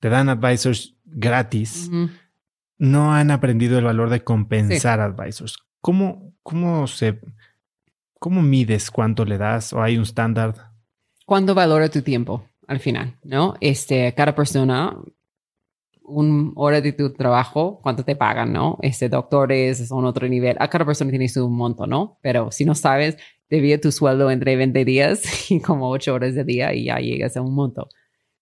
te 0.00 0.08
dan 0.08 0.28
advisors 0.28 0.96
gratis, 1.04 1.90
no 2.78 3.14
han 3.14 3.30
aprendido 3.30 3.78
el 3.78 3.84
valor 3.84 4.10
de 4.10 4.24
compensar 4.24 5.00
advisors. 5.00 5.58
¿Cómo, 5.80 6.34
¿Cómo 6.42 6.86
se 6.86 7.20
¿Cómo 8.22 8.40
mides 8.40 8.88
cuánto 8.88 9.24
le 9.24 9.36
das 9.36 9.72
o 9.72 9.82
hay 9.82 9.96
un 9.96 10.04
estándar? 10.04 10.54
¿Cuánto 11.26 11.56
valora 11.56 11.88
tu 11.88 12.02
tiempo 12.02 12.48
al 12.68 12.78
final? 12.78 13.18
¿No? 13.24 13.54
Este, 13.60 14.14
cada 14.14 14.32
persona, 14.32 14.96
un 16.04 16.52
hora 16.54 16.80
de 16.80 16.92
tu 16.92 17.12
trabajo, 17.14 17.80
cuánto 17.82 18.04
te 18.04 18.14
pagan, 18.14 18.52
¿no? 18.52 18.78
Este, 18.80 19.08
doctores 19.08 19.88
son 19.88 20.04
otro 20.04 20.28
nivel. 20.28 20.56
A 20.60 20.70
cada 20.70 20.84
persona 20.84 21.10
tiene 21.10 21.28
su 21.28 21.50
monto, 21.50 21.88
¿no? 21.88 22.20
Pero 22.22 22.52
si 22.52 22.64
no 22.64 22.76
sabes, 22.76 23.16
divide 23.50 23.78
tu 23.78 23.90
sueldo 23.90 24.30
entre 24.30 24.54
20 24.54 24.84
días 24.84 25.24
y 25.50 25.58
como 25.58 25.90
8 25.90 26.14
horas 26.14 26.36
de 26.36 26.44
día 26.44 26.72
y 26.72 26.84
ya 26.84 26.98
llegas 26.98 27.36
a 27.36 27.42
un 27.42 27.52
monto. 27.52 27.88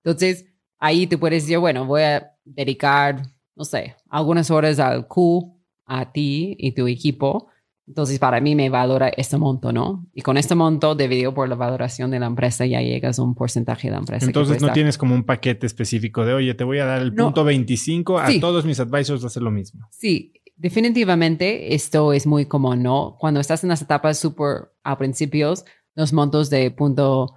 Entonces, 0.04 0.44
ahí 0.78 1.06
te 1.06 1.16
puedes 1.16 1.44
decir, 1.44 1.56
bueno, 1.56 1.86
voy 1.86 2.02
a 2.02 2.30
dedicar, 2.44 3.22
no 3.56 3.64
sé, 3.64 3.96
algunas 4.10 4.50
horas 4.50 4.78
al 4.78 5.08
Q, 5.08 5.58
a 5.86 6.12
ti 6.12 6.54
y 6.58 6.72
tu 6.72 6.86
equipo 6.86 7.49
entonces, 7.90 8.20
para 8.20 8.40
mí 8.40 8.54
me 8.54 8.70
valora 8.70 9.08
este 9.08 9.36
monto, 9.36 9.72
¿no? 9.72 10.06
Y 10.14 10.22
con 10.22 10.36
este 10.36 10.54
monto, 10.54 10.94
dividido 10.94 11.34
por 11.34 11.48
la 11.48 11.56
valoración 11.56 12.12
de 12.12 12.20
la 12.20 12.26
empresa, 12.26 12.64
ya 12.64 12.80
llegas 12.80 13.18
a 13.18 13.22
un 13.24 13.34
porcentaje 13.34 13.88
de 13.88 13.94
la 13.94 13.98
empresa. 13.98 14.26
Entonces, 14.26 14.62
no 14.62 14.70
tienes 14.70 14.96
como 14.96 15.12
un 15.12 15.24
paquete 15.24 15.66
específico 15.66 16.24
de, 16.24 16.34
oye, 16.34 16.54
te 16.54 16.62
voy 16.62 16.78
a 16.78 16.84
dar 16.84 17.02
el 17.02 17.12
punto 17.12 17.42
25, 17.42 18.20
a 18.20 18.28
todos 18.40 18.64
mis 18.64 18.78
advisors 18.78 19.24
hacer 19.24 19.42
lo 19.42 19.50
mismo. 19.50 19.88
Sí, 19.90 20.34
definitivamente 20.56 21.74
esto 21.74 22.12
es 22.12 22.28
muy 22.28 22.46
común, 22.46 22.80
¿no? 22.84 23.16
Cuando 23.18 23.40
estás 23.40 23.64
en 23.64 23.70
las 23.70 23.82
etapas 23.82 24.20
súper 24.20 24.70
a 24.84 24.96
principios, 24.96 25.64
los 25.96 26.12
montos 26.12 26.48
de 26.48 26.70
punto 26.70 27.34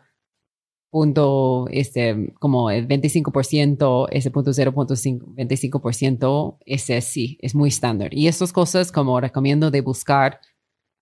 punto, 0.93 1.65
este, 1.71 2.33
como 2.39 2.69
el 2.69 2.87
25%, 2.87 4.07
ese 4.11 4.29
punto 4.29 4.51
0.25%, 4.51 6.57
ese 6.67 7.01
sí, 7.01 7.39
es 7.41 7.55
muy 7.55 7.69
estándar. 7.69 8.13
Y 8.13 8.27
estas 8.27 8.53
cosas, 8.53 8.91
como 8.91 9.19
recomiendo 9.19 9.71
de 9.71 9.81
buscar, 9.81 10.39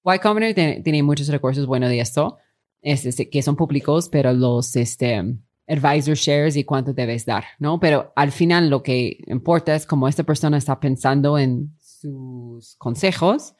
Y 0.05 0.19
Combinator 0.19 0.81
tiene, 0.81 1.03
muchos 1.03 1.27
recursos 1.27 1.65
buenos 1.65 1.89
de 1.89 1.99
esto, 1.99 2.37
este, 2.81 3.29
que 3.29 3.41
son 3.41 3.57
públicos, 3.57 4.07
pero 4.07 4.31
los, 4.31 4.77
este, 4.77 5.35
advisor 5.67 6.15
shares 6.15 6.55
y 6.55 6.63
cuánto 6.63 6.93
debes 6.93 7.25
dar, 7.25 7.43
¿no? 7.59 7.81
Pero 7.81 8.13
al 8.15 8.31
final 8.31 8.69
lo 8.69 8.83
que 8.83 9.17
importa 9.27 9.75
es 9.75 9.85
cómo 9.85 10.07
esta 10.07 10.23
persona 10.23 10.57
está 10.57 10.79
pensando 10.79 11.37
en 11.37 11.75
sus 11.81 12.77
consejos, 12.77 13.55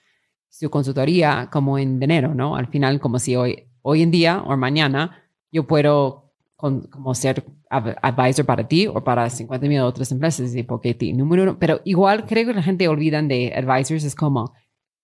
su 0.47 0.69
consultoría, 0.69 1.49
como 1.51 1.77
en 1.77 1.99
dinero, 1.99 2.33
¿no? 2.33 2.55
Al 2.55 2.67
final, 2.67 3.01
como 3.01 3.19
si 3.19 3.35
hoy, 3.35 3.67
hoy 3.81 4.01
en 4.01 4.11
día 4.11 4.41
o 4.43 4.55
mañana 4.55 5.20
yo 5.51 5.67
puedo 5.67 6.31
como 6.55 7.15
ser 7.15 7.43
advisor 7.69 8.45
para 8.45 8.67
ti 8.67 8.85
o 8.85 9.03
para 9.03 9.29
50 9.29 9.67
mil 9.67 9.79
otras 9.79 10.11
empresas 10.11 10.55
y 10.55 10.61
porque 10.63 10.93
ti, 10.93 11.11
número 11.13 11.43
uno. 11.43 11.57
Pero 11.57 11.81
igual 11.85 12.25
creo 12.25 12.45
que 12.45 12.53
la 12.53 12.61
gente 12.61 12.87
olvidan 12.87 13.27
de 13.27 13.53
advisors 13.55 14.03
es 14.03 14.15
como 14.15 14.53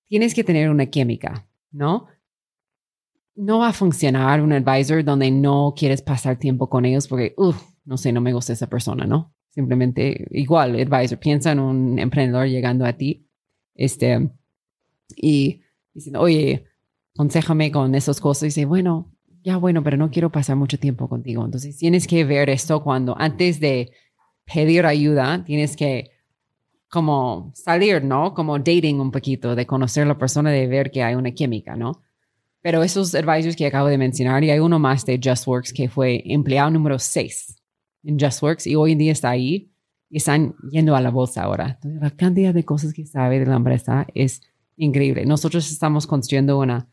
tienes 0.07 0.33
que 0.33 0.43
tener 0.43 0.69
una 0.69 0.85
química, 0.85 1.47
¿no? 1.71 2.07
No 3.35 3.59
va 3.59 3.69
a 3.69 3.73
funcionar 3.73 4.41
un 4.41 4.53
advisor 4.53 5.03
donde 5.03 5.31
no 5.31 5.73
quieres 5.75 6.01
pasar 6.01 6.37
tiempo 6.37 6.69
con 6.69 6.85
ellos 6.85 7.07
porque, 7.07 7.33
uff, 7.37 7.61
no 7.85 7.97
sé, 7.97 8.11
no 8.11 8.21
me 8.21 8.33
gusta 8.33 8.53
esa 8.53 8.67
persona, 8.67 9.05
¿no? 9.05 9.33
Simplemente 9.49 10.27
igual, 10.31 10.75
advisor, 10.79 11.19
piensa 11.19 11.51
en 11.51 11.59
un 11.59 11.99
emprendedor 11.99 12.47
llegando 12.47 12.85
a 12.85 12.93
ti, 12.93 13.27
este, 13.75 14.29
y 15.15 15.61
diciendo, 15.93 16.21
oye, 16.21 16.65
aconsejame 17.15 17.71
con 17.71 17.95
esas 17.95 18.19
cosas 18.19 18.43
y 18.43 18.45
dice, 18.47 18.65
bueno, 18.65 19.11
ya 19.47 19.55
bueno, 19.55 19.81
pero 19.81 19.95
no 19.95 20.11
quiero 20.11 20.29
pasar 20.29 20.57
mucho 20.57 20.77
tiempo 20.77 21.07
contigo. 21.07 21.45
Entonces 21.45 21.77
tienes 21.77 22.05
que 22.05 22.25
ver 22.25 22.49
esto 22.49 22.83
cuando 22.83 23.17
antes 23.17 23.61
de 23.61 23.93
pedir 24.43 24.85
ayuda, 24.85 25.45
tienes 25.45 25.77
que 25.77 26.11
como 26.89 27.53
salir, 27.55 28.03
¿no? 28.03 28.33
Como 28.33 28.57
dating 28.57 28.99
un 28.99 29.09
poquito, 29.09 29.55
de 29.55 29.65
conocer 29.65 30.03
a 30.03 30.07
la 30.07 30.17
persona, 30.17 30.51
de 30.51 30.67
ver 30.67 30.91
que 30.91 31.01
hay 31.01 31.15
una 31.15 31.31
química, 31.31 31.77
¿no? 31.77 32.01
Pero 32.61 32.83
esos 32.83 33.15
advisors 33.15 33.55
que 33.55 33.65
acabo 33.65 33.87
de 33.87 33.97
mencionar, 33.97 34.43
y 34.43 34.51
hay 34.51 34.59
uno 34.59 34.79
más 34.79 35.05
de 35.05 35.17
JustWorks 35.17 35.71
que 35.71 35.87
fue 35.87 36.23
empleado 36.25 36.69
número 36.69 36.99
6 36.99 37.55
en 38.03 38.19
JustWorks 38.19 38.67
y 38.67 38.75
hoy 38.75 38.91
en 38.91 38.97
día 38.97 39.13
está 39.13 39.29
ahí 39.29 39.71
y 40.09 40.17
están 40.17 40.55
yendo 40.71 40.93
a 40.93 40.99
la 40.99 41.09
bolsa 41.09 41.43
ahora. 41.43 41.79
Entonces, 41.81 42.01
la 42.01 42.11
cantidad 42.11 42.53
de 42.53 42.65
cosas 42.65 42.93
que 42.93 43.05
sabe 43.05 43.39
de 43.39 43.45
la 43.45 43.55
empresa 43.55 44.07
es 44.13 44.41
increíble. 44.75 45.25
Nosotros 45.25 45.71
estamos 45.71 46.05
construyendo 46.05 46.59
una, 46.59 46.89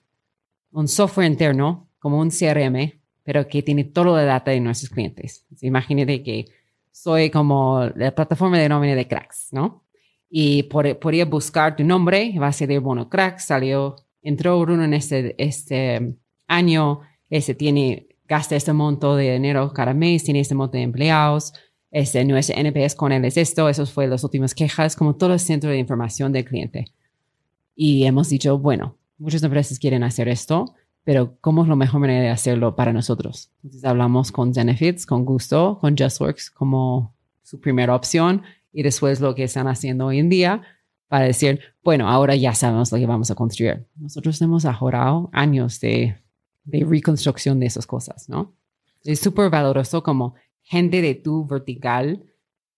un 0.71 0.87
software 0.87 1.27
interno 1.27 1.89
como 2.05 2.21
un 2.21 2.29
CRM, 2.29 3.01
pero 3.23 3.49
que 3.49 3.63
tiene 3.63 3.85
todo 3.85 4.15
la 4.15 4.25
data 4.25 4.51
de 4.51 4.61
nuestros 4.61 4.91
clientes. 4.91 5.47
Imagínate 5.63 6.23
que 6.23 6.45
soy 6.93 7.31
como 7.31 7.87
la 7.97 8.15
plataforma 8.15 8.59
de 8.59 8.69
nómina 8.69 8.95
de 8.95 9.09
cracks, 9.09 9.49
¿no? 9.53 9.85
Y 10.29 10.65
por, 10.65 10.99
podría 10.99 11.25
buscar 11.25 11.77
tu 11.77 11.83
nombre, 11.83 12.39
va 12.39 12.49
a 12.49 12.53
ser, 12.53 12.79
bueno, 12.81 13.09
cracks, 13.09 13.47
salió, 13.47 13.97
entró 14.21 14.59
uno 14.59 14.85
en 14.85 14.93
este, 14.93 15.35
este 15.43 16.15
año, 16.47 17.01
ese 17.31 17.55
tiene, 17.55 18.09
gasta 18.29 18.55
este 18.55 18.75
monto 18.75 19.17
de 19.17 19.33
dinero 19.33 19.73
cada 19.73 19.95
mes, 19.95 20.25
tiene 20.25 20.41
este 20.41 20.55
monto 20.55 20.77
de 20.77 20.83
empleados, 20.83 21.55
este, 21.91 22.23
nuestro 22.27 22.55
NPS 22.59 22.97
con 22.97 23.13
él 23.13 23.25
es 23.25 23.39
esto, 23.39 23.67
esos 23.71 23.91
fue 23.91 24.09
las 24.09 24.23
últimas 24.25 24.55
quejas, 24.55 24.95
como 24.95 25.17
todo 25.17 25.33
el 25.33 25.41
centro 25.41 25.71
de 25.71 25.79
información 25.79 26.33
del 26.33 26.45
cliente. 26.45 26.85
Y 27.75 28.05
hemos 28.05 28.29
dicho, 28.29 28.59
bueno, 28.59 28.99
muchas 29.17 29.43
empresas 29.43 29.79
quieren 29.79 30.03
hacer 30.03 30.29
esto, 30.29 30.75
pero 31.05 31.37
¿cómo 31.41 31.63
es 31.63 31.69
la 31.69 31.77
mejor 31.77 32.01
manera 32.01 32.23
de 32.23 32.31
hacerlo 32.31 32.75
para 32.75 32.93
nosotros? 32.93 33.51
Entonces 33.63 33.85
hablamos 33.85 34.33
con 34.33 34.55
Zenefits, 34.55 35.07
con 35.07 35.25
Gusto, 35.25 35.79
con 35.81 35.97
JustWorks 35.97 36.51
como 36.51 37.15
su 37.43 37.61
primera 37.61 37.95
opción 37.95 38.43
y 38.73 38.83
después 38.83 39.21
lo 39.21 39.35
que 39.35 39.45
están 39.45 39.69
haciendo 39.69 40.07
hoy 40.07 40.19
en 40.19 40.31
día 40.31 40.63
para 41.09 41.27
decir, 41.27 41.61
bueno, 41.85 42.09
ahora 42.09 42.35
ya 42.35 42.55
sabemos 42.55 42.91
lo 42.91 42.99
que 42.99 43.07
vamos 43.07 43.31
a 43.31 43.35
construir. 43.35 43.87
Nosotros 43.97 44.41
hemos 44.43 44.65
ahorrado 44.65 45.29
años 45.33 45.79
de, 45.81 46.17
de 46.65 46.85
reconstrucción 46.85 47.61
de 47.61 47.67
esas 47.67 47.87
cosas, 47.87 48.29
¿no? 48.29 48.55
Es 49.05 49.21
súper 49.21 49.51
valoroso 49.51 50.03
como 50.03 50.35
gente 50.63 51.03
de 51.03 51.15
tu 51.15 51.47
vertical. 51.47 52.25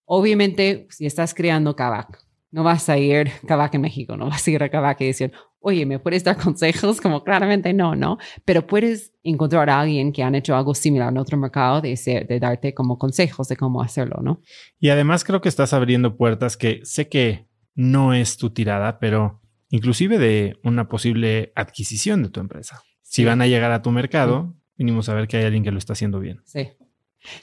Obviamente, 0.05 0.89
si 0.91 1.07
estás 1.07 1.33
creando 1.33 1.77
Kavak, 1.77 2.27
no 2.51 2.65
vas 2.65 2.89
a 2.89 2.99
ir 2.99 3.31
Kavak 3.47 3.75
en 3.75 3.83
México, 3.83 4.17
no 4.17 4.29
vas 4.29 4.47
a 4.47 4.51
ir 4.51 4.63
a 4.63 4.69
Kavak 4.69 5.01
y 5.01 5.07
decir, 5.07 5.33
oye, 5.61 5.87
¿me 5.87 5.99
puedes 5.99 6.25
dar 6.25 6.37
consejos? 6.37 7.01
Como 7.01 7.25
claramente 7.25 7.73
no, 7.73 7.95
¿no? 7.95 8.19
Pero 8.45 8.67
puedes 8.67 9.13
encontrar 9.23 9.69
a 9.71 9.81
alguien 9.81 10.13
que 10.13 10.23
han 10.23 10.35
hecho 10.35 10.57
algo 10.57 10.75
similar 10.75 11.11
en 11.11 11.19
otro 11.19 11.37
mercado 11.37 11.81
de, 11.81 11.97
de 12.29 12.41
darte 12.41 12.75
como 12.75 12.99
consejos 12.99 13.49
de 13.49 13.57
cómo 13.57 13.83
hacerlo, 13.83 14.21
¿no? 14.23 14.41
Y 14.79 14.91
además 14.91 15.25
creo 15.25 15.41
que 15.41 15.49
estás 15.49 15.73
abriendo 15.73 16.17
puertas 16.17 16.57
que 16.57 16.81
sé 16.85 17.09
que 17.09 17.47
no 17.75 18.15
es 18.15 18.37
tu 18.37 18.51
tirada, 18.51 18.99
pero 18.99 19.41
inclusive 19.71 20.19
de 20.19 20.57
una 20.63 20.89
posible 20.89 21.53
adquisición 21.55 22.23
de 22.23 22.31
tu 22.31 22.41
empresa. 22.41 22.83
Si 23.03 23.25
van 23.25 23.41
a 23.41 23.47
llegar 23.47 23.73
a 23.73 23.83
tu 23.83 23.91
mercado, 23.91 24.55
vinimos 24.77 25.09
a 25.09 25.15
ver 25.15 25.29
que 25.29 25.37
hay 25.37 25.45
alguien 25.45 25.65
que 25.65 25.71
lo 25.71 25.79
está 25.79 25.93
haciendo 25.93 26.21
bien. 26.21 26.41
Sí. 26.45 26.69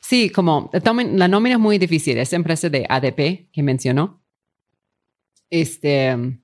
Sí, 0.01 0.29
como 0.29 0.69
la 0.73 1.27
nómina 1.27 1.55
es 1.55 1.59
muy 1.59 1.77
difícil. 1.77 2.17
Esa 2.17 2.35
empresa 2.35 2.69
de 2.69 2.85
ADP 2.87 3.51
que 3.51 3.63
mencionó, 3.63 4.23
este, 5.49 6.39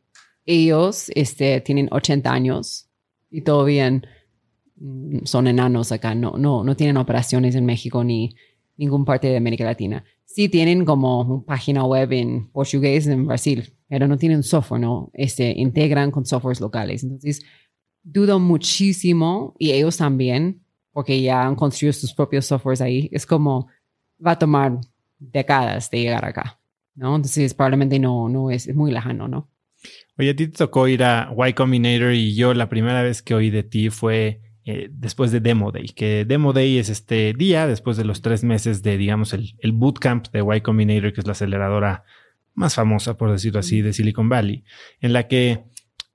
ellos 0.46 1.12
este, 1.16 1.62
tienen 1.62 1.88
80 1.92 2.32
años 2.32 2.90
y 3.30 3.42
todavía 3.42 4.02
son 5.24 5.48
enanos 5.48 5.92
acá. 5.92 6.16
No, 6.16 6.38
no, 6.38 6.64
no 6.64 6.76
tienen 6.76 6.98
operaciones 6.98 7.56
en 7.56 7.66
México 7.66 8.04
ni 8.04 8.36
ningún 8.78 9.06
parte 9.06 9.28
de 9.28 9.38
América 9.38 9.64
Latina. 9.64 10.04
Sí 10.26 10.50
tienen 10.50 10.86
como 10.86 11.22
una 11.22 11.46
página 11.46 11.84
web 11.84 12.12
en 12.14 12.50
portugués 12.50 13.08
en 13.08 13.26
Brasil, 13.26 13.74
pero 13.88 14.08
no 14.08 14.18
tienen 14.18 14.44
software, 14.44 14.82
¿no? 14.82 15.12
Este, 15.14 15.52
integran 15.58 16.12
con 16.12 16.26
softwares 16.26 16.62
locales. 16.62 17.04
Entonces, 17.04 17.42
dudo 18.04 18.40
muchísimo 18.40 19.56
y 19.58 19.72
ellos 19.72 19.98
también 19.98 20.62
porque 20.92 21.22
ya 21.22 21.46
han 21.46 21.56
construido 21.56 21.94
sus 21.94 22.14
propios 22.14 22.46
softwares 22.46 22.82
ahí, 22.82 23.10
es 23.12 23.26
como 23.26 23.68
va 24.26 24.32
a 24.32 24.40
tomar 24.40 24.80
décadas 25.18 25.90
de 25.90 26.02
llegar 26.02 26.26
acá, 26.26 26.60
¿no? 26.96 27.16
Entonces 27.16 27.54
probablemente 27.54 28.00
no, 28.00 28.30
no 28.30 28.52
es, 28.52 28.74
muy 28.76 28.92
lejano, 28.92 29.28
¿no? 29.28 29.50
Oye, 30.20 30.32
a 30.32 30.36
ti 30.36 30.48
te 30.48 30.58
tocó 30.58 30.90
ir 30.90 31.02
a 31.04 31.34
Y 31.48 31.54
Combinator 31.54 32.12
y 32.12 32.36
yo 32.36 32.54
la 32.54 32.68
primera 32.68 33.02
vez 33.02 33.22
que 33.22 33.34
oí 33.34 33.50
de 33.50 33.64
ti 33.64 33.90
fue 33.90 34.42
eh, 34.66 34.90
después 34.92 35.32
de 35.32 35.40
Demo 35.40 35.72
Day, 35.72 35.88
que 35.88 36.26
Demo 36.26 36.52
Day 36.52 36.78
es 36.78 36.90
este 36.90 37.34
día 37.34 37.68
después 37.68 37.96
de 37.96 38.04
los 38.04 38.22
tres 38.22 38.44
meses 38.44 38.84
de, 38.84 38.98
digamos, 38.98 39.32
el, 39.32 39.56
el 39.60 39.72
bootcamp 39.72 40.28
de 40.28 40.44
Y 40.56 40.60
Combinator, 40.60 41.14
que 41.14 41.22
es 41.22 41.26
la 41.26 41.32
aceleradora 41.32 42.04
más 42.54 42.76
famosa, 42.76 43.16
por 43.16 43.32
decirlo 43.32 43.62
así, 43.62 43.82
de 43.82 43.94
Silicon 43.94 44.28
Valley, 44.28 44.66
en 45.00 45.14
la 45.14 45.30
que 45.30 45.64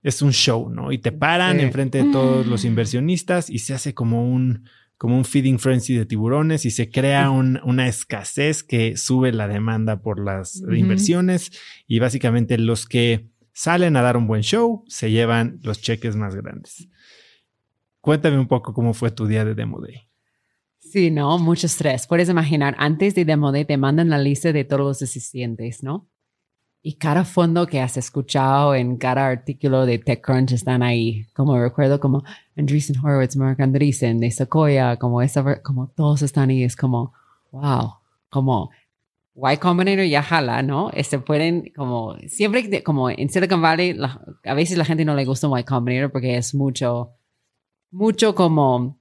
es 0.03 0.21
un 0.21 0.33
show, 0.33 0.69
¿no? 0.69 0.93
Y 0.93 0.99
te 0.99 1.11
paran 1.11 1.59
enfrente 1.59 2.03
de 2.03 2.13
todos 2.13 2.47
los 2.47 2.67
inversionistas 2.67 3.49
y 3.49 3.61
se 3.61 3.73
hace 3.73 3.95
como 3.95 4.31
un, 4.31 4.69
como 4.99 5.17
un 5.17 5.25
feeding 5.25 5.59
frenzy 5.59 5.95
de 5.95 6.05
tiburones 6.05 6.67
y 6.67 6.71
se 6.71 6.91
crea 6.91 7.31
una 7.31 7.89
escasez 7.89 8.63
que 8.63 8.99
sube 8.99 9.33
la 9.33 9.49
demanda 9.49 10.03
por 10.03 10.23
las 10.23 10.63
inversiones 10.71 11.53
y 11.87 12.01
básicamente 12.01 12.59
los 12.59 12.87
que 12.87 13.31
salen 13.55 13.97
a 13.97 14.03
dar 14.03 14.19
un 14.19 14.27
buen 14.27 14.43
show 14.43 14.85
se 14.89 15.11
llevan 15.11 15.61
los 15.63 15.81
cheques 15.81 16.17
más 16.17 16.35
grandes. 16.35 16.89
Cuéntame 18.03 18.39
un 18.39 18.49
poco 18.49 18.75
cómo 18.75 18.93
fue 18.93 19.11
tu 19.11 19.27
día 19.27 19.47
de 19.47 19.55
Demo 19.55 19.81
Day. 19.81 20.09
Sí, 20.79 21.11
no, 21.11 21.39
mucho 21.39 21.67
estrés. 21.67 22.07
Puedes 22.07 22.29
imaginar, 22.29 22.75
antes 22.79 23.15
de 23.15 23.25
Demo 23.25 23.51
Day 23.51 23.65
te 23.65 23.79
mandan 23.79 24.11
la 24.11 24.19
lista 24.19 24.53
de 24.53 24.65
todos 24.65 24.83
los 24.83 25.03
asistentes, 25.03 25.83
¿no? 25.83 26.11
Y 26.83 26.97
cada 26.97 27.25
fondo 27.25 27.67
que 27.67 27.81
has 27.81 27.97
escuchado 27.97 28.75
en 28.75 28.99
cada 28.99 29.27
artículo 29.27 29.87
de 29.87 29.99
TechCrunch 29.99 30.53
están 30.53 30.83
ahí. 30.83 31.25
Como 31.33 31.59
recuerdo 31.59 31.99
como 31.99 32.23
Andreessen 32.57 32.99
Horowitz, 33.03 33.37
Mark 33.37 33.63
Andreessen, 33.63 34.21
de 34.21 34.31
Sequoia, 34.31 34.99
como 34.99 35.23
esa, 35.23 35.63
como 35.63 35.89
todos 35.89 36.21
están 36.21 36.51
ahí. 36.51 36.63
Es 36.63 36.77
como, 36.77 37.15
wow, 37.53 37.95
como 38.29 38.71
Y 39.37 39.57
Combinator 39.57 40.05
ya 40.05 40.23
jala, 40.23 40.63
¿no? 40.63 40.91
Este 40.93 41.19
pueden, 41.19 41.73
como, 41.75 42.17
siempre, 42.29 42.85
como 42.85 43.11
en 43.11 43.29
Silicon 43.29 43.61
Valley, 43.61 43.99
a 44.45 44.55
veces 44.55 44.79
la 44.79 44.85
gente 44.85 45.05
no 45.05 45.17
le 45.17 45.25
gusta 45.25 45.49
Y 45.59 45.65
Combinator 45.65 46.13
porque 46.13 46.37
es 46.37 46.55
mucho, 46.55 47.15
mucho 47.91 48.35
como 48.35 48.99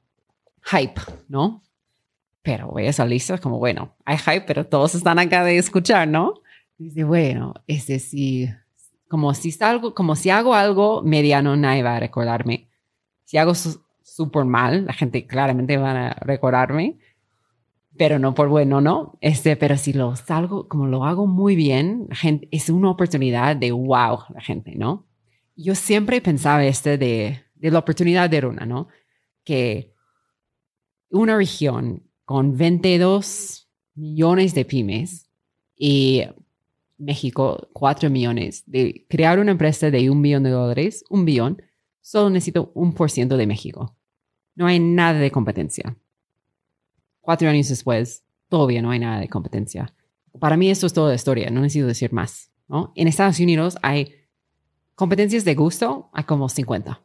hype, 0.64 1.00
¿no? 1.28 1.62
Pero 2.42 2.68
voy 2.68 2.88
a 2.88 2.94
salir 2.94 3.22
como, 3.42 3.60
bueno, 3.60 3.96
hay 4.06 4.18
hype, 4.18 4.42
pero 4.42 4.66
todos 4.66 4.96
están 4.96 5.20
acá 5.20 5.44
de 5.44 5.58
escuchar, 5.58 6.08
¿no? 6.08 6.42
Dice, 6.78 7.04
bueno, 7.04 7.54
es 7.68 7.86
decir, 7.88 8.58
como 9.08 9.34
si 9.36 9.52
salgo, 9.52 9.94
como 9.94 10.16
si 10.16 10.32
hago 10.32 10.56
algo 10.56 11.04
mediano, 11.04 11.56
nadie 11.56 11.84
va 11.84 11.98
a 11.98 12.00
recordarme. 12.00 12.68
Si 13.26 13.38
hago 13.38 13.54
súper 13.56 14.46
mal, 14.46 14.86
la 14.88 14.94
gente 14.94 15.28
claramente 15.28 15.78
va 15.78 16.08
a 16.08 16.14
recordarme, 16.16 16.98
pero 17.98 18.20
no 18.20 18.34
por 18.34 18.50
bueno, 18.50 18.82
¿no? 18.82 19.18
Este, 19.22 19.56
pero 19.56 19.78
si 19.78 19.94
lo 19.94 20.16
salgo, 20.16 20.68
como 20.68 20.88
lo 20.88 21.06
hago 21.06 21.28
muy 21.28 21.56
bien, 21.56 22.08
gente, 22.12 22.48
es 22.52 22.70
una 22.70 22.90
oportunidad 22.90 23.56
de 23.56 23.72
wow, 23.72 24.20
la 24.34 24.42
gente, 24.42 24.76
¿no? 24.76 25.08
Yo 25.56 25.76
siempre 25.76 26.22
pensaba 26.22 26.66
este 26.66 26.98
de, 26.98 27.44
de 27.56 27.72
la 27.72 27.80
oportunidad 27.80 28.30
de 28.30 28.42
Runa, 28.42 28.66
¿no? 28.66 28.88
Que 29.44 29.94
una 31.10 31.38
región 31.38 32.04
con 32.26 32.58
22 32.58 33.70
millones 33.96 34.56
de 34.56 34.66
pymes 34.66 35.30
y 35.76 36.24
México 36.98 37.70
4 37.74 38.10
millones, 38.10 38.64
de 38.66 39.06
crear 39.10 39.40
una 39.40 39.52
empresa 39.52 39.92
de 39.92 40.10
un 40.10 40.22
billón 40.22 40.44
de 40.44 40.50
dólares, 40.50 41.04
un 41.10 41.26
billón, 41.26 41.62
solo 42.02 42.30
necesito 42.30 42.72
un 42.74 42.94
por 42.94 43.12
ciento 43.12 43.38
de 43.38 43.48
México. 43.48 43.96
No 44.56 44.68
hay 44.68 44.80
nada 44.80 45.20
de 45.20 45.32
competencia. 45.32 45.98
Cuatro 47.24 47.50
años 47.50 47.70
después, 47.70 48.24
todavía 48.50 48.82
no 48.82 48.92
hay 48.92 49.00
nada 49.00 49.20
de 49.20 49.30
competencia. 49.30 49.94
Para 50.40 50.58
mí 50.58 50.70
esto 50.70 50.86
es 50.86 50.94
toda 50.94 51.10
la 51.10 51.16
historia, 51.16 51.50
no 51.50 51.62
necesito 51.62 51.88
decir 51.88 52.14
más. 52.14 52.52
¿no? 52.68 52.92
En 52.96 53.08
Estados 53.08 53.40
Unidos 53.40 53.78
hay 53.82 54.14
competencias 54.94 55.46
de 55.46 55.56
gusto, 55.56 56.10
hay 56.14 56.26
como 56.26 56.50
50. 56.50 57.02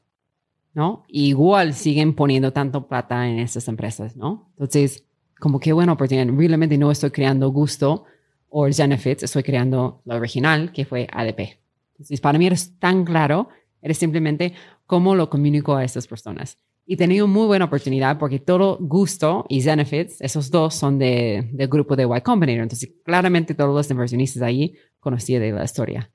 ¿no? 0.75 1.05
igual 1.09 1.75
siguen 1.75 2.15
poniendo 2.15 2.53
tanto 2.53 2.87
plata 2.87 3.29
en 3.29 3.39
estas 3.39 3.69
empresas, 3.69 4.17
¿no? 4.17 4.49
Entonces, 4.53 5.05
como 5.39 5.61
qué 5.61 5.73
buena 5.73 5.93
oportunidad. 5.93 6.27
Realmente 6.27 6.79
no 6.79 6.91
estoy 6.91 7.11
creando 7.11 7.51
gusto 7.51 8.05
o 8.49 8.67
Genefits, 8.67 9.23
estoy 9.23 9.43
creando 9.43 10.03
lo 10.05 10.17
original, 10.17 10.73
que 10.73 10.85
fue 10.85 11.07
ADP. 11.11 11.59
Entonces, 11.93 12.21
para 12.21 12.39
mí 12.39 12.47
eres 12.47 12.79
tan 12.79 13.05
claro, 13.05 13.49
eres 13.83 13.99
simplemente 13.99 14.55
cómo 14.87 15.15
lo 15.15 15.29
comunico 15.31 15.77
a 15.77 15.85
estas 15.85 16.07
personas. 16.07 16.59
Y 16.91 16.97
tenido 16.97 17.27
muy 17.29 17.47
buena 17.47 17.67
oportunidad 17.67 18.19
porque 18.19 18.39
todo 18.39 18.79
Gusto 18.81 19.45
y 19.51 19.61
Zenefits, 19.61 20.23
esos 20.23 20.51
dos 20.51 20.75
son 20.75 20.99
de, 20.99 21.47
del 21.53 21.69
grupo 21.69 21.95
de 21.97 22.05
Y 22.05 22.21
Combinator. 22.23 22.63
Entonces, 22.63 22.91
claramente 23.05 23.53
todos 23.53 23.75
los 23.75 23.91
inversionistas 23.91 24.43
ahí 24.43 24.73
conocían 24.99 25.43
de 25.43 25.53
la 25.53 25.65
historia. 25.65 26.11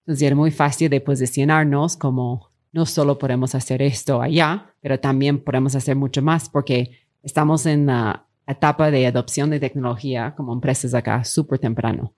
Entonces, 0.00 0.26
era 0.26 0.34
muy 0.34 0.50
fácil 0.50 0.88
de 0.88 1.02
posicionarnos 1.02 1.98
como 1.98 2.48
no 2.72 2.86
solo 2.86 3.18
podemos 3.18 3.54
hacer 3.54 3.82
esto 3.82 4.22
allá, 4.22 4.74
pero 4.80 4.98
también 4.98 5.44
podemos 5.44 5.74
hacer 5.74 5.94
mucho 5.94 6.22
más 6.22 6.48
porque 6.48 6.90
estamos 7.22 7.66
en 7.66 7.84
la 7.84 8.26
etapa 8.46 8.90
de 8.90 9.06
adopción 9.06 9.50
de 9.50 9.60
tecnología 9.60 10.32
como 10.34 10.54
empresas 10.54 10.94
acá 10.94 11.22
súper 11.22 11.58
temprano. 11.58 12.14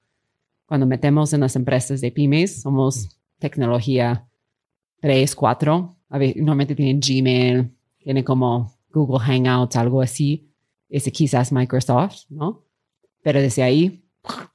Cuando 0.65 0.87
metemos 0.87 1.33
en 1.33 1.41
las 1.41 1.57
empresas 1.57 2.01
de 2.01 2.13
pymes, 2.13 2.63
somos 2.63 3.19
tecnología 3.41 4.29
3, 5.01 5.35
4. 5.35 5.97
Normalmente 6.37 6.77
tienen 6.77 7.01
Gmail, 7.01 7.73
tienen 8.03 8.25
como 8.25 8.75
Google 8.93 9.21
Hangouts, 9.21 9.77
algo 9.77 10.03
así. 10.03 10.53
Ese 10.89 11.13
quizás 11.13 11.53
Microsoft, 11.53 12.25
¿no? 12.29 12.65
Pero 13.23 13.41
desde 13.41 13.63
ahí, 13.63 14.05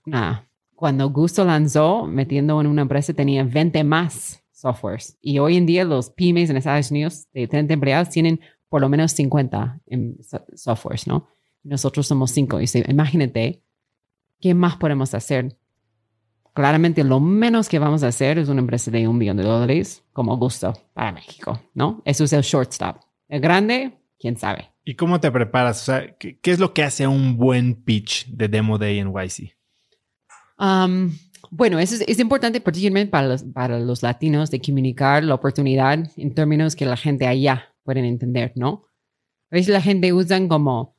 nada. 0.06 0.50
Cuando 0.76 1.10
Gusto 1.10 1.46
lanzó, 1.46 2.06
metiendo 2.06 2.60
en 2.60 2.68
una 2.68 2.82
empresa, 2.82 3.14
tenía 3.14 3.44
20 3.44 3.84
más 3.84 4.44
softwares. 4.52 5.18
Y 5.22 5.40
hoy 5.40 5.56
en 5.56 5.66
día 5.66 5.86
los 5.86 6.10
pymes 6.10 6.50
en 6.50 6.58
Estados 6.58 6.92
Unidos 6.92 7.28
de 7.34 7.48
30 7.48 7.74
empleados 7.74 8.10
tienen 8.10 8.42
por 8.68 8.82
lo 8.82 8.90
menos 8.90 9.14
50 9.14 9.82
en 9.86 10.18
softwares, 10.56 11.08
¿no? 11.08 11.28
nosotros 11.66 12.08
somos 12.08 12.32
cinco. 12.32 12.62
Y 12.62 12.66
imagínate, 12.88 13.64
¿qué 14.40 14.54
más 14.54 14.78
podemos 14.78 15.14
hacer? 15.14 15.58
Claramente 16.54 17.04
lo 17.04 17.20
menos 17.20 17.68
que 17.68 17.80
vamos 17.80 18.04
a 18.04 18.08
hacer 18.08 18.38
es 18.38 18.48
una 18.48 18.62
empresa 18.62 18.90
de 18.90 19.08
un 19.08 19.20
billón 19.20 19.36
de 19.36 19.44
dólares 19.44 20.06
como 20.14 20.38
gusto 20.38 20.74
para 20.94 21.12
México, 21.12 21.60
¿no? 21.74 22.02
Eso 22.06 22.24
es 22.24 22.32
el 22.32 22.44
shortstop. 22.44 22.98
El 23.28 23.42
grande, 23.42 23.94
quién 24.20 24.38
sabe. 24.38 24.72
¿Y 24.84 24.96
cómo 24.96 25.20
te 25.20 25.32
preparas? 25.32 25.82
O 25.82 25.86
sea, 25.86 26.16
¿qué, 26.18 26.40
es 26.44 26.60
lo 26.60 26.74
que 26.74 26.84
hace 26.84 27.08
un 27.08 27.38
buen 27.38 27.74
pitch 27.74 28.28
de 28.28 28.48
Demo 28.48 28.78
Day 28.78 29.00
en 29.00 29.12
YC? 29.12 29.56
Um, 30.60 31.12
Bueno, 31.50 31.80
eso 31.80 31.96
es, 31.96 32.02
es 32.08 32.20
importante 32.20 32.62
particularmente 32.62 33.12
para 33.12 33.28
los, 33.28 33.44
para 33.44 33.80
los 33.80 34.04
latinos 34.04 34.52
de 34.52 34.62
comunicar 34.62 35.24
la 35.24 35.36
oportunidad 35.36 36.00
en 36.18 36.34
términos 36.34 36.76
que 36.76 36.86
la 36.86 36.98
gente 36.98 37.28
allá 37.28 37.74
pueden 37.84 38.06
entender, 38.06 38.52
¿no? 38.56 38.86
A 39.52 39.56
veces 39.56 39.70
la 39.70 39.82
gente 39.82 40.12
usan 40.12 40.48
como, 40.48 40.96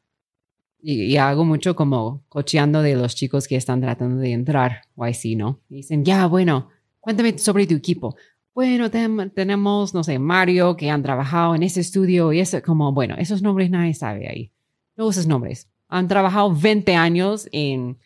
y, 0.80 1.02
y 1.02 1.16
hago 1.16 1.44
mucho 1.44 1.74
como 1.76 2.24
cocheando 2.28 2.82
de 2.82 2.94
los 2.94 3.14
chicos 3.14 3.48
que 3.48 3.56
están 3.56 3.80
tratando 3.80 4.20
de 4.20 4.32
entrar 4.32 4.82
o 4.94 5.04
así, 5.04 5.36
¿no? 5.36 5.60
Y 5.68 5.76
dicen, 5.76 6.04
ya, 6.04 6.26
bueno, 6.26 6.70
cuéntame 7.00 7.38
sobre 7.38 7.66
tu 7.66 7.74
equipo. 7.74 8.16
Bueno, 8.56 8.90
tem- 8.90 9.30
tenemos, 9.34 9.92
no 9.92 10.02
sé, 10.02 10.18
Mario, 10.18 10.76
que 10.78 10.88
han 10.88 11.02
trabajado 11.02 11.54
en 11.54 11.62
ese 11.62 11.80
estudio 11.80 12.32
y 12.32 12.40
eso, 12.40 12.62
como, 12.62 12.90
bueno, 12.90 13.14
esos 13.18 13.42
nombres 13.42 13.68
nadie 13.68 13.92
sabe 13.92 14.26
ahí. 14.30 14.50
No 14.96 15.04
uses 15.04 15.26
nombres. 15.26 15.68
Han 15.88 16.08
trabajado 16.08 16.50
20 16.54 16.94
años 16.96 17.50
en 17.52 17.98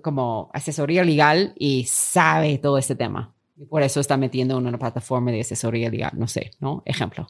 como 0.00 0.48
asesoría 0.52 1.02
legal 1.02 1.54
y 1.58 1.86
sabe 1.88 2.58
todo 2.58 2.78
este 2.78 2.94
tema. 2.94 3.34
Y 3.56 3.64
por 3.64 3.82
eso 3.82 3.98
está 3.98 4.16
metiendo 4.16 4.56
en 4.58 4.66
una 4.68 4.78
plataforma 4.78 5.32
de 5.32 5.40
asesoría 5.40 5.90
legal, 5.90 6.12
no 6.16 6.28
sé, 6.28 6.52
¿no? 6.60 6.84
Ejemplo. 6.86 7.26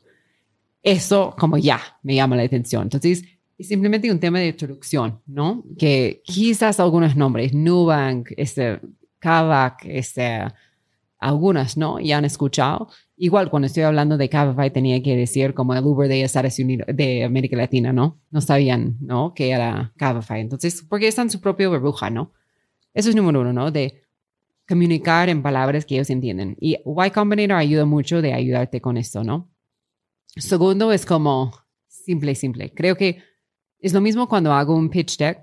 Eso 0.82 1.34
como 1.38 1.56
ya 1.56 1.80
me 2.02 2.14
llama 2.14 2.36
la 2.36 2.42
atención. 2.42 2.82
Entonces, 2.82 3.24
es 3.56 3.68
simplemente 3.68 4.10
un 4.12 4.20
tema 4.20 4.38
de 4.40 4.48
introducción, 4.48 5.22
¿no? 5.26 5.64
Que 5.78 6.20
quizás 6.26 6.78
algunos 6.78 7.16
nombres, 7.16 7.54
Nubank, 7.54 8.32
este, 8.36 8.80
Kavak, 9.18 9.86
este, 9.86 10.42
algunas, 11.24 11.76
¿no? 11.76 11.98
Ya 12.00 12.18
han 12.18 12.24
escuchado. 12.24 12.88
Igual 13.16 13.48
cuando 13.48 13.66
estoy 13.66 13.84
hablando 13.84 14.16
de 14.18 14.28
Cabify 14.28 14.70
tenía 14.70 15.02
que 15.02 15.16
decir 15.16 15.54
como 15.54 15.74
el 15.74 15.84
Uber 15.84 16.08
de 16.08 16.22
Estados 16.22 16.58
Unidos, 16.58 16.86
de 16.92 17.24
América 17.24 17.56
Latina, 17.56 17.92
¿no? 17.92 18.20
No 18.30 18.40
sabían, 18.40 18.96
¿no? 19.00 19.32
Que 19.34 19.50
era 19.50 19.92
Cabify. 19.96 20.40
Entonces, 20.40 20.84
porque 20.88 21.08
está 21.08 21.22
en 21.22 21.30
su 21.30 21.40
propia 21.40 21.68
burbuja, 21.68 22.10
¿no? 22.10 22.32
Eso 22.92 23.08
es 23.08 23.16
número 23.16 23.40
uno, 23.40 23.52
¿no? 23.52 23.70
De 23.70 24.02
comunicar 24.68 25.28
en 25.28 25.42
palabras 25.42 25.86
que 25.86 25.94
ellos 25.94 26.10
entienden. 26.10 26.56
Y 26.60 26.76
Y 26.76 27.10
Combinator 27.10 27.56
ayuda 27.56 27.84
mucho 27.84 28.20
de 28.20 28.34
ayudarte 28.34 28.80
con 28.80 28.96
esto, 28.96 29.24
¿no? 29.24 29.50
Segundo 30.36 30.92
es 30.92 31.06
como 31.06 31.52
simple, 31.86 32.34
simple. 32.34 32.72
Creo 32.74 32.96
que 32.96 33.22
es 33.78 33.92
lo 33.92 34.00
mismo 34.00 34.28
cuando 34.28 34.52
hago 34.52 34.74
un 34.74 34.90
pitch 34.90 35.16
deck, 35.16 35.38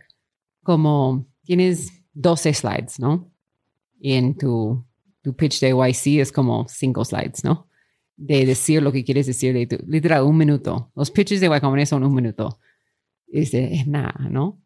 como 0.63 1.27
tienes 1.43 2.03
12 2.13 2.53
slides, 2.53 2.99
¿no? 2.99 3.31
Y 3.99 4.13
en 4.13 4.37
tu, 4.37 4.83
tu 5.21 5.35
pitch 5.35 5.59
de 5.59 5.69
YC 5.71 6.19
es 6.21 6.31
como 6.31 6.65
5 6.67 7.05
slides, 7.05 7.43
¿no? 7.43 7.67
De 8.17 8.45
decir 8.45 8.81
lo 8.83 8.91
que 8.91 9.03
quieres 9.03 9.27
decir, 9.27 9.53
de 9.53 9.67
tu, 9.67 9.77
literal, 9.87 10.23
un 10.23 10.37
minuto. 10.37 10.91
Los 10.95 11.11
pitches 11.11 11.41
de 11.41 11.47
Y 11.47 11.59
Combinator 11.59 11.87
son 11.87 12.03
un 12.03 12.13
minuto. 12.15 12.59
Es, 13.27 13.51
de- 13.51 13.83
nada, 13.87 14.13
¿no? 14.29 14.61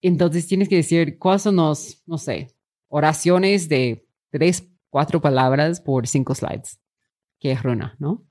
Entonces 0.00 0.46
tienes 0.46 0.68
que 0.68 0.76
decir 0.76 1.18
cuáles 1.18 1.42
son 1.42 1.56
los, 1.56 2.02
no 2.06 2.18
sé, 2.18 2.48
oraciones 2.88 3.68
de 3.68 4.06
tres, 4.30 4.68
cuatro 4.90 5.20
palabras 5.20 5.80
por 5.80 6.06
cinco 6.08 6.34
slides, 6.34 6.80
que 7.38 7.52
es 7.52 7.62
runa, 7.62 7.96
¿no? 8.00 8.24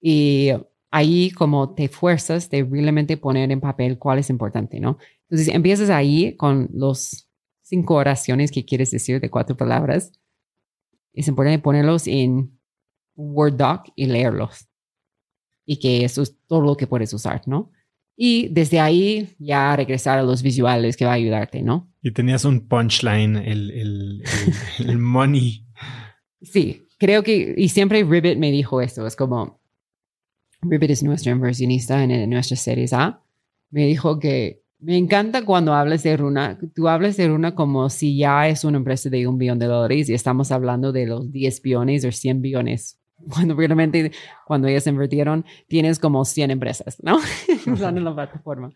Y 0.00 0.50
ahí 0.90 1.30
como 1.30 1.74
te 1.74 1.88
fuerzas 1.88 2.50
de 2.50 2.64
realmente 2.64 3.16
poner 3.16 3.50
en 3.50 3.60
papel 3.60 3.98
cuál 3.98 4.18
es 4.18 4.30
importante, 4.30 4.80
¿no? 4.80 4.98
Entonces 5.28 5.54
empiezas 5.54 5.90
ahí 5.90 6.36
con 6.36 6.68
los 6.72 7.28
cinco 7.62 7.94
oraciones 7.94 8.50
que 8.50 8.64
quieres 8.64 8.90
decir 8.90 9.20
de 9.20 9.30
cuatro 9.30 9.56
palabras. 9.56 10.12
Es 11.12 11.28
importante 11.28 11.58
ponerlos 11.58 12.06
en 12.06 12.58
Word 13.16 13.56
Doc 13.56 13.92
y 13.96 14.06
leerlos. 14.06 14.68
Y 15.66 15.78
que 15.78 16.04
eso 16.04 16.22
es 16.22 16.36
todo 16.46 16.60
lo 16.62 16.76
que 16.76 16.86
puedes 16.86 17.12
usar, 17.12 17.42
¿no? 17.46 17.70
Y 18.16 18.48
desde 18.48 18.80
ahí 18.80 19.34
ya 19.38 19.74
regresar 19.76 20.18
a 20.18 20.22
los 20.22 20.42
visuales 20.42 20.96
que 20.96 21.04
va 21.04 21.12
a 21.12 21.14
ayudarte, 21.14 21.62
¿no? 21.62 21.90
Y 22.02 22.12
tenías 22.12 22.44
un 22.44 22.68
punchline, 22.68 23.36
el, 23.36 23.70
el, 23.70 24.22
el, 24.78 24.88
el 24.88 24.98
money. 24.98 25.66
Sí, 26.42 26.86
creo 26.98 27.22
que, 27.22 27.54
y 27.56 27.68
siempre 27.68 28.04
Ribbit 28.04 28.38
me 28.38 28.50
dijo 28.50 28.80
esto, 28.80 29.06
es 29.06 29.16
como, 29.16 29.60
Ribbit 30.62 30.90
es 30.90 31.02
nuestro 31.02 31.32
inversionista 31.32 32.02
en, 32.02 32.10
en 32.10 32.30
nuestras 32.30 32.60
series 32.60 32.92
A, 32.92 33.22
me 33.70 33.86
dijo 33.86 34.18
que 34.18 34.62
me 34.80 34.96
encanta 34.96 35.44
cuando 35.44 35.74
hablas 35.74 36.02
de 36.02 36.16
Runa, 36.16 36.58
tú 36.74 36.88
hablas 36.88 37.16
de 37.16 37.28
Runa 37.28 37.54
como 37.54 37.90
si 37.90 38.16
ya 38.16 38.48
es 38.48 38.64
una 38.64 38.78
empresa 38.78 39.10
de 39.10 39.26
un 39.26 39.36
billón 39.38 39.58
de 39.58 39.66
dólares 39.66 40.08
y 40.08 40.14
estamos 40.14 40.50
hablando 40.50 40.92
de 40.92 41.06
los 41.06 41.30
10 41.30 41.62
billones 41.62 42.04
o 42.04 42.12
100 42.12 42.40
billones. 42.40 42.98
Cuando 43.34 43.54
realmente, 43.54 44.12
cuando 44.46 44.66
ellos 44.66 44.86
invirtieron, 44.86 45.44
tienes 45.68 45.98
como 45.98 46.24
100 46.24 46.52
empresas, 46.52 46.96
¿no? 47.02 47.18
Usando 47.70 48.00
la 48.02 48.14
plataforma. 48.14 48.70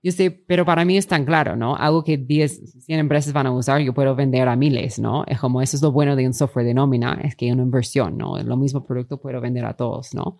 Yo 0.00 0.12
sé, 0.12 0.30
pero 0.30 0.64
para 0.64 0.84
mí 0.84 0.96
es 0.96 1.08
tan 1.08 1.24
claro, 1.24 1.56
¿no? 1.56 1.74
Algo 1.74 2.04
que 2.04 2.16
10, 2.16 2.84
100 2.84 3.00
empresas 3.00 3.32
van 3.32 3.48
a 3.48 3.52
usar, 3.52 3.80
yo 3.80 3.92
puedo 3.92 4.14
vender 4.14 4.46
a 4.46 4.54
miles, 4.54 5.00
¿no? 5.00 5.24
Es 5.26 5.40
como 5.40 5.60
eso 5.60 5.76
es 5.76 5.82
lo 5.82 5.90
bueno 5.90 6.14
de 6.14 6.26
un 6.26 6.34
software 6.34 6.66
de 6.66 6.74
nómina, 6.74 7.18
es 7.24 7.34
que 7.34 7.48
es 7.48 7.54
una 7.54 7.64
inversión, 7.64 8.16
¿no? 8.16 8.40
Lo 8.40 8.56
mismo 8.56 8.84
producto 8.84 9.20
puedo 9.20 9.40
vender 9.40 9.64
a 9.64 9.74
todos, 9.74 10.14
¿no? 10.14 10.38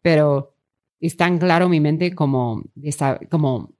Pero 0.00 0.54
es 1.00 1.16
tan 1.16 1.38
claro 1.38 1.64
en 1.64 1.70
mi 1.72 1.80
mente 1.80 2.14
como, 2.14 2.62
como 3.30 3.75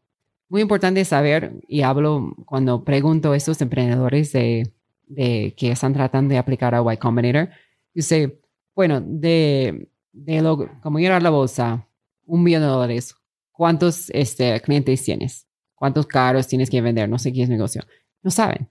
muy 0.48 0.60
importante 0.60 1.05
saber, 1.05 1.52
y 1.68 1.82
hablo 1.82 2.35
cuando 2.44 2.85
pregunto 2.85 3.32
a 3.32 3.36
estos 3.36 3.60
emprendedores 3.60 4.32
de, 4.32 4.73
de 5.06 5.55
que 5.56 5.73
están 5.73 5.93
tratando 5.93 6.32
de 6.32 6.39
aplicar 6.39 6.74
a 6.74 6.93
Y 6.93 6.97
Combinator, 6.97 7.51
sé, 7.97 8.40
bueno, 8.74 9.01
de, 9.01 9.89
de 10.12 10.43
lo, 10.43 10.68
como 10.81 10.98
ir 10.98 11.10
a 11.10 11.20
la 11.20 11.31
bolsa, 11.31 11.89
un 12.27 12.43
millón 12.43 12.62
de 12.62 12.68
dólares, 12.68 13.14
¿cuántos 13.52 14.10
este, 14.10 14.60
clientes 14.60 15.02
tienes? 15.02 15.47
¿Cuántos 15.74 16.06
carros 16.06 16.47
tienes 16.47 16.70
que 16.70 16.81
vender? 16.81 17.09
No 17.09 17.18
sé 17.18 17.32
qué 17.32 17.43
es 17.43 17.48
negocio. 17.48 17.82
No 18.23 18.31
saben. 18.31 18.68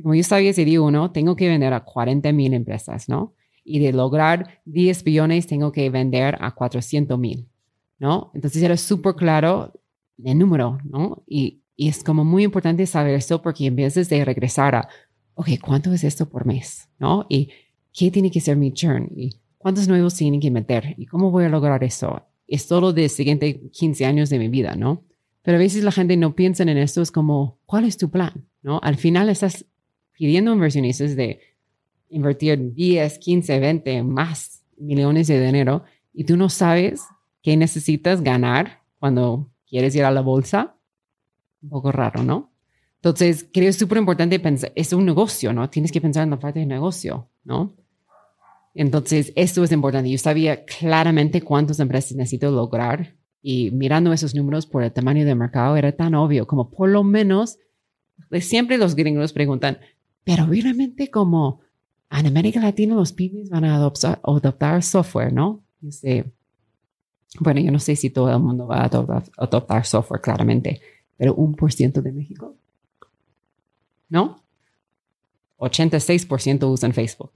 Como 0.00 0.14
yo 0.14 0.22
sabía 0.22 0.52
si 0.52 0.64
di 0.64 0.78
uno, 0.78 1.12
tengo 1.12 1.36
que 1.36 1.48
vender 1.48 1.72
a 1.72 1.84
40 1.84 2.32
mil 2.32 2.54
empresas, 2.54 3.08
¿no? 3.08 3.34
Y 3.64 3.78
de 3.78 3.92
lograr 3.92 4.60
10 4.64 5.04
billones, 5.04 5.46
tengo 5.46 5.70
que 5.70 5.88
vender 5.90 6.36
a 6.40 6.52
400 6.52 7.18
mil, 7.18 7.46
¿no? 7.98 8.30
Entonces 8.34 8.62
era 8.62 8.76
súper 8.76 9.14
claro 9.14 9.72
el 10.22 10.38
número, 10.38 10.78
¿no? 10.84 11.22
Y, 11.26 11.62
y 11.76 11.88
es 11.88 12.04
como 12.04 12.24
muy 12.24 12.44
importante 12.44 12.86
saber 12.86 13.14
esto 13.14 13.42
porque 13.42 13.66
en 13.66 13.76
vez 13.76 13.94
de 13.94 14.24
regresar 14.24 14.74
a, 14.74 14.88
ok, 15.34 15.48
¿cuánto 15.60 15.92
es 15.92 16.04
esto 16.04 16.28
por 16.28 16.46
mes? 16.46 16.88
¿No? 16.98 17.26
Y 17.28 17.50
qué 17.92 18.10
tiene 18.10 18.30
que 18.30 18.40
ser 18.40 18.56
mi 18.56 18.72
churn 18.72 19.10
y 19.16 19.36
cuántos 19.58 19.88
nuevos 19.88 20.14
tienen 20.14 20.40
que 20.40 20.50
meter 20.50 20.94
y 20.96 21.06
cómo 21.06 21.30
voy 21.30 21.44
a 21.44 21.48
lograr 21.48 21.82
eso. 21.84 22.22
Es 22.46 22.66
todo 22.66 22.92
de 22.92 23.08
siguiente 23.08 23.60
15 23.70 24.04
años 24.04 24.30
de 24.30 24.38
mi 24.38 24.48
vida, 24.48 24.74
¿no? 24.74 25.04
Pero 25.42 25.56
a 25.56 25.60
veces 25.60 25.82
la 25.82 25.92
gente 25.92 26.16
no 26.16 26.34
piensa 26.34 26.62
en 26.62 26.70
esto, 26.70 27.02
es 27.02 27.10
como, 27.10 27.58
¿cuál 27.66 27.84
es 27.84 27.96
tu 27.96 28.10
plan? 28.10 28.46
¿No? 28.62 28.78
Al 28.82 28.96
final 28.96 29.28
estás 29.28 29.64
pidiendo 30.12 30.52
inversionistas 30.52 31.16
de 31.16 31.40
invertir 32.10 32.74
10, 32.74 33.18
15, 33.18 33.58
20 33.58 34.02
más 34.02 34.62
millones 34.76 35.26
de 35.26 35.44
dinero 35.44 35.84
y 36.12 36.24
tú 36.24 36.36
no 36.36 36.48
sabes 36.48 37.02
qué 37.42 37.56
necesitas 37.56 38.22
ganar 38.22 38.82
cuando 38.98 39.50
quieres 39.72 39.94
ir 39.96 40.04
a 40.04 40.10
la 40.10 40.20
bolsa. 40.20 40.76
Un 41.62 41.70
poco 41.70 41.90
raro, 41.92 42.22
¿no? 42.22 42.52
Entonces, 42.96 43.48
creo 43.50 43.64
que 43.64 43.68
es 43.68 43.78
súper 43.78 43.98
importante 43.98 44.38
pensar, 44.38 44.70
es 44.74 44.92
un 44.92 45.06
negocio, 45.06 45.52
¿no? 45.52 45.70
Tienes 45.70 45.90
que 45.90 46.00
pensar 46.00 46.24
en 46.24 46.30
la 46.30 46.38
parte 46.38 46.60
de 46.60 46.66
negocio, 46.66 47.30
¿no? 47.42 47.72
Entonces, 48.74 49.32
esto 49.34 49.64
es 49.64 49.72
importante. 49.72 50.10
Yo 50.10 50.18
sabía 50.18 50.64
claramente 50.66 51.40
cuántas 51.40 51.80
empresas 51.80 52.16
necesito 52.16 52.50
lograr 52.50 53.16
y 53.40 53.70
mirando 53.70 54.12
esos 54.12 54.34
números 54.34 54.66
por 54.66 54.82
el 54.82 54.92
tamaño 54.92 55.24
del 55.24 55.36
mercado 55.36 55.76
era 55.76 55.92
tan 55.92 56.14
obvio, 56.14 56.46
como 56.46 56.70
por 56.70 56.90
lo 56.90 57.02
menos, 57.02 57.58
pues, 58.28 58.46
siempre 58.46 58.76
los 58.76 58.94
gringos 58.94 59.32
preguntan, 59.32 59.78
pero 60.22 60.46
realmente 60.46 61.10
como 61.10 61.60
en 62.10 62.26
América 62.26 62.60
Latina 62.60 62.94
los 62.94 63.12
pymes 63.12 63.48
van 63.48 63.64
a 63.64 63.76
adoptar, 63.76 64.82
software, 64.82 65.32
¿no? 65.32 65.64
Yo 65.80 65.90
bueno, 67.40 67.60
yo 67.60 67.70
no 67.70 67.78
sé 67.78 67.96
si 67.96 68.10
todo 68.10 68.30
el 68.30 68.38
mundo 68.38 68.66
va 68.66 68.78
a 68.78 68.84
adoptar, 68.84 69.24
adoptar 69.36 69.86
software, 69.86 70.20
claramente, 70.20 70.80
pero 71.16 71.34
un 71.34 71.54
por 71.54 71.72
ciento 71.72 72.02
de 72.02 72.12
México, 72.12 72.56
¿no? 74.08 74.42
86% 75.58 76.70
usan 76.70 76.92
Facebook. 76.92 77.32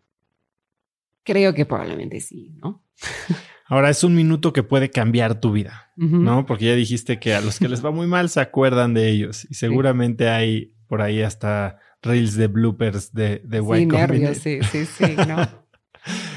Creo 1.22 1.54
que 1.54 1.64
probablemente 1.64 2.20
sí, 2.20 2.52
¿no? 2.62 2.82
Ahora 3.68 3.90
es 3.90 4.04
un 4.04 4.14
minuto 4.14 4.52
que 4.52 4.62
puede 4.62 4.90
cambiar 4.90 5.40
tu 5.40 5.52
vida. 5.52 5.92
¿no? 5.96 6.46
Porque 6.46 6.66
ya 6.66 6.74
dijiste 6.74 7.18
que 7.18 7.34
a 7.34 7.40
los 7.40 7.58
que 7.58 7.68
les 7.68 7.84
va 7.84 7.90
muy 7.90 8.06
mal 8.06 8.28
se 8.28 8.40
acuerdan 8.40 8.94
de 8.94 9.08
ellos 9.10 9.46
y 9.50 9.54
seguramente 9.54 10.28
hay 10.28 10.74
por 10.86 11.02
ahí 11.02 11.22
hasta 11.22 11.78
reels 12.02 12.36
de 12.36 12.46
bloopers 12.46 13.12
de, 13.12 13.40
de 13.44 13.60
Sí, 13.60 13.82
Y 13.82 13.86
nervios, 13.86 14.36
sí, 14.38 14.60
sí, 14.70 14.84
sí, 14.84 15.16
no. 15.26 15.36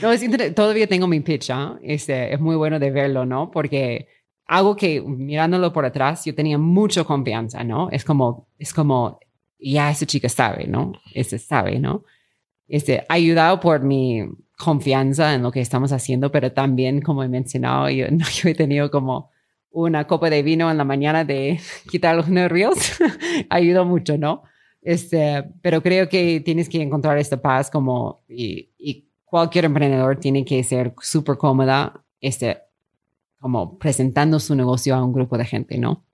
No, 0.01 0.11
es 0.11 0.55
todavía 0.55 0.87
tengo 0.87 1.07
mi 1.07 1.19
pitch, 1.19 1.49
¿ah? 1.51 1.77
Este, 1.81 2.33
es 2.33 2.39
muy 2.39 2.55
bueno 2.55 2.79
de 2.79 2.91
verlo, 2.91 3.25
¿no? 3.25 3.51
Porque 3.51 4.07
algo 4.45 4.75
que 4.75 5.01
mirándolo 5.01 5.71
por 5.73 5.85
atrás, 5.85 6.25
yo 6.25 6.33
tenía 6.33 6.57
mucha 6.57 7.03
confianza, 7.03 7.63
¿no? 7.63 7.89
Es 7.91 8.03
como, 8.03 8.47
es 8.57 8.73
como, 8.73 9.19
ya 9.59 9.91
esa 9.91 10.05
chica 10.05 10.29
sabe, 10.29 10.67
¿no? 10.67 10.93
Ese 11.13 11.37
sabe, 11.37 11.79
¿no? 11.79 12.03
Este, 12.67 13.05
ayudado 13.09 13.59
por 13.59 13.81
mi 13.81 14.23
confianza 14.57 15.33
en 15.33 15.43
lo 15.43 15.51
que 15.51 15.61
estamos 15.61 15.91
haciendo, 15.91 16.31
pero 16.31 16.51
también, 16.51 17.01
como 17.01 17.23
he 17.23 17.27
mencionado, 17.27 17.89
yo, 17.89 18.07
yo 18.33 18.49
he 18.49 18.55
tenido 18.55 18.89
como 18.89 19.29
una 19.71 20.07
copa 20.07 20.29
de 20.29 20.41
vino 20.43 20.71
en 20.71 20.77
la 20.77 20.83
mañana 20.83 21.25
de 21.25 21.59
quitar 21.89 22.15
los 22.15 22.29
nervios. 22.29 22.75
Ayudó 23.49 23.85
mucho, 23.85 24.17
¿no? 24.17 24.43
Este, 24.81 25.43
pero 25.61 25.83
creo 25.83 26.07
que 26.07 26.39
tienes 26.39 26.69
que 26.69 26.81
encontrar 26.81 27.17
esta 27.17 27.41
paz 27.41 27.69
como, 27.69 28.23
y, 28.29 28.71
y 28.77 29.08
cualquier 29.29 29.65
emprendedor 29.65 30.17
tiene 30.17 30.43
que 30.43 30.63
ser 30.63 30.93
súper 31.01 31.37
cómoda, 31.37 32.03
este, 32.19 32.59
como 33.39 33.77
presentando 33.77 34.39
su 34.39 34.55
negocio 34.55 34.95
a 34.95 35.03
un 35.03 35.13
grupo 35.13 35.37
de 35.37 35.45
gente, 35.45 35.77
¿no? 35.77 36.05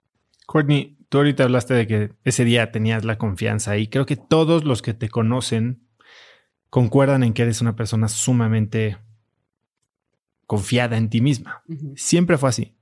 Courtney, 0.46 0.96
tú 1.08 1.18
ahorita 1.18 1.44
hablaste 1.44 1.74
de 1.74 1.86
que 1.86 2.12
ese 2.24 2.44
día 2.44 2.70
tenías 2.70 3.04
la 3.04 3.18
confianza 3.18 3.76
y 3.78 3.88
creo 3.88 4.06
que 4.06 4.16
todos 4.16 4.64
los 4.64 4.82
que 4.82 4.94
te 4.94 5.08
conocen 5.08 5.82
concuerdan 6.70 7.22
en 7.22 7.32
que 7.32 7.42
eres 7.42 7.60
una 7.60 7.74
persona 7.74 8.08
sumamente 8.08 8.98
confiada 10.46 10.96
en 10.96 11.08
ti 11.08 11.20
misma. 11.20 11.62
Siempre 11.96 12.38
fue 12.38 12.50
así. 12.50 12.76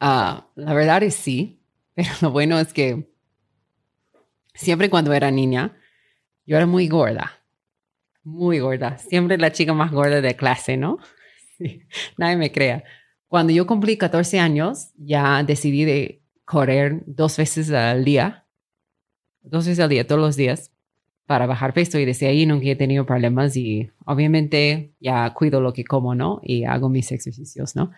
Ah, 0.00 0.48
la 0.54 0.74
verdad 0.74 1.02
es 1.02 1.14
sí, 1.14 1.60
pero 1.94 2.10
lo 2.20 2.30
bueno 2.30 2.58
es 2.58 2.72
que 2.72 3.10
siempre 4.54 4.90
cuando 4.90 5.12
era 5.12 5.30
niña, 5.30 5.76
yo 6.48 6.56
era 6.56 6.64
muy 6.64 6.88
gorda, 6.88 7.42
muy 8.24 8.58
gorda, 8.58 8.96
siempre 8.96 9.36
la 9.36 9.52
chica 9.52 9.74
más 9.74 9.92
gorda 9.92 10.22
de 10.22 10.34
clase, 10.34 10.78
¿no? 10.78 10.98
nadie 12.16 12.36
me 12.36 12.50
crea. 12.50 12.84
Cuando 13.26 13.52
yo 13.52 13.66
cumplí 13.66 13.98
14 13.98 14.40
años, 14.40 14.88
ya 14.96 15.42
decidí 15.42 15.84
de 15.84 16.22
correr 16.46 17.02
dos 17.04 17.36
veces 17.36 17.70
al 17.70 18.02
día, 18.02 18.46
dos 19.42 19.66
veces 19.66 19.80
al 19.80 19.90
día, 19.90 20.06
todos 20.06 20.22
los 20.22 20.36
días, 20.36 20.72
para 21.26 21.44
bajar 21.44 21.74
peso 21.74 21.98
y 21.98 22.06
desde 22.06 22.28
ahí 22.28 22.46
nunca 22.46 22.68
he 22.68 22.76
tenido 22.76 23.04
problemas 23.04 23.54
y 23.54 23.90
obviamente 24.06 24.94
ya 25.00 25.34
cuido 25.34 25.60
lo 25.60 25.74
que 25.74 25.84
como, 25.84 26.14
¿no? 26.14 26.40
Y 26.42 26.64
hago 26.64 26.88
mis 26.88 27.12
ejercicios, 27.12 27.76
¿no? 27.76 27.90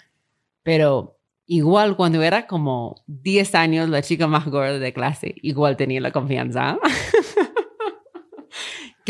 Pero 0.64 1.20
igual 1.46 1.94
cuando 1.94 2.20
era 2.20 2.48
como 2.48 3.00
10 3.06 3.54
años 3.54 3.88
la 3.88 4.02
chica 4.02 4.26
más 4.26 4.46
gorda 4.46 4.80
de 4.80 4.92
clase, 4.92 5.36
igual 5.42 5.76
tenía 5.76 6.00
la 6.00 6.10
confianza. 6.10 6.80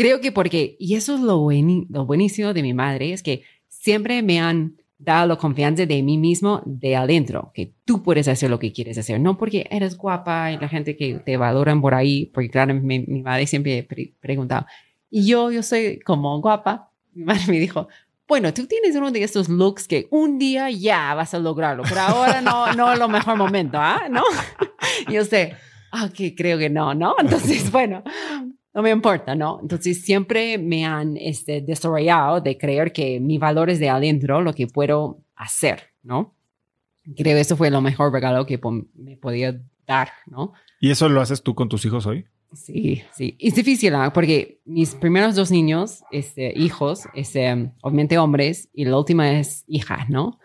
Creo 0.01 0.19
que 0.19 0.31
porque, 0.31 0.75
y 0.79 0.95
eso 0.95 1.13
es 1.13 1.21
lo, 1.21 1.47
lo 1.89 2.05
buenísimo 2.05 2.53
de 2.53 2.63
mi 2.63 2.73
madre, 2.73 3.13
es 3.13 3.21
que 3.21 3.43
siempre 3.67 4.23
me 4.23 4.39
han 4.39 4.77
dado 4.97 5.27
la 5.27 5.35
confianza 5.35 5.85
de 5.85 6.01
mí 6.01 6.17
mismo 6.17 6.63
de 6.65 6.95
adentro, 6.95 7.51
que 7.53 7.73
tú 7.85 8.01
puedes 8.01 8.27
hacer 8.27 8.49
lo 8.49 8.57
que 8.57 8.73
quieres 8.73 8.97
hacer, 8.97 9.19
no 9.19 9.37
porque 9.37 9.67
eres 9.69 9.95
guapa 9.95 10.51
y 10.51 10.57
la 10.57 10.67
gente 10.67 10.97
que 10.97 11.19
te 11.19 11.37
valoran 11.37 11.81
por 11.81 11.93
ahí, 11.93 12.27
porque 12.33 12.49
claro, 12.49 12.73
mi, 12.73 12.99
madre 13.21 13.45
siempre 13.45 13.83
pre 13.83 14.15
preguntaba, 14.19 14.65
y 15.11 15.27
yo, 15.27 15.51
yo 15.51 15.61
soy 15.61 15.99
como 15.99 16.41
guapa, 16.41 16.89
mi 17.13 17.23
madre 17.23 17.43
me 17.47 17.59
dijo, 17.59 17.87
bueno, 18.27 18.51
tú 18.55 18.65
tienes 18.65 18.95
uno 18.95 19.11
de 19.11 19.21
estos 19.21 19.49
looks 19.49 19.87
que 19.87 20.07
un 20.09 20.39
día 20.39 20.71
ya 20.71 21.13
vas 21.13 21.35
a 21.35 21.39
lograrlo, 21.39 21.83
pero 21.87 22.01
ahora 22.01 22.41
no, 22.41 22.73
no 22.73 22.91
es 22.91 22.97
lo 22.97 23.07
mejor 23.07 23.37
momento, 23.37 23.77
¿ah? 23.79 24.07
¿No? 24.09 24.23
yo 25.11 25.25
sé, 25.25 25.53
ah, 25.91 26.09
que 26.11 26.33
creo 26.33 26.57
que 26.57 26.71
no, 26.71 26.95
¿no? 26.95 27.13
Entonces, 27.19 27.71
bueno, 27.73 28.03
no 28.73 28.81
me 28.81 28.89
importa, 28.91 29.35
¿no? 29.35 29.59
Entonces 29.61 30.01
siempre 30.03 30.57
me 30.57 30.85
han 30.85 31.17
este, 31.17 31.61
desarrollado 31.61 32.41
de 32.41 32.57
creer 32.57 32.93
que 32.93 33.19
mi 33.19 33.37
valor 33.37 33.69
es 33.69 33.79
de 33.79 33.89
adentro, 33.89 34.41
lo 34.41 34.53
que 34.53 34.67
puedo 34.67 35.23
hacer, 35.35 35.89
¿no? 36.03 36.35
Creo 37.03 37.35
que 37.35 37.41
eso 37.41 37.57
fue 37.57 37.69
lo 37.69 37.81
mejor 37.81 38.13
regalo 38.13 38.45
que 38.45 38.59
me 38.95 39.17
podía 39.17 39.59
dar, 39.85 40.09
¿no? 40.27 40.53
¿Y 40.79 40.91
eso 40.91 41.09
lo 41.09 41.21
haces 41.21 41.41
tú 41.41 41.55
con 41.55 41.67
tus 41.67 41.83
hijos 41.85 42.05
hoy? 42.05 42.25
Sí, 42.53 43.01
sí. 43.13 43.35
Es 43.39 43.55
difícil, 43.55 43.93
¿no? 43.93 44.11
porque 44.11 44.59
mis 44.65 44.93
primeros 44.95 45.35
dos 45.35 45.51
niños, 45.51 46.03
este, 46.11 46.53
hijos, 46.57 47.07
este, 47.13 47.71
obviamente 47.81 48.17
hombres, 48.17 48.69
y 48.73 48.85
la 48.85 48.97
última 48.97 49.31
es 49.39 49.63
hija, 49.67 50.05
¿no? 50.09 50.37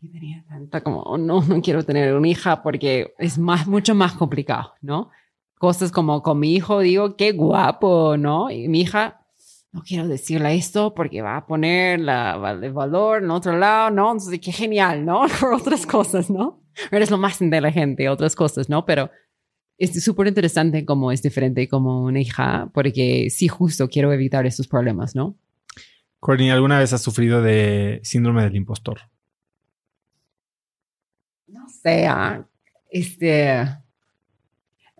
Y 0.00 0.08
tenía 0.08 0.44
tanta 0.48 0.82
como, 0.82 1.02
oh, 1.02 1.18
no, 1.18 1.42
no 1.42 1.60
quiero 1.60 1.84
tener 1.84 2.14
una 2.14 2.28
hija 2.28 2.62
porque 2.62 3.14
es 3.18 3.36
más, 3.36 3.66
mucho 3.66 3.94
más 3.94 4.12
complicado, 4.12 4.74
¿no? 4.80 5.10
Cosas 5.58 5.90
como 5.92 6.22
con 6.22 6.38
mi 6.38 6.54
hijo, 6.54 6.80
digo, 6.80 7.16
qué 7.16 7.32
guapo, 7.32 8.16
¿no? 8.16 8.50
Y 8.50 8.68
mi 8.68 8.82
hija, 8.82 9.26
no 9.72 9.82
quiero 9.82 10.08
decirle 10.08 10.54
esto 10.54 10.94
porque 10.94 11.20
va 11.22 11.36
a 11.36 11.46
poner 11.46 12.00
la, 12.00 12.58
el 12.62 12.72
valor 12.72 13.22
en 13.22 13.30
otro 13.30 13.56
lado, 13.56 13.90
¿no? 13.90 14.12
Entonces, 14.12 14.40
qué 14.40 14.52
genial, 14.52 15.04
¿no? 15.04 15.22
Por 15.40 15.54
otras 15.54 15.86
cosas, 15.86 16.30
¿no? 16.30 16.62
Eres 16.90 17.10
lo 17.10 17.18
más 17.18 17.40
inteligente, 17.42 18.08
otras 18.08 18.34
cosas, 18.34 18.68
¿no? 18.68 18.84
Pero 18.86 19.10
es 19.78 20.02
súper 20.02 20.26
interesante 20.26 20.84
cómo 20.84 21.12
es 21.12 21.22
diferente 21.22 21.68
como 21.68 22.02
una 22.02 22.20
hija, 22.20 22.70
porque 22.72 23.28
sí, 23.30 23.48
justo 23.48 23.88
quiero 23.88 24.12
evitar 24.12 24.46
esos 24.46 24.66
problemas, 24.66 25.14
¿no? 25.14 25.36
Courtney, 26.20 26.50
¿alguna 26.50 26.80
vez 26.80 26.92
has 26.92 27.02
sufrido 27.02 27.42
de 27.42 28.00
síndrome 28.02 28.42
del 28.42 28.56
impostor? 28.56 29.00
No 31.46 31.68
sé, 31.68 32.06
ah, 32.06 32.44
este, 32.90 33.64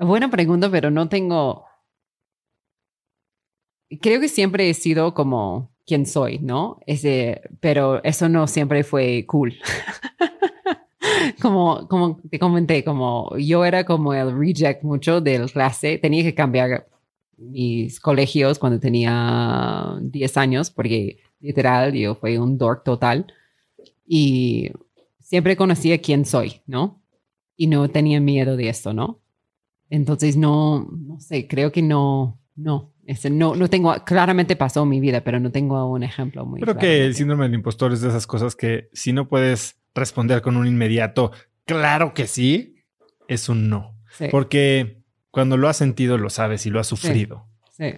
Buena 0.00 0.30
pregunta, 0.30 0.70
pero 0.70 0.90
no 0.90 1.08
tengo... 1.08 1.64
Creo 4.00 4.20
que 4.20 4.28
siempre 4.28 4.68
he 4.68 4.74
sido 4.74 5.14
como 5.14 5.72
quien 5.86 6.06
soy, 6.06 6.38
¿no? 6.38 6.78
Ese, 6.86 7.40
pero 7.60 8.02
eso 8.04 8.28
no 8.28 8.46
siempre 8.46 8.84
fue 8.84 9.24
cool. 9.26 9.56
como, 11.42 11.88
como 11.88 12.20
te 12.30 12.38
comenté, 12.38 12.84
como 12.84 13.36
yo 13.38 13.64
era 13.64 13.84
como 13.84 14.12
el 14.12 14.38
reject 14.38 14.84
mucho 14.84 15.20
del 15.20 15.50
clase, 15.50 15.98
tenía 15.98 16.22
que 16.22 16.34
cambiar 16.34 16.86
mis 17.38 17.98
colegios 18.00 18.58
cuando 18.58 18.78
tenía 18.78 19.96
10 20.02 20.36
años, 20.36 20.70
porque 20.70 21.20
literal 21.40 21.92
yo 21.94 22.14
fui 22.14 22.36
un 22.36 22.58
dork 22.58 22.84
total. 22.84 23.26
Y 24.06 24.70
siempre 25.18 25.56
conocía 25.56 25.98
quién 25.98 26.24
soy, 26.24 26.62
¿no? 26.66 27.02
Y 27.56 27.66
no 27.66 27.88
tenía 27.88 28.20
miedo 28.20 28.56
de 28.56 28.68
esto, 28.68 28.92
¿no? 28.92 29.20
Entonces, 29.90 30.36
no, 30.36 30.88
no 30.90 31.20
sé, 31.20 31.48
creo 31.48 31.72
que 31.72 31.82
no, 31.82 32.38
no, 32.56 32.92
ese 33.06 33.30
no, 33.30 33.54
no 33.54 33.68
tengo, 33.68 33.94
claramente 34.04 34.56
pasó 34.56 34.82
en 34.82 34.90
mi 34.90 35.00
vida, 35.00 35.22
pero 35.22 35.40
no 35.40 35.50
tengo 35.50 35.90
un 35.90 36.02
ejemplo 36.02 36.44
muy 36.44 36.60
Creo 36.60 36.76
que 36.76 37.06
el 37.06 37.14
síndrome 37.14 37.44
del 37.44 37.54
impostor 37.54 37.92
es 37.92 38.02
de 38.02 38.08
esas 38.08 38.26
cosas 38.26 38.54
que 38.54 38.90
si 38.92 39.12
no 39.12 39.28
puedes 39.28 39.78
responder 39.94 40.42
con 40.42 40.56
un 40.56 40.66
inmediato, 40.66 41.32
claro 41.64 42.12
que 42.12 42.26
sí, 42.26 42.76
es 43.28 43.48
un 43.48 43.68
no. 43.68 43.94
Porque 44.30 45.02
cuando 45.30 45.56
lo 45.56 45.68
has 45.68 45.76
sentido, 45.76 46.18
lo 46.18 46.28
sabes 46.30 46.66
y 46.66 46.70
lo 46.70 46.80
has 46.80 46.86
sufrido. 46.86 47.46
Sí. 47.76 47.94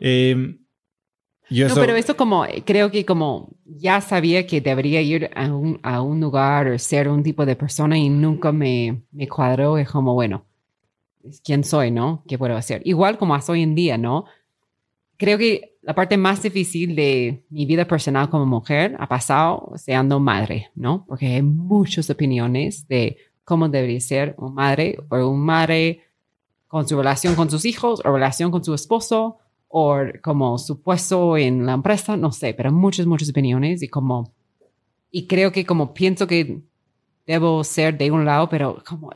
Em, 0.00 0.58
no, 1.50 1.74
pero 1.74 1.94
esto 1.94 2.16
como, 2.16 2.46
creo 2.64 2.90
que 2.90 3.04
como 3.04 3.50
ya 3.64 4.00
sabía 4.00 4.46
que 4.46 4.60
debería 4.60 5.02
ir 5.02 5.30
a 5.34 5.46
un, 5.54 5.78
a 5.82 6.00
un 6.00 6.20
lugar 6.20 6.68
o 6.68 6.78
ser 6.78 7.08
un 7.08 7.22
tipo 7.22 7.44
de 7.44 7.54
persona 7.54 7.98
y 7.98 8.08
nunca 8.08 8.50
me, 8.50 9.02
me 9.12 9.28
cuadró, 9.28 9.76
es 9.76 9.88
como, 9.88 10.14
bueno, 10.14 10.46
quién 11.44 11.64
soy, 11.64 11.90
¿no? 11.90 12.22
¿Qué 12.28 12.38
puedo 12.38 12.56
hacer? 12.56 12.82
Igual 12.84 13.18
como 13.18 13.34
hasta 13.34 13.52
hoy 13.52 13.62
en 13.62 13.74
día, 13.74 13.98
¿no? 13.98 14.24
Creo 15.16 15.38
que 15.38 15.76
la 15.82 15.94
parte 15.94 16.16
más 16.16 16.42
difícil 16.42 16.96
de 16.96 17.44
mi 17.50 17.66
vida 17.66 17.86
personal 17.86 18.30
como 18.30 18.46
mujer 18.46 18.96
ha 18.98 19.08
pasado 19.08 19.72
siendo 19.76 20.18
madre, 20.20 20.70
¿no? 20.74 21.04
Porque 21.06 21.26
hay 21.26 21.42
muchas 21.42 22.10
opiniones 22.10 22.88
de 22.88 23.16
cómo 23.44 23.68
debería 23.68 24.00
ser 24.00 24.34
una 24.38 24.54
madre 24.54 24.98
o 25.08 25.28
un 25.28 25.40
madre 25.40 26.00
con 26.66 26.88
su 26.88 26.96
relación 26.96 27.34
con 27.34 27.50
sus 27.50 27.64
hijos 27.64 28.00
o 28.04 28.10
relación 28.10 28.50
con 28.50 28.64
su 28.64 28.74
esposo 28.74 29.38
o 29.68 29.96
como 30.22 30.58
su 30.58 30.80
puesto 30.80 31.36
en 31.36 31.66
la 31.66 31.74
empresa, 31.74 32.16
no 32.16 32.32
sé, 32.32 32.54
pero 32.54 32.72
muchas, 32.72 33.06
muchas 33.06 33.30
opiniones 33.30 33.82
y 33.82 33.88
como, 33.88 34.32
y 35.10 35.26
creo 35.26 35.52
que 35.52 35.66
como 35.66 35.92
pienso 35.92 36.26
que 36.26 36.62
debo 37.26 37.62
ser 37.64 37.98
de 37.98 38.10
un 38.10 38.24
lado, 38.24 38.48
pero 38.48 38.82
como, 38.86 39.10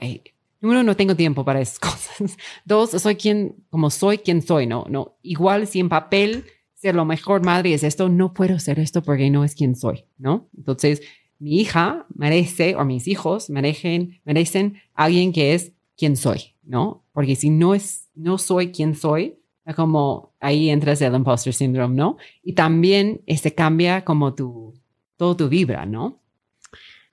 Número 0.60 0.82
no 0.82 0.96
tengo 0.96 1.14
tiempo 1.14 1.44
para 1.44 1.60
esas 1.60 1.78
cosas. 1.80 2.36
Dos, 2.64 2.90
soy 2.90 3.16
quien, 3.16 3.56
como 3.70 3.90
soy 3.90 4.18
quien 4.18 4.42
soy, 4.42 4.66
¿no? 4.66 4.84
no 4.88 5.16
Igual 5.22 5.66
si 5.66 5.80
en 5.80 5.88
papel 5.88 6.44
ser 6.74 6.94
lo 6.94 7.04
mejor 7.04 7.44
madre 7.44 7.74
es 7.74 7.82
esto, 7.82 8.08
no 8.08 8.32
puedo 8.32 8.54
hacer 8.54 8.78
esto 8.78 9.02
porque 9.02 9.30
no 9.30 9.44
es 9.44 9.54
quien 9.54 9.74
soy, 9.74 10.04
¿no? 10.16 10.48
Entonces, 10.56 11.02
mi 11.40 11.60
hija 11.60 12.06
merece, 12.14 12.76
o 12.76 12.84
mis 12.84 13.08
hijos 13.08 13.50
merecen, 13.50 14.20
merecen 14.24 14.80
alguien 14.94 15.32
que 15.32 15.54
es 15.54 15.72
quien 15.96 16.16
soy, 16.16 16.54
¿no? 16.62 17.04
Porque 17.12 17.34
si 17.34 17.50
no 17.50 17.74
es, 17.74 18.08
no 18.14 18.38
soy 18.38 18.70
quien 18.70 18.94
soy, 18.94 19.38
como 19.74 20.32
ahí 20.40 20.70
entras 20.70 21.02
el 21.02 21.14
imposter 21.14 21.52
syndrome, 21.52 21.94
¿no? 21.94 22.16
Y 22.42 22.54
también 22.54 23.20
este 23.26 23.54
cambia 23.54 24.04
como 24.04 24.34
tu, 24.34 24.74
todo 25.16 25.36
tu 25.36 25.48
vibra, 25.48 25.84
¿no? 25.84 26.20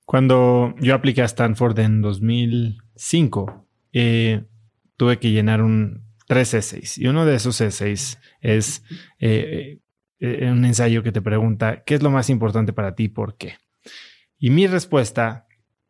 Cuando 0.04 0.74
yo 0.80 0.94
apliqué 0.94 1.22
a 1.22 1.26
Stanford 1.26 1.78
en 1.80 2.00
2005, 2.96 3.66
eh, 3.92 4.44
tuve 4.96 5.18
que 5.18 5.30
llenar 5.30 5.62
un, 5.62 6.04
tres 6.26 6.54
essays 6.54 6.98
y 6.98 7.06
uno 7.06 7.24
de 7.24 7.36
esos 7.36 7.60
essays 7.60 8.18
es 8.40 8.82
eh, 9.18 9.80
eh, 10.18 10.50
un 10.50 10.64
ensayo 10.64 11.02
que 11.02 11.12
te 11.12 11.22
pregunta 11.22 11.84
qué 11.84 11.94
es 11.94 12.02
lo 12.02 12.10
más 12.10 12.30
importante 12.30 12.72
para 12.72 12.94
ti 12.94 13.04
y 13.04 13.08
por 13.08 13.36
qué. 13.36 13.54
Y 14.38 14.50
mi 14.50 14.66
respuesta 14.66 15.46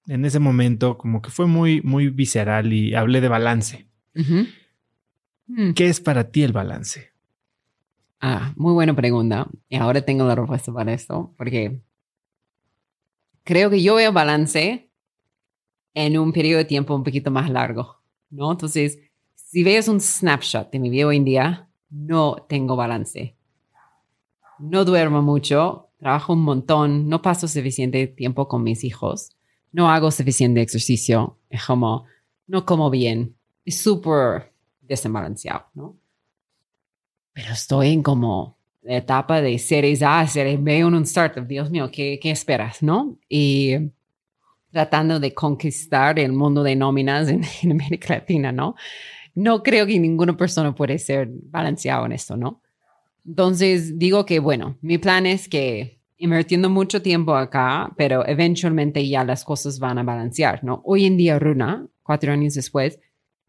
en 0.06 0.24
ese 0.24 0.38
momento 0.38 0.98
como 0.98 1.22
que 1.22 1.30
fue 1.30 1.46
muy, 1.46 1.80
muy 1.82 2.10
visceral 2.10 2.72
y 2.72 2.94
hablé 2.94 3.20
de 3.20 3.28
balance. 3.28 3.88
Mm. 4.14 5.72
¿Qué 5.74 5.88
es 5.88 6.00
para 6.00 6.30
ti 6.30 6.42
el 6.42 6.52
balance? 6.52 7.12
Ah, 8.20 8.52
muy 8.56 8.72
buena 8.72 8.94
pregunta. 8.94 9.48
Y 9.68 9.76
ahora 9.76 10.02
tengo 10.02 10.26
la 10.26 10.34
respuesta 10.34 10.72
para 10.72 10.92
esto, 10.92 11.34
porque 11.36 11.80
creo 13.44 13.70
que 13.70 13.82
yo 13.82 13.96
veo 13.96 14.12
balance 14.12 14.85
en 15.96 16.18
un 16.18 16.30
periodo 16.30 16.58
de 16.58 16.66
tiempo 16.66 16.94
un 16.94 17.02
poquito 17.02 17.30
más 17.30 17.48
largo. 17.48 17.96
¿no? 18.28 18.52
Entonces, 18.52 18.98
si 19.34 19.64
ves 19.64 19.88
un 19.88 19.98
snapshot 19.98 20.70
de 20.70 20.78
mi 20.78 20.90
vida 20.90 21.06
hoy 21.06 21.16
en 21.16 21.24
día, 21.24 21.70
no 21.88 22.36
tengo 22.48 22.76
balance. 22.76 23.34
No 24.58 24.84
duermo 24.84 25.22
mucho, 25.22 25.88
trabajo 25.98 26.34
un 26.34 26.42
montón, 26.42 27.08
no 27.08 27.22
paso 27.22 27.48
suficiente 27.48 28.06
tiempo 28.08 28.46
con 28.46 28.62
mis 28.62 28.84
hijos, 28.84 29.30
no 29.72 29.90
hago 29.90 30.10
suficiente 30.10 30.60
ejercicio, 30.60 31.38
es 31.48 31.64
como, 31.64 32.04
no 32.46 32.66
como 32.66 32.90
bien, 32.90 33.34
es 33.64 33.80
súper 33.80 34.52
desbalanceado, 34.82 35.64
¿no? 35.72 35.96
Pero 37.32 37.52
estoy 37.52 37.92
en 37.92 38.02
como 38.02 38.58
la 38.82 38.98
etapa 38.98 39.40
de 39.40 39.58
series 39.58 40.02
A, 40.02 40.26
series 40.26 40.62
B, 40.62 40.84
un 40.84 41.02
startup, 41.04 41.46
Dios 41.46 41.70
mío, 41.70 41.90
¿qué, 41.90 42.18
¿qué 42.20 42.30
esperas, 42.30 42.82
no? 42.82 43.18
Y 43.30 43.76
tratando 44.76 45.18
de 45.18 45.32
conquistar 45.32 46.18
el 46.18 46.34
mundo 46.34 46.62
de 46.62 46.76
nóminas 46.76 47.30
en, 47.30 47.42
en 47.62 47.72
América 47.72 48.16
Latina, 48.16 48.52
¿no? 48.52 48.74
No 49.34 49.62
creo 49.62 49.86
que 49.86 49.98
ninguna 49.98 50.36
persona 50.36 50.74
puede 50.74 50.98
ser 50.98 51.30
balanceado 51.50 52.04
en 52.04 52.12
esto, 52.12 52.36
¿no? 52.36 52.60
Entonces 53.26 53.98
digo 53.98 54.26
que, 54.26 54.38
bueno, 54.38 54.76
mi 54.82 54.98
plan 54.98 55.24
es 55.24 55.48
que 55.48 56.02
invirtiendo 56.18 56.68
mucho 56.68 57.00
tiempo 57.00 57.34
acá, 57.34 57.90
pero 57.96 58.26
eventualmente 58.26 59.08
ya 59.08 59.24
las 59.24 59.44
cosas 59.44 59.78
van 59.78 59.96
a 59.96 60.02
balancear, 60.02 60.62
¿no? 60.62 60.82
Hoy 60.84 61.06
en 61.06 61.16
día, 61.16 61.38
Runa, 61.38 61.86
cuatro 62.02 62.30
años 62.30 62.52
después, 62.52 63.00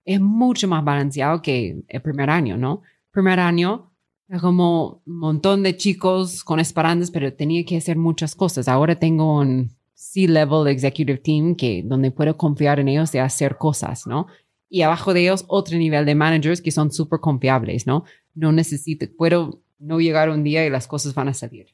es 0.05 0.21
mucho 0.21 0.69
más 0.69 0.81
balanceado 0.85 1.41
que 1.41 1.83
el 1.89 2.01
primer 2.01 2.29
año, 2.29 2.55
¿no? 2.55 2.83
Primer 3.11 3.41
año, 3.41 3.91
como 4.39 5.01
un 5.05 5.19
montón 5.19 5.61
de 5.61 5.75
chicos 5.75 6.45
con 6.45 6.61
esperanzas, 6.61 7.11
pero 7.11 7.33
tenía 7.33 7.65
que 7.65 7.75
hacer 7.75 7.97
muchas 7.97 8.33
cosas. 8.33 8.69
Ahora 8.69 8.95
tengo 8.95 9.39
un 9.39 9.76
C-level 9.97 10.67
executive 10.67 11.17
team 11.17 11.55
que 11.55 11.81
donde 11.83 12.11
puedo 12.11 12.37
confiar 12.37 12.79
en 12.79 12.87
ellos 12.87 13.11
de 13.11 13.19
hacer 13.19 13.57
cosas, 13.57 14.05
¿no? 14.05 14.27
Y 14.69 14.83
abajo 14.83 15.11
de 15.11 15.21
ellos 15.21 15.43
otro 15.47 15.75
nivel 15.75 16.05
de 16.05 16.13
managers 16.13 16.61
que 16.61 16.69
son 16.69 16.91
súper 16.91 17.19
confiables, 17.19 17.87
¿no? 17.87 18.03
No 18.35 18.51
necesito, 18.51 19.07
puedo 19.17 19.59
no 19.79 19.99
llegar 19.99 20.29
un 20.29 20.43
día 20.43 20.63
y 20.63 20.69
las 20.69 20.87
cosas 20.87 21.15
van 21.15 21.29
a 21.29 21.33
salir, 21.33 21.73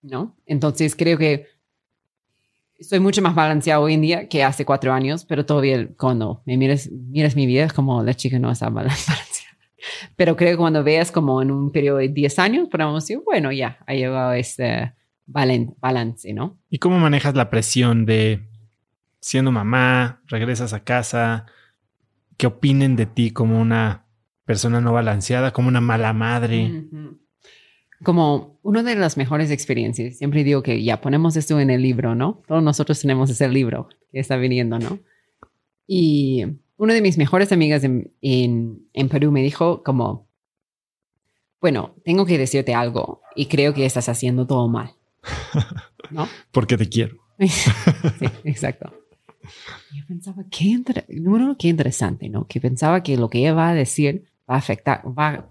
¿no? 0.00 0.34
Entonces 0.46 0.96
creo 0.96 1.18
que 1.18 1.46
estoy 2.78 3.00
mucho 3.00 3.20
más 3.20 3.34
balanceado 3.34 3.82
hoy 3.82 3.94
en 3.94 4.00
día 4.00 4.28
que 4.30 4.42
hace 4.42 4.64
cuatro 4.64 4.90
años, 4.94 5.26
pero 5.26 5.44
todavía 5.44 5.86
cuando 5.98 6.40
me 6.46 6.56
mires, 6.56 6.90
miras 6.90 7.36
mi 7.36 7.44
vida 7.44 7.64
es 7.64 7.74
como 7.74 8.02
la 8.02 8.14
chica 8.14 8.38
no 8.38 8.50
está 8.50 8.68
balanceada. 8.70 9.20
Pero 10.16 10.36
creo 10.36 10.52
que 10.52 10.56
cuando 10.56 10.82
veas 10.82 11.12
como 11.12 11.42
en 11.42 11.50
un 11.50 11.70
periodo 11.70 11.98
de 11.98 12.08
10 12.08 12.38
años, 12.38 12.68
podemos 12.70 13.04
decir, 13.04 13.20
bueno, 13.26 13.52
ya 13.52 13.78
ha 13.86 13.92
llegado 13.92 14.32
este 14.32 14.94
balance, 15.32 16.32
¿no? 16.32 16.58
¿Y 16.68 16.78
cómo 16.78 16.98
manejas 16.98 17.34
la 17.34 17.50
presión 17.50 18.06
de 18.06 18.48
siendo 19.20 19.52
mamá, 19.52 20.22
regresas 20.26 20.72
a 20.72 20.84
casa, 20.84 21.46
que 22.36 22.46
opinen 22.46 22.96
de 22.96 23.06
ti 23.06 23.30
como 23.30 23.60
una 23.60 24.06
persona 24.44 24.80
no 24.80 24.92
balanceada, 24.92 25.52
como 25.52 25.68
una 25.68 25.80
mala 25.80 26.12
madre? 26.12 26.86
como 28.02 28.58
una 28.62 28.82
de 28.82 28.96
las 28.96 29.16
mejores 29.16 29.50
experiencias. 29.50 30.18
Siempre 30.18 30.44
digo 30.44 30.62
que 30.62 30.82
ya 30.82 31.00
ponemos 31.00 31.36
esto 31.36 31.60
en 31.60 31.70
el 31.70 31.82
libro, 31.82 32.14
¿no? 32.14 32.42
Todos 32.46 32.62
nosotros 32.62 33.00
tenemos 33.00 33.30
ese 33.30 33.48
libro 33.48 33.88
que 34.10 34.20
está 34.20 34.36
viniendo, 34.36 34.78
¿no? 34.78 34.98
Y 35.86 36.44
una 36.76 36.94
de 36.94 37.02
mis 37.02 37.18
mejores 37.18 37.52
amigas 37.52 37.84
en, 37.84 38.12
en, 38.20 39.08
Perú 39.08 39.30
me 39.30 39.42
dijo 39.42 39.82
como, 39.84 40.28
bueno, 41.60 41.94
tengo 42.04 42.26
que 42.26 42.38
decirte 42.38 42.74
algo 42.74 43.22
y 43.36 43.46
creo 43.46 43.72
que 43.72 43.86
estás 43.86 44.08
haciendo 44.08 44.46
todo 44.46 44.68
mal, 44.68 44.92
¿no? 46.10 46.28
Porque 46.52 46.76
te 46.76 46.88
quiero. 46.88 47.16
sí, 47.38 48.26
exacto. 48.44 48.92
Yo 49.92 50.06
pensaba, 50.06 50.44
qué, 50.50 50.80
número, 51.08 51.56
qué 51.58 51.68
interesante, 51.68 52.28
¿no? 52.28 52.46
Que 52.46 52.60
pensaba 52.60 53.02
que 53.02 53.16
lo 53.16 53.28
que 53.28 53.38
ella 53.38 53.54
va 53.54 53.70
a 53.70 53.74
decir 53.74 54.24
va 54.48 54.54
a 54.54 54.58
afectar, 54.58 55.02
va 55.06 55.48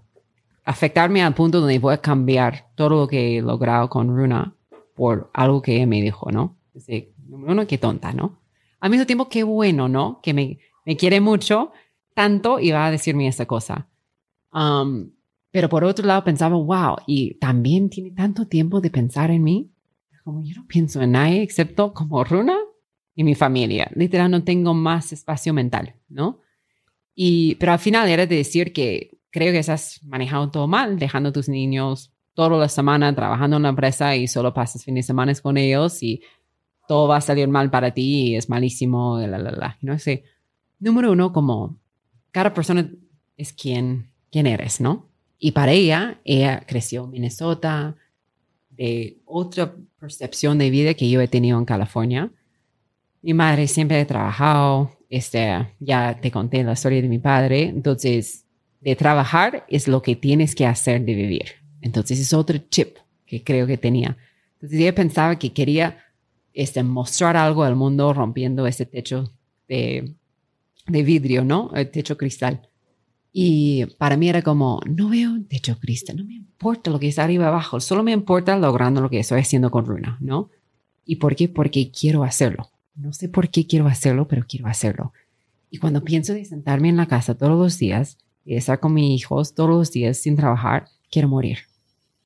afectarme 0.64 1.22
al 1.22 1.34
punto 1.34 1.60
donde 1.60 1.78
voy 1.78 1.94
a 1.94 2.00
cambiar 2.00 2.68
todo 2.74 2.88
lo 2.90 3.08
que 3.08 3.36
he 3.36 3.42
logrado 3.42 3.88
con 3.88 4.08
Runa 4.16 4.54
por 4.94 5.30
algo 5.34 5.60
que 5.60 5.76
ella 5.76 5.86
me 5.86 6.00
dijo, 6.00 6.30
¿no? 6.30 6.56
Dice, 6.72 7.12
uno, 7.28 7.66
qué 7.66 7.78
tonta, 7.78 8.12
¿no? 8.12 8.38
Al 8.80 8.90
mismo 8.90 9.06
tiempo, 9.06 9.28
qué 9.28 9.42
bueno, 9.42 9.88
¿no? 9.88 10.20
Que 10.22 10.34
me, 10.34 10.58
me 10.84 10.96
quiere 10.96 11.20
mucho, 11.20 11.72
tanto 12.14 12.60
y 12.60 12.70
va 12.70 12.86
a 12.86 12.90
decirme 12.90 13.26
esta 13.26 13.46
cosa. 13.46 13.88
Um, 14.52 15.10
pero 15.52 15.68
por 15.68 15.84
otro 15.84 16.06
lado 16.06 16.24
pensaba, 16.24 16.56
wow, 16.56 16.96
y 17.06 17.34
también 17.34 17.90
tiene 17.90 18.10
tanto 18.10 18.46
tiempo 18.46 18.80
de 18.80 18.90
pensar 18.90 19.30
en 19.30 19.44
mí. 19.44 19.70
Como 20.24 20.40
yo 20.40 20.54
no 20.56 20.66
pienso 20.66 21.02
en 21.02 21.12
nadie 21.12 21.42
excepto 21.42 21.92
como 21.92 22.24
Runa 22.24 22.56
y 23.14 23.22
mi 23.22 23.34
familia. 23.34 23.90
Literal, 23.94 24.30
no 24.30 24.42
tengo 24.44 24.72
más 24.72 25.12
espacio 25.12 25.52
mental, 25.52 25.94
¿no? 26.08 26.40
Y, 27.14 27.56
pero 27.56 27.72
al 27.72 27.78
final 27.78 28.08
era 28.08 28.24
de 28.26 28.36
decir 28.36 28.72
que 28.72 29.18
creo 29.30 29.52
que 29.52 29.58
estás 29.58 30.00
manejando 30.04 30.50
todo 30.50 30.66
mal, 30.66 30.98
dejando 30.98 31.28
a 31.28 31.32
tus 31.32 31.48
niños 31.50 32.12
toda 32.34 32.56
la 32.56 32.68
semana 32.68 33.14
trabajando 33.14 33.58
en 33.58 33.64
la 33.64 33.68
empresa 33.68 34.16
y 34.16 34.28
solo 34.28 34.54
pasas 34.54 34.84
fines 34.84 35.04
de 35.04 35.08
semana 35.08 35.34
con 35.34 35.58
ellos 35.58 36.02
y 36.02 36.22
todo 36.88 37.08
va 37.08 37.18
a 37.18 37.20
salir 37.20 37.48
mal 37.48 37.70
para 37.70 37.92
ti 37.92 38.30
y 38.30 38.36
es 38.36 38.48
malísimo, 38.48 39.18
la, 39.18 39.38
la, 39.38 39.50
la. 39.50 39.78
No 39.82 39.98
sé. 39.98 40.24
Número 40.78 41.12
uno, 41.12 41.30
como 41.30 41.78
cada 42.30 42.54
persona 42.54 42.90
es 43.36 43.52
quien, 43.52 44.10
quien 44.30 44.46
eres, 44.46 44.80
¿no? 44.80 45.11
Y 45.44 45.50
para 45.50 45.72
ella, 45.72 46.20
ella 46.24 46.62
creció 46.68 47.02
en 47.02 47.10
Minnesota, 47.10 47.96
de 48.70 49.18
otra 49.24 49.74
percepción 49.98 50.56
de 50.56 50.70
vida 50.70 50.94
que 50.94 51.10
yo 51.10 51.20
he 51.20 51.26
tenido 51.26 51.58
en 51.58 51.64
California. 51.64 52.30
Mi 53.22 53.34
madre 53.34 53.66
siempre 53.66 54.00
ha 54.00 54.06
trabajado, 54.06 54.96
este, 55.10 55.66
ya 55.80 56.16
te 56.20 56.30
conté 56.30 56.62
la 56.62 56.74
historia 56.74 57.02
de 57.02 57.08
mi 57.08 57.18
padre, 57.18 57.64
entonces 57.64 58.44
de 58.80 58.94
trabajar 58.94 59.66
es 59.68 59.88
lo 59.88 60.00
que 60.00 60.14
tienes 60.14 60.54
que 60.54 60.64
hacer 60.64 61.04
de 61.04 61.14
vivir. 61.16 61.46
Entonces 61.80 62.20
es 62.20 62.32
otro 62.32 62.58
chip 62.70 62.98
que 63.26 63.42
creo 63.42 63.66
que 63.66 63.76
tenía. 63.76 64.16
Entonces 64.54 64.78
ella 64.78 64.94
pensaba 64.94 65.40
que 65.40 65.52
quería 65.52 65.98
este, 66.54 66.84
mostrar 66.84 67.36
algo 67.36 67.64
al 67.64 67.74
mundo 67.74 68.12
rompiendo 68.12 68.64
ese 68.68 68.86
techo 68.86 69.32
de, 69.66 70.14
de 70.86 71.02
vidrio, 71.02 71.44
¿no? 71.44 71.72
El 71.74 71.90
techo 71.90 72.16
cristal. 72.16 72.68
Y 73.32 73.86
para 73.96 74.16
mí 74.16 74.28
era 74.28 74.42
como, 74.42 74.80
no 74.86 75.08
veo 75.08 75.30
un 75.32 75.46
techo 75.46 75.78
cristal, 75.78 76.18
no 76.18 76.24
me 76.24 76.34
importa 76.34 76.90
lo 76.90 77.00
que 77.00 77.08
está 77.08 77.24
arriba 77.24 77.48
abajo, 77.48 77.80
solo 77.80 78.02
me 78.02 78.12
importa 78.12 78.56
logrando 78.58 79.00
lo 79.00 79.08
que 79.08 79.18
estoy 79.18 79.40
haciendo 79.40 79.70
con 79.70 79.86
Runa, 79.86 80.18
¿no? 80.20 80.50
¿Y 81.06 81.16
por 81.16 81.34
qué? 81.34 81.48
Porque 81.48 81.90
quiero 81.90 82.24
hacerlo. 82.24 82.68
No 82.94 83.12
sé 83.12 83.28
por 83.28 83.48
qué 83.48 83.66
quiero 83.66 83.86
hacerlo, 83.86 84.28
pero 84.28 84.44
quiero 84.46 84.66
hacerlo. 84.66 85.12
Y 85.70 85.78
cuando 85.78 86.04
pienso 86.04 86.34
de 86.34 86.44
sentarme 86.44 86.90
en 86.90 86.98
la 86.98 87.08
casa 87.08 87.34
todos 87.34 87.58
los 87.58 87.78
días 87.78 88.18
y 88.44 88.56
estar 88.56 88.78
con 88.80 88.92
mis 88.92 89.18
hijos 89.18 89.54
todos 89.54 89.70
los 89.70 89.90
días 89.90 90.18
sin 90.18 90.36
trabajar, 90.36 90.88
quiero 91.10 91.28
morir. 91.28 91.58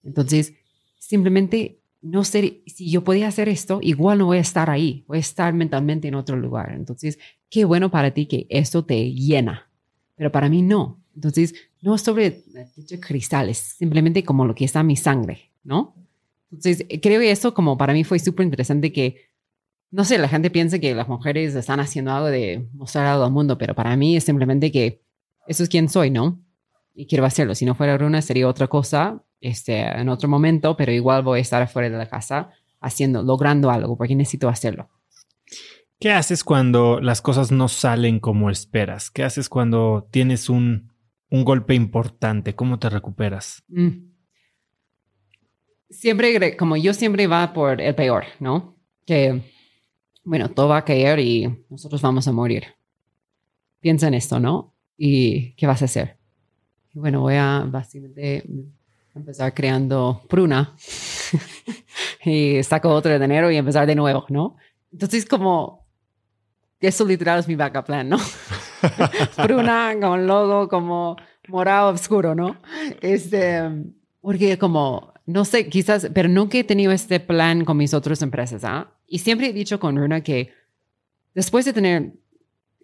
Entonces, 0.03 0.55
simplemente 0.99 1.79
no 2.03 2.25
sé 2.25 2.63
si 2.67 2.91
yo 2.91 3.05
podía 3.05 3.29
hacer 3.29 3.49
esto, 3.49 3.79
igual 3.83 4.19
no 4.19 4.27
voy 4.27 4.39
a 4.39 4.41
estar 4.41 4.71
ahí, 4.71 5.05
voy 5.07 5.19
a 5.19 5.21
estar 5.21 5.55
mentalmente 5.55 6.09
en 6.09 6.15
otro 6.17 6.37
lugar. 6.37 6.73
Entonces, 6.73 7.19
qué 7.49 7.65
bueno 7.65 7.91
para 7.91 8.13
ti 8.13 8.27
que 8.27 8.47
esto 8.49 8.85
te 8.85 9.13
llena, 9.13 9.69
pero 10.17 10.33
para 10.33 10.49
mí 10.49 10.63
no. 10.63 11.01
Entonces, 11.15 11.55
no 11.81 11.97
sobre 11.99 12.43
cristales, 13.01 13.59
simplemente 13.79 14.25
como 14.25 14.45
lo 14.45 14.55
que 14.55 14.65
está 14.65 14.81
en 14.81 14.89
mi 14.89 14.97
sangre, 14.97 15.51
¿no? 15.63 15.95
Entonces, 16.51 16.87
creo 17.03 17.21
que 17.21 17.31
eso 17.31 17.55
como 17.55 17.77
para 17.79 17.93
mí 17.93 18.05
fue 18.05 18.19
súper 18.19 18.45
interesante 18.45 18.93
que, 18.93 19.31
no 19.91 20.05
sé, 20.05 20.19
la 20.19 20.29
gente 20.29 20.51
piensa 20.51 20.79
que 20.79 20.95
las 20.95 21.09
mujeres 21.09 21.55
están 21.55 21.81
haciendo 21.81 22.13
algo 22.13 22.29
de 22.29 22.67
mostrar 22.73 23.07
algo 23.07 23.25
al 23.25 23.33
mundo, 23.33 23.57
pero 23.57 23.75
para 23.75 23.97
mí 23.97 24.17
es 24.17 24.25
simplemente 24.25 24.71
que 24.71 25.03
eso 25.47 25.63
es 25.63 25.69
quien 25.69 25.89
soy, 25.89 26.11
¿no? 26.11 26.41
Y 26.95 27.07
quiero 27.07 27.25
hacerlo. 27.25 27.55
Si 27.55 27.65
no 27.65 27.75
fuera 27.75 27.97
Runa, 27.97 28.23
sería 28.23 28.49
otra 28.49 28.67
cosa, 28.67 29.23
este, 29.41 29.81
en 29.81 30.09
otro 30.09 30.29
momento, 30.29 30.77
pero 30.77 30.93
igual 30.93 31.23
voy 31.23 31.39
a 31.39 31.43
estar 31.43 31.63
afuera 31.63 31.89
de 31.91 31.97
la 31.97 32.09
casa 32.09 32.51
haciendo, 32.81 33.23
logrando 33.23 33.71
algo, 33.71 33.97
porque 33.97 34.15
necesito 34.15 34.49
hacerlo. 34.49 34.89
¿Qué 35.99 36.13
haces 36.13 36.45
cuando 36.45 37.01
las 37.01 37.23
cosas 37.23 37.51
no 37.51 37.69
salen 37.69 38.21
como 38.21 38.51
esperas? 38.51 39.11
¿Qué 39.11 39.25
haces 39.25 39.49
cuando 39.49 40.09
tienes 40.11 40.51
un, 40.51 40.93
un 41.31 41.45
golpe 41.45 41.75
importante? 41.75 42.55
¿Cómo 42.55 42.79
te 42.79 42.91
recuperas? 42.91 43.65
Mm. 43.69 44.11
Siempre, 45.89 46.57
como 46.57 46.77
yo 46.77 46.93
siempre 46.93 47.27
va 47.27 47.53
por 47.53 47.81
el 47.81 47.95
peor, 47.95 48.25
¿no? 48.41 48.77
Que, 49.07 49.41
bueno, 50.25 50.51
todo 50.51 50.69
va 50.69 50.79
a 50.79 50.85
caer 50.85 51.19
y 51.21 51.65
nosotros 51.71 52.03
vamos 52.03 52.29
a 52.29 52.33
morir. 52.33 52.65
Piensa 53.81 54.09
en 54.09 54.15
esto, 54.15 54.39
¿no? 54.39 54.75
¿Y 54.99 55.53
qué 55.55 55.67
vas 55.67 55.83
a 55.83 55.87
hacer? 55.87 56.19
bueno, 56.97 57.21
voy 57.21 57.35
a 57.35 57.67
básicamente 57.69 58.43
empezar 59.15 59.53
creando 59.53 60.23
pruna 60.29 60.75
y 62.25 62.63
saco 62.63 62.89
otro 62.89 63.13
de 63.13 63.19
dinero 63.19 63.51
y 63.51 63.57
empezar 63.57 63.87
de 63.87 63.95
nuevo, 63.95 64.25
¿no? 64.31 64.57
Entonces, 64.91 65.27
como 65.27 65.86
eso 66.81 67.05
literal 67.05 67.41
es 67.41 67.49
mi 67.49 67.57
backup 67.57 67.87
plan, 67.87 68.09
¿no? 68.09 68.19
pruna 69.37 69.95
con 70.01 70.27
logo 70.27 70.69
como 70.69 71.17
morado 71.49 71.91
oscuro, 71.91 72.35
¿no? 72.35 72.57
Este, 73.01 73.63
porque 74.21 74.59
como, 74.59 75.13
no 75.25 75.45
sé, 75.45 75.69
quizás, 75.69 76.09
pero 76.13 76.29
nunca 76.29 76.59
he 76.59 76.65
tenido 76.65 76.93
este 76.93 77.21
plan 77.21 77.65
con 77.65 77.77
mis 77.77 77.95
otras 77.95 78.23
empresas, 78.23 78.65
¿ah? 78.65 78.93
Y 79.07 79.21
siempre 79.21 79.49
he 79.49 79.53
dicho 79.53 79.79
con 79.81 79.97
Runa 79.97 80.21
que 80.23 80.53
después 81.35 81.65
de 81.65 81.73
tener 81.73 82.13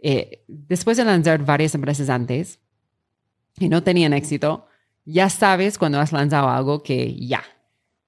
eh, 0.02 0.44
después 0.48 0.96
de 0.96 1.04
lanzar 1.04 1.44
varias 1.44 1.76
empresas 1.76 2.10
antes 2.10 2.58
y 3.58 3.68
no 3.68 3.84
tenían 3.84 4.12
éxito, 4.12 4.66
ya 5.04 5.30
sabes 5.30 5.78
cuando 5.78 6.00
has 6.00 6.12
lanzado 6.12 6.48
algo 6.48 6.82
que 6.82 7.14
ya 7.14 7.44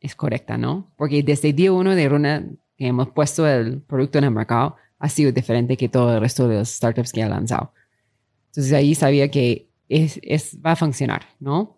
es 0.01 0.17
correcta, 0.17 0.59
¿no? 0.59 0.93
Porque 0.97 1.23
desde 1.23 1.51
el 1.51 1.57
día 1.57 1.73
uno 1.73 1.95
de 1.95 2.09
Runa 2.09 2.45
que 2.77 2.89
hemos 2.89 3.11
puesto 3.11 3.47
el 3.47 3.81
producto 3.81 4.19
en 4.19 4.25
el 4.25 4.33
mercado 4.33 4.77
ha 4.99 5.09
sido 5.09 5.33
diferente 5.33 5.77
que 5.77 5.89
todo 5.89 6.15
el 6.15 6.21
resto 6.21 6.49
de 6.49 6.59
los 6.59 6.69
startups 6.69 7.13
que 7.13 7.23
ha 7.23 7.29
lanzado. 7.29 7.73
Entonces 8.47 8.73
ahí 8.73 8.95
sabía 8.95 9.31
que 9.31 9.69
es, 9.89 10.21
es 10.23 10.59
va 10.65 10.73
a 10.73 10.77
funcionar, 10.77 11.23
¿no? 11.41 11.77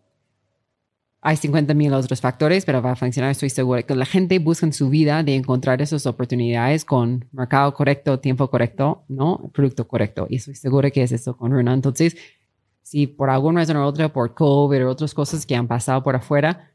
Hay 1.22 1.36
50 1.36 1.74
mil 1.74 1.92
otros 1.92 2.20
factores, 2.20 2.64
pero 2.64 2.80
va 2.80 2.92
a 2.92 2.96
funcionar. 2.96 3.32
Estoy 3.32 3.50
segura 3.50 3.82
que 3.82 3.96
la 3.96 4.06
gente 4.06 4.38
busca 4.38 4.64
en 4.64 4.72
su 4.72 4.88
vida 4.90 5.24
de 5.24 5.34
encontrar 5.34 5.82
esas 5.82 6.06
oportunidades 6.06 6.84
con 6.84 7.24
mercado 7.32 7.74
correcto, 7.74 8.20
tiempo 8.20 8.48
correcto, 8.48 9.04
¿no? 9.08 9.50
Producto 9.52 9.88
correcto. 9.88 10.26
Y 10.30 10.36
estoy 10.36 10.54
segura 10.54 10.90
que 10.90 11.02
es 11.02 11.10
eso 11.10 11.36
con 11.36 11.50
Runa. 11.50 11.74
Entonces, 11.74 12.16
si 12.82 13.08
por 13.08 13.30
alguna 13.30 13.62
razón 13.62 13.78
u 13.78 13.82
otra, 13.82 14.12
por 14.12 14.34
COVID 14.34 14.86
o 14.86 14.90
otras 14.90 15.14
cosas 15.14 15.44
que 15.44 15.56
han 15.56 15.66
pasado 15.66 16.00
por 16.04 16.14
afuera, 16.14 16.70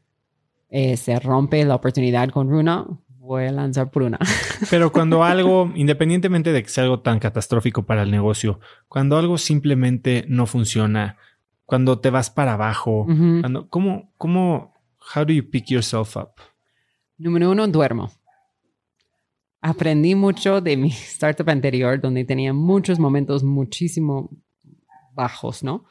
eh, 0.68 0.98
se 0.98 1.18
rompe 1.18 1.64
la 1.64 1.76
oportunidad 1.76 2.28
con 2.28 2.50
Runa, 2.50 2.86
voy 3.32 3.46
a 3.46 3.52
lanzar 3.52 3.90
por 3.90 4.02
una. 4.02 4.18
Pero 4.70 4.92
cuando 4.92 5.24
algo, 5.24 5.72
independientemente 5.74 6.52
de 6.52 6.62
que 6.62 6.68
sea 6.68 6.84
algo 6.84 7.00
tan 7.00 7.18
catastrófico 7.18 7.84
para 7.84 8.02
el 8.02 8.10
negocio, 8.10 8.60
cuando 8.88 9.16
algo 9.16 9.38
simplemente 9.38 10.24
no 10.28 10.46
funciona, 10.46 11.16
cuando 11.64 11.98
te 11.98 12.10
vas 12.10 12.30
para 12.30 12.54
abajo, 12.54 13.06
cuando, 13.06 13.68
¿cómo, 13.68 14.12
cómo, 14.18 14.74
how 15.14 15.24
do 15.24 15.32
you 15.32 15.48
pick 15.48 15.66
yourself 15.66 16.16
up? 16.16 16.32
Número 17.16 17.50
uno, 17.50 17.66
duermo. 17.66 18.10
Aprendí 19.60 20.14
mucho 20.14 20.60
de 20.60 20.76
mi 20.76 20.88
startup 20.88 21.48
anterior, 21.48 22.00
donde 22.00 22.24
tenía 22.24 22.52
muchos 22.52 22.98
momentos 22.98 23.42
muchísimo 23.42 24.30
bajos, 25.14 25.62
¿no? 25.62 25.84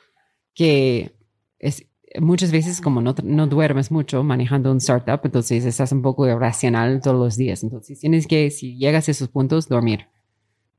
Que 0.54 1.16
es, 1.58 1.88
muchas 2.20 2.52
veces 2.52 2.82
como 2.82 3.02
no, 3.02 3.16
no, 3.24 3.48
duermes 3.48 3.92
mucho 3.92 4.24
manejando 4.24 4.72
un 4.72 4.78
startup, 4.78 5.22
entonces 5.24 5.66
estás 5.66 5.92
un 5.92 6.02
poco 6.02 6.28
irracional 6.28 7.02
todos 7.02 7.18
los 7.18 7.38
días. 7.38 7.64
Entonces 7.64 8.00
tienes 8.00 8.28
que, 8.28 8.52
si 8.52 8.78
llegas 8.78 9.08
a 9.08 9.12
esos 9.12 9.30
puntos, 9.30 9.70
dormir. 9.70 10.08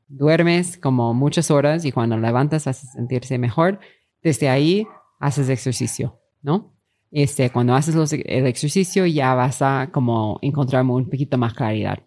Duermes 0.08 0.76
como 0.76 1.14
muchas 1.14 1.50
horas 1.50 1.84
y 1.84 1.92
cuando 1.92 2.18
levantas 2.18 2.66
haces 2.66 2.92
sentirse 2.92 3.38
mejor. 3.38 3.80
Desde 4.22 4.48
ahí 4.48 4.86
haces 5.18 5.48
ejercicio, 5.48 6.20
¿no? 6.42 6.74
Este, 7.10 7.50
cuando 7.50 7.74
haces 7.74 7.94
los, 7.94 8.12
el 8.12 8.46
ejercicio 8.46 9.06
ya 9.06 9.34
vas 9.34 9.62
a 9.62 9.90
como 9.92 10.38
encontrar 10.42 10.84
un 10.84 11.08
poquito 11.08 11.38
más 11.38 11.54
claridad. 11.54 12.06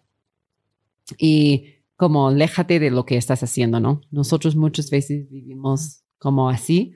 Y 1.18 1.76
como 1.96 2.30
léjate 2.30 2.78
de 2.78 2.90
lo 2.90 3.06
que 3.06 3.16
estás 3.16 3.42
haciendo, 3.42 3.80
¿no? 3.80 4.00
Nosotros 4.10 4.54
muchas 4.54 4.90
veces 4.90 5.28
vivimos 5.30 6.02
como 6.18 6.48
así 6.48 6.94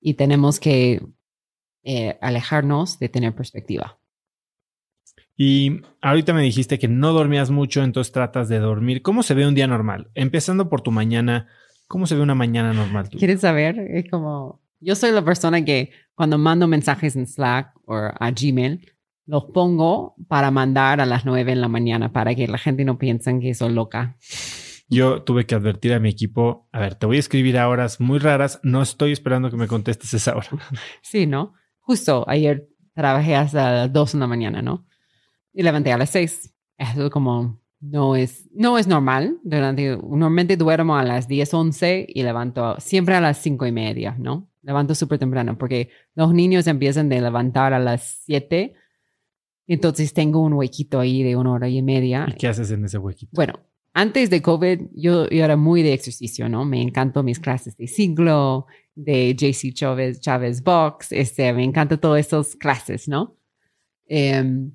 y 0.00 0.14
tenemos 0.14 0.58
que 0.58 1.02
eh, 1.82 2.18
alejarnos 2.20 2.98
de 2.98 3.08
tener 3.08 3.34
perspectiva. 3.34 3.98
Y 5.36 5.80
ahorita 6.02 6.34
me 6.34 6.42
dijiste 6.42 6.78
que 6.78 6.86
no 6.86 7.12
dormías 7.12 7.50
mucho, 7.50 7.82
entonces 7.82 8.12
tratas 8.12 8.50
de 8.50 8.58
dormir. 8.58 9.00
¿Cómo 9.00 9.22
se 9.22 9.32
ve 9.32 9.46
un 9.46 9.54
día 9.54 9.66
normal? 9.66 10.10
Empezando 10.14 10.68
por 10.68 10.82
tu 10.82 10.90
mañana, 10.90 11.48
¿cómo 11.88 12.06
se 12.06 12.14
ve 12.14 12.20
una 12.20 12.34
mañana 12.34 12.74
normal? 12.74 13.08
¿Quieres 13.08 13.40
saber? 13.40 13.78
Es 13.78 14.10
como, 14.10 14.60
yo 14.80 14.94
soy 14.94 15.12
la 15.12 15.24
persona 15.24 15.64
que 15.64 15.92
cuando 16.14 16.36
mando 16.36 16.68
mensajes 16.68 17.16
en 17.16 17.26
Slack 17.26 17.72
o 17.86 17.94
a 17.94 18.30
Gmail, 18.32 18.92
los 19.24 19.44
pongo 19.44 20.14
para 20.28 20.50
mandar 20.50 21.00
a 21.00 21.06
las 21.06 21.24
nueve 21.24 21.52
en 21.52 21.62
la 21.62 21.68
mañana 21.68 22.12
para 22.12 22.34
que 22.34 22.46
la 22.46 22.58
gente 22.58 22.84
no 22.84 22.98
piense 22.98 23.38
que 23.38 23.54
soy 23.54 23.72
loca. 23.72 24.16
Yo 24.88 25.22
tuve 25.22 25.46
que 25.46 25.54
advertir 25.54 25.94
a 25.94 26.00
mi 26.00 26.08
equipo, 26.08 26.68
a 26.72 26.80
ver, 26.80 26.96
te 26.96 27.06
voy 27.06 27.16
a 27.16 27.20
escribir 27.20 27.56
a 27.56 27.68
horas 27.68 28.00
muy 28.00 28.18
raras, 28.18 28.58
no 28.64 28.82
estoy 28.82 29.12
esperando 29.12 29.48
que 29.48 29.56
me 29.56 29.68
contestes 29.68 30.12
esa 30.12 30.36
hora. 30.36 30.48
Sí, 31.00 31.26
¿no? 31.26 31.54
Justo 31.90 32.24
ayer 32.28 32.68
trabajé 32.94 33.34
hasta 33.34 33.72
las 33.72 33.92
2 33.92 34.12
de 34.12 34.18
la 34.20 34.28
mañana, 34.28 34.62
¿no? 34.62 34.86
Y 35.52 35.64
levanté 35.64 35.90
a 35.90 35.98
las 35.98 36.10
6. 36.10 36.54
Eso 36.78 37.10
como 37.10 37.60
no 37.80 38.14
es, 38.14 38.48
no 38.54 38.78
es 38.78 38.86
normal. 38.86 39.40
Durante, 39.42 39.96
normalmente 39.96 40.56
duermo 40.56 40.96
a 40.96 41.02
las 41.02 41.26
10, 41.26 41.52
11 41.52 42.06
y 42.08 42.22
levanto 42.22 42.76
siempre 42.78 43.16
a 43.16 43.20
las 43.20 43.38
5 43.38 43.66
y 43.66 43.72
media, 43.72 44.14
¿no? 44.20 44.48
Levanto 44.62 44.94
súper 44.94 45.18
temprano 45.18 45.58
porque 45.58 45.90
los 46.14 46.32
niños 46.32 46.68
empiezan 46.68 47.08
de 47.08 47.20
levantar 47.20 47.72
a 47.72 47.80
las 47.80 48.22
7. 48.24 48.72
Entonces 49.66 50.14
tengo 50.14 50.42
un 50.42 50.52
huequito 50.52 51.00
ahí 51.00 51.24
de 51.24 51.34
una 51.34 51.54
hora 51.54 51.68
y 51.68 51.82
media. 51.82 52.24
¿Y 52.28 52.34
qué 52.34 52.46
haces 52.46 52.70
en 52.70 52.84
ese 52.84 52.98
huequito? 52.98 53.32
Bueno, 53.34 53.54
antes 53.94 54.30
de 54.30 54.42
COVID 54.42 54.82
yo, 54.94 55.28
yo 55.28 55.44
era 55.44 55.56
muy 55.56 55.82
de 55.82 55.94
ejercicio, 55.94 56.48
¿no? 56.48 56.64
Me 56.64 56.80
encantó 56.80 57.24
mis 57.24 57.40
clases 57.40 57.76
de 57.76 57.88
siglo, 57.88 58.68
de 59.04 59.34
JC 59.34 59.72
Chávez, 59.72 60.20
Chávez 60.20 60.62
Box, 60.62 61.12
este, 61.12 61.52
me 61.52 61.64
encanta 61.64 61.96
todas 61.96 62.20
estas 62.20 62.56
clases, 62.56 63.08
¿no? 63.08 63.36
Em, 64.06 64.72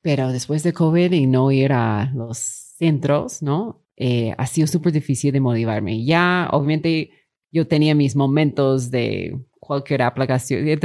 pero 0.00 0.32
después 0.32 0.62
de 0.62 0.72
COVID 0.72 1.12
y 1.12 1.26
no 1.26 1.50
ir 1.50 1.72
a 1.72 2.10
los 2.14 2.38
centros, 2.38 3.42
¿no? 3.42 3.82
Eh, 3.96 4.34
ha 4.36 4.46
sido 4.46 4.66
súper 4.66 4.92
difícil 4.92 5.32
de 5.32 5.40
motivarme. 5.40 6.04
Ya, 6.04 6.48
obviamente, 6.52 7.10
yo 7.50 7.66
tenía 7.66 7.94
mis 7.94 8.14
momentos 8.14 8.90
de 8.90 9.38
cualquier 9.58 10.02
aplicación, 10.02 10.66
he, 10.68 10.78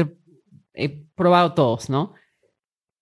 he 0.73 0.89
probado 1.15 1.53
todos, 1.53 1.89
¿no? 1.89 2.13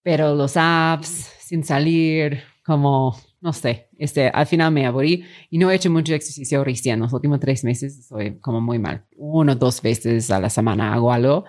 Pero 0.03 0.35
los 0.35 0.57
apps, 0.57 1.07
sin 1.39 1.63
salir, 1.63 2.43
como 2.69 3.15
no 3.41 3.53
sé, 3.53 3.89
este, 3.97 4.27
al 4.27 4.45
final 4.45 4.71
me 4.71 4.85
aburrí 4.85 5.23
y 5.49 5.57
no 5.57 5.71
he 5.71 5.75
hecho 5.75 5.89
mucho 5.89 6.13
ejercicio 6.13 6.63
recién. 6.63 6.99
Los 6.99 7.13
últimos 7.13 7.39
tres 7.39 7.63
meses 7.63 7.97
estoy 7.97 8.37
como 8.39 8.59
muy 8.59 8.79
mal. 8.79 9.05
Uno 9.15 9.53
o 9.53 9.55
dos 9.55 9.81
veces 9.81 10.29
a 10.29 10.39
la 10.39 10.49
semana 10.49 10.93
hago 10.93 11.11
algo. 11.11 11.45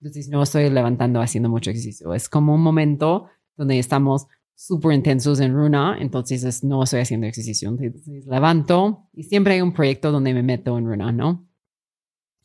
Entonces 0.00 0.28
no 0.28 0.42
estoy 0.42 0.68
levantando 0.70 1.20
haciendo 1.20 1.48
mucho 1.48 1.70
ejercicio. 1.70 2.14
Es 2.14 2.28
como 2.28 2.54
un 2.54 2.62
momento 2.62 3.26
donde 3.56 3.78
estamos 3.78 4.26
súper 4.54 4.92
intensos 4.92 5.40
en 5.40 5.54
Runa, 5.54 5.96
entonces 5.98 6.62
no 6.62 6.82
estoy 6.82 7.00
haciendo 7.00 7.26
ejercicio. 7.26 7.70
Entonces 7.70 8.26
levanto 8.26 9.08
y 9.14 9.24
siempre 9.24 9.54
hay 9.54 9.62
un 9.62 9.72
proyecto 9.72 10.12
donde 10.12 10.34
me 10.34 10.42
meto 10.42 10.76
en 10.76 10.86
Runa, 10.86 11.10
¿no? 11.10 11.46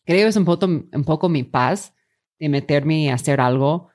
Creo 0.05 0.27
es 0.27 0.37
un 0.37 0.45
poco, 0.45 0.65
un 0.67 1.03
poco 1.05 1.29
mi 1.29 1.43
paz 1.43 1.93
de 2.39 2.47
meterme 2.47 3.11
a 3.11 3.15
hacer 3.15 3.41
algo 3.41 3.89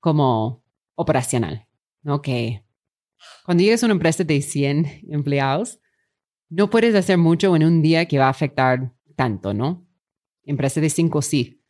como 0.00 0.62
operacional, 0.94 1.66
¿no? 2.02 2.22
Que 2.22 2.65
cuando 3.44 3.62
llegas 3.62 3.82
a 3.82 3.86
una 3.86 3.94
empresa 3.94 4.24
de 4.24 4.40
100 4.40 5.06
empleados, 5.10 5.80
no 6.48 6.70
puedes 6.70 6.94
hacer 6.94 7.18
mucho 7.18 7.54
en 7.56 7.64
un 7.64 7.82
día 7.82 8.06
que 8.06 8.18
va 8.18 8.26
a 8.26 8.30
afectar 8.30 8.92
tanto, 9.16 9.54
¿no? 9.54 9.86
Empresa 10.44 10.80
de 10.80 10.90
5 10.90 11.22
sí. 11.22 11.62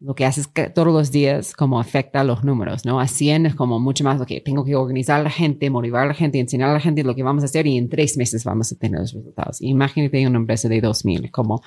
Lo 0.00 0.14
que 0.14 0.24
haces 0.24 0.48
todos 0.74 0.92
los 0.92 1.10
días 1.10 1.54
como 1.54 1.80
afecta 1.80 2.20
a 2.20 2.24
los 2.24 2.44
números, 2.44 2.84
¿no? 2.84 3.00
A 3.00 3.08
100 3.08 3.46
es 3.46 3.54
como 3.56 3.80
mucho 3.80 4.04
más, 4.04 4.20
ok, 4.20 4.30
tengo 4.44 4.64
que 4.64 4.76
organizar 4.76 5.20
a 5.20 5.24
la 5.24 5.30
gente, 5.30 5.70
motivar 5.70 6.04
a 6.04 6.06
la 6.06 6.14
gente, 6.14 6.38
enseñar 6.38 6.70
a 6.70 6.74
la 6.74 6.80
gente 6.80 7.02
lo 7.02 7.16
que 7.16 7.24
vamos 7.24 7.42
a 7.42 7.46
hacer 7.46 7.66
y 7.66 7.76
en 7.76 7.88
tres 7.88 8.16
meses 8.16 8.44
vamos 8.44 8.70
a 8.70 8.76
tener 8.76 9.00
los 9.00 9.12
resultados. 9.12 9.60
Imagínate 9.60 10.24
una 10.26 10.38
empresa 10.38 10.68
de 10.68 10.80
2000, 10.80 11.32
como 11.32 11.62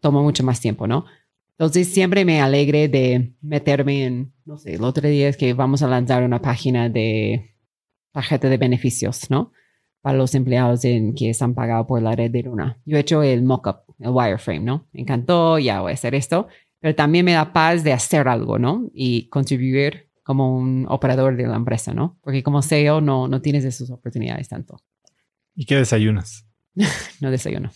toma 0.00 0.20
mucho 0.20 0.42
más 0.42 0.60
tiempo, 0.60 0.88
¿no? 0.88 1.04
Entonces 1.52 1.86
siempre 1.86 2.24
me 2.24 2.40
alegre 2.40 2.88
de 2.88 3.34
meterme 3.40 4.04
en, 4.04 4.32
no 4.44 4.58
sé, 4.58 4.74
el 4.74 4.82
otro 4.82 5.08
día 5.08 5.28
es 5.28 5.36
que 5.36 5.54
vamos 5.54 5.82
a 5.82 5.86
lanzar 5.86 6.24
una 6.24 6.42
página 6.42 6.88
de 6.88 7.53
tarjeta 8.14 8.48
de 8.48 8.56
beneficios, 8.56 9.28
¿no? 9.28 9.52
Para 10.00 10.16
los 10.16 10.34
empleados 10.34 10.84
en 10.84 11.14
que 11.14 11.30
están 11.30 11.52
pagados 11.54 11.86
por 11.86 12.00
la 12.00 12.14
red 12.14 12.30
de 12.30 12.44
Luna. 12.44 12.78
Yo 12.86 12.96
he 12.96 13.00
hecho 13.00 13.22
el 13.22 13.42
mockup, 13.42 13.80
el 13.98 14.10
wireframe, 14.10 14.60
¿no? 14.60 14.86
Me 14.92 15.00
encantó, 15.00 15.58
ya 15.58 15.80
voy 15.80 15.90
a 15.90 15.94
hacer 15.94 16.14
esto, 16.14 16.46
pero 16.78 16.94
también 16.94 17.24
me 17.24 17.32
da 17.32 17.52
paz 17.52 17.82
de 17.82 17.92
hacer 17.92 18.28
algo, 18.28 18.58
¿no? 18.58 18.88
Y 18.94 19.28
contribuir 19.28 20.08
como 20.22 20.56
un 20.56 20.86
operador 20.88 21.36
de 21.36 21.46
la 21.46 21.56
empresa, 21.56 21.92
¿no? 21.92 22.16
Porque 22.22 22.44
como 22.44 22.62
CEO 22.62 23.00
no, 23.00 23.26
no 23.26 23.42
tienes 23.42 23.64
esas 23.64 23.90
oportunidades 23.90 24.48
tanto. 24.48 24.80
¿Y 25.56 25.66
qué 25.66 25.76
desayunas? 25.76 26.46
no 27.20 27.30
desayuno. 27.32 27.70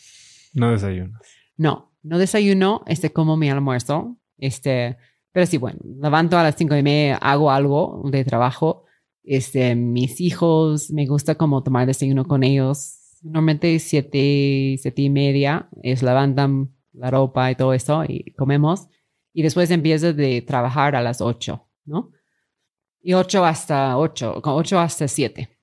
No 0.55 0.70
desayunas. 0.70 1.20
No, 1.56 1.93
no 2.02 2.19
desayuno, 2.19 2.85
este 2.86 3.12
como 3.12 3.36
mi 3.36 3.51
almuerzo, 3.51 4.16
este, 4.39 4.98
pero 5.32 5.47
sí, 5.47 5.59
bueno, 5.59 5.81
levanto 6.01 6.39
a 6.39 6.44
las 6.44 6.55
cinco 6.55 6.77
y 6.77 6.82
media, 6.85 7.16
hago 7.16 7.51
algo 7.51 8.02
de 8.10 8.24
trabajo, 8.24 8.85
este, 9.29 9.75
mis 9.75 10.23
hijos, 10.23 10.91
me 10.91 11.07
gusta 11.07 11.35
como 11.35 11.63
tomar 11.63 11.87
desayuno 11.87 12.25
con 12.25 12.43
ellos. 12.43 13.19
Normalmente 13.23 13.79
siete, 13.79 14.77
siete 14.81 15.03
y 15.03 15.11
media, 15.11 15.69
ellos 15.83 16.03
levantan 16.03 16.75
la 16.95 17.11
ropa 17.11 17.51
y 17.51 17.55
todo 17.55 17.75
eso 17.75 18.05
y 18.09 18.33
comemos. 18.33 18.89
Y 19.35 19.43
después 19.43 19.71
empiezo 19.71 20.15
de 20.15 20.41
trabajar 20.41 20.97
a 20.97 21.03
las 21.03 21.21
ocho, 21.21 21.69
¿no? 21.85 22.11
Y 23.03 23.13
ocho 23.13 23.45
hasta 23.45 23.99
ocho, 23.99 24.41
ocho 24.43 24.81
hasta 24.81 25.07
siete. 25.07 25.59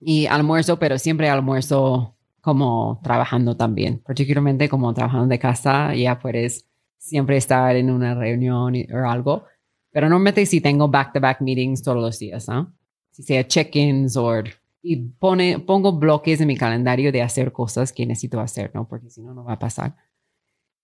Y 0.00 0.24
almuerzo, 0.24 0.78
pero 0.78 0.98
siempre 0.98 1.28
almuerzo 1.28 2.16
como 2.40 2.98
trabajando 3.02 3.58
también, 3.58 3.98
particularmente 3.98 4.70
como 4.70 4.94
trabajando 4.94 5.26
de 5.26 5.38
casa, 5.38 5.94
ya 5.94 6.18
puedes 6.18 6.66
siempre 6.96 7.36
estar 7.36 7.76
en 7.76 7.90
una 7.90 8.14
reunión 8.14 8.74
o 8.74 9.10
algo 9.10 9.44
pero 9.94 10.08
normalmente 10.08 10.44
si 10.44 10.60
tengo 10.60 10.88
back-to-back 10.88 11.40
meetings 11.40 11.80
todos 11.80 12.02
los 12.02 12.18
días, 12.18 12.48
¿no? 12.48 12.74
Si 13.12 13.22
sea 13.22 13.46
check-ins 13.46 14.16
o 14.16 14.42
y 14.82 14.96
pone, 14.96 15.60
pongo 15.60 15.92
bloques 15.92 16.40
en 16.40 16.48
mi 16.48 16.56
calendario 16.56 17.12
de 17.12 17.22
hacer 17.22 17.52
cosas 17.52 17.92
que 17.92 18.04
necesito 18.04 18.40
hacer, 18.40 18.72
¿no? 18.74 18.88
Porque 18.88 19.08
si 19.08 19.22
no, 19.22 19.32
no 19.32 19.44
va 19.44 19.52
a 19.52 19.58
pasar. 19.60 19.94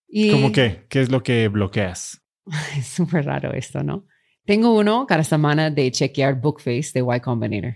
Y 0.06 0.30
¿Cómo 0.30 0.52
qué? 0.52 0.86
¿Qué 0.88 1.00
es 1.00 1.10
lo 1.10 1.24
que 1.24 1.48
bloqueas? 1.48 2.22
Es 2.78 2.86
súper 2.86 3.24
raro 3.24 3.52
esto, 3.52 3.82
¿no? 3.82 4.06
Tengo 4.44 4.78
uno 4.78 5.04
cada 5.08 5.24
semana 5.24 5.70
de 5.70 5.90
chequear 5.90 6.40
Bookface 6.40 6.92
de 6.94 7.00
Y 7.00 7.20
Combinator. 7.20 7.74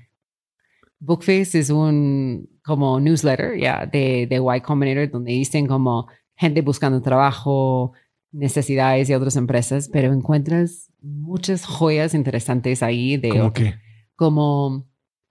Bookface 1.01 1.59
es 1.59 1.69
un 1.69 2.48
como 2.62 3.01
newsletter 3.01 3.59
ya 3.59 3.86
de, 3.86 4.28
de 4.28 4.36
Y 4.36 4.61
Combinator 4.61 5.11
donde 5.11 5.32
dicen 5.32 5.66
como 5.66 6.06
gente 6.36 6.62
buscando 6.62 7.02
trabajo, 7.02 7.93
necesidades 8.35 9.09
de 9.09 9.16
otras 9.16 9.36
empresas, 9.36 9.89
pero 9.89 10.12
encuentras 10.12 10.90
muchas 11.01 11.65
joyas 11.65 12.15
interesantes 12.15 12.82
ahí 12.82 13.16
de 13.16 13.28
¿Cómo 13.28 13.52
qué? 13.52 13.77
como 14.16 14.89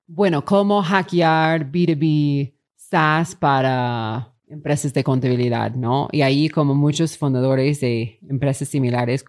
bueno, 0.07 0.45
cómo 0.45 0.81
hackear 0.81 1.71
B2B 1.71 2.53
SaaS 2.75 3.35
para 3.35 4.33
empresas 4.47 4.93
de 4.93 5.03
contabilidad, 5.03 5.73
¿no? 5.75 6.07
Y 6.11 6.21
ahí 6.21 6.49
como 6.49 6.75
muchos 6.75 7.17
fundadores 7.17 7.81
de 7.81 8.19
empresas 8.29 8.69
similares 8.69 9.25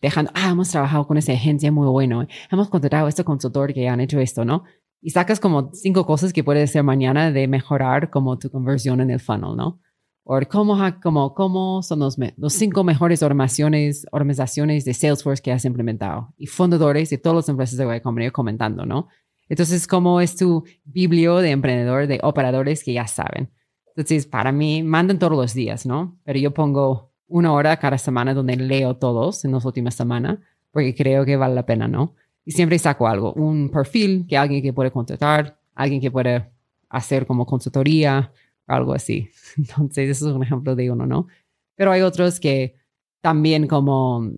dejando, 0.00 0.30
ah, 0.34 0.50
hemos 0.50 0.70
trabajado 0.70 1.06
con 1.06 1.18
esa 1.18 1.32
agencia 1.32 1.72
muy 1.72 1.88
bueno, 1.88 2.26
hemos 2.50 2.68
contratado 2.68 3.06
a 3.06 3.08
este 3.08 3.24
consultor 3.24 3.74
que 3.74 3.88
han 3.88 4.00
hecho 4.00 4.20
esto, 4.20 4.44
¿no? 4.44 4.64
Y 5.02 5.10
sacas 5.10 5.40
como 5.40 5.70
cinco 5.72 6.06
cosas 6.06 6.32
que 6.32 6.44
puedes 6.44 6.70
hacer 6.70 6.82
mañana 6.82 7.30
de 7.30 7.48
mejorar 7.48 8.10
como 8.10 8.38
tu 8.38 8.50
conversión 8.50 9.00
en 9.00 9.10
el 9.10 9.20
funnel, 9.20 9.56
¿no? 9.56 9.80
O 10.28 10.40
cómo, 10.50 10.76
cómo, 11.00 11.34
cómo 11.34 11.82
son 11.84 12.00
los, 12.00 12.18
los 12.36 12.52
cinco 12.52 12.82
mejores 12.82 13.22
organizaciones, 13.22 14.06
organizaciones 14.10 14.84
de 14.84 14.92
Salesforce 14.92 15.40
que 15.40 15.52
has 15.52 15.64
implementado. 15.64 16.34
Y 16.36 16.48
fundadores 16.48 17.10
de 17.10 17.18
todas 17.18 17.36
las 17.36 17.48
empresas 17.48 17.78
de 17.78 18.02
Combinator 18.02 18.32
comentando, 18.32 18.84
¿no? 18.84 19.06
Entonces, 19.48 19.86
como 19.86 20.20
es 20.20 20.34
tu 20.34 20.64
biblio 20.84 21.36
de 21.36 21.50
emprendedor, 21.50 22.08
de 22.08 22.18
operadores 22.24 22.82
que 22.82 22.92
ya 22.92 23.06
saben. 23.06 23.52
Entonces, 23.86 24.26
para 24.26 24.50
mí, 24.50 24.82
mandan 24.82 25.20
todos 25.20 25.38
los 25.38 25.54
días, 25.54 25.86
¿no? 25.86 26.18
Pero 26.24 26.40
yo 26.40 26.52
pongo 26.52 27.12
una 27.28 27.52
hora 27.52 27.76
cada 27.76 27.96
semana 27.96 28.34
donde 28.34 28.56
leo 28.56 28.96
todos 28.96 29.44
en 29.44 29.52
las 29.52 29.64
últimas 29.64 29.94
semanas, 29.94 30.40
porque 30.72 30.92
creo 30.96 31.24
que 31.24 31.36
vale 31.36 31.54
la 31.54 31.66
pena, 31.66 31.86
¿no? 31.86 32.16
Y 32.44 32.50
siempre 32.50 32.80
saco 32.80 33.06
algo, 33.06 33.32
un 33.34 33.70
perfil 33.70 34.26
que 34.28 34.36
alguien 34.36 34.60
que 34.60 34.72
puede 34.72 34.90
contratar, 34.90 35.56
alguien 35.72 36.00
que 36.00 36.10
puede 36.10 36.50
hacer 36.88 37.26
como 37.26 37.46
consultoría, 37.46 38.32
algo 38.66 38.94
así. 38.94 39.30
Entonces, 39.56 40.10
eso 40.10 40.28
es 40.28 40.34
un 40.34 40.42
ejemplo 40.42 40.74
de 40.74 40.90
uno, 40.90 41.06
¿no? 41.06 41.26
Pero 41.74 41.92
hay 41.92 42.02
otros 42.02 42.40
que 42.40 42.76
también 43.20 43.66
como 43.66 44.30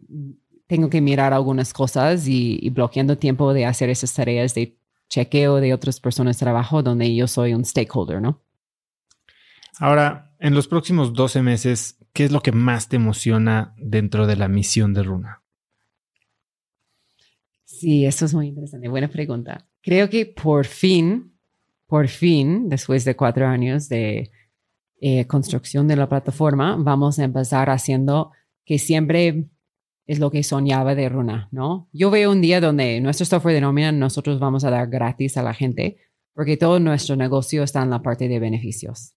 tengo 0.67 0.91
que 0.91 1.01
mirar 1.01 1.33
algunas 1.33 1.73
cosas 1.73 2.27
y, 2.27 2.59
y 2.61 2.71
bloqueando 2.71 3.19
tiempo 3.19 3.53
de 3.53 3.67
hacer 3.67 3.91
esas 3.91 4.13
tareas 4.15 4.55
de 4.55 4.79
chequeo 5.09 5.57
de 5.57 5.73
otras 5.73 6.01
personas 6.01 6.39
de 6.39 6.45
trabajo 6.45 6.83
donde 6.83 7.15
yo 7.15 7.27
soy 7.27 7.55
un 7.55 7.65
stakeholder, 7.65 8.21
¿no? 8.21 8.43
Ahora, 9.79 10.35
en 10.39 10.55
los 10.55 10.69
próximos 10.69 11.13
12 11.13 11.43
meses, 11.43 11.99
¿qué 12.13 12.25
es 12.25 12.33
lo 12.33 12.41
que 12.41 12.53
más 12.53 12.89
te 12.89 12.97
emociona 12.97 13.75
dentro 13.79 14.27
de 14.27 14.37
la 14.37 14.49
misión 14.49 14.93
de 14.93 15.03
Runa? 15.03 15.43
Sí, 17.65 18.05
eso 18.05 18.25
es 18.25 18.35
muy 18.35 18.49
interesante. 18.49 18.89
Buena 18.89 19.09
pregunta. 19.09 19.69
Creo 19.83 20.11
que 20.11 20.27
por 20.27 20.67
fin, 20.67 21.38
por 21.89 22.09
fin, 22.09 22.69
después 22.69 23.05
de 23.05 23.17
cuatro 23.17 23.47
años 23.47 23.89
de 23.89 24.31
eh, 25.01 25.27
construcción 25.27 25.89
de 25.89 25.97
la 25.97 26.09
plataforma, 26.09 26.77
vamos 26.79 27.19
a 27.19 27.25
empezar 27.25 27.71
haciendo 27.71 28.31
que 28.65 28.79
siempre 28.79 29.47
es 30.07 30.19
lo 30.19 30.31
que 30.31 30.43
soñaba 30.43 30.95
de 30.95 31.09
Runa, 31.09 31.49
¿no? 31.51 31.89
Yo 31.93 32.11
veo 32.11 32.31
un 32.31 32.43
día 32.43 32.61
donde 32.61 33.01
nuestro 33.01 33.25
software 33.25 33.55
de 33.55 33.63
nómina 33.63 33.91
nosotros 33.91 34.39
vamos 34.39 34.65
a 34.65 34.71
dar 34.71 34.89
gratis 34.89 35.37
a 35.39 35.43
la 35.43 35.55
gente 35.55 35.97
porque 36.35 36.59
todo 36.59 36.79
nuestro 36.79 37.17
negocio 37.17 37.63
está 37.63 37.83
en 37.83 37.91
la 37.91 38.03
parte 38.03 38.29
de 38.29 38.39
beneficios. 38.39 39.15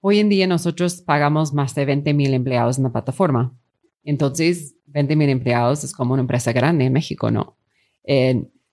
Hoy 0.00 0.18
en 0.18 0.28
día 0.28 0.46
nosotros 0.46 1.00
pagamos 1.02 1.52
más 1.52 1.74
de 1.74 1.84
20 1.84 2.12
mil 2.14 2.34
empleados 2.34 2.78
en 2.78 2.84
la 2.84 2.92
plataforma. 2.92 3.56
Entonces, 4.02 4.74
20 4.86 5.14
mil 5.14 5.28
empleados 5.28 5.84
es 5.84 5.92
como 5.92 6.14
una 6.14 6.22
empresa 6.22 6.52
grande 6.52 6.86
en 6.86 6.92
México, 6.92 7.30
¿no? 7.30 7.56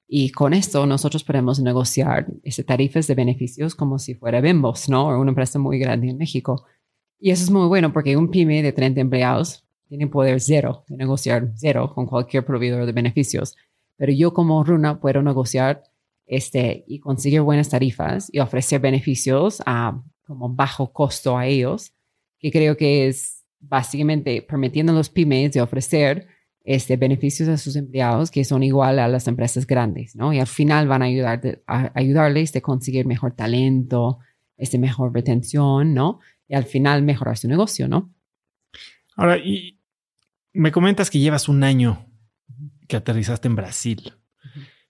Y 0.08 0.32
con 0.32 0.54
esto 0.54 0.86
nosotros 0.86 1.24
podemos 1.24 1.60
negociar 1.60 2.28
ese 2.44 2.64
tarifas 2.64 3.08
de 3.08 3.16
beneficios 3.16 3.76
como 3.76 4.00
si 4.00 4.16
fuera 4.16 4.40
Bimbos, 4.40 4.88
¿no? 4.88 5.08
O 5.08 5.20
una 5.20 5.32
empresa 5.32 5.60
muy 5.60 5.80
grande 5.80 6.10
en 6.10 6.18
México. 6.18 6.66
Y 7.20 7.32
eso 7.32 7.44
es 7.44 7.52
muy 7.52 7.68
bueno 7.68 7.92
porque 7.92 8.16
un 8.16 8.30
pyme 8.30 8.64
de 8.64 8.72
30 8.72 9.02
empleados 9.02 9.66
tienen 9.90 10.10
poder 10.10 10.40
cero 10.40 10.86
de 10.88 10.96
negociar 10.96 11.52
cero 11.56 11.92
con 11.94 12.06
cualquier 12.06 12.46
proveedor 12.46 12.86
de 12.86 12.92
beneficios. 12.94 13.56
Pero 13.98 14.14
yo 14.14 14.34
como 14.34 14.64
Runa 14.64 15.02
puedo 15.02 15.22
negociar 15.22 15.84
este, 16.26 16.86
y 16.88 17.00
conseguir 17.00 17.42
buenas 17.42 17.70
tarifas 17.70 18.30
y 18.32 18.40
ofrecer 18.40 18.80
beneficios 18.80 19.62
a 19.66 20.02
como 20.26 20.50
bajo 20.50 20.92
costo 20.92 21.38
a 21.38 21.48
ellos, 21.48 21.94
que 22.40 22.52
creo 22.52 22.78
que 22.78 23.08
es 23.08 23.46
básicamente 23.60 24.42
permitiendo 24.42 24.92
a 24.92 24.96
los 24.96 25.10
pymes 25.10 25.54
de 25.54 25.62
ofrecer 25.62 26.28
este, 26.68 26.98
beneficios 26.98 27.48
a 27.48 27.56
sus 27.56 27.78
empleados 27.78 28.30
que 28.30 28.44
son 28.44 28.62
igual 28.62 29.00
a 29.00 29.08
las 29.08 29.30
empresas 29.30 29.66
grandes, 29.66 30.18
¿no? 30.18 30.34
Y 30.34 30.40
al 30.40 30.48
final 30.48 30.86
van 30.86 31.02
a, 31.02 31.06
ayudar 31.06 31.62
a 31.66 31.92
ayudarles 31.96 32.54
a 32.58 32.62
conseguir 32.62 33.06
mejor 33.06 33.32
talento, 33.32 34.20
este, 34.58 34.78
mejor 34.78 35.14
retención, 35.14 35.94
¿no? 35.94 36.20
Y 36.46 36.56
al 36.56 36.66
final 36.66 37.04
mejorar 37.04 37.38
su 37.38 37.48
negocio, 37.48 37.88
¿no? 37.88 38.14
Ahora, 39.16 39.38
y 39.38 39.80
me 40.52 40.74
comentas 40.74 41.10
que 41.10 41.20
llevas 41.20 41.48
un 41.48 41.64
año 41.64 42.06
que 42.90 42.98
aterrizaste 42.98 43.48
en 43.48 43.56
Brasil, 43.56 44.16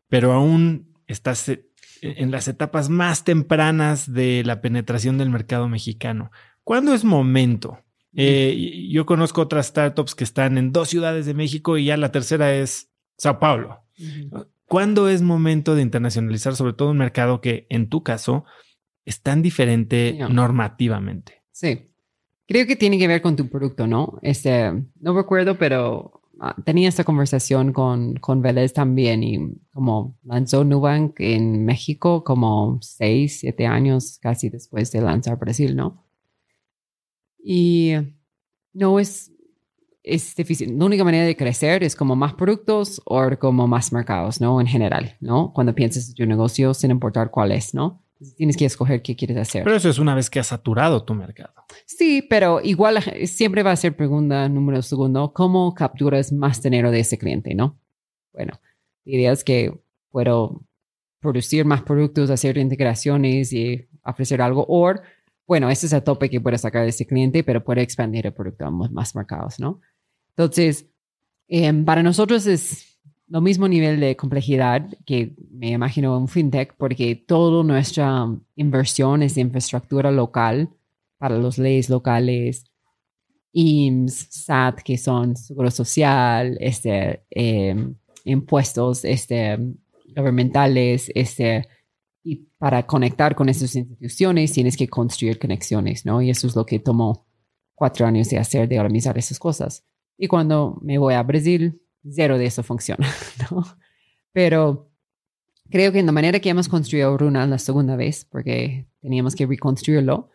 pero 0.07 0.33
aún 0.33 0.95
estás 1.05 1.47
e, 1.47 1.63
en 2.01 2.31
las 2.31 2.47
etapas 2.47 2.89
más 2.89 3.23
tempranas 3.23 4.11
de 4.11 4.41
la 4.43 4.61
penetración 4.61 5.19
del 5.19 5.29
mercado 5.29 5.69
mexicano. 5.69 6.31
¿Cuándo 6.63 6.95
es 6.95 7.03
momento? 7.03 7.83
Eh, 8.19 8.87
yo 8.89 9.05
conozco 9.05 9.41
otras 9.41 9.67
startups 9.67 10.15
que 10.15 10.23
están 10.23 10.57
en 10.57 10.71
dos 10.71 10.89
ciudades 10.89 11.27
de 11.27 11.35
México 11.35 11.77
y 11.77 11.85
ya 11.85 11.97
la 11.97 12.11
tercera 12.11 12.55
es 12.55 12.91
Sao 13.15 13.39
Paulo. 13.39 13.81
¿Cuándo 14.65 15.07
es 15.07 15.21
momento 15.21 15.75
de 15.75 15.83
internacionalizar, 15.83 16.55
sobre 16.55 16.73
todo 16.73 16.89
un 16.89 16.97
mercado 16.97 17.41
que 17.41 17.67
en 17.69 17.89
tu 17.89 18.01
caso 18.01 18.43
es 19.05 19.21
tan 19.21 19.43
diferente 19.43 20.17
normativamente? 20.29 21.43
Sí. 21.51 21.91
Creo 22.47 22.65
que 22.65 22.75
tiene 22.75 22.97
que 22.97 23.07
ver 23.07 23.21
con 23.21 23.35
tu 23.35 23.49
producto, 23.49 23.85
¿no? 23.85 24.17
Este, 24.21 24.71
no 24.99 25.15
recuerdo, 25.15 25.57
pero 25.57 26.21
ah, 26.39 26.55
tenía 26.63 26.89
esta 26.89 27.03
conversación 27.03 27.71
con, 27.71 28.15
con 28.15 28.41
Vélez 28.41 28.73
también 28.73 29.21
y 29.21 29.37
como 29.73 30.17
lanzó 30.23 30.63
Nubank 30.63 31.19
en 31.19 31.65
México 31.65 32.23
como 32.23 32.79
seis, 32.81 33.41
siete 33.41 33.67
años 33.67 34.17
casi 34.21 34.49
después 34.49 34.91
de 34.91 35.01
lanzar 35.01 35.37
Brasil, 35.37 35.75
¿no? 35.75 36.06
Y 37.49 37.93
no 38.73 38.99
es, 38.99 39.31
es 40.03 40.35
difícil. 40.35 40.77
La 40.77 40.83
única 40.83 41.05
manera 41.05 41.23
de 41.23 41.37
crecer 41.37 41.81
es 41.81 41.95
como 41.95 42.13
más 42.13 42.33
productos 42.33 43.01
o 43.05 43.21
como 43.39 43.69
más 43.69 43.93
mercados, 43.93 44.41
¿no? 44.41 44.59
En 44.59 44.67
general, 44.67 45.15
¿no? 45.21 45.53
Cuando 45.53 45.73
piensas 45.73 46.09
en 46.09 46.15
tu 46.15 46.25
negocio, 46.25 46.73
sin 46.73 46.91
importar 46.91 47.31
cuál 47.31 47.53
es, 47.53 47.73
¿no? 47.73 48.03
Tienes 48.35 48.57
que 48.57 48.65
escoger 48.65 49.01
qué 49.01 49.15
quieres 49.15 49.37
hacer. 49.37 49.63
Pero 49.63 49.77
eso 49.77 49.89
es 49.89 49.97
una 49.97 50.13
vez 50.13 50.29
que 50.29 50.41
has 50.41 50.47
saturado 50.47 51.05
tu 51.05 51.13
mercado. 51.13 51.53
Sí, 51.85 52.21
pero 52.21 52.59
igual 52.61 53.01
siempre 53.27 53.63
va 53.63 53.71
a 53.71 53.77
ser 53.77 53.95
pregunta 53.95 54.49
número 54.49 54.81
segundo, 54.81 55.31
¿cómo 55.31 55.73
capturas 55.73 56.33
más 56.33 56.61
dinero 56.61 56.91
de 56.91 56.99
ese 56.99 57.17
cliente, 57.17 57.55
no? 57.55 57.79
Bueno, 58.33 58.59
la 59.05 59.13
idea 59.13 59.31
es 59.31 59.45
que 59.45 59.79
puedo 60.11 60.65
producir 61.21 61.63
más 61.63 61.81
productos, 61.83 62.29
hacer 62.29 62.57
integraciones 62.57 63.53
y 63.53 63.87
ofrecer 64.03 64.41
algo, 64.41 64.65
o, 64.67 64.95
bueno, 65.47 65.69
ese 65.69 65.85
es 65.85 65.93
el 65.93 66.03
tope 66.03 66.29
que 66.29 66.41
puedo 66.41 66.57
sacar 66.57 66.85
ese 66.87 67.07
cliente, 67.07 67.43
pero 67.43 67.63
puede 67.63 67.81
expandir 67.81 68.27
el 68.27 68.33
producto 68.33 68.65
a 68.65 68.71
más 68.71 69.15
mercados, 69.15 69.59
¿no? 69.59 69.79
Entonces, 70.29 70.85
em, 71.47 71.85
para 71.85 72.03
nosotros 72.03 72.45
es 72.45 72.99
lo 73.29 73.41
mismo 73.41 73.67
nivel 73.67 73.99
de 73.99 74.15
complejidad 74.15 74.87
que 75.05 75.35
me 75.51 75.71
imagino 75.71 76.17
un 76.17 76.27
fintech, 76.27 76.75
porque 76.77 77.15
toda 77.15 77.63
nuestra 77.63 78.27
inversión 78.55 79.23
es 79.23 79.35
de 79.35 79.41
infraestructura 79.41 80.11
local 80.11 80.69
para 81.17 81.37
los 81.37 81.57
leyes 81.57 81.89
locales, 81.89 82.65
IMSS, 83.53 84.27
SAT, 84.29 84.81
que 84.81 84.97
son 84.97 85.35
seguro 85.35 85.71
social, 85.71 86.57
este, 86.59 87.23
em, 87.29 87.95
impuestos 88.25 89.03
este, 89.05 89.57
gubernamentales, 90.09 91.09
este, 91.15 91.67
y 92.27 92.49
para 92.57 92.85
conectar 92.85 93.35
con 93.35 93.47
esas 93.47 93.73
instituciones 93.73 94.51
tienes 94.51 94.75
que 94.75 94.89
construir 94.89 95.39
conexiones, 95.39 96.05
¿no? 96.05 96.21
Y 96.21 96.29
eso 96.29 96.45
es 96.45 96.57
lo 96.57 96.65
que 96.65 96.77
tomó 96.77 97.25
cuatro 97.73 98.05
años 98.05 98.29
de 98.29 98.37
hacer, 98.37 98.67
de 98.67 98.81
organizar 98.81 99.17
esas 99.17 99.39
cosas. 99.39 99.85
Y 100.17 100.27
cuando 100.27 100.77
me 100.81 100.97
voy 100.97 101.13
a 101.13 101.23
Brasil, 101.23 101.81
cero 102.03 102.37
de 102.37 102.47
eso 102.47 102.63
funciona, 102.63 103.07
¿no? 103.51 103.63
Pero 104.33 104.91
creo 105.69 105.93
que 105.93 105.99
en 105.99 106.05
la 106.05 106.11
manera 106.11 106.41
que 106.41 106.49
hemos 106.49 106.67
construido 106.67 107.17
Runa 107.17 107.47
la 107.47 107.59
segunda 107.59 107.95
vez, 107.95 108.25
porque 108.25 108.89
teníamos 108.99 109.33
que 109.33 109.45
reconstruirlo, 109.45 110.29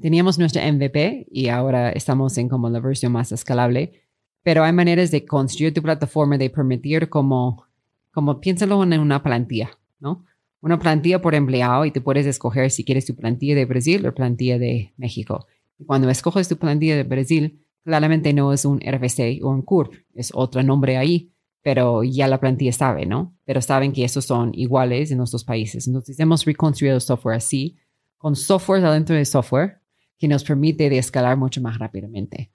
teníamos 0.00 0.36
nuestra 0.36 0.66
MVP 0.72 1.28
y 1.30 1.46
ahora 1.46 1.90
estamos 1.92 2.36
en 2.38 2.48
como 2.48 2.68
la 2.70 2.80
versión 2.80 3.12
más 3.12 3.30
escalable, 3.30 4.02
pero 4.42 4.64
hay 4.64 4.72
maneras 4.72 5.12
de 5.12 5.24
construir 5.24 5.72
tu 5.72 5.80
plataforma, 5.80 6.38
de 6.38 6.50
permitir 6.50 7.08
como, 7.08 7.66
como 8.10 8.40
piénsalo 8.40 8.82
en 8.82 8.98
una 8.98 9.22
plantilla, 9.22 9.78
¿no? 10.00 10.24
Una 10.60 10.78
plantilla 10.78 11.20
por 11.20 11.34
empleado 11.34 11.84
y 11.84 11.90
tú 11.90 12.02
puedes 12.02 12.26
escoger 12.26 12.70
si 12.70 12.84
quieres 12.84 13.06
tu 13.06 13.16
plantilla 13.16 13.54
de 13.54 13.64
Brasil 13.64 14.06
o 14.06 14.14
plantilla 14.14 14.58
de 14.58 14.92
México. 14.96 15.46
Y 15.78 15.84
cuando 15.84 16.08
escoges 16.10 16.48
tu 16.48 16.56
plantilla 16.56 16.96
de 16.96 17.04
Brasil, 17.04 17.64
claramente 17.84 18.32
no 18.32 18.52
es 18.52 18.64
un 18.64 18.80
RFC 18.80 19.40
o 19.42 19.50
un 19.50 19.62
CURP, 19.62 19.94
es 20.14 20.30
otro 20.34 20.62
nombre 20.62 20.96
ahí, 20.96 21.32
pero 21.62 22.04
ya 22.04 22.28
la 22.28 22.40
plantilla 22.40 22.72
sabe, 22.72 23.06
¿no? 23.06 23.36
Pero 23.44 23.60
saben 23.60 23.92
que 23.92 24.04
esos 24.04 24.24
son 24.24 24.52
iguales 24.54 25.10
en 25.10 25.18
nuestros 25.18 25.44
países. 25.44 25.86
Entonces 25.86 26.18
hemos 26.20 26.44
reconstruido 26.44 26.94
el 26.94 27.00
software 27.00 27.36
así, 27.36 27.76
con 28.16 28.36
software 28.36 28.84
adentro 28.84 29.16
de 29.16 29.24
software, 29.24 29.80
que 30.18 30.28
nos 30.28 30.44
permite 30.44 30.90
de 30.90 30.98
escalar 30.98 31.36
mucho 31.36 31.62
más 31.62 31.78
rápidamente. 31.78 32.52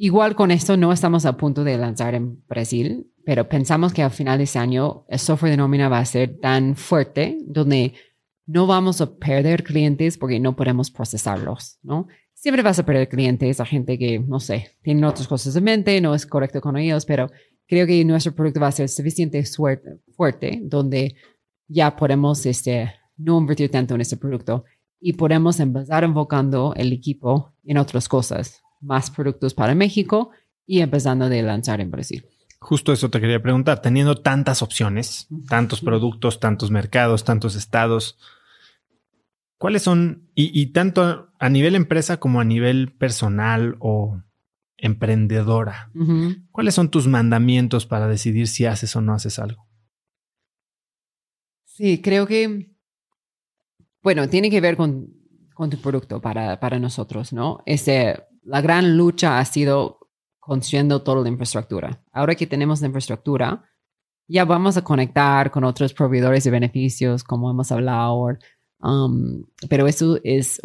Igual 0.00 0.36
con 0.36 0.52
esto 0.52 0.76
no 0.76 0.92
estamos 0.92 1.26
a 1.26 1.36
punto 1.36 1.64
de 1.64 1.76
lanzar 1.76 2.14
en 2.14 2.40
Brasil, 2.46 3.10
pero 3.24 3.48
pensamos 3.48 3.92
que 3.92 4.04
al 4.04 4.12
final 4.12 4.38
de 4.38 4.44
ese 4.44 4.60
año 4.60 5.04
el 5.08 5.18
software 5.18 5.50
de 5.50 5.56
nómina 5.56 5.88
va 5.88 5.98
a 5.98 6.04
ser 6.04 6.38
tan 6.38 6.76
fuerte 6.76 7.36
donde 7.44 7.94
no 8.46 8.68
vamos 8.68 9.00
a 9.00 9.16
perder 9.16 9.64
clientes 9.64 10.16
porque 10.16 10.38
no 10.38 10.54
podemos 10.54 10.92
procesarlos, 10.92 11.80
¿no? 11.82 12.06
Siempre 12.32 12.62
vas 12.62 12.78
a 12.78 12.86
perder 12.86 13.08
clientes 13.08 13.58
a 13.58 13.66
gente 13.66 13.98
que, 13.98 14.20
no 14.20 14.38
sé, 14.38 14.70
tienen 14.82 15.02
otras 15.02 15.26
cosas 15.26 15.56
en 15.56 15.64
mente, 15.64 16.00
no 16.00 16.14
es 16.14 16.26
correcto 16.26 16.60
con 16.60 16.76
ellos, 16.76 17.04
pero 17.04 17.28
creo 17.66 17.84
que 17.84 18.04
nuestro 18.04 18.32
producto 18.32 18.60
va 18.60 18.68
a 18.68 18.72
ser 18.72 18.88
suficiente 18.88 19.42
fuerte 20.16 20.60
donde 20.62 21.16
ya 21.66 21.96
podemos 21.96 22.46
este, 22.46 22.94
no 23.16 23.36
invertir 23.38 23.68
tanto 23.68 23.96
en 23.96 24.02
este 24.02 24.16
producto 24.16 24.64
y 25.00 25.14
podemos 25.14 25.58
empezar 25.58 26.04
enfocando 26.04 26.72
el 26.76 26.92
equipo 26.92 27.52
en 27.64 27.78
otras 27.78 28.08
cosas, 28.08 28.62
más 28.80 29.10
productos 29.10 29.54
para 29.54 29.74
México 29.74 30.30
y 30.66 30.80
empezando 30.80 31.28
de 31.28 31.42
lanzar 31.42 31.80
en 31.80 31.90
Brasil. 31.90 32.24
Justo 32.60 32.92
eso 32.92 33.08
te 33.08 33.20
quería 33.20 33.40
preguntar, 33.40 33.80
teniendo 33.80 34.16
tantas 34.16 34.62
opciones, 34.62 35.28
tantos 35.48 35.80
productos, 35.80 36.40
tantos 36.40 36.70
mercados, 36.70 37.24
tantos 37.24 37.54
estados, 37.54 38.18
¿cuáles 39.58 39.82
son, 39.82 40.28
y, 40.34 40.66
tanto 40.72 41.30
a 41.38 41.48
nivel 41.48 41.76
empresa 41.76 42.18
como 42.18 42.40
a 42.40 42.44
nivel 42.44 42.92
personal 42.92 43.76
o 43.78 44.20
emprendedora, 44.76 45.90
cuáles 46.50 46.74
son 46.74 46.90
tus 46.90 47.06
mandamientos 47.06 47.86
para 47.86 48.08
decidir 48.08 48.48
si 48.48 48.66
haces 48.66 48.94
o 48.96 49.00
no 49.00 49.14
haces 49.14 49.38
algo? 49.38 49.68
Sí, 51.64 52.02
creo 52.02 52.26
que, 52.26 52.72
bueno, 54.02 54.28
tiene 54.28 54.50
que 54.50 54.60
ver 54.60 54.76
con, 54.76 55.14
con 55.54 55.70
tu 55.70 55.80
producto 55.80 56.20
para, 56.20 56.58
para 56.58 56.80
nosotros, 56.80 57.32
¿no? 57.32 57.62
Ese, 57.66 58.24
la 58.48 58.60
gran 58.60 58.96
lucha 58.96 59.38
ha 59.38 59.44
sido 59.44 59.98
construyendo 60.38 61.02
toda 61.02 61.22
la 61.22 61.28
infraestructura. 61.28 62.02
Ahora 62.12 62.34
que 62.34 62.46
tenemos 62.46 62.80
la 62.80 62.86
infraestructura, 62.86 63.62
ya 64.26 64.44
vamos 64.44 64.76
a 64.76 64.82
conectar 64.82 65.50
con 65.50 65.64
otros 65.64 65.92
proveedores 65.92 66.44
de 66.44 66.50
beneficios, 66.50 67.22
como 67.22 67.50
hemos 67.50 67.70
hablado, 67.70 68.38
um, 68.80 69.44
pero 69.68 69.86
eso 69.86 70.18
es 70.24 70.60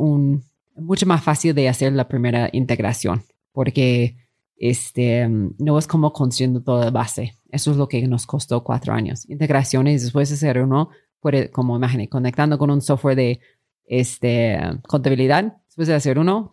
mucho 0.76 1.06
más 1.06 1.24
fácil 1.24 1.54
de 1.54 1.68
hacer 1.68 1.94
la 1.94 2.08
primera 2.08 2.50
integración, 2.54 3.24
porque 3.52 4.18
este, 4.56 5.28
no 5.28 5.78
es 5.78 5.88
como 5.88 6.14
construyendo 6.14 6.62
toda 6.62 6.86
la 6.86 6.92
base. 6.92 7.36
Eso 7.52 7.72
es 7.72 7.78
lo 7.78 7.88
que 7.88 8.08
nos 8.08 8.26
costó 8.26 8.64
cuatro 8.64 8.94
años. 8.94 9.30
Integraciones, 9.30 10.04
después 10.04 10.30
de 10.30 10.36
hacer 10.36 10.62
uno, 10.62 10.90
puede, 11.20 11.52
como 11.52 11.76
imagínate, 11.76 12.10
conectando 12.10 12.58
con 12.58 12.72
un 12.72 12.82
software 12.82 13.18
de 13.18 13.40
este, 13.86 14.58
contabilidad, 14.88 15.58
después 15.66 15.90
de 15.90 15.96
hacer 15.96 16.18
uno, 16.18 16.50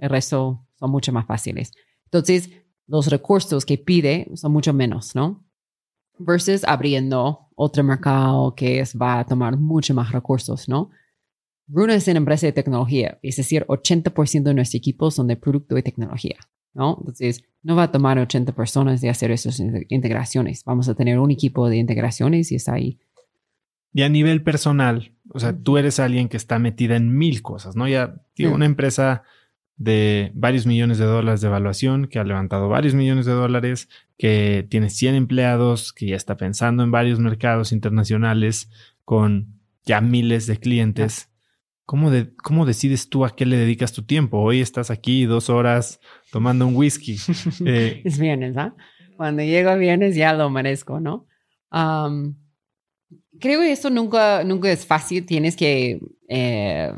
el 0.00 0.10
resto 0.10 0.66
son 0.78 0.90
mucho 0.90 1.12
más 1.12 1.26
fáciles. 1.26 1.72
Entonces, 2.04 2.50
los 2.86 3.06
recursos 3.06 3.64
que 3.64 3.78
pide 3.78 4.28
son 4.34 4.52
mucho 4.52 4.72
menos, 4.72 5.14
¿no? 5.14 5.44
Versus 6.18 6.64
abriendo 6.64 7.48
otro 7.54 7.84
mercado 7.84 8.54
que 8.54 8.80
es, 8.80 8.96
va 8.96 9.20
a 9.20 9.24
tomar 9.24 9.56
mucho 9.56 9.94
más 9.94 10.10
recursos, 10.10 10.68
¿no? 10.68 10.90
Runa 11.68 11.94
es 11.94 12.08
una 12.08 12.18
empresa 12.18 12.46
de 12.46 12.52
tecnología, 12.52 13.18
es 13.22 13.36
decir, 13.36 13.64
80% 13.68 14.42
de 14.42 14.54
nuestro 14.54 14.78
equipo 14.78 15.10
son 15.12 15.28
de 15.28 15.36
producto 15.36 15.78
y 15.78 15.82
tecnología, 15.82 16.36
¿no? 16.74 16.96
Entonces, 16.98 17.44
no 17.62 17.76
va 17.76 17.84
a 17.84 17.92
tomar 17.92 18.18
80 18.18 18.52
personas 18.52 19.00
de 19.00 19.08
hacer 19.08 19.30
esas 19.30 19.60
integraciones. 19.88 20.64
Vamos 20.64 20.88
a 20.88 20.94
tener 20.94 21.18
un 21.18 21.30
equipo 21.30 21.68
de 21.68 21.76
integraciones 21.76 22.50
y 22.50 22.56
está 22.56 22.74
ahí. 22.74 22.98
Y 23.92 24.02
a 24.02 24.08
nivel 24.08 24.42
personal, 24.42 25.12
o 25.32 25.38
sea, 25.38 25.56
tú 25.56 25.76
eres 25.76 26.00
alguien 26.00 26.28
que 26.28 26.36
está 26.36 26.58
metida 26.58 26.96
en 26.96 27.16
mil 27.16 27.42
cosas, 27.42 27.76
¿no? 27.76 27.86
Ya, 27.86 28.20
digo, 28.34 28.54
una 28.54 28.66
empresa 28.66 29.22
de 29.80 30.30
varios 30.34 30.66
millones 30.66 30.98
de 30.98 31.06
dólares 31.06 31.40
de 31.40 31.48
evaluación, 31.48 32.06
que 32.06 32.18
ha 32.18 32.24
levantado 32.24 32.68
varios 32.68 32.92
millones 32.92 33.24
de 33.24 33.32
dólares, 33.32 33.88
que 34.18 34.66
tiene 34.68 34.90
100 34.90 35.14
empleados, 35.14 35.94
que 35.94 36.06
ya 36.06 36.16
está 36.16 36.36
pensando 36.36 36.82
en 36.82 36.90
varios 36.90 37.18
mercados 37.18 37.72
internacionales 37.72 38.68
con 39.06 39.58
ya 39.86 40.02
miles 40.02 40.46
de 40.46 40.58
clientes. 40.58 41.30
¿Cómo, 41.86 42.10
de, 42.10 42.34
¿Cómo 42.36 42.66
decides 42.66 43.08
tú 43.08 43.24
a 43.24 43.34
qué 43.34 43.46
le 43.46 43.56
dedicas 43.56 43.94
tu 43.94 44.02
tiempo? 44.02 44.40
Hoy 44.40 44.60
estás 44.60 44.90
aquí 44.90 45.24
dos 45.24 45.48
horas 45.48 45.98
tomando 46.30 46.66
un 46.66 46.76
whisky. 46.76 47.16
Eh, 47.64 48.02
es 48.04 48.18
viernes, 48.18 48.58
¿ah? 48.58 48.74
Cuando 49.16 49.42
llego 49.42 49.70
a 49.70 49.76
viernes 49.76 50.14
ya 50.14 50.34
lo 50.34 50.50
merezco, 50.50 51.00
¿no? 51.00 51.26
creo 53.40 53.60
que 53.60 53.72
esto 53.72 53.88
nunca, 53.88 54.44
nunca 54.44 54.70
es 54.70 54.84
fácil. 54.84 55.24
Tienes 55.24 55.56
que 55.56 56.00
eh, 56.28 56.92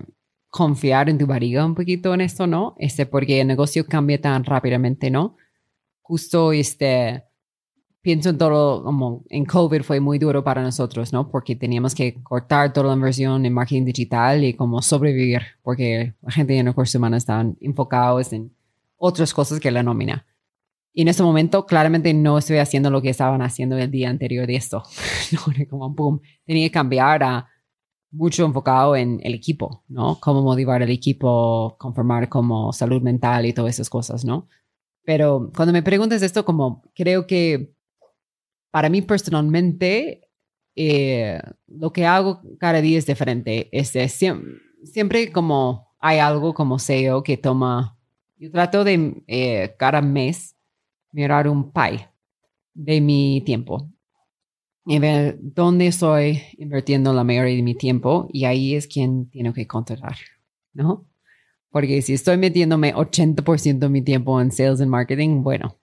confiar 0.53 1.09
en 1.09 1.17
tu 1.17 1.27
barriga 1.27 1.65
un 1.65 1.75
poquito 1.75 2.13
en 2.13 2.21
esto, 2.21 2.47
¿no? 2.47 2.75
Este, 2.79 3.07
porque 3.07 3.41
el 3.41 3.47
negocio 3.47 3.87
cambia 3.87 4.21
tan 4.21 4.45
rápidamente, 4.45 5.11
¿no? 5.11 5.35
Justo, 6.03 6.53
este, 6.53 7.25
pienso 8.03 8.29
en 8.29 8.37
todo, 8.37 8.85
como 8.85 9.25
en 9.31 9.47
COVID 9.47 9.81
fue 9.81 9.99
muy 9.99 10.19
duro 10.19 10.45
para 10.45 10.61
nosotros, 10.61 11.11
¿no? 11.11 11.31
Porque 11.31 11.57
teníamos 11.57 11.95
que 11.95 12.23
cortar 12.23 12.71
toda 12.71 12.89
la 12.89 12.93
inversión 12.93 13.47
en 13.47 13.55
marketing 13.55 13.87
digital 13.87 14.45
y 14.45 14.53
como 14.53 14.83
sobrevivir, 14.83 15.41
porque 15.63 16.13
la 16.21 16.31
gente 16.31 16.59
en 16.59 16.67
recursos 16.67 16.97
humanos 16.97 17.23
estaban 17.23 17.57
enfocados 17.63 18.31
en 18.35 18.55
otras 18.99 19.33
cosas 19.33 19.59
que 19.59 19.71
la 19.71 19.83
nómina. 19.83 20.27
Y 20.93 21.01
en 21.01 21.09
ese 21.09 21.23
momento, 21.23 21.65
claramente 21.65 22.13
no 22.13 22.37
estoy 22.37 22.59
haciendo 22.59 22.91
lo 22.91 23.01
que 23.01 23.09
estaban 23.09 23.41
haciendo 23.41 23.79
el 23.79 23.91
día 23.91 24.11
anterior 24.11 24.47
de 24.47 24.57
esto. 24.57 24.83
como 25.71 25.89
boom, 25.89 26.21
tenía 26.45 26.67
que 26.67 26.73
cambiar 26.73 27.23
a 27.23 27.49
mucho 28.13 28.45
enfocado 28.45 28.95
en 28.95 29.21
el 29.25 29.35
equipo, 29.35 29.83
¿no? 29.89 30.21
Cómo 30.21 30.43
motivar 30.43 30.83
al 30.83 30.91
equipo, 30.91 31.77
conformar 31.79 32.29
como 32.29 32.73
salud 32.73 33.03
mental 33.03 33.47
y 33.47 33.55
todas 33.55 33.75
esas 33.75 33.91
cosas, 33.91 34.25
¿no? 34.25 34.49
Pero 35.05 35.51
cuando 35.57 35.73
me 35.73 35.83
preguntas 35.83 36.23
esto, 36.23 36.45
como 36.45 36.83
creo 36.95 37.27
que 37.27 37.75
para 38.71 38.89
mí 38.89 39.03
personalmente, 39.03 40.29
eh, 40.77 41.41
lo 41.67 41.93
que 41.93 42.07
hago 42.07 42.43
cada 42.59 42.81
día 42.81 42.99
es 42.99 43.07
diferente. 43.07 43.69
Este, 43.73 44.09
siempre, 44.09 44.61
siempre 44.85 45.33
como 45.33 45.89
hay 45.99 46.19
algo 46.19 46.55
como 46.55 46.79
SEO 46.79 47.23
que 47.23 47.37
toma, 47.37 47.99
yo 48.37 48.51
trato 48.51 48.85
de 48.85 49.23
eh, 49.27 49.75
cada 49.79 50.03
mes 50.03 50.57
mirar 51.13 51.49
un 51.49 51.73
pie 51.73 52.09
de 52.75 53.01
mi 53.01 53.43
tiempo 53.45 53.89
y 54.85 54.99
ver 54.99 55.39
dónde 55.41 55.87
estoy 55.87 56.43
invirtiendo 56.59 57.13
la 57.13 57.25
mayoría 57.25 57.57
de 57.57 57.63
mi 57.63 57.75
tiempo 57.75 58.29
y 58.33 58.45
ahí 58.45 58.75
es 58.75 58.87
quien 58.87 59.31
tengo 59.31 59.53
que 59.53 59.67
contratar, 59.67 60.17
¿no? 60.73 61.07
Porque 61.71 62.03
si 62.03 62.15
estoy 62.15 62.37
metiéndome 62.37 62.95
80% 62.95 63.79
de 63.79 63.89
mi 63.89 64.03
tiempo 64.03 64.41
en 64.41 64.51
sales 64.51 64.81
and 64.81 64.91
marketing, 64.91 65.43
bueno, 65.43 65.79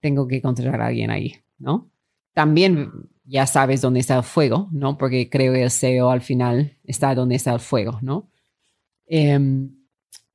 tengo 0.00 0.26
que 0.26 0.42
contratar 0.42 0.80
a 0.80 0.86
alguien 0.88 1.10
ahí, 1.10 1.36
¿no? 1.58 1.90
También 2.34 2.90
ya 3.24 3.46
sabes 3.46 3.80
dónde 3.80 4.00
está 4.00 4.16
el 4.16 4.24
fuego, 4.24 4.68
¿no? 4.72 4.98
Porque 4.98 5.30
creo 5.30 5.52
que 5.52 5.62
el 5.62 5.70
SEO 5.70 6.10
al 6.10 6.20
final 6.20 6.76
está 6.84 7.14
donde 7.14 7.36
está 7.36 7.54
el 7.54 7.60
fuego, 7.60 7.98
¿no? 8.02 8.28
Em, 9.06 9.70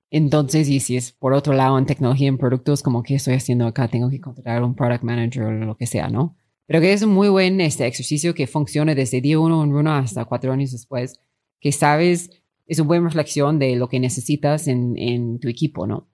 entonces, 0.09 0.69
y 0.69 0.79
si 0.79 0.95
es 0.95 1.11
por 1.11 1.33
otro 1.33 1.53
lado 1.53 1.77
en 1.77 1.85
tecnología, 1.85 2.29
en 2.29 2.37
productos, 2.37 2.81
como 2.81 3.03
que 3.03 3.15
estoy 3.15 3.33
haciendo 3.33 3.67
acá, 3.67 3.87
tengo 3.87 4.09
que 4.09 4.21
contratar 4.21 4.61
a 4.61 4.65
un 4.65 4.75
product 4.75 5.03
manager 5.03 5.43
o 5.43 5.51
lo 5.51 5.75
que 5.75 5.87
sea, 5.87 6.09
¿no? 6.09 6.37
Pero 6.67 6.81
que 6.81 6.93
es 6.93 7.01
un 7.03 7.11
muy 7.11 7.29
buen 7.29 7.61
este 7.61 7.85
ejercicio 7.85 8.33
que 8.33 8.47
funciona 8.47 8.95
desde 8.95 9.21
día 9.21 9.39
uno 9.39 9.63
en 9.63 9.73
uno 9.73 9.93
hasta 9.93 10.25
cuatro 10.25 10.51
años 10.51 10.71
después, 10.71 11.19
que 11.59 11.71
sabes, 11.71 12.31
es 12.67 12.79
una 12.79 12.87
buena 12.87 13.05
reflexión 13.05 13.59
de 13.59 13.75
lo 13.75 13.87
que 13.87 13.99
necesitas 13.99 14.67
en, 14.67 14.97
en 14.97 15.39
tu 15.39 15.47
equipo, 15.47 15.85
¿no? 15.85 16.07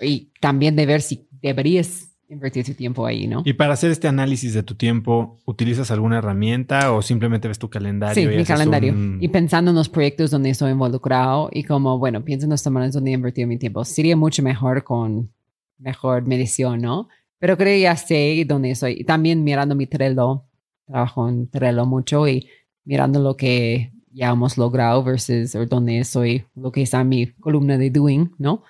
y 0.00 0.30
también 0.40 0.76
de 0.76 0.86
ver 0.86 1.00
si 1.00 1.26
deberías 1.40 2.10
invertir 2.28 2.64
tu 2.64 2.74
tiempo 2.74 3.06
ahí, 3.06 3.26
¿no? 3.26 3.42
Y 3.44 3.54
para 3.54 3.72
hacer 3.72 3.90
este 3.90 4.06
análisis 4.06 4.54
de 4.54 4.62
tu 4.62 4.76
tiempo, 4.76 5.40
¿utilizas 5.44 5.90
alguna 5.90 6.18
herramienta 6.18 6.92
o 6.92 7.02
simplemente 7.02 7.48
ves 7.48 7.58
tu 7.58 7.68
calendario? 7.68 8.30
Sí, 8.30 8.36
mi 8.36 8.44
calendario. 8.44 8.94
Y 9.20 9.28
pensando 9.28 9.70
en 9.72 9.76
los 9.76 9.88
proyectos 9.88 10.30
donde 10.30 10.50
estoy 10.50 10.70
involucrado 10.70 11.50
y 11.52 11.64
como, 11.64 11.98
bueno, 11.98 12.24
pienso 12.24 12.46
en 12.46 12.50
los 12.50 12.62
tamaños 12.62 12.92
donde 12.92 13.10
he 13.10 13.14
invertido 13.14 13.48
mi 13.48 13.58
tiempo. 13.58 13.84
Sería 13.84 14.16
mucho 14.16 14.42
mejor 14.42 14.84
con 14.84 15.30
mejor 15.78 16.24
medición, 16.24 16.80
¿no? 16.80 17.08
Pero 17.40 17.56
creo 17.56 17.74
que 17.74 17.80
ya 17.80 17.96
sé 17.96 18.44
dónde 18.46 18.70
estoy. 18.70 18.98
Y 19.00 19.04
también 19.04 19.42
mirando 19.42 19.74
mi 19.74 19.86
Trello, 19.86 20.44
trabajo 20.86 21.28
en 21.28 21.50
Trello 21.50 21.86
mucho 21.86 22.28
y 22.28 22.48
mirando 22.84 23.18
lo 23.20 23.36
que 23.36 23.92
ya 24.12 24.30
hemos 24.30 24.58
logrado 24.58 25.02
versus 25.02 25.56
dónde 25.68 25.98
estoy, 25.98 26.44
lo 26.54 26.70
que 26.70 26.82
está 26.82 27.00
en 27.00 27.08
mi 27.08 27.26
columna 27.26 27.78
de 27.78 27.90
doing, 27.90 28.30
¿no? 28.38 28.62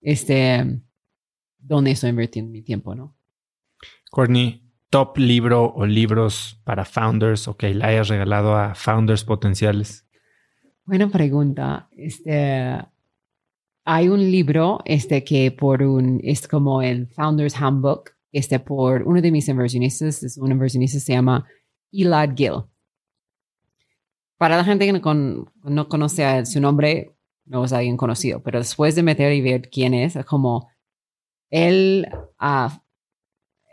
Este, 0.00 0.80
dónde 1.58 1.92
estoy 1.92 2.10
invirtiendo 2.10 2.52
mi 2.52 2.62
tiempo, 2.62 2.94
¿no? 2.94 3.16
Courtney, 4.10 4.62
top 4.90 5.16
libro 5.16 5.72
o 5.74 5.86
libros 5.86 6.60
para 6.64 6.84
founders 6.84 7.48
o 7.48 7.56
que 7.56 7.74
le 7.74 7.84
hayas 7.84 8.08
regalado 8.08 8.56
a 8.56 8.74
founders 8.74 9.24
potenciales? 9.24 10.06
Buena 10.84 11.08
pregunta. 11.08 11.88
Este, 11.96 12.78
hay 13.84 14.08
un 14.08 14.20
libro 14.20 14.80
este, 14.84 15.24
que 15.24 15.50
por 15.50 15.82
un, 15.82 16.20
es 16.22 16.46
como 16.46 16.82
el 16.82 17.06
Founders 17.08 17.56
Handbook, 17.60 18.17
este, 18.32 18.58
por 18.60 19.02
uno 19.02 19.20
de 19.20 19.30
mis 19.30 19.48
inversionistas, 19.48 20.22
es 20.22 20.38
un 20.38 20.50
inversionista, 20.50 20.98
se 20.98 21.12
llama 21.12 21.46
Elad 21.92 22.30
Gill. 22.36 22.64
Para 24.36 24.56
la 24.56 24.64
gente 24.64 24.86
que 24.86 24.92
no, 24.92 25.52
no 25.64 25.88
conoce 25.88 26.46
su 26.46 26.60
nombre, 26.60 27.16
no 27.44 27.64
es 27.64 27.72
alguien 27.72 27.96
conocido, 27.96 28.42
pero 28.42 28.58
después 28.58 28.94
de 28.94 29.02
meter 29.02 29.32
y 29.32 29.40
ver 29.40 29.68
quién 29.70 29.94
es, 29.94 30.16
es 30.16 30.24
como 30.24 30.68
él 31.50 32.06
uh, 32.40 32.70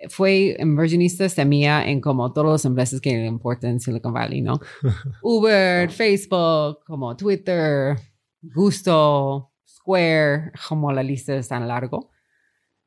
fue 0.09 0.55
inversionista 0.59 1.27
semilla 1.29 1.85
en 1.85 2.01
como 2.01 2.31
todas 2.31 2.51
las 2.51 2.65
empresas 2.65 3.01
que 3.01 3.11
le 3.11 3.25
importan 3.25 3.79
Silicon 3.79 4.13
Valley, 4.13 4.41
¿no? 4.41 4.59
Uber, 5.21 5.89
Facebook, 5.89 6.79
como 6.85 7.15
Twitter, 7.15 7.97
Gusto, 8.41 9.51
Square, 9.67 10.51
como 10.69 10.91
la 10.91 11.03
lista 11.03 11.35
es 11.35 11.47
tan 11.47 11.67
largo. 11.67 12.11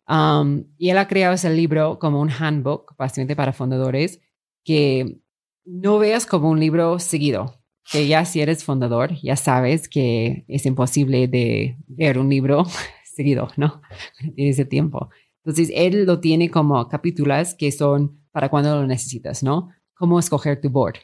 Um, 0.09 0.64
y 0.78 0.89
él 0.89 0.98
ha 0.98 1.06
creado 1.06 1.35
ese 1.35 1.51
libro 1.51 1.98
como 1.98 2.20
un 2.20 2.30
handbook, 2.30 2.97
básicamente 2.97 3.36
para 3.36 3.52
fundadores, 3.52 4.20
que 4.64 5.20
no 5.64 5.98
veas 5.98 6.24
como 6.24 6.48
un 6.48 6.59
libro 6.59 6.98
seguido, 6.98 7.55
que 7.90 8.06
ya 8.06 8.24
si 8.24 8.40
eres 8.40 8.64
fundador, 8.64 9.14
ya 9.22 9.36
sabes 9.36 9.89
que 9.89 10.44
es 10.48 10.64
imposible 10.64 11.28
de 11.28 11.76
ver 11.86 12.18
un 12.18 12.30
libro 12.30 12.64
seguido, 13.05 13.48
¿no? 13.56 13.82
Tienes 14.35 14.59
el 14.59 14.68
tiempo. 14.68 15.10
Entonces, 15.44 15.70
él 15.74 16.05
lo 16.06 16.20
tiene 16.20 16.51
como 16.51 16.89
capítulos 16.89 17.55
que 17.55 17.70
son 17.70 18.18
para 18.32 18.48
cuando 18.48 18.80
lo 18.80 18.86
necesitas, 18.86 19.43
¿no? 19.43 19.70
Cómo 19.94 20.18
escoger 20.18 20.60
tu 20.60 20.70
board. 20.70 20.97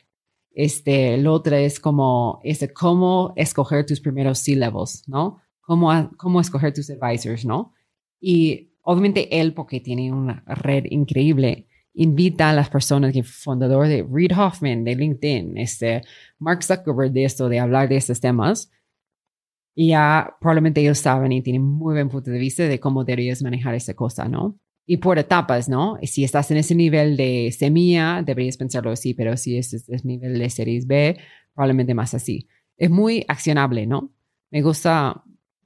Este, 0.51 1.14
el 1.14 1.26
otro 1.26 1.56
es 1.56 1.81
como, 1.81 2.40
este, 2.44 2.72
cómo 2.72 3.32
escoger 3.36 3.85
tus 3.85 4.01
primeros 4.01 4.39
C-levels, 4.39 5.02
¿no? 5.09 5.40
Cómo, 5.60 6.10
cómo 6.16 6.40
escoger 6.40 6.72
tus 6.72 6.90
advisors, 6.90 7.44
¿no? 7.44 7.72
Y 8.20 8.73
obviamente 8.85 9.40
él, 9.40 9.52
porque 9.52 9.81
tiene 9.81 10.12
una 10.12 10.44
red 10.47 10.85
increíble, 10.90 11.66
invita 11.94 12.51
a 12.51 12.52
las 12.52 12.69
personas 12.69 13.12
que 13.12 13.23
fundador 13.23 13.89
de 13.89 14.06
Reid 14.09 14.32
Hoffman 14.36 14.85
de 14.85 14.94
LinkedIn, 14.94 15.59
este, 15.59 16.02
Mark 16.39 16.62
Zuckerberg 16.62 17.12
de 17.12 17.24
esto, 17.24 17.48
de 17.48 17.61
hablar 17.61 17.89
de 17.89 17.97
estos 17.97 18.20
temas. 18.20 18.70
Y 19.77 19.89
ya 19.89 20.36
probablemente 20.40 20.81
ellos 20.81 20.98
saben 20.98 21.32
y 21.32 21.43
tienen 21.43 21.62
muy 21.62 21.94
buen 21.94 22.09
punto 22.09 22.31
de 22.31 22.39
vista 22.39 22.65
de 22.65 22.78
cómo 22.78 23.05
deberías 23.05 23.43
manejar 23.43 23.74
esa 23.74 23.94
cosa, 23.94 24.28
¿no? 24.28 24.59
Y 24.86 24.98
por 24.98 25.19
etapas, 25.19 25.69
¿no? 25.69 25.98
Si 26.02 26.23
estás 26.23 26.51
en 26.51 26.59
ese 26.59 26.74
nivel 26.74 27.16
de 27.16 27.52
semilla, 27.56 28.23
deberías 28.24 28.56
pensarlo 28.56 28.90
así, 28.90 29.15
pero 29.15 29.36
si 29.36 29.56
es 29.56 29.89
el 29.89 30.01
nivel 30.05 30.39
de 30.39 30.51
Series 30.51 30.86
B, 30.86 31.16
probablemente 31.55 31.94
más 31.94 32.15
así. 32.15 32.48
Es 32.77 32.90
muy 32.90 33.24
accionable, 33.28 33.86
¿no? 33.86 34.12
Me 34.51 34.62
gusta. 34.62 35.23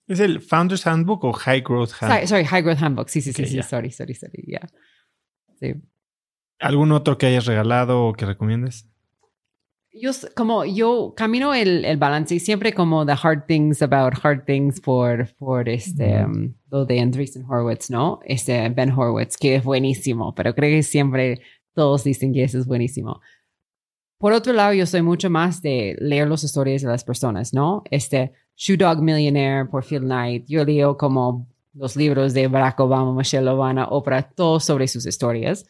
¿Es 0.08 0.20
el 0.20 0.40
Founders 0.40 0.86
Handbook 0.86 1.24
o 1.24 1.32
High 1.32 1.60
Growth 1.60 1.92
Handbook? 2.00 2.26
Sorry, 2.26 2.44
High 2.44 2.62
Growth 2.62 2.82
Handbook. 2.82 3.08
Sí, 3.08 3.20
sí, 3.20 3.32
sí, 3.32 3.46
sí. 3.46 3.62
Sorry, 3.62 3.90
sorry, 3.90 4.14
sorry. 4.14 4.42
Yeah. 4.46 4.68
Sí. 5.60 5.74
¿Algún 6.58 6.92
otro 6.92 7.18
que 7.18 7.26
hayas 7.26 7.46
regalado 7.46 8.06
o 8.06 8.14
que 8.14 8.26
recomiendes? 8.26 8.88
yo 10.00 10.10
como 10.34 10.64
yo 10.64 11.14
camino 11.16 11.54
el, 11.54 11.84
el, 11.84 11.96
balance 11.96 12.34
y 12.34 12.40
siempre 12.40 12.72
como 12.72 13.04
the 13.06 13.14
hard 13.20 13.46
things 13.46 13.82
about 13.82 14.14
hard 14.22 14.44
things 14.44 14.80
por, 14.80 15.34
por 15.36 15.68
este 15.68 16.24
um, 16.24 16.54
lo 16.70 16.84
de 16.84 17.00
Andreessen 17.00 17.44
Horowitz, 17.44 17.90
¿no? 17.90 18.20
Este 18.24 18.68
Ben 18.70 18.92
Horowitz, 18.92 19.36
que 19.36 19.56
es 19.56 19.64
buenísimo, 19.64 20.34
pero 20.34 20.54
creo 20.54 20.70
que 20.70 20.82
siempre 20.82 21.40
todos 21.74 22.04
dicen 22.04 22.32
que 22.32 22.44
eso 22.44 22.58
es 22.58 22.66
buenísimo. 22.66 23.20
Por 24.18 24.32
otro 24.32 24.52
lado, 24.52 24.72
yo 24.72 24.84
soy 24.84 25.02
mucho 25.02 25.30
más 25.30 25.62
de 25.62 25.96
leer 26.00 26.28
las 26.28 26.42
historias 26.42 26.82
de 26.82 26.88
las 26.88 27.04
personas, 27.04 27.54
¿no? 27.54 27.82
Este 27.90 28.32
Shoe 28.58 28.76
Dog 28.76 29.00
Millionaire 29.00 29.64
por 29.70 29.82
Phil 29.84 30.00
Knight. 30.00 30.44
Yo 30.46 30.64
leo 30.64 30.98
como 30.98 31.48
los 31.72 31.96
libros 31.96 32.34
de 32.34 32.48
Barack 32.48 32.80
Obama, 32.80 33.14
Michelle 33.14 33.48
Obama, 33.48 33.86
Oprah, 33.88 34.22
todos 34.22 34.64
sobre 34.64 34.88
sus 34.88 35.06
historias, 35.06 35.64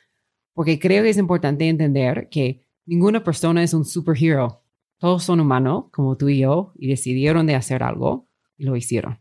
porque 0.54 0.80
creo 0.80 1.04
que 1.04 1.10
es 1.10 1.18
importante 1.18 1.68
entender 1.68 2.28
que 2.30 2.66
Ninguna 2.88 3.22
persona 3.22 3.62
es 3.62 3.74
un 3.74 3.84
superhero. 3.84 4.62
Todos 4.96 5.22
son 5.22 5.40
humanos, 5.40 5.84
como 5.92 6.16
tú 6.16 6.30
y 6.30 6.38
yo, 6.38 6.72
y 6.78 6.88
decidieron 6.88 7.46
de 7.46 7.54
hacer 7.54 7.82
algo 7.82 8.26
y 8.56 8.64
lo 8.64 8.76
hicieron. 8.76 9.20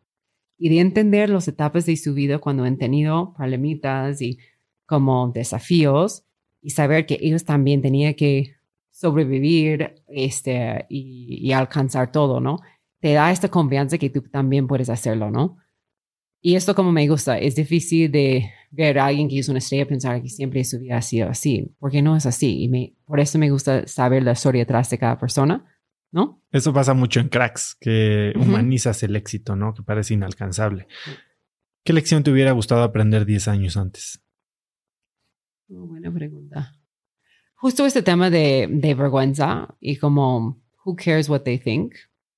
Y 0.58 0.70
de 0.70 0.80
entender 0.80 1.30
las 1.30 1.50
etapas 1.50 1.86
de 1.86 1.98
su 1.98 2.14
vida 2.14 2.38
cuando 2.40 2.64
han 2.64 2.78
tenido 2.78 3.34
problemitas 3.34 4.22
y 4.22 4.40
como 4.86 5.34
desafíos 5.34 6.24
y 6.62 6.70
saber 6.70 7.06
que 7.06 7.20
ellos 7.22 7.44
también 7.44 7.82
tenían 7.82 8.14
que 8.14 8.56
sobrevivir 8.90 9.96
este, 10.08 10.86
y 10.88 11.52
alcanzar 11.52 12.10
todo, 12.10 12.40
¿no? 12.40 12.60
Te 13.08 13.14
da 13.14 13.32
esta 13.32 13.48
confianza 13.48 13.98
que 13.98 14.10
tú 14.10 14.22
también 14.24 14.68
puedes 14.68 14.90
hacerlo, 14.90 15.32
¿no? 15.32 15.60
Y 16.42 16.58
esto 16.58 16.76
como 16.76 16.92
me 16.92 17.08
gusta, 17.08 17.40
es 17.40 17.56
difícil 17.56 18.12
de 18.12 18.52
ver 18.70 19.00
a 19.00 19.06
alguien 19.06 19.30
que 19.30 19.40
es 19.40 19.48
una 19.48 19.60
estrella 19.60 19.88
pensar 19.88 20.22
que 20.22 20.28
siempre 20.28 20.62
su 20.66 20.78
vida 20.78 20.98
ha 20.98 21.02
sido 21.02 21.30
así, 21.30 21.74
porque 21.80 22.02
no 22.02 22.18
es 22.18 22.26
así. 22.26 22.64
Y 22.64 22.68
me, 22.68 22.98
por 23.06 23.22
eso 23.22 23.40
me 23.40 23.50
gusta 23.50 23.88
saber 23.88 24.24
la 24.24 24.34
historia 24.34 24.64
detrás 24.64 24.90
de 24.90 24.98
cada 24.98 25.18
persona, 25.18 25.66
¿no? 26.12 26.44
Eso 26.52 26.74
pasa 26.74 26.94
mucho 26.94 27.22
en 27.22 27.30
cracks, 27.30 27.78
que 27.80 28.34
humanizas 28.36 29.02
el 29.04 29.16
éxito, 29.16 29.56
¿no? 29.56 29.74
Que 29.74 29.84
parece 29.84 30.14
inalcanzable. 30.14 30.90
¿Qué 31.86 31.94
lección 31.94 32.24
te 32.24 32.32
hubiera 32.32 32.52
gustado 32.52 32.84
aprender 32.84 33.26
10 33.26 33.48
años 33.48 33.78
antes? 33.78 34.22
Oh, 35.70 35.88
buena 35.88 36.12
pregunta. 36.12 36.76
Justo 37.56 37.86
este 37.86 38.04
tema 38.04 38.30
de, 38.30 38.68
de 38.70 38.96
vergüenza 38.96 39.78
y 39.80 39.96
como, 39.96 40.62
who 40.84 40.94
cares 40.98 41.30
what 41.30 41.44
they 41.44 41.58
think, 41.58 41.94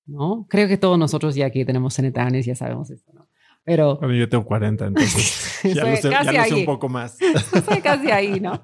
¿no? 0.10 0.46
Creo 0.50 0.68
que 0.68 0.78
todos 0.78 0.98
nosotros 0.98 1.36
ya 1.36 1.46
aquí 1.46 1.64
tenemos 1.66 1.94
70 1.94 2.22
años 2.22 2.46
ya 2.46 2.56
sabemos 2.56 2.90
esto, 2.90 3.12
¿no? 3.14 3.28
Pero. 3.64 3.98
Bueno, 3.98 4.16
yo 4.16 4.28
tengo 4.28 4.46
40, 4.46 4.88
entonces 4.88 5.60
ya, 5.76 5.86
lo 5.86 5.96
sé, 5.96 6.10
ya 6.10 6.24
lo 6.24 6.44
sé 6.44 6.56
un 6.56 6.66
poco 6.66 6.90
más. 6.90 7.18
Estoy 7.54 7.82
casi 7.82 8.10
ahí, 8.12 8.40
¿no? 8.40 8.62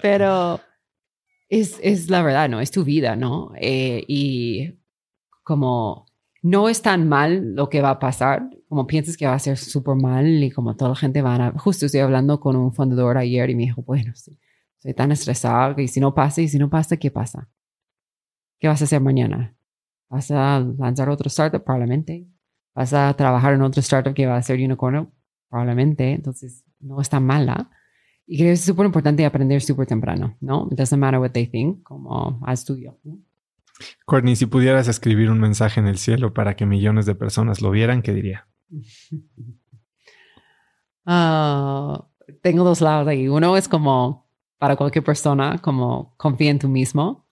Pero 0.00 0.60
es, 1.48 1.78
es 1.82 2.10
la 2.10 2.22
verdad, 2.22 2.48
¿no? 2.48 2.60
Es 2.60 2.70
tu 2.70 2.84
vida, 2.84 3.16
¿no? 3.16 3.52
Eh, 3.56 4.04
y 4.06 4.74
como 5.42 6.06
no 6.42 6.68
es 6.68 6.82
tan 6.82 7.08
mal 7.08 7.54
lo 7.54 7.68
que 7.68 7.80
va 7.80 7.90
a 7.90 7.98
pasar, 7.98 8.50
como 8.68 8.86
piensas 8.86 9.16
que 9.16 9.26
va 9.26 9.34
a 9.34 9.38
ser 9.38 9.56
súper 9.56 9.94
mal 9.94 10.42
y 10.42 10.50
como 10.50 10.76
toda 10.76 10.90
la 10.90 10.96
gente 10.96 11.22
va 11.22 11.36
a... 11.36 11.58
Justo 11.58 11.86
estoy 11.86 12.00
hablando 12.00 12.38
con 12.38 12.54
un 12.56 12.72
fundador 12.72 13.16
ayer 13.16 13.48
y 13.50 13.54
me 13.54 13.62
dijo, 13.62 13.82
bueno, 13.82 14.12
sí, 14.14 14.38
estoy 14.76 14.94
tan 14.94 15.10
estresado 15.10 15.80
y 15.80 15.88
si 15.88 16.00
no 16.00 16.14
pasa, 16.14 16.42
y 16.42 16.48
si 16.48 16.58
no 16.58 16.68
pasa, 16.68 16.98
¿qué 16.98 17.10
pasa? 17.10 17.48
¿Qué 18.58 18.68
vas 18.68 18.82
a 18.82 18.84
hacer 18.84 19.00
mañana? 19.00 19.54
¿Vas 20.08 20.30
a 20.30 20.60
lanzar 20.60 21.08
otro 21.08 21.28
startup? 21.28 21.64
Probablemente 21.64 22.26
vas 22.74 22.92
a 22.92 23.14
trabajar 23.14 23.54
en 23.54 23.62
otro 23.62 23.80
startup 23.80 24.14
que 24.14 24.26
va 24.26 24.36
a 24.36 24.42
ser 24.42 24.58
unicornio, 24.58 25.12
probablemente, 25.48 26.12
entonces 26.12 26.64
no 26.80 27.00
es 27.00 27.08
tan 27.08 27.24
mala. 27.24 27.70
Y 28.26 28.36
creo 28.38 28.48
que 28.48 28.52
es 28.52 28.62
súper 28.62 28.86
importante 28.86 29.24
aprender 29.24 29.62
súper 29.62 29.86
temprano, 29.86 30.36
¿no? 30.40 30.68
It 30.70 30.78
doesn't 30.78 30.98
matter 30.98 31.20
what 31.20 31.30
they 31.30 31.46
think, 31.46 31.82
como 31.82 32.40
haz 32.46 32.64
tuyo. 32.64 32.98
Courtney, 34.06 34.36
si 34.36 34.46
pudieras 34.46 34.88
escribir 34.88 35.30
un 35.30 35.40
mensaje 35.40 35.80
en 35.80 35.86
el 35.86 35.98
cielo 35.98 36.32
para 36.32 36.56
que 36.56 36.64
millones 36.66 37.06
de 37.06 37.14
personas 37.14 37.60
lo 37.60 37.70
vieran, 37.70 38.02
¿qué 38.02 38.12
diría? 38.12 38.46
Ah, 41.06 42.08
tengo 42.40 42.64
dos 42.64 42.80
lados 42.80 43.06
ahí. 43.06 43.28
Uno 43.28 43.58
es 43.58 43.68
como 43.68 44.26
para 44.56 44.74
cualquier 44.74 45.04
persona, 45.04 45.58
como 45.58 46.14
confía 46.16 46.50
en 46.50 46.58
tú 46.58 46.66
mismo. 46.66 47.26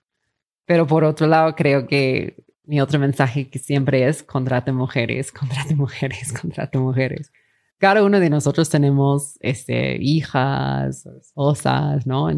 Pero 0.67 0.87
por 0.87 1.05
otro 1.05 1.27
lado, 1.27 1.55
creo 1.55 1.87
que 1.87 2.45
mi 2.65 2.81
otro 2.81 2.99
mensaje 2.99 3.49
que 3.49 3.59
siempre 3.59 4.07
es, 4.09 4.23
contrate 4.23 4.73
mujeres, 4.73 5.33
contrate 5.41 5.75
mujeres, 5.75 6.33
contrate 6.33 6.79
mujeres. 6.79 7.33
Cada 7.79 8.05
uno 8.05 8.21
de 8.21 8.31
nosotros 8.31 8.71
tenemos 8.71 9.37
este, 9.41 9.97
hijas, 10.01 11.05
esposas, 11.07 12.07
¿no? 12.07 12.31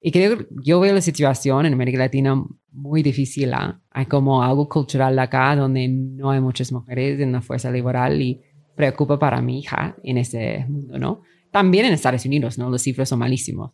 Y 0.00 0.10
creo 0.10 0.38
yo 0.62 0.80
veo 0.80 0.92
la 0.92 1.00
situación 1.00 1.64
en 1.64 1.72
América 1.72 1.98
Latina 1.98 2.44
muy 2.72 3.02
difícil. 3.02 3.54
¿ah? 3.54 3.80
Hay 3.90 4.06
como 4.06 4.42
algo 4.42 4.68
cultural 4.68 5.18
acá 5.18 5.54
donde 5.56 5.88
no 5.88 6.30
hay 6.30 6.40
muchas 6.40 6.72
mujeres 6.72 7.20
en 7.20 7.32
la 7.32 7.40
fuerza 7.40 7.70
laboral 7.70 8.20
y 8.20 8.40
preocupa 8.74 9.18
para 9.18 9.40
mi 9.40 9.60
hija 9.60 9.96
en 10.02 10.18
ese 10.18 10.66
mundo, 10.68 10.98
¿no? 10.98 11.22
También 11.50 11.84
en 11.84 11.92
Estados 11.92 12.24
Unidos, 12.24 12.58
¿no? 12.58 12.70
Los 12.70 12.82
cifras 12.82 13.10
son 13.10 13.18
malísimos. 13.18 13.72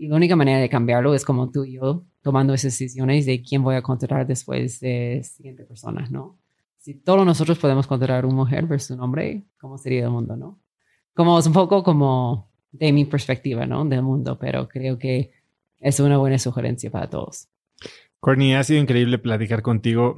Y 0.00 0.06
la 0.06 0.14
única 0.14 0.36
manera 0.36 0.60
de 0.60 0.68
cambiarlo 0.68 1.12
es 1.12 1.24
como 1.24 1.50
tú 1.50 1.64
y 1.64 1.72
yo 1.72 2.04
tomando 2.22 2.54
esas 2.54 2.78
decisiones 2.78 3.26
de 3.26 3.42
quién 3.42 3.64
voy 3.64 3.74
a 3.74 3.82
contratar 3.82 4.28
después 4.28 4.78
de 4.78 5.22
siguiente 5.24 5.64
persona, 5.64 6.06
¿no? 6.08 6.38
Si 6.78 6.94
todos 6.94 7.26
nosotros 7.26 7.58
podemos 7.58 7.88
contratar 7.88 8.24
una 8.24 8.36
mujer 8.36 8.66
versus 8.66 8.96
un 8.96 9.02
hombre, 9.02 9.42
¿cómo 9.58 9.76
sería 9.76 10.04
el 10.04 10.10
mundo, 10.10 10.36
no? 10.36 10.60
Como 11.14 11.36
es 11.36 11.48
un 11.48 11.52
poco 11.52 11.82
como 11.82 12.48
de 12.70 12.92
mi 12.92 13.06
perspectiva, 13.06 13.66
¿no? 13.66 13.84
Del 13.84 14.02
mundo, 14.02 14.38
pero 14.38 14.68
creo 14.68 14.98
que 14.98 15.32
es 15.80 15.98
una 15.98 16.16
buena 16.16 16.38
sugerencia 16.38 16.92
para 16.92 17.10
todos. 17.10 17.48
Courtney, 18.20 18.54
ha 18.54 18.62
sido 18.62 18.80
increíble 18.80 19.18
platicar 19.18 19.62
contigo. 19.62 20.14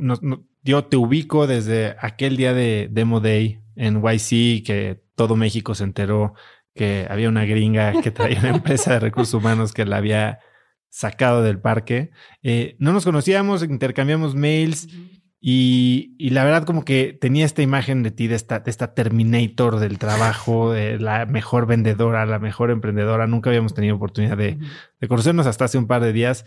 yo 0.62 0.84
te 0.84 0.96
ubico 0.98 1.46
desde 1.46 1.96
aquel 2.00 2.36
día 2.36 2.52
de 2.52 2.88
Demo 2.90 3.20
Day 3.20 3.60
en 3.76 4.02
YC 4.02 4.62
que 4.62 5.02
todo 5.14 5.36
México 5.36 5.74
se 5.74 5.84
enteró 5.84 6.34
que 6.80 7.06
había 7.10 7.28
una 7.28 7.44
gringa 7.44 8.00
que 8.00 8.10
traía 8.10 8.38
una 8.40 8.48
empresa 8.48 8.94
de 8.94 9.00
recursos 9.00 9.34
humanos 9.34 9.74
que 9.74 9.84
la 9.84 9.98
había 9.98 10.38
sacado 10.88 11.42
del 11.42 11.60
parque. 11.60 12.10
Eh, 12.42 12.76
no 12.78 12.94
nos 12.94 13.04
conocíamos, 13.04 13.62
intercambiamos 13.62 14.34
mails 14.34 14.88
y, 15.42 16.16
la 16.30 16.42
verdad 16.42 16.64
como 16.64 16.86
que 16.86 17.12
tenía 17.20 17.44
esta 17.44 17.60
imagen 17.60 18.02
de 18.02 18.12
ti, 18.12 18.28
de 18.28 18.36
esta, 18.36 18.60
de 18.60 18.70
esta 18.70 18.94
Terminator 18.94 19.78
del 19.78 19.98
trabajo, 19.98 20.72
de 20.72 20.98
la 20.98 21.26
mejor 21.26 21.66
vendedora, 21.66 22.24
la 22.24 22.38
mejor 22.38 22.70
emprendedora. 22.70 23.26
Nunca 23.26 23.50
habíamos 23.50 23.74
tenido 23.74 23.96
oportunidad 23.96 24.38
de, 24.38 24.58
conocernos 25.06 25.46
hasta 25.46 25.66
hace 25.66 25.76
un 25.76 25.86
par 25.86 26.00
de 26.00 26.14
días 26.14 26.46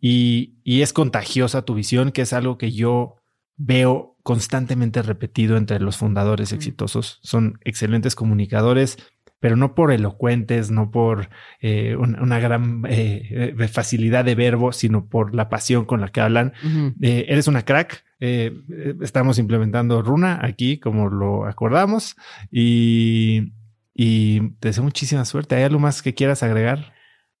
y, 0.00 0.60
y 0.62 0.82
es 0.82 0.92
contagiosa 0.92 1.64
tu 1.64 1.74
visión, 1.74 2.12
que 2.12 2.22
es 2.22 2.32
algo 2.32 2.56
que 2.56 2.70
yo 2.70 3.16
veo 3.56 4.16
constantemente 4.22 5.02
repetido 5.02 5.56
entre 5.56 5.80
los 5.80 5.96
fundadores 5.96 6.52
exitosos. 6.52 7.18
Son 7.24 7.58
excelentes 7.64 8.14
comunicadores, 8.14 8.96
pero 9.42 9.56
no 9.56 9.74
por 9.74 9.90
elocuentes, 9.90 10.70
no 10.70 10.92
por 10.92 11.28
eh, 11.60 11.96
una, 11.96 12.38
gran 12.38 12.84
eh, 12.88 13.52
eh, 13.58 13.68
facilidad 13.68 14.24
de 14.24 14.36
verbo, 14.36 14.70
sino 14.72 15.06
por 15.06 15.34
la 15.34 15.48
pasión 15.48 15.84
con 15.84 16.00
la 16.00 16.10
que 16.12 16.20
hablan. 16.20 16.52
eres 17.00 17.48
una 17.48 17.64
crack. 17.64 18.04
estamos 18.20 19.40
implementando 19.40 20.00
Runa 20.00 20.38
aquí, 20.40 20.78
como 20.78 21.08
lo 21.08 21.44
acordamos, 21.44 22.14
y, 22.52 23.52
y 23.92 24.50
te 24.60 24.68
deseo 24.68 24.84
muchísima 24.84 25.24
suerte. 25.24 25.56
¿Hay 25.56 25.64
algo 25.64 25.80
más 25.80 26.02
que 26.02 26.14
quieras 26.14 26.44
agregar? 26.44 26.92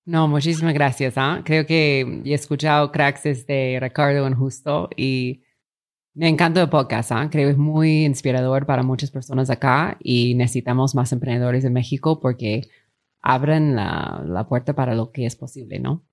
No, 0.04 0.26
muchísimas 0.26 0.74
gracias. 0.74 1.14
¿ah? 1.16 1.42
Creo 1.44 1.66
que 1.66 2.22
he 2.24 2.34
escuchado 2.34 2.90
cracks 2.90 3.46
de 3.46 3.78
Ricardo 3.80 4.26
en 4.26 4.34
Justo 4.34 4.90
y 4.96 5.44
me 6.14 6.28
encanta 6.28 6.60
el 6.60 6.68
podcast, 6.68 7.12
¿ah? 7.12 7.28
creo 7.30 7.48
que 7.48 7.52
es 7.52 7.58
muy 7.58 8.04
inspirador 8.04 8.66
para 8.66 8.82
muchas 8.82 9.10
personas 9.10 9.48
acá 9.50 9.96
y 10.02 10.34
necesitamos 10.34 10.94
más 10.94 11.12
emprendedores 11.12 11.64
en 11.64 11.72
México 11.72 12.20
porque 12.20 12.68
abren 13.22 13.76
la, 13.76 14.46
puerta 14.48 14.74
para 14.74 14.94
lo 14.94 15.10
que 15.10 15.26
es 15.26 15.36
posible, 15.36 15.78
¿no? 15.78 16.04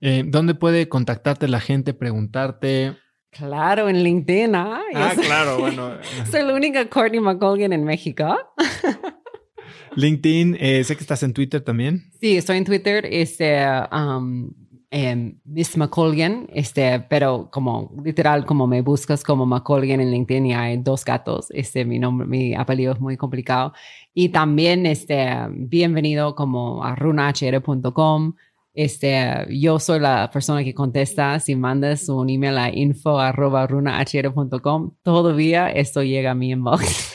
Eh, 0.00 0.24
¿Dónde 0.26 0.54
puede 0.54 0.88
contactarte 0.88 1.48
la 1.48 1.60
gente, 1.60 1.94
preguntarte? 1.94 2.96
Claro, 3.30 3.88
en 3.88 4.02
LinkedIn. 4.02 4.54
¿ah? 4.54 4.80
Ah, 4.94 5.12
claro, 5.14 5.58
bueno. 5.60 5.98
Soy 6.30 6.42
la 6.42 6.54
única 6.54 6.88
Courtney 6.88 7.20
McColgan 7.20 7.72
en 7.72 7.84
México. 7.84 8.36
LinkedIn, 9.96 10.56
eh, 10.60 10.84
sé 10.84 10.96
que 10.96 11.02
estás 11.02 11.22
en 11.22 11.32
Twitter 11.32 11.60
también. 11.60 12.12
Sí, 12.20 12.36
estoy 12.36 12.58
en 12.58 12.64
Twitter. 12.64 13.06
Este, 13.10 13.60
um, 13.92 14.50
eh, 14.90 15.34
Miss 15.44 15.76
McColgan, 15.76 16.48
este, 16.52 17.00
pero 17.08 17.48
como 17.50 17.92
literal, 18.04 18.44
como 18.44 18.66
me 18.66 18.82
buscas 18.82 19.22
como 19.22 19.46
McColgan 19.46 20.00
en 20.00 20.10
LinkedIn 20.10 20.46
y 20.46 20.54
hay 20.54 20.76
dos 20.78 21.04
gatos, 21.04 21.46
este, 21.50 21.84
mi 21.84 21.98
nombre, 21.98 22.26
mi 22.26 22.54
apellido 22.54 22.94
es 22.94 23.00
muy 23.00 23.16
complicado. 23.16 23.72
Y 24.12 24.30
también, 24.30 24.86
este, 24.86 25.28
bienvenido 25.50 26.34
como 26.34 26.82
a 26.82 26.96
runahr.com. 26.96 28.34
Este, 28.74 29.46
yo 29.50 29.78
soy 29.78 30.00
la 30.00 30.30
persona 30.32 30.64
que 30.64 30.74
contesta. 30.74 31.38
Si 31.38 31.54
mandas 31.54 32.08
un 32.08 32.28
email 32.28 32.58
a 32.58 32.74
info 32.74 33.18
arroba 33.18 33.66
runahr.com, 33.66 34.92
todavía 35.02 35.70
esto 35.70 36.02
llega 36.02 36.32
a 36.32 36.34
mi 36.34 36.50
inbox. 36.50 37.14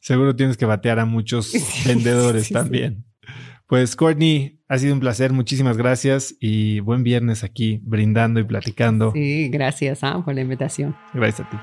Seguro 0.00 0.34
tienes 0.34 0.56
que 0.56 0.64
batear 0.64 0.98
a 0.98 1.04
muchos 1.04 1.52
vendedores 1.86 2.48
también. 2.48 3.09
Pues 3.70 3.94
Courtney, 3.94 4.58
ha 4.68 4.78
sido 4.78 4.94
un 4.94 4.98
placer, 4.98 5.32
muchísimas 5.32 5.76
gracias 5.76 6.34
y 6.40 6.80
buen 6.80 7.04
viernes 7.04 7.44
aquí 7.44 7.78
brindando 7.84 8.40
y 8.40 8.44
platicando. 8.44 9.12
Sí, 9.12 9.48
gracias 9.48 10.00
ah, 10.02 10.20
por 10.24 10.34
la 10.34 10.40
invitación. 10.40 10.96
Gracias 11.14 11.46
a 11.46 11.50
ti. 11.50 11.56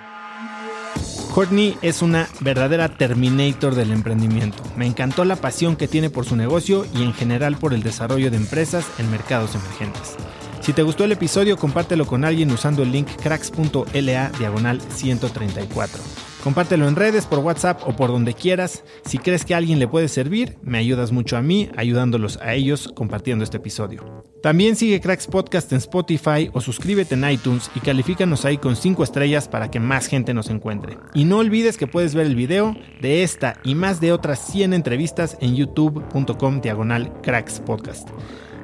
Courtney 1.34 1.76
es 1.82 2.02
una 2.02 2.30
verdadera 2.40 2.88
Terminator 2.88 3.76
del 3.76 3.92
emprendimiento. 3.92 4.64
Me 4.78 4.86
encantó 4.86 5.26
la 5.26 5.36
pasión 5.36 5.76
que 5.76 5.90
tiene 5.90 6.10
por 6.10 6.24
su 6.24 6.38
negocio 6.38 6.86
y 6.96 7.04
en 7.04 7.12
general 7.12 7.58
por 7.58 7.74
el 7.74 7.84
desarrollo 7.84 8.32
de 8.32 8.38
empresas 8.38 8.90
en 9.00 9.12
mercados 9.12 9.54
emergentes. 9.56 10.16
Si 10.62 10.72
te 10.72 10.84
gustó 10.84 11.04
el 11.04 11.12
episodio, 11.12 11.58
compártelo 11.58 12.08
con 12.08 12.24
alguien 12.24 12.50
usando 12.52 12.84
el 12.84 12.92
link 12.94 13.10
cracks.la 13.22 14.32
diagonal 14.40 14.80
134. 14.80 16.27
Compártelo 16.48 16.88
en 16.88 16.96
redes, 16.96 17.26
por 17.26 17.40
WhatsApp 17.40 17.82
o 17.86 17.94
por 17.98 18.10
donde 18.10 18.34
quieras. 18.34 18.86
Si 19.04 19.18
crees 19.18 19.44
que 19.44 19.54
a 19.54 19.58
alguien 19.58 19.80
le 19.80 19.88
puede 19.90 20.08
servir, 20.08 20.58
me 20.62 20.78
ayudas 20.78 21.12
mucho 21.12 21.36
a 21.36 21.42
mí, 21.42 21.70
ayudándolos 21.76 22.38
a 22.38 22.54
ellos 22.54 22.90
compartiendo 22.96 23.44
este 23.44 23.58
episodio. 23.58 24.24
También 24.42 24.78
sigue 24.78 25.02
Cracks 25.02 25.28
Podcast 25.28 25.70
en 25.74 25.80
Spotify 25.80 26.50
o 26.54 26.62
suscríbete 26.62 27.16
en 27.16 27.30
iTunes 27.30 27.70
y 27.76 27.82
califícanos 27.82 28.46
ahí 28.46 28.60
con 28.60 28.78
5 28.78 29.04
estrellas 29.04 29.50
para 29.50 29.70
que 29.70 29.82
más 29.82 30.08
gente 30.08 30.34
nos 30.34 30.50
encuentre. 30.50 30.98
Y 31.14 31.26
no 31.26 31.40
olvides 31.40 31.76
que 31.76 31.86
puedes 31.86 32.16
ver 32.16 32.28
el 32.28 32.36
video 32.38 32.78
de 33.02 33.24
esta 33.24 33.58
y 33.66 33.76
más 33.76 34.00
de 34.00 34.14
otras 34.14 34.40
100 34.40 34.72
entrevistas 34.72 35.38
en 35.42 35.54
youtube.com 35.54 36.62
diagonal 36.62 37.12
Cracks 37.24 37.60
Podcast. 37.60 38.08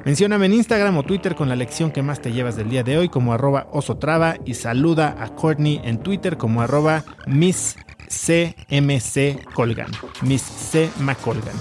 Mencióname 0.04 0.44
en 0.46 0.52
Instagram 0.52 0.98
o 0.98 1.02
Twitter 1.02 1.34
con 1.34 1.48
la 1.48 1.56
lección 1.56 1.90
que 1.90 2.02
más 2.02 2.20
te 2.20 2.30
llevas 2.30 2.56
del 2.56 2.68
día 2.68 2.82
de 2.82 2.98
hoy 2.98 3.08
como 3.08 3.32
arroba 3.32 3.68
osotrava 3.72 4.36
y 4.44 4.52
saluda 4.52 5.16
a 5.18 5.34
Courtney 5.34 5.80
en 5.82 5.96
Twitter 5.98 6.36
como 6.36 6.60
arroba 6.60 7.04
Miss 7.26 7.76
CMC 8.08 9.42
Colgan. 9.54 9.90
Miss 10.20 10.42
C. 10.42 10.90
McColgan. 11.00 11.54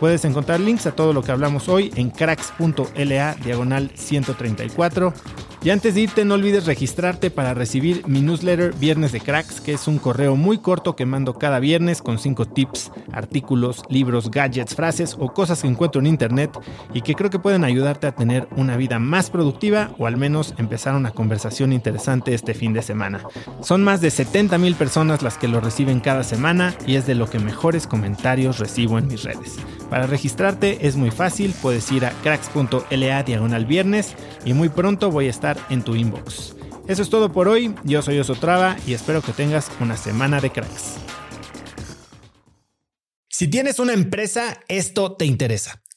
Puedes 0.00 0.24
encontrar 0.24 0.60
links 0.60 0.86
a 0.86 0.92
todo 0.92 1.12
lo 1.12 1.22
que 1.22 1.30
hablamos 1.30 1.68
hoy 1.68 1.92
en 1.94 2.08
cracks.la 2.08 3.34
diagonal 3.34 3.90
134 3.94 5.12
y 5.62 5.70
antes 5.70 5.94
de 5.94 6.00
irte, 6.00 6.24
no 6.24 6.34
olvides 6.34 6.64
registrarte 6.64 7.30
para 7.30 7.52
recibir 7.52 8.06
mi 8.06 8.22
newsletter 8.22 8.74
Viernes 8.74 9.12
de 9.12 9.20
Cracks, 9.20 9.60
que 9.60 9.74
es 9.74 9.88
un 9.88 9.98
correo 9.98 10.34
muy 10.34 10.56
corto 10.58 10.96
que 10.96 11.04
mando 11.04 11.34
cada 11.34 11.60
viernes 11.60 12.00
con 12.00 12.18
5 12.18 12.46
tips, 12.46 12.90
artículos, 13.12 13.82
libros, 13.90 14.30
gadgets, 14.30 14.74
frases 14.74 15.16
o 15.18 15.34
cosas 15.34 15.60
que 15.60 15.68
encuentro 15.68 16.00
en 16.00 16.06
internet 16.06 16.50
y 16.94 17.02
que 17.02 17.14
creo 17.14 17.28
que 17.28 17.38
pueden 17.38 17.64
ayudarte 17.64 18.06
a 18.06 18.14
tener 18.14 18.48
una 18.56 18.78
vida 18.78 18.98
más 18.98 19.28
productiva 19.28 19.90
o 19.98 20.06
al 20.06 20.16
menos 20.16 20.54
empezar 20.56 20.94
una 20.94 21.10
conversación 21.10 21.74
interesante 21.74 22.32
este 22.32 22.54
fin 22.54 22.72
de 22.72 22.80
semana. 22.80 23.20
Son 23.60 23.84
más 23.84 24.00
de 24.00 24.10
70 24.10 24.56
mil 24.56 24.74
personas 24.76 25.20
las 25.20 25.36
que 25.36 25.48
lo 25.48 25.60
reciben 25.60 26.00
cada 26.00 26.24
semana 26.24 26.74
y 26.86 26.94
es 26.94 27.06
de 27.06 27.14
lo 27.14 27.28
que 27.28 27.38
mejores 27.38 27.86
comentarios 27.86 28.58
recibo 28.58 28.98
en 28.98 29.08
mis 29.08 29.24
redes. 29.24 29.58
Para 29.90 30.06
registrarte 30.06 30.86
es 30.86 30.96
muy 30.96 31.10
fácil, 31.10 31.52
puedes 31.60 31.90
ir 31.92 32.06
a 32.06 32.12
cracks.la 32.22 33.22
diagonal 33.24 33.66
viernes 33.66 34.14
y 34.44 34.54
muy 34.54 34.68
pronto 34.68 35.10
voy 35.10 35.26
a 35.26 35.30
estar 35.30 35.49
en 35.70 35.82
tu 35.82 35.94
inbox. 35.94 36.56
Eso 36.88 37.02
es 37.02 37.10
todo 37.10 37.32
por 37.32 37.48
hoy, 37.48 37.74
yo 37.84 38.02
soy 38.02 38.18
Osotrava 38.18 38.76
y 38.86 38.94
espero 38.94 39.22
que 39.22 39.32
tengas 39.32 39.70
una 39.80 39.96
semana 39.96 40.40
de 40.40 40.50
cracks. 40.50 40.96
Si 43.28 43.48
tienes 43.48 43.78
una 43.78 43.92
empresa, 43.92 44.60
esto 44.68 45.12
te 45.12 45.24
interesa. 45.24 45.79